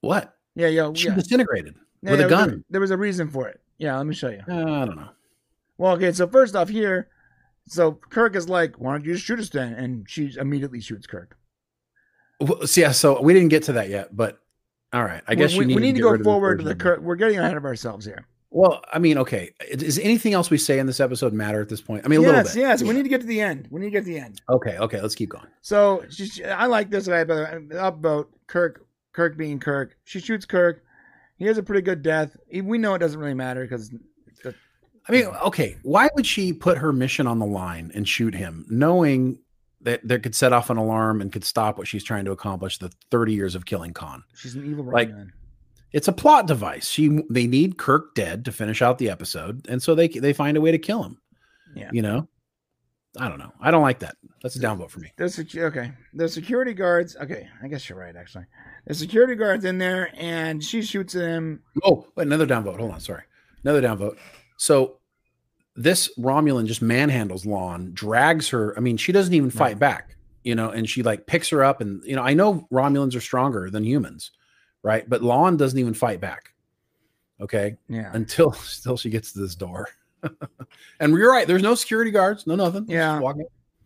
[0.00, 0.34] What?
[0.54, 1.14] Yeah, yeah, She yeah.
[1.14, 2.64] disintegrated Yeah, with there a was gun.
[2.70, 3.60] there was a reason for it.
[3.76, 4.40] Yeah, let me show you.
[4.48, 5.10] Uh, I don't know.
[5.76, 7.08] Well, okay, so first off here,
[7.68, 11.06] so Kirk is like, "Why don't you just shoot us then?" And she immediately shoots
[11.06, 11.36] Kirk.
[12.40, 14.38] Well, so yeah, so we didn't get to that yet, but
[14.92, 15.22] all right.
[15.26, 16.74] I guess we, need we need to get go forward to the.
[16.74, 17.00] Kirk.
[17.00, 18.26] We're getting ahead of ourselves here.
[18.50, 19.50] Well, I mean, okay.
[19.76, 22.04] Does anything else we say in this episode matter at this point?
[22.04, 22.56] I mean, a yes, little bit.
[22.56, 22.82] yes.
[22.82, 23.68] We need to get to the end.
[23.70, 24.40] We need to get to the end.
[24.48, 25.00] Okay, okay.
[25.00, 25.48] Let's keep going.
[25.60, 28.86] So she- I like this guy, but upvote Kirk.
[29.12, 29.96] Kirk being Kirk.
[30.04, 30.84] She shoots Kirk.
[31.36, 32.36] He has a pretty good death.
[32.50, 33.92] We know it doesn't really matter because
[35.08, 35.76] I mean, okay.
[35.82, 39.38] Why would she put her mission on the line and shoot him, knowing
[39.86, 42.78] that that could set off an alarm and could stop what she's trying to accomplish?
[42.78, 44.22] The thirty years of killing Khan.
[44.34, 45.10] she's an evil Like-.
[45.92, 46.88] It's a plot device.
[46.88, 50.56] She they need Kirk dead to finish out the episode, and so they they find
[50.56, 51.18] a way to kill him.
[51.74, 51.88] Yeah.
[51.92, 52.28] You know,
[53.18, 53.52] I don't know.
[53.60, 54.16] I don't like that.
[54.42, 55.12] That's a downvote for me.
[55.16, 55.92] There's secu- okay.
[56.12, 57.16] The security guards.
[57.16, 58.14] Okay, I guess you're right.
[58.14, 58.44] Actually,
[58.86, 61.62] the security guards in there, and she shoots him.
[61.84, 62.78] Oh, wait, another downvote.
[62.78, 63.22] Hold on, sorry.
[63.64, 64.18] Another downvote.
[64.58, 64.98] So
[65.76, 68.76] this Romulan just manhandles La'an, drags her.
[68.76, 69.78] I mean, she doesn't even fight Right.
[69.78, 71.80] back, you know, and she like picks her up.
[71.80, 74.30] And, you know, I know Romulans are stronger than humans,
[74.82, 75.08] right?
[75.08, 76.54] But La'an doesn't even fight back.
[77.40, 77.76] Okay.
[77.88, 78.10] Yeah.
[78.12, 79.88] Until still she gets to this door.
[81.00, 81.46] and you're right.
[81.46, 82.86] There's no security guards, no nothing.
[82.88, 83.20] Yeah.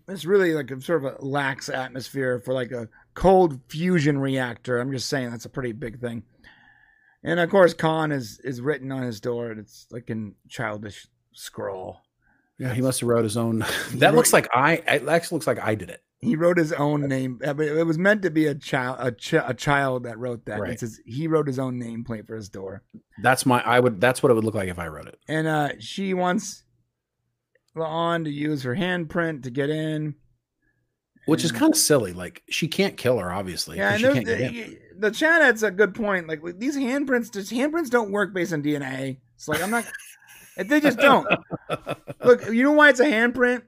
[0.08, 4.80] It's really like a sort of a lax atmosphere for like a cold fusion reactor.
[4.80, 6.22] I'm just saying that's a pretty big thing.
[7.22, 11.06] And of course, Khan is is written on his door, and it's like in childish
[11.32, 11.98] scroll.
[12.58, 12.74] Yeah.
[12.74, 13.64] He must have wrote his own.
[13.94, 16.02] that looks like I, it actually looks like I did it.
[16.22, 17.40] He wrote his own name.
[17.46, 20.44] I mean, It was meant to be a child, a, ch- a child that wrote
[20.44, 20.60] that.
[20.60, 20.72] Right.
[20.72, 22.82] It says he wrote his own nameplate for his door.
[23.22, 25.18] That's my, I would, that's what it would look like if I wrote it.
[25.28, 26.64] and uh she wants
[27.74, 30.16] La'an to use her handprint to get in.
[31.26, 32.12] which is kind of silly.
[32.12, 33.78] Like she can't kill her, obviously.
[33.78, 34.52] Yeah, and she can't get in.
[34.54, 36.28] the, the chat adds a good point.
[36.28, 39.18] Like with these handprints, just handprints don't work based on DNA.
[39.36, 39.86] It's like I'm not.
[40.56, 41.26] if they just don't.
[42.24, 43.62] Look, you know why it's a handprint?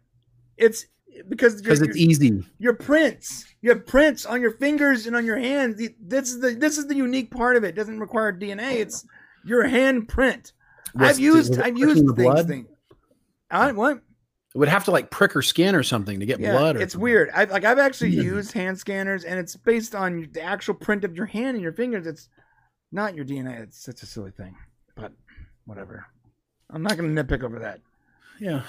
[0.57, 0.87] It's
[1.29, 2.45] because because it's easy.
[2.59, 3.45] your prints.
[3.61, 5.81] You have prints on your fingers and on your hands.
[6.01, 7.69] This is the this is the unique part of it.
[7.69, 8.75] It doesn't require DNA.
[8.77, 9.05] It's
[9.45, 10.53] your handprint.
[10.95, 12.25] Was- I've used I've used the things.
[12.33, 12.49] blood?
[12.49, 12.67] Thing.
[13.51, 13.99] I, what?
[14.55, 16.77] It would have to like prick her skin or something to get blood.
[16.77, 17.03] Or it's something.
[17.03, 17.31] weird.
[17.35, 18.23] I like I've actually Yeah.
[18.23, 21.73] used hand scanners, and it's based on the actual print of your hand and your
[21.73, 22.07] fingers.
[22.07, 22.29] It's
[22.91, 23.61] not your DNA.
[23.63, 24.55] It's such a silly thing,
[24.97, 25.13] but
[25.65, 26.07] whatever.
[26.73, 27.81] I'm not going to nitpick over that.
[28.41, 28.63] Yeah.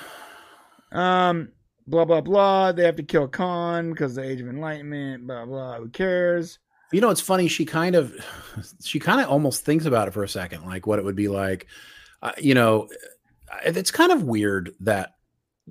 [0.91, 1.49] Um,
[1.87, 2.71] blah blah blah.
[2.71, 5.27] They have to kill Khan because the Age of Enlightenment.
[5.27, 5.77] Blah blah.
[5.77, 6.59] Who cares?
[6.91, 7.47] You know, it's funny.
[7.47, 8.13] She kind of,
[8.83, 11.27] she kind of almost thinks about it for a second, like what it would be
[11.27, 11.67] like.
[12.21, 12.89] Uh, you know,
[13.65, 15.15] it's kind of weird that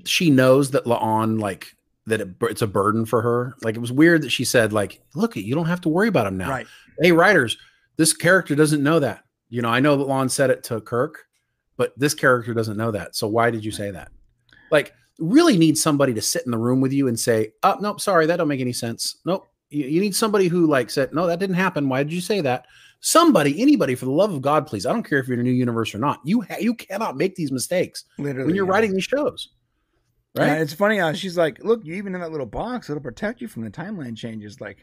[0.04, 3.54] she knows that La'an like that it, it's a burden for her.
[3.62, 6.26] Like it was weird that she said, like, look, you don't have to worry about
[6.26, 6.50] him now.
[6.50, 6.66] Right.
[7.00, 7.56] Hey, writers,
[7.96, 9.24] this character doesn't know that.
[9.48, 11.26] You know, I know that La'an said it to Kirk,
[11.76, 13.16] but this character doesn't know that.
[13.16, 14.10] So why did you say that?
[14.70, 18.00] Like, really need somebody to sit in the room with you and say, "Oh, nope,
[18.00, 19.46] sorry, that don't make any sense." Nope.
[19.70, 21.88] You, you need somebody who like said, "No, that didn't happen.
[21.88, 22.66] Why did you say that?"
[23.04, 24.86] Somebody, anybody, for the love of God, please.
[24.86, 26.20] I don't care if you're in a new universe or not.
[26.24, 28.46] You ha- you cannot make these mistakes Literally.
[28.46, 28.70] when you're yeah.
[28.72, 29.48] writing these shows,
[30.36, 30.60] And right?
[30.60, 32.88] it's funny how she's like, "Look, you even in that little box.
[32.88, 34.78] It'll protect you from the timeline changes." Like,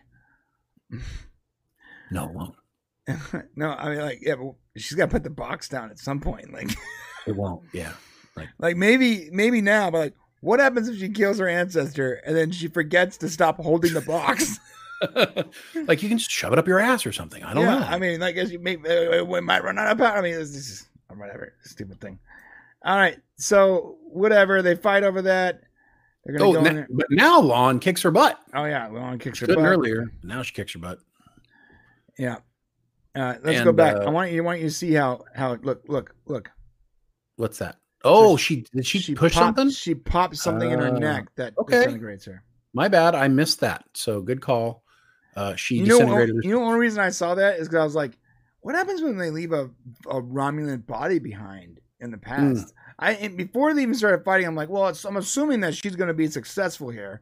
[2.11, 2.55] no, it won't.
[3.55, 6.19] no, I mean, like, yeah, but she's got to put the box down at some
[6.19, 6.53] point.
[6.53, 6.69] Like.
[7.27, 7.63] It won't.
[7.73, 7.93] Yeah.
[8.57, 12.51] Like maybe maybe now, but like what happens if she kills her ancestor and then
[12.51, 14.59] she forgets to stop holding the box?
[15.85, 17.43] like you can just shove it up your ass or something.
[17.43, 17.85] I don't yeah, know.
[17.85, 20.17] I mean, I guess you may uh, we might run out of power.
[20.17, 22.19] I mean, this is whatever stupid thing.
[22.83, 25.61] All right, so whatever they fight over that.
[26.25, 26.87] They're gonna oh, go in na- there.
[26.89, 28.39] but now La'an kicks her butt.
[28.53, 29.59] Oh yeah, La'an kicks her butt.
[29.59, 30.11] earlier.
[30.21, 30.99] Now she kicks her butt.
[32.17, 32.37] Yeah.
[33.15, 33.95] Uh, let's And, go back.
[33.97, 34.41] uh, I want you.
[34.41, 36.51] I want you to see how how look look look.
[37.37, 37.77] What's that?
[38.05, 39.69] Oh, she did she, push popped- something?
[39.71, 41.79] She popped something in her Uh, neck that okay.
[41.79, 42.43] disintegrates her.
[42.73, 43.15] My bad.
[43.15, 43.83] I missed that.
[43.93, 44.83] So good call.
[45.35, 46.35] Uh, she You know, disintegrated.
[46.35, 48.17] her- you know, the only reason I saw that is because I was like,
[48.61, 49.69] what happens when they leave a,
[50.07, 52.23] a Romulan body behind in the Hmm.
[52.53, 52.73] past?
[52.99, 55.95] I and before they even started fighting, I'm like, well, it's, I'm assuming that she's
[55.95, 57.21] going to be successful here,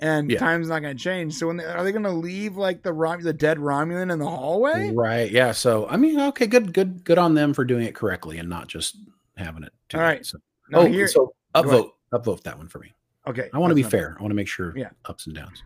[0.00, 0.38] and Yeah.
[0.38, 1.34] time's not going to change.
[1.34, 4.18] So when they, are they going to leave like the Rom, the dead Romulan in
[4.18, 4.92] the hallway?
[4.94, 5.30] Right.
[5.30, 5.52] Yeah.
[5.52, 8.68] So I mean, okay, good, good, good on them for doing it correctly and not
[8.68, 8.96] just
[9.36, 9.72] having it.
[9.88, 10.26] too All late.
[10.26, 10.38] So,
[10.70, 12.92] No, oh, here, so upvote, upvote that one for me.
[13.26, 13.48] okay.
[13.54, 14.16] I want to be fair.
[14.18, 14.76] I want to make sure.
[14.76, 14.90] Yeah.
[15.06, 15.62] Ups and downs.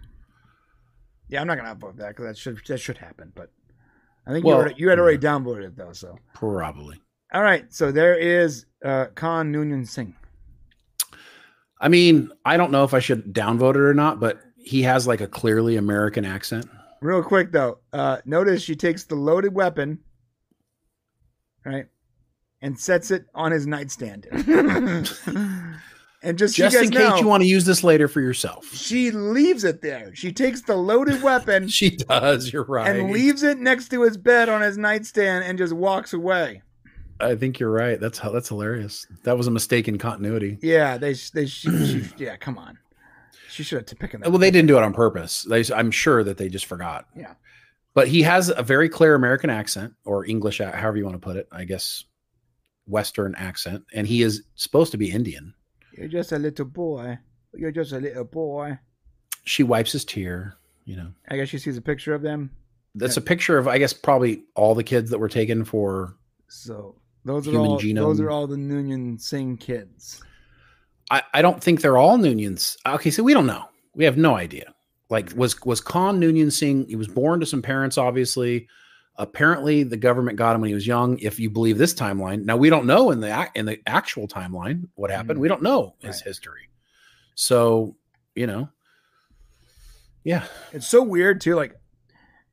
[1.28, 3.32] Yeah, I'm not going to upvote that because that should that should happen.
[3.36, 3.50] But
[4.26, 5.92] I think Well, you, already, you had already downvoted it though.
[5.92, 7.00] So Probably.
[7.32, 7.72] all right.
[7.72, 10.14] So there is uh, Khan Noonien Singh.
[11.80, 15.06] I mean, I don't know if I should downvote it or not, but he has
[15.06, 16.68] like a clearly American accent.
[17.00, 20.00] Real quick though, uh, notice she takes the loaded weapon,
[21.64, 21.86] right,
[22.60, 24.26] and sets it on his nightstand.
[26.22, 28.20] and just, Just you guys in case know, you want to use this later for
[28.20, 28.66] yourself.
[28.74, 30.14] she leaves it there.
[30.14, 32.52] She takes the loaded weapon She does.
[32.52, 32.94] You're right.
[32.94, 36.62] and leaves it next to his bed on his nightstand and just walks away.
[37.20, 38.00] I think you're right.
[38.00, 39.06] That's how that's hilarious.
[39.24, 40.58] That was a mistake in continuity.
[40.62, 42.78] Yeah, they they she, she, yeah, come on.
[43.48, 44.28] She should have t- picked that.
[44.30, 45.42] Well, they didn't do it on purpose.
[45.42, 47.06] They, I'm sure that they just forgot.
[47.16, 47.34] Yeah.
[47.94, 51.18] But he has a very clear American accent or English, uh, however you want to
[51.20, 51.48] put it.
[51.50, 52.04] I guess
[52.86, 55.52] Western accent, and he is supposed to be Indian.
[55.96, 57.18] You're just a little boy.
[57.54, 58.78] You're just a little boy.
[59.44, 60.56] She wipes his tear.
[60.84, 62.50] You know, I guess she sees a picture of them.
[62.94, 66.16] that's a picture of I guess probably all the kids that were taken for.
[66.48, 67.96] So those are all genome.
[67.96, 70.22] those are all the Noonien Singh kids.
[71.10, 72.76] I, I don't think they're all Nooniens.
[72.86, 73.64] Okay, so we don't know.
[73.94, 74.74] We have no idea.
[75.10, 76.86] Like was was Khan Noonien Singh?
[76.86, 78.68] He was born to some parents, obviously.
[79.16, 81.18] Apparently, the government got him when he was young.
[81.18, 84.88] If you believe this timeline, now we don't know in the in the actual timeline
[84.94, 85.38] what happened.
[85.38, 85.42] Mhm.
[85.42, 86.24] We don't know his Right.
[86.24, 86.68] history.
[87.34, 87.96] So
[88.36, 88.68] you know,
[90.24, 91.54] yeah, It's so weird too.
[91.56, 91.74] Like,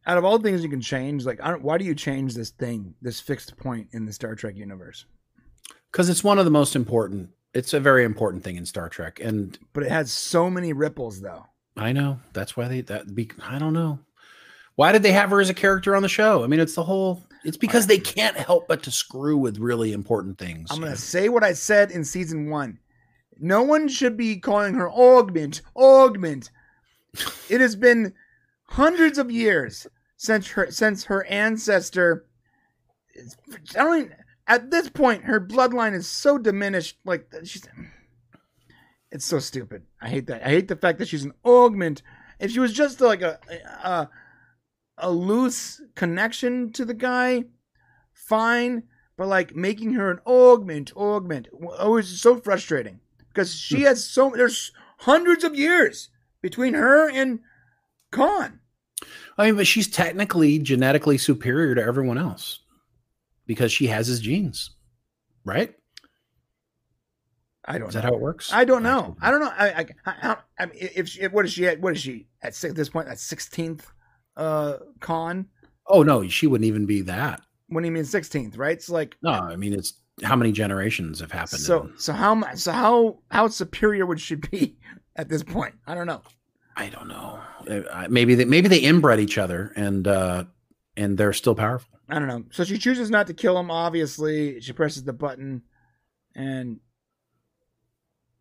[0.07, 2.49] out of all things you can change, like, I don't, why do you change this
[2.49, 5.05] thing, this fixed point in the Star Trek universe?
[5.91, 7.29] because it's one of the most important.
[7.53, 11.21] It's a very important thing in Star Trek, and But it has so many ripples,
[11.21, 11.47] though.
[11.75, 13.31] I know that's why they that be.
[13.41, 13.99] I don't know.
[14.75, 16.43] Why did they have her as a character on the show?
[16.43, 17.23] I mean, it's the whole.
[17.43, 20.69] It's because they can't help but to screw with really important things.
[20.69, 22.79] I'm gonna say what I said in season one.
[23.39, 26.51] No one should be calling her augment, augment.
[27.49, 28.13] It has been
[28.65, 29.87] hundreds of years
[30.17, 32.25] since her since her ancestor.
[33.15, 33.97] I don't.
[33.97, 34.15] Even,
[34.47, 36.97] at this point, her bloodline is so diminished.
[37.05, 37.65] Like she's.
[39.09, 39.83] It's so stupid.
[40.01, 40.45] I hate that.
[40.45, 42.01] I hate the fact that she's an augment.
[42.39, 43.39] If she was just like a
[43.83, 44.09] a,
[44.97, 47.45] a loose connection to the guy,
[48.11, 48.83] fine.
[49.15, 53.85] But like making her an augment, augment, oh, always so frustrating because she hmm.
[53.85, 56.09] has so there's hundreds of years
[56.41, 57.39] between her and
[58.11, 58.59] Khan.
[59.37, 62.59] I mean, but she's technically genetically superior to everyone else
[63.45, 64.71] because she has his genes,
[65.45, 65.73] right?
[67.65, 68.01] I don't Is know.
[68.01, 68.51] that how it works?
[68.53, 69.15] I don't know.
[69.21, 69.51] I don't know.
[69.55, 71.81] I, I, I, I mean, if she, what is she at?
[71.81, 72.53] What is she at?
[72.55, 73.91] This point, at sixteenth,
[74.37, 75.47] uh, Khan.
[75.87, 77.41] oh no, she wouldn't even be that.
[77.67, 78.55] What do you mean sixteenth?
[78.57, 78.77] Right?
[78.77, 79.93] It's like No, I mean it's
[80.23, 81.59] how many generations have happened.
[81.61, 81.83] so.
[81.83, 84.77] in- So how so how how superior would she be
[85.17, 85.75] at this point?
[85.85, 86.21] I don't know.
[86.77, 87.39] I don't know.
[87.69, 90.45] Uh, Maybe they maybe they inbred each other and uh
[90.95, 91.99] and they're still powerful.
[92.07, 92.43] I don't know.
[92.51, 93.69] So she chooses not to kill him.
[93.69, 95.63] Obviously, she presses the button,
[96.35, 96.79] and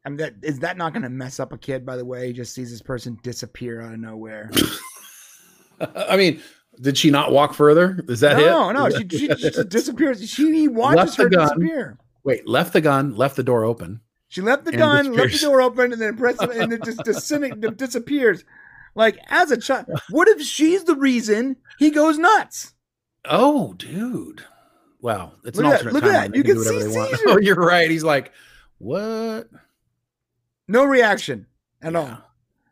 [0.05, 1.85] I mean that is that not going to mess up a kid?
[1.85, 4.51] By the way, he just sees this person disappear out of nowhere.
[5.81, 6.41] I mean,
[6.81, 8.05] did she not walk further?
[8.09, 8.47] Is that it?
[8.47, 10.29] no, no, she, she, she just disappears.
[10.31, 11.49] She he watches her gun.
[11.59, 11.99] disappear.
[12.23, 14.01] Wait, left the gun, left the door open.
[14.29, 16.83] She left the And gun, left the door open, and then pressed it, and it
[16.85, 18.45] just disin- disappears.
[18.95, 22.73] Like as a child, what if she's the reason he goes nuts?
[23.25, 24.45] Oh, dude.
[25.01, 26.13] Wow, it's Look an at that, alternate look at timeline.
[26.13, 26.33] that.
[26.33, 27.21] They You can can do whatever see want.
[27.27, 27.91] Oh, you're right.
[27.91, 28.33] He's like,
[28.79, 29.49] what?
[30.69, 31.47] No reaction
[31.83, 32.19] at all.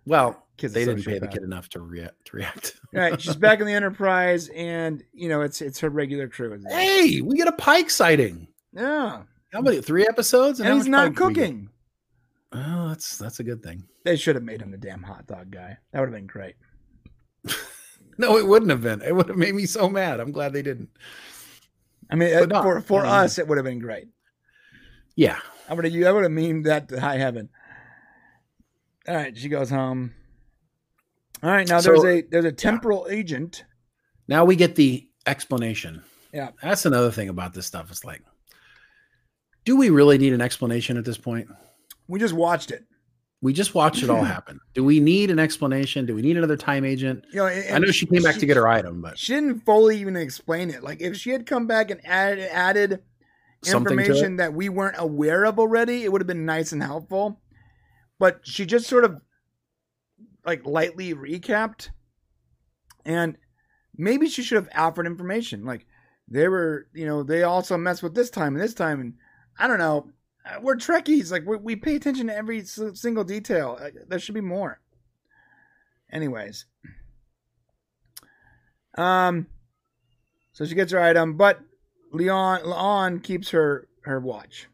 [0.07, 2.27] Well, Kids they didn't pay the kid enough to react.
[2.27, 2.77] To react.
[2.93, 6.57] Right, she's back in the Enterprise, and you know it's it's her regular crew.
[6.69, 8.47] hey, we get a Pike sighting.
[8.73, 9.23] Yeah,
[9.55, 9.81] How many?
[9.81, 11.41] Three episodes, and how he's not Pike do we get?
[11.43, 11.71] cooking.
[12.53, 13.85] Oh, that's that's a good thing.
[14.05, 15.79] They should have made him the damn hot dog guy.
[15.93, 16.57] That would have been great.
[18.17, 19.03] No, it wouldn't have been.
[19.03, 20.21] It would have made me so mad.
[20.21, 20.91] I'm glad they didn't.
[22.11, 24.07] I mean, uh, not- for for um, us, it would have been great.
[25.17, 25.39] Yeah.
[25.69, 27.49] I would have I would have memed that to high heaven.
[29.09, 30.15] All right, she goes home.
[31.43, 33.65] All right, now So- there's a there's a temporal agent.
[34.29, 36.03] Now we get the explanation.
[36.33, 36.51] Yeah.
[36.63, 37.91] That's another thing about this stuff.
[37.91, 38.23] It's like,
[39.65, 41.49] do we really need an explanation at this point?
[42.09, 42.85] We just watched it.
[43.41, 44.61] We just watched it all happen.
[44.75, 46.07] Do we need an explanation?
[46.07, 47.25] Do we need another time agent?
[47.31, 49.61] You know, I know she came back she- to get her item, but She didn't
[49.61, 50.83] fully even explain it.
[50.83, 53.03] Like if she had come back and added added
[53.67, 57.41] information that we weren't aware of already, it would have been nice and helpful.
[58.19, 59.21] But she just sort of
[60.47, 61.89] like lightly recapped,
[63.05, 63.37] and
[63.97, 65.65] maybe she should have offered information.
[65.65, 65.87] Like
[66.29, 69.15] they were, you know, they also mess with this time and this time, and
[69.59, 70.11] I don't know.
[70.45, 71.31] Uh, We're Trekkies.
[71.31, 73.79] Like we, we pay attention to every single detail.
[73.81, 74.81] Uh, There should be more.
[76.13, 76.67] Anyways,
[78.97, 79.47] um,
[80.53, 81.61] so she gets her item, but
[82.13, 84.69] La'an La'an keeps her her watch.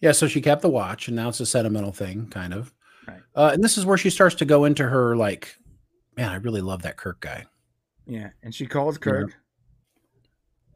[0.00, 2.72] Yeah, so she kept the watch, and now it's a sentimental thing, kind of.
[3.06, 3.20] Right.
[3.34, 5.56] Uh, and this is where she starts to go into her like,
[6.16, 7.46] man, I really love that Kirk guy.
[8.06, 9.34] Yeah, and she calls Kirk.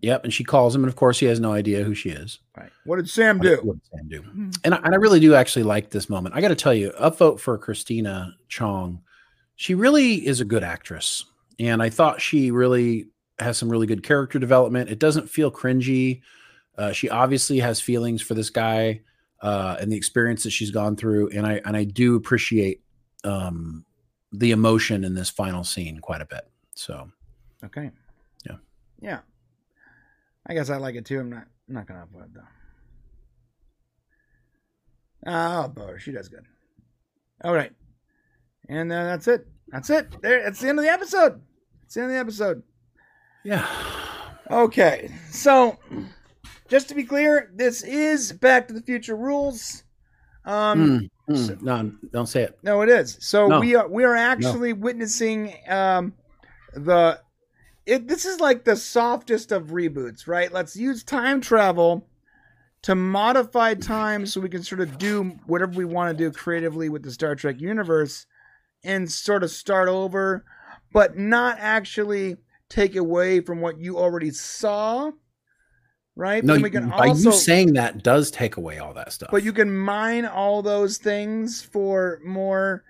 [0.02, 2.40] Yep, and she calls him, and of course, he has no idea who she is.
[2.56, 2.70] Right.
[2.84, 3.60] What did Sam do?
[3.62, 4.24] what did Sam do?
[4.64, 6.34] And I, and I really do actually like this moment.
[6.34, 9.00] I got to tell you, upvote for Christina Chong.
[9.54, 11.24] She really is a good actress,
[11.60, 13.06] and I thought she really
[13.38, 14.90] has some really good character development.
[14.90, 16.22] It doesn't feel cringy.
[16.76, 19.02] Uh, she obviously has feelings for this guy
[19.40, 22.82] uh, and the experience that she's gone through, and I and I do appreciate
[23.22, 23.84] um,
[24.32, 26.48] the emotion in this final scene quite a bit.
[26.74, 27.08] So
[27.64, 27.90] Okay.
[28.44, 28.56] Yeah.
[29.00, 29.18] Yeah.
[30.46, 31.20] I guess I like it too.
[31.20, 32.40] I'm not I'm not gonna upvote though.
[35.26, 36.44] Oh, Bo, she does good.
[37.44, 37.72] All right.
[38.68, 39.46] And then that's it.
[39.68, 40.20] That's it.
[40.22, 41.40] There that's the end of the episode.
[41.84, 42.62] It's the end of the episode.
[43.44, 43.66] yeah,
[44.50, 45.78] Okay, so
[46.68, 49.84] just to be clear, this is Back to the Future rules.
[50.44, 52.58] Um, Mm, mm, so- no, don't say it.
[52.62, 53.16] no, it is.
[53.20, 53.60] So No.
[53.60, 56.14] we are we are actually witnessing um,
[56.74, 57.20] the.
[57.86, 60.52] It, this is like the softest of reboots, right?
[60.52, 62.06] Let's use time travel
[62.82, 66.88] to modify time so we can sort of do whatever we want to do creatively
[66.88, 68.26] with the Star Trek universe
[68.84, 70.44] and sort of start over,
[70.92, 72.36] but not actually
[72.68, 75.10] take away from what you already saw,
[76.16, 76.44] right?
[76.44, 79.30] No, you, we can by also, you saying that does take away all that stuff.
[79.30, 82.82] but you can mine all those things for more.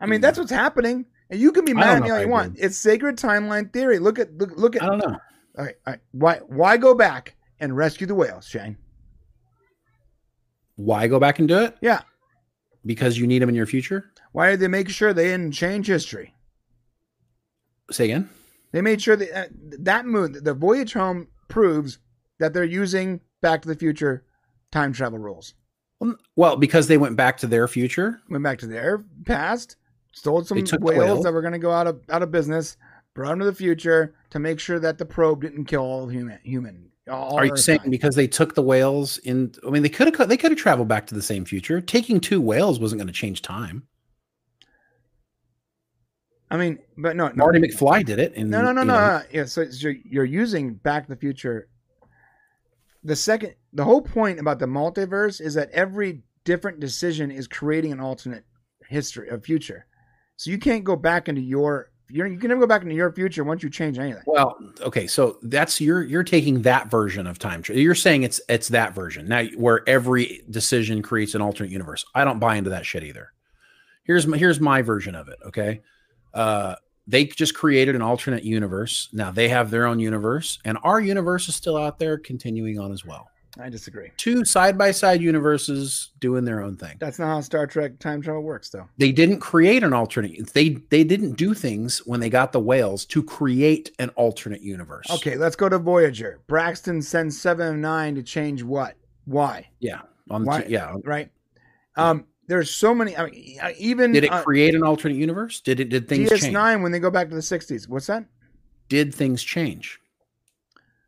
[0.00, 0.22] I mean, Mm.
[0.22, 1.06] that's what's happening.
[1.30, 2.56] And you can be mad at me all you I want.
[2.58, 3.98] It's sacred timeline theory.
[3.98, 5.16] Look at look look at I don't know.
[5.58, 6.00] all right, all right.
[6.10, 8.76] Why why go back and rescue the whales, Shane?
[10.76, 11.76] Why go back and do it?
[11.80, 12.00] Yeah.
[12.84, 14.10] Because you need them in your future.
[14.32, 16.34] Why did they make sure they didn't change history?
[17.90, 18.30] Say again.
[18.72, 19.48] They made sure that uh,
[19.80, 21.98] that moon, the voyage home, proves
[22.38, 24.24] that they're using Back to the Future
[24.70, 25.54] time travel rules.
[25.98, 28.20] Well, Well, because they went back to their future.
[28.30, 29.76] Went back to their past,
[30.12, 31.22] stole some whales whale.
[31.22, 32.76] that were going to go out of out of business,
[33.14, 36.38] brought them to the future to make sure that the probe didn't kill all human
[36.42, 36.90] human.
[37.08, 37.90] All Are you saying Earthkind.
[37.90, 39.52] because they took the whales in?
[39.66, 41.80] I mean, they could have they could have traveled back to the same future.
[41.80, 43.86] Taking two whales wasn't going to change time.
[46.50, 48.34] I mean, but no, no, Marty McFly did it.
[48.34, 49.22] And No, no, no, no, no.
[49.32, 51.68] Yeah, so, so you're, you're using Back to the Future.
[53.04, 57.92] The second, the whole point about the multiverse is that every different decision is creating
[57.92, 58.44] an alternate
[58.88, 59.86] history, a future.
[60.40, 63.12] So you can't go back into your, you're, you can never go back into your
[63.12, 64.22] future once you change anything.
[64.24, 67.82] Well, okay, so that's you're you're taking that version of time travel.
[67.82, 72.06] You're saying it's it's that version now, where every decision creates an alternate universe.
[72.14, 73.34] I don't buy into that shit either.
[74.04, 75.36] Here's my here's my version of it.
[75.44, 75.82] Okay,
[76.32, 79.10] uh, they just created an alternate universe.
[79.12, 82.92] Now they have their own universe, and our universe is still out there, continuing on
[82.92, 83.28] as well.
[83.58, 84.12] I disagree.
[84.16, 86.96] Two side by side universes doing their own thing.
[87.00, 88.88] That's not how Star Trek time travel works, though.
[88.98, 90.52] They didn't create an alternate.
[90.52, 95.10] They they didn't do things when they got the whales to create an alternate universe.
[95.10, 96.40] Okay, let's go to Voyager.
[96.46, 98.94] Braxton sends seven of nine to change what?
[99.24, 99.68] Why?
[99.80, 100.02] Yeah.
[100.30, 100.94] On Why- the, yeah.
[101.04, 101.30] Right?
[101.96, 103.16] Um, there's so many.
[103.16, 105.60] I mean, uh, even Did it uh, create an alternate universe?
[105.60, 106.54] Did it did things change?
[106.54, 107.88] DS9 when they go back to the 60s.
[107.88, 108.24] What's that?
[108.88, 110.00] Did things change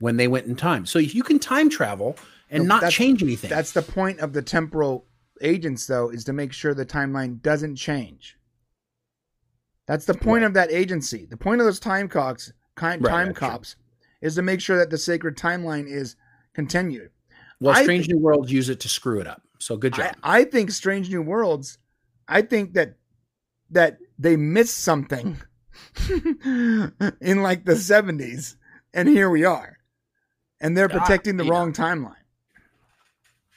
[0.01, 0.87] when they went in time?
[0.87, 2.17] So if you can time travel
[2.53, 3.51] and No, not change anything.
[3.51, 5.07] That's the point of the temporal
[5.41, 8.39] agents, though, is to make sure the timeline doesn't change.
[9.87, 10.47] That's the point Right.
[10.49, 11.27] of that agency.
[11.27, 13.75] The point of those time cocks, time right, cops,
[14.21, 16.15] is to make sure that the sacred timeline is
[16.55, 17.11] continued.
[17.61, 19.43] well, I Strange New Worlds use it to screw it up.
[19.59, 20.15] So good job.
[20.23, 21.79] I, I think Strange New Worlds.
[22.29, 22.97] I think that
[23.71, 25.39] that they missed something
[26.09, 28.57] in like the seventies,
[28.93, 29.79] and here we are,
[30.61, 31.51] and they're protecting the yeah.
[31.51, 32.22] wrong timeline.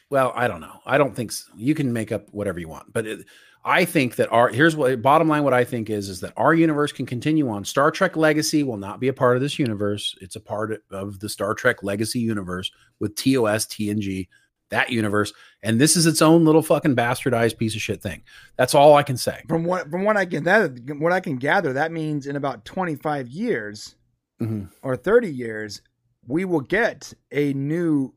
[0.09, 0.80] Well, I don't know.
[0.85, 1.51] I don't think so.
[1.56, 3.25] you can make up whatever you want, but it,
[3.64, 5.43] I think that our here's what bottom line.
[5.43, 7.66] What I think is is that our universe can continue on.
[7.66, 10.16] Star Trek Legacy will not be a part of this universe.
[10.22, 14.27] It's a part of the Star Trek Legacy universe with TOS, TNG,
[14.69, 18.22] that universe, and this is its own little fucking bastardized piece of shit thing.
[18.58, 19.42] That's all I can say.
[19.48, 22.66] From what from what I can that what I can gather, that means in about
[22.66, 23.95] 25 years
[24.42, 24.69] Mhm.
[24.84, 25.82] or 30 years,
[26.27, 28.14] we will get a new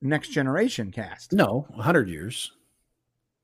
[0.00, 1.32] next generation cast.
[1.32, 2.52] No, hundred years,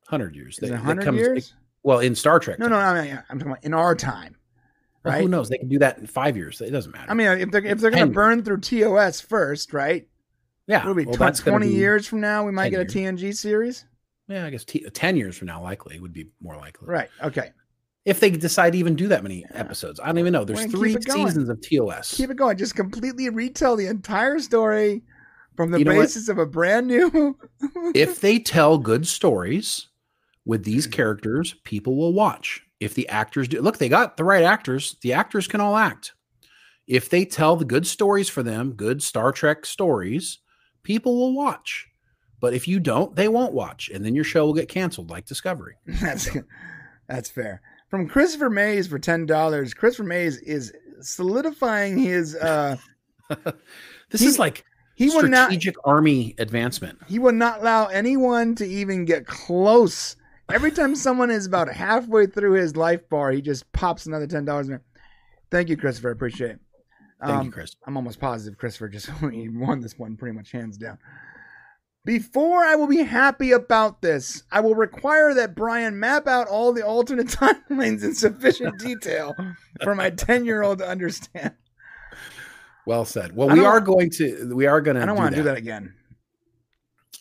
[0.08, 0.58] hundred years.
[0.60, 1.54] Is it 100 comes- years?
[1.82, 2.58] well, in Star Trek.
[2.58, 4.36] No, no, I mean, I'm talking about in our time.
[5.04, 5.22] Well, right?
[5.22, 5.48] Who knows?
[5.48, 6.60] They can do that in five years.
[6.60, 7.10] It doesn't matter.
[7.10, 10.06] I mean, if they're if they're going to burn through TOS first, right?
[10.66, 10.86] yeah.
[10.86, 12.80] Will be well, tw- that's gonna 20 be- years from now we might 10 get
[12.80, 13.84] a TNG series?
[14.28, 16.88] Yeah, I guess t- ten years from now, likely would be more likely.
[16.88, 17.10] Right.
[17.22, 17.50] Okay.
[18.06, 20.44] If they decide to even do that many episodes, I don't even know.
[20.44, 22.14] There's Well, three seasons of TOS.
[22.14, 22.56] Keep it going.
[22.56, 25.02] Just completely retell the entire story
[25.56, 26.02] from the You know what?
[26.02, 27.36] basis of a brand new
[27.94, 29.88] if they tell good stories
[30.46, 32.62] with these characters, people will watch.
[32.80, 34.96] If the actors do, look, they got the right actors.
[35.02, 36.12] The actors can all act.
[36.86, 40.38] If they tell the good stories for them, good Star Trek stories,
[40.82, 41.86] people will watch.
[42.40, 45.24] But if you don't, they won't watch, and then your show will get canceled, like
[45.24, 45.76] Discovery.
[45.86, 46.28] That's
[47.08, 47.62] that's fair.
[47.88, 49.72] From Christopher Mays for ten dollars.
[49.72, 52.34] Christopher Mays is solidifying his.
[52.36, 52.76] uh
[54.10, 54.64] This He- is like
[54.96, 55.46] He will not.
[55.46, 56.98] strategic army advancement.
[57.08, 60.16] He will not allow anyone to even get close.
[60.52, 64.44] Every time someone is about halfway through his life bar, he just pops another ten
[64.44, 64.82] dollars in there.
[65.50, 66.10] Thank you, Christopher.
[66.10, 66.60] I appreciate it.
[67.20, 67.76] Thank Um, you, Chris.
[67.86, 70.98] I'm almost positive Christopher just won this one pretty much hands down.
[72.04, 76.72] Before I will be happy about this, I will require that Brian map out all
[76.74, 79.34] the alternate timelines in sufficient detail
[79.82, 81.52] for my 10 year old to understand.
[82.86, 83.34] Well said.
[83.34, 84.54] Well, we are going to.
[84.54, 85.02] We are going to.
[85.02, 85.94] I don't want to do that again.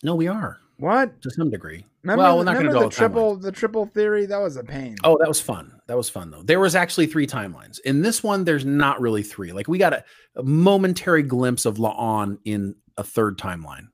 [0.04, 1.22] No, we are What?
[1.22, 1.86] to some degree.
[2.04, 4.26] Remember, well, we're not going to do all the triple the triple theory?
[4.26, 4.98] That was a pain.
[5.06, 5.80] Oh, that was fun.
[5.88, 6.44] That was fun though.
[6.44, 7.80] There was actually three timelines.
[7.86, 9.54] In this one, there's not really three.
[9.54, 10.04] Like we got a,
[10.36, 13.88] a momentary glimpse of La'an in a third timeline,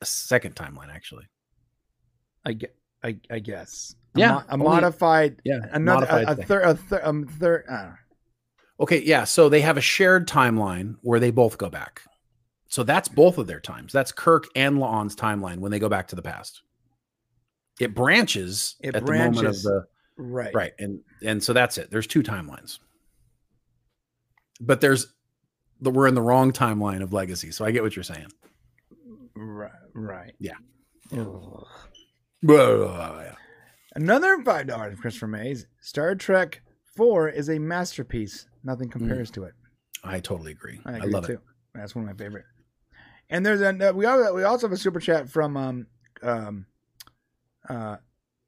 [0.00, 1.26] a second timeline actually.
[2.46, 2.74] I get.
[3.04, 3.94] I, I guess.
[4.14, 5.42] A Yeah, mo- a modified.
[5.44, 7.64] Yeah, Another modified a, a third a third um, third.
[7.68, 7.92] Know.
[8.80, 9.24] Okay, yeah.
[9.24, 12.02] So they have a shared timeline where they both go back.
[12.68, 13.92] So that's both of their times.
[13.92, 16.62] That's Kirk and La'an's timeline when they go back to the past.
[17.78, 19.86] It branches It at the moment of the
[20.16, 20.54] Right.
[20.54, 21.90] right, and and so that's it.
[21.90, 22.78] There's two timelines,
[24.60, 25.06] but there's
[25.80, 27.50] the we're in the wrong timeline of Legacy.
[27.50, 28.28] So I get what you're saying.
[29.34, 29.70] Right.
[29.94, 30.34] Right.
[30.38, 30.52] Yeah.
[31.10, 31.24] Yeah.
[33.94, 35.66] Another five dollars, Christopher Mays.
[35.80, 36.62] Star Trek
[36.94, 38.46] Four is a masterpiece.
[38.64, 39.54] Nothing compares to it.
[40.04, 40.80] I totally agree.
[40.84, 41.34] I, I, love too.
[41.34, 41.40] it.
[41.74, 42.44] That's one of my favorite.
[43.30, 45.86] And there's a uh, we al- we also have a super chat from um
[46.22, 46.66] um
[47.68, 47.96] uh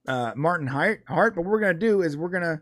[0.07, 1.05] uh Martin Hart.
[1.09, 1.35] Hart.
[1.35, 2.61] But what we're gonna do is we're gonna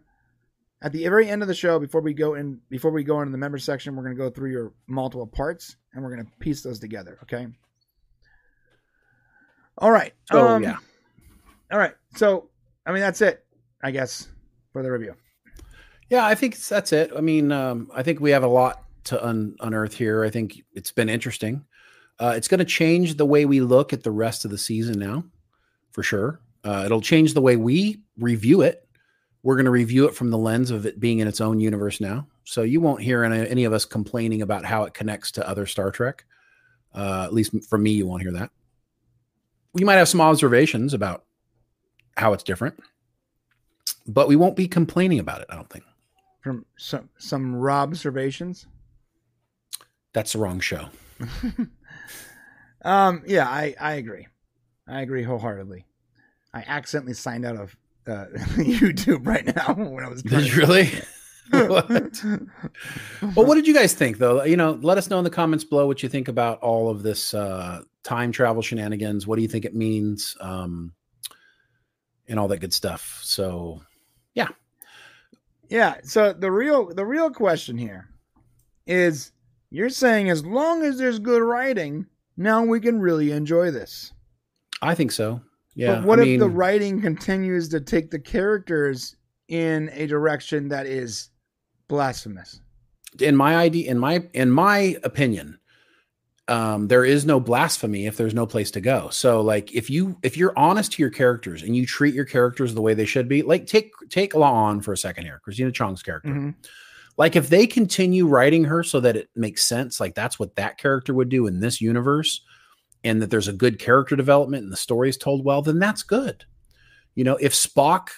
[0.83, 3.33] at the very end of the show before we go in before we go into
[3.33, 6.79] the member section, we're gonna go through your multiple parts and we're gonna piece those
[6.79, 7.19] together.
[7.23, 7.47] Okay.
[9.79, 10.13] All right.
[10.31, 10.77] Oh um, yeah,
[11.71, 11.95] All right.
[12.17, 12.51] So
[12.87, 13.45] I mean that's it,
[13.83, 14.29] I guess,
[14.73, 15.15] for the review.
[16.13, 16.27] Yeah.
[16.27, 17.11] I think that's it.
[17.17, 20.25] I mean, um, I think we have a lot to un- unearth here.
[20.25, 21.65] I think it's been interesting.
[22.21, 24.99] Uh, it's going to change the way we look at the rest of the season
[24.99, 25.25] now,
[25.91, 26.41] for sure.
[26.65, 28.87] Uh, it'll change the way we review it.
[29.43, 31.99] We're going to review it from the lens of it being in its own universe
[31.99, 32.29] now.
[32.45, 35.65] So you won't hear any, any of us complaining about how it connects to other
[35.65, 36.27] Star Trek.
[36.95, 38.51] Uh, at least for me, you won't hear that.
[39.73, 41.25] We might have some observations about
[42.19, 42.79] how it's different,
[44.07, 45.47] but we won't be complaining about it.
[45.49, 45.85] I don't think
[46.43, 48.67] From some some raw observations.
[50.13, 50.89] that's the wrong show.
[52.85, 54.27] Um, yeah, I, I agree.
[54.89, 55.85] I agree wholeheartedly.
[56.53, 57.77] I accidentally signed out of
[58.09, 58.25] uh,
[58.57, 60.23] YouTube right now when I was.
[60.25, 60.91] Did you really?
[61.53, 62.25] what?
[63.37, 64.43] Well, what did you guys think, though?
[64.43, 67.05] You know, let us know in the comments below what you think about all of
[67.05, 69.29] this uh, time travel shenanigans.
[69.29, 70.93] What do you think it means, um,
[72.27, 73.21] and all that good stuff?
[73.23, 73.81] So,
[74.35, 74.49] Yeah.
[76.05, 78.09] So the real the real question here
[78.87, 79.33] is,
[79.71, 84.13] you're saying as long as there's good writing, now we can really enjoy this.
[84.81, 85.41] I think so.
[85.75, 85.97] Yeah.
[85.97, 89.17] but what I if the writing continues to take the characters
[89.49, 91.31] in a direction that is
[91.89, 92.61] blasphemous?
[93.21, 95.59] in my idea, in my in my opinion,
[96.49, 99.09] um, there is no blasphemy if there's no place to go.
[99.11, 102.75] So, like, if you if you're honest to your characters and you treat your characters
[102.75, 106.03] the way they should be, like take take La'an for a second here, Christina Chong's
[106.03, 106.31] character.
[106.31, 106.55] Mhm.
[107.17, 110.79] Like, if they continue writing her so that it makes sense, like that's what that
[110.79, 112.41] character would do in this universe,
[113.05, 116.03] and that there's a good character development and the story is told well, then that's
[116.03, 116.45] good.
[117.15, 118.09] You know, if Spock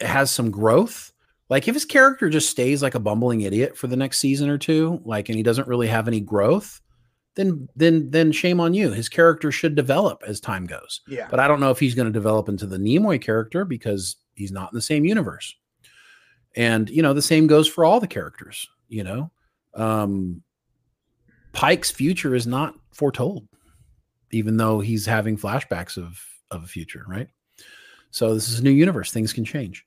[0.00, 1.12] has some growth,
[1.50, 4.58] like if his character just stays like a bumbling idiot for the next season or
[4.58, 6.80] two, like and he doesn't really have any growth,
[7.36, 8.90] then then then shame on you.
[8.90, 11.00] His character should develop as time goes.
[11.06, 11.28] Yeah.
[11.30, 14.52] But I don't know if he's going to develop into the Nimoy character because he's
[14.52, 15.54] not in the same universe.
[16.56, 19.30] And you know, the same goes for all the characters, you know.
[19.74, 20.42] Um
[21.52, 23.46] Pike's future is not foretold,
[24.30, 27.28] even though he's having flashbacks of of a future, right?
[28.10, 29.12] So this is a new universe.
[29.12, 29.86] Things can change.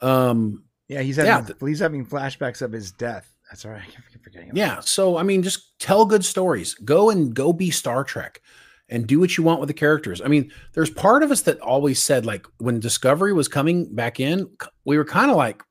[0.00, 3.34] Um Yeah, he's Yeah, having he's having flashbacks of his death.
[3.50, 3.82] That's all right.
[3.88, 4.50] I keep forgetting.
[4.54, 4.80] Yeah.
[4.80, 6.74] So I mean, just tell good stories.
[6.74, 8.40] Go and go be Star Trek
[8.88, 10.20] and do what you want with the characters.
[10.22, 14.18] I mean, there's part of us that always said, like, when Discovery was coming back
[14.18, 14.48] in,
[14.84, 15.62] we were kind of like,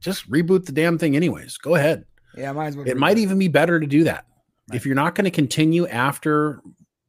[0.00, 1.56] just reboot the damn thing, anyways.
[1.56, 2.04] Go ahead.
[2.36, 2.86] Yeah, might as well.
[2.86, 4.26] It might even be better to do that.
[4.70, 4.76] Right.
[4.76, 6.60] If you're not going to continue after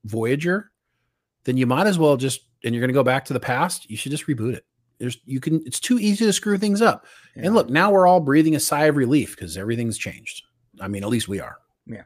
[0.05, 0.71] Voyager,
[1.43, 3.89] then you might as well just, and you're going to go back to the past,
[3.89, 4.65] you should just reboot it.
[4.99, 7.05] There's, you can, it's too easy to screw things up.
[7.35, 7.45] Yeah.
[7.45, 10.43] And look, now we're all breathing a sigh of relief because everything's changed.
[10.81, 11.57] I mean, at least we are.
[11.85, 12.03] Yeah.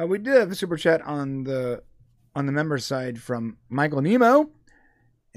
[0.00, 1.82] Uh, we did have a super chat on the
[2.34, 4.50] on the member side from Michael Nemo, and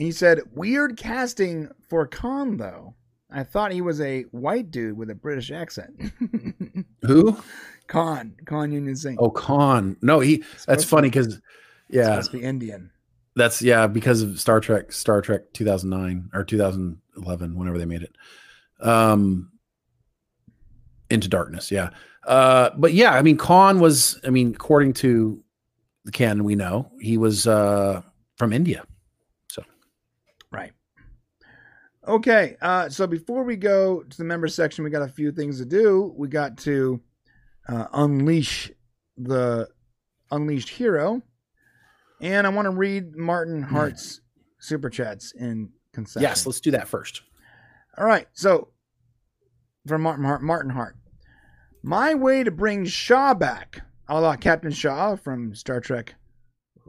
[0.05, 2.95] he said, "Weird casting for Khan though.
[3.29, 6.11] I thought he was a white dude with a British accent."
[7.03, 7.37] Who?
[7.87, 9.17] Khan, Khan Noonien Singh.
[9.19, 9.95] Oh, Khan.
[10.01, 10.43] No, he.
[10.65, 11.39] That's funny because,
[11.89, 12.91] yeah, supposed to be Indian.
[13.37, 18.15] That's yeah because of Star Trek, Star Trek 2009 or 2011, whenever they made it.
[18.79, 19.51] Um,
[21.09, 21.91] Into Darkness, yeah.
[22.25, 24.19] Uh, but yeah, I mean, Khan was.
[24.25, 25.41] I mean, according to
[26.03, 28.01] the canon, we know he was uh
[28.35, 28.83] from India.
[29.49, 29.63] So,
[30.51, 30.73] right.
[32.07, 32.55] Okay.
[32.61, 35.65] Uh, so before we go to the member section, we got a few things to
[35.65, 36.13] do.
[36.17, 37.01] We got to
[37.67, 38.71] uh, unleash
[39.17, 39.67] the
[40.31, 41.21] unleashed hero,
[42.21, 44.21] and I want to read Martin Hart's
[44.59, 46.23] super chats in concession.
[46.23, 47.21] Yes, let's do that first.
[47.97, 48.27] All right.
[48.33, 48.69] So
[49.87, 50.95] from Martin Hart, Martin Hart,
[51.83, 56.15] my way to bring Shaw back, a la Captain Shaw from Star Trek,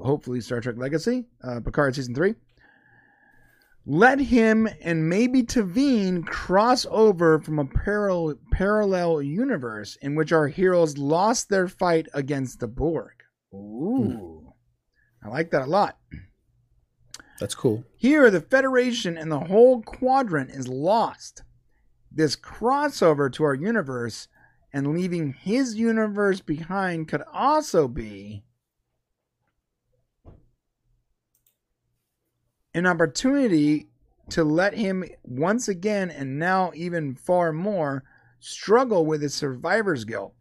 [0.00, 2.34] hopefully Star Trek Legacy, uh, Picard season three.
[3.90, 10.46] Let him and maybe Tavine cross over from a parallel parallel universe in which our
[10.46, 13.14] heroes lost their fight against the Borg.
[13.54, 14.37] Ooh,
[15.22, 15.98] I like that a lot.
[17.40, 17.84] That's cool.
[17.96, 21.42] Here, the Federation and the whole quadrant is lost.
[22.10, 24.28] This crossover to our universe
[24.72, 28.44] and leaving his universe behind could also be
[32.74, 33.88] an opportunity
[34.30, 38.04] to let him once again and now even far more
[38.40, 40.34] struggle with his survivor's guilt.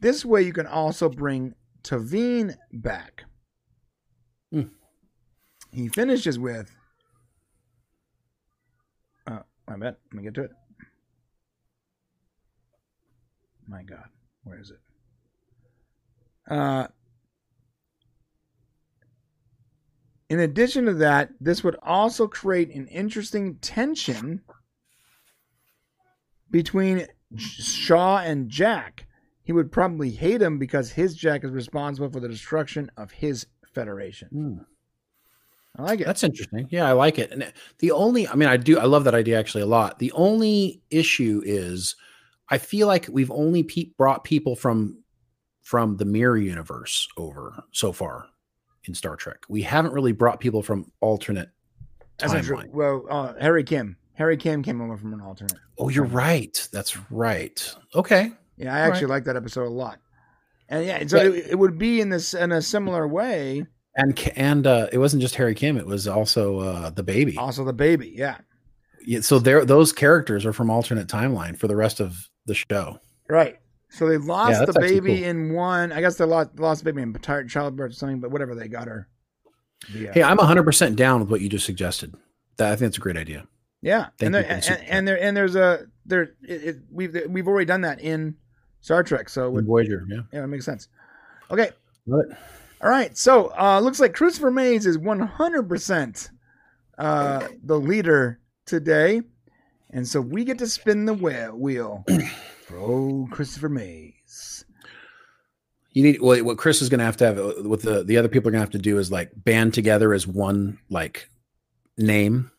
[0.00, 3.24] This way, you can also bring Tavine back.
[4.52, 4.62] Hmm.
[5.72, 6.74] He finishes with.
[9.26, 9.96] Oh, my bad.
[10.06, 10.50] Let me get to it.
[13.66, 14.08] My God,
[14.44, 14.80] where is it?
[16.50, 16.86] Uh,
[20.30, 24.40] in addition to that, this would also create an interesting tension
[26.50, 29.06] between Shaw and Jack.
[29.42, 33.46] He would probably hate him because his Jack is responsible for the destruction of his
[33.74, 34.28] Federation.
[34.28, 34.58] Hmm.
[35.76, 36.06] I like it.
[36.06, 36.66] That's interesting.
[36.70, 37.30] Yeah, I like it.
[37.30, 39.98] And the only, I mean, I do, I love that idea actually a lot.
[40.00, 41.94] The only issue is,
[42.48, 45.02] I feel like we've only pe- brought people from
[45.62, 48.26] from the mirror universe over so far
[48.84, 49.36] in Star Trek.
[49.50, 51.50] We haven't really brought people from alternate
[52.18, 52.62] That's not true.
[52.72, 53.98] Well, uh, Harry Kim.
[54.14, 55.52] Harry Kim came over from an alternate.
[55.76, 56.66] Oh, you're right.
[56.72, 57.74] That's right.
[57.94, 58.32] Okay.
[58.56, 59.16] Yeah, I actually Right.
[59.16, 59.98] like that episode a lot.
[60.68, 61.30] And yeah, so Yeah.
[61.30, 63.66] it, it would be in this in a similar way.
[63.96, 67.36] And and uh, it wasn't just Harry Kim; it was also uh, the baby.
[67.36, 68.12] Also, the baby.
[68.16, 68.38] Yeah,
[69.04, 73.00] Yeah, so there, those characters are from alternate timeline for the rest of the show.
[73.28, 73.58] right.
[73.90, 75.24] So they lost Yeah, the baby cool.
[75.28, 75.92] in one.
[75.92, 78.68] I guess they lost lost the baby in tired childbirth or something, but whatever they
[78.68, 79.08] got her.
[79.92, 82.14] Yeah, Hey, I'm 100 percent down with what you just suggested.
[82.58, 83.46] That I think that's a great idea.
[83.80, 84.08] yeah.
[84.18, 87.64] Thank and, there, and, and there and there's a there it, it, we've we've already
[87.64, 88.36] done that in
[88.80, 90.20] Star Trek, so it would, Voyager, yeah.
[90.32, 90.88] yeah, it makes sense.
[91.50, 91.70] Okay,
[92.06, 92.36] Love it.
[92.80, 96.30] All right, so uh, looks like Christopher Mays is 100%
[96.96, 99.22] uh, the leader today,
[99.90, 102.04] and so we get to spin the wheel wheel
[102.66, 104.64] for old Christopher Mays.
[105.92, 108.16] You need well, what Chris is going to have to have uh, what the the
[108.16, 111.28] other people are going to have to do is like band together as one like
[111.96, 112.50] name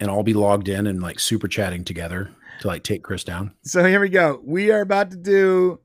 [0.00, 3.54] and all be logged in and like super chatting together to like take Chris down.
[3.62, 4.40] So here we go.
[4.44, 5.80] We are about to do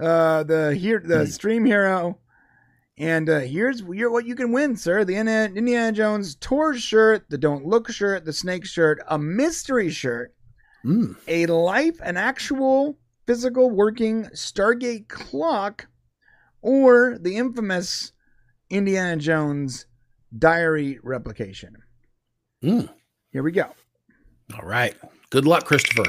[0.00, 1.30] uh, the here the Hmm.
[1.30, 2.18] stream hero,
[2.96, 5.04] and uh, here's here what you can win, sir.
[5.04, 9.90] The Indiana, Indiana Jones tour shirt, the Don't Look shirt, the Snake shirt, a mystery
[9.90, 10.34] shirt.
[10.84, 11.16] Mm.
[11.26, 12.96] a life, an actual
[13.26, 15.88] physical working Stargate clock,
[16.62, 18.12] or the infamous
[18.70, 19.86] Indiana Jones
[20.38, 21.74] diary replication.
[22.62, 22.88] Mm.
[23.32, 23.66] Here we go.
[24.54, 24.94] All right.
[25.30, 26.04] Good luck, Christopher.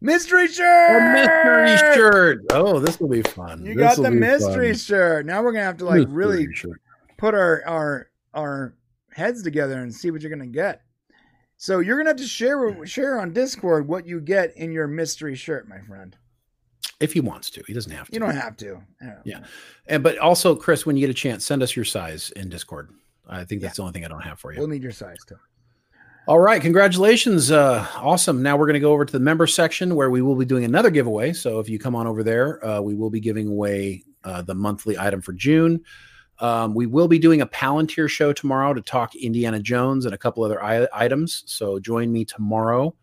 [0.00, 0.96] Mystery shirt.
[0.96, 2.44] A mystery shirt.
[2.52, 3.64] Oh, this will be fun.
[3.64, 4.78] You This got the mystery fun.
[4.78, 5.26] shirt.
[5.26, 6.80] Now we're gonna have to like Mystery really shirt.
[7.16, 8.74] put our our our
[9.12, 10.82] heads together and see what you're gonna get.
[11.56, 15.34] So you're gonna have to share share on Discord what you get in your mystery
[15.34, 16.16] shirt, my friend.
[17.00, 17.62] if he wants to.
[17.66, 18.12] He doesn't have to.
[18.12, 18.80] You don't have to.
[19.24, 19.44] Yeah.
[19.86, 22.90] And but also, Chris, when you get a chance, send us your size in Discord.
[23.28, 24.58] I think that's the only thing I don't have for you.
[24.58, 25.36] We'll need your size too.
[26.26, 27.50] All right, congratulations.
[27.50, 28.42] Uh, awesome.
[28.42, 30.64] Now we're going to go over to the member section where we will be doing
[30.64, 31.32] another giveaway.
[31.32, 34.54] So if you come on over there, uh, we will be giving away uh, the
[34.54, 35.82] monthly item for June.
[36.40, 40.18] Um, we will be doing a Palantir show tomorrow to talk Indiana Jones and a
[40.18, 41.44] couple other I- items.
[41.46, 42.94] So join me tomorrow.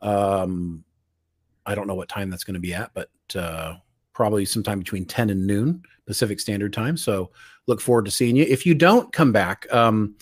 [0.00, 0.84] Um,
[1.66, 3.74] I don't know what time that's going to be at, but uh,
[4.12, 6.96] probably sometime between 10 and noon Pacific Standard Time.
[6.96, 7.30] So
[7.68, 8.44] look forward to seeing you.
[8.48, 10.16] If you don't come back, um,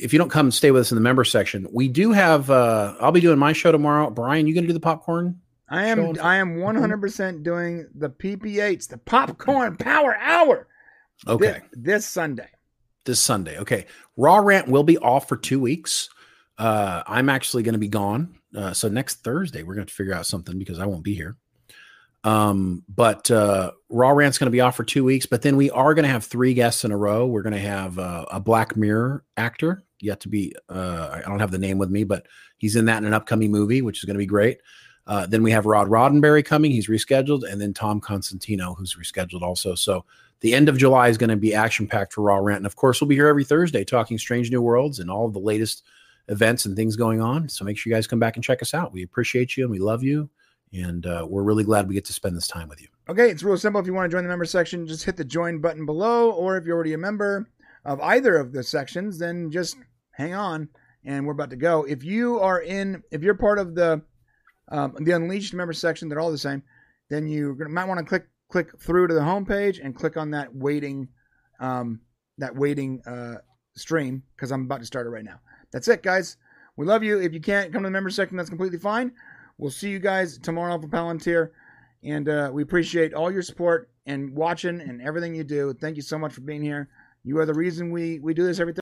[0.00, 2.50] if you don't come stay with us in the member section, we do have.
[2.50, 4.10] Uh, I'll be doing my show tomorrow.
[4.10, 5.40] Brian, you going to do the popcorn?
[5.68, 10.68] I am I am 100% doing the PPH, the Popcorn Power Hour.
[11.26, 12.48] Okay, This, this Sunday.
[13.06, 13.58] this Sunday.
[13.58, 16.10] Okay, Raw Rant will be off for two weeks.
[16.58, 18.38] Uh, I'm actually going to be gone.
[18.54, 21.36] Uh, so next Thursday we're going to figure out something because I won't be here.
[22.24, 25.26] Um, but uh, Raw Rant's going to be off for two weeks.
[25.26, 27.26] But then we are going to have three guests in a row.
[27.26, 30.54] We're going to have uh, a Black Mirror actor yet to be.
[30.68, 32.26] Uh, I don't have the name with me, but
[32.58, 34.58] he's in that in an upcoming movie, which is going to be great.
[35.06, 36.70] Uh, then we have Rod Roddenberry coming.
[36.70, 39.74] He's rescheduled, and then Tom Constantino, who's rescheduled also.
[39.74, 40.04] So
[40.40, 42.76] the end of July is going to be action packed for Raw Rant, and of
[42.76, 45.84] course, we'll be here every Thursday talking Strange New Worlds and all the latest
[46.28, 47.50] events and things going on.
[47.50, 48.92] So make sure you guys come back and check us out.
[48.92, 50.30] We appreciate you and we love you,
[50.74, 52.88] and uh, we're really glad we get to spend this time with you.
[53.08, 53.80] Okay, it's real simple.
[53.80, 56.56] If you want to join the member section, just hit the join button below, or
[56.56, 57.48] if you're already a member
[57.84, 59.76] of either of the sections, then just
[60.12, 60.68] hang on
[61.04, 61.84] and we're about to go.
[61.84, 64.02] If you are in, if you're part of the
[64.70, 66.62] um, the Unleashed member section, they're all the same.
[67.10, 70.54] Then you might want to click click through to the homepage and click on that
[70.54, 71.08] waiting
[71.60, 72.00] um,
[72.38, 73.36] that waiting uh,
[73.76, 75.40] stream because I'm about to start it right now.
[75.72, 76.36] That's it, guys.
[76.76, 77.20] We love you.
[77.20, 79.12] If you can't come to the member section, that's completely fine.
[79.58, 81.50] We'll see you guys tomorrow for Palantir.
[82.02, 85.72] And uh, we appreciate all your support and watching and everything you do.
[85.74, 86.88] Thank you so much for being here.
[87.22, 88.72] You are the reason we, we do this every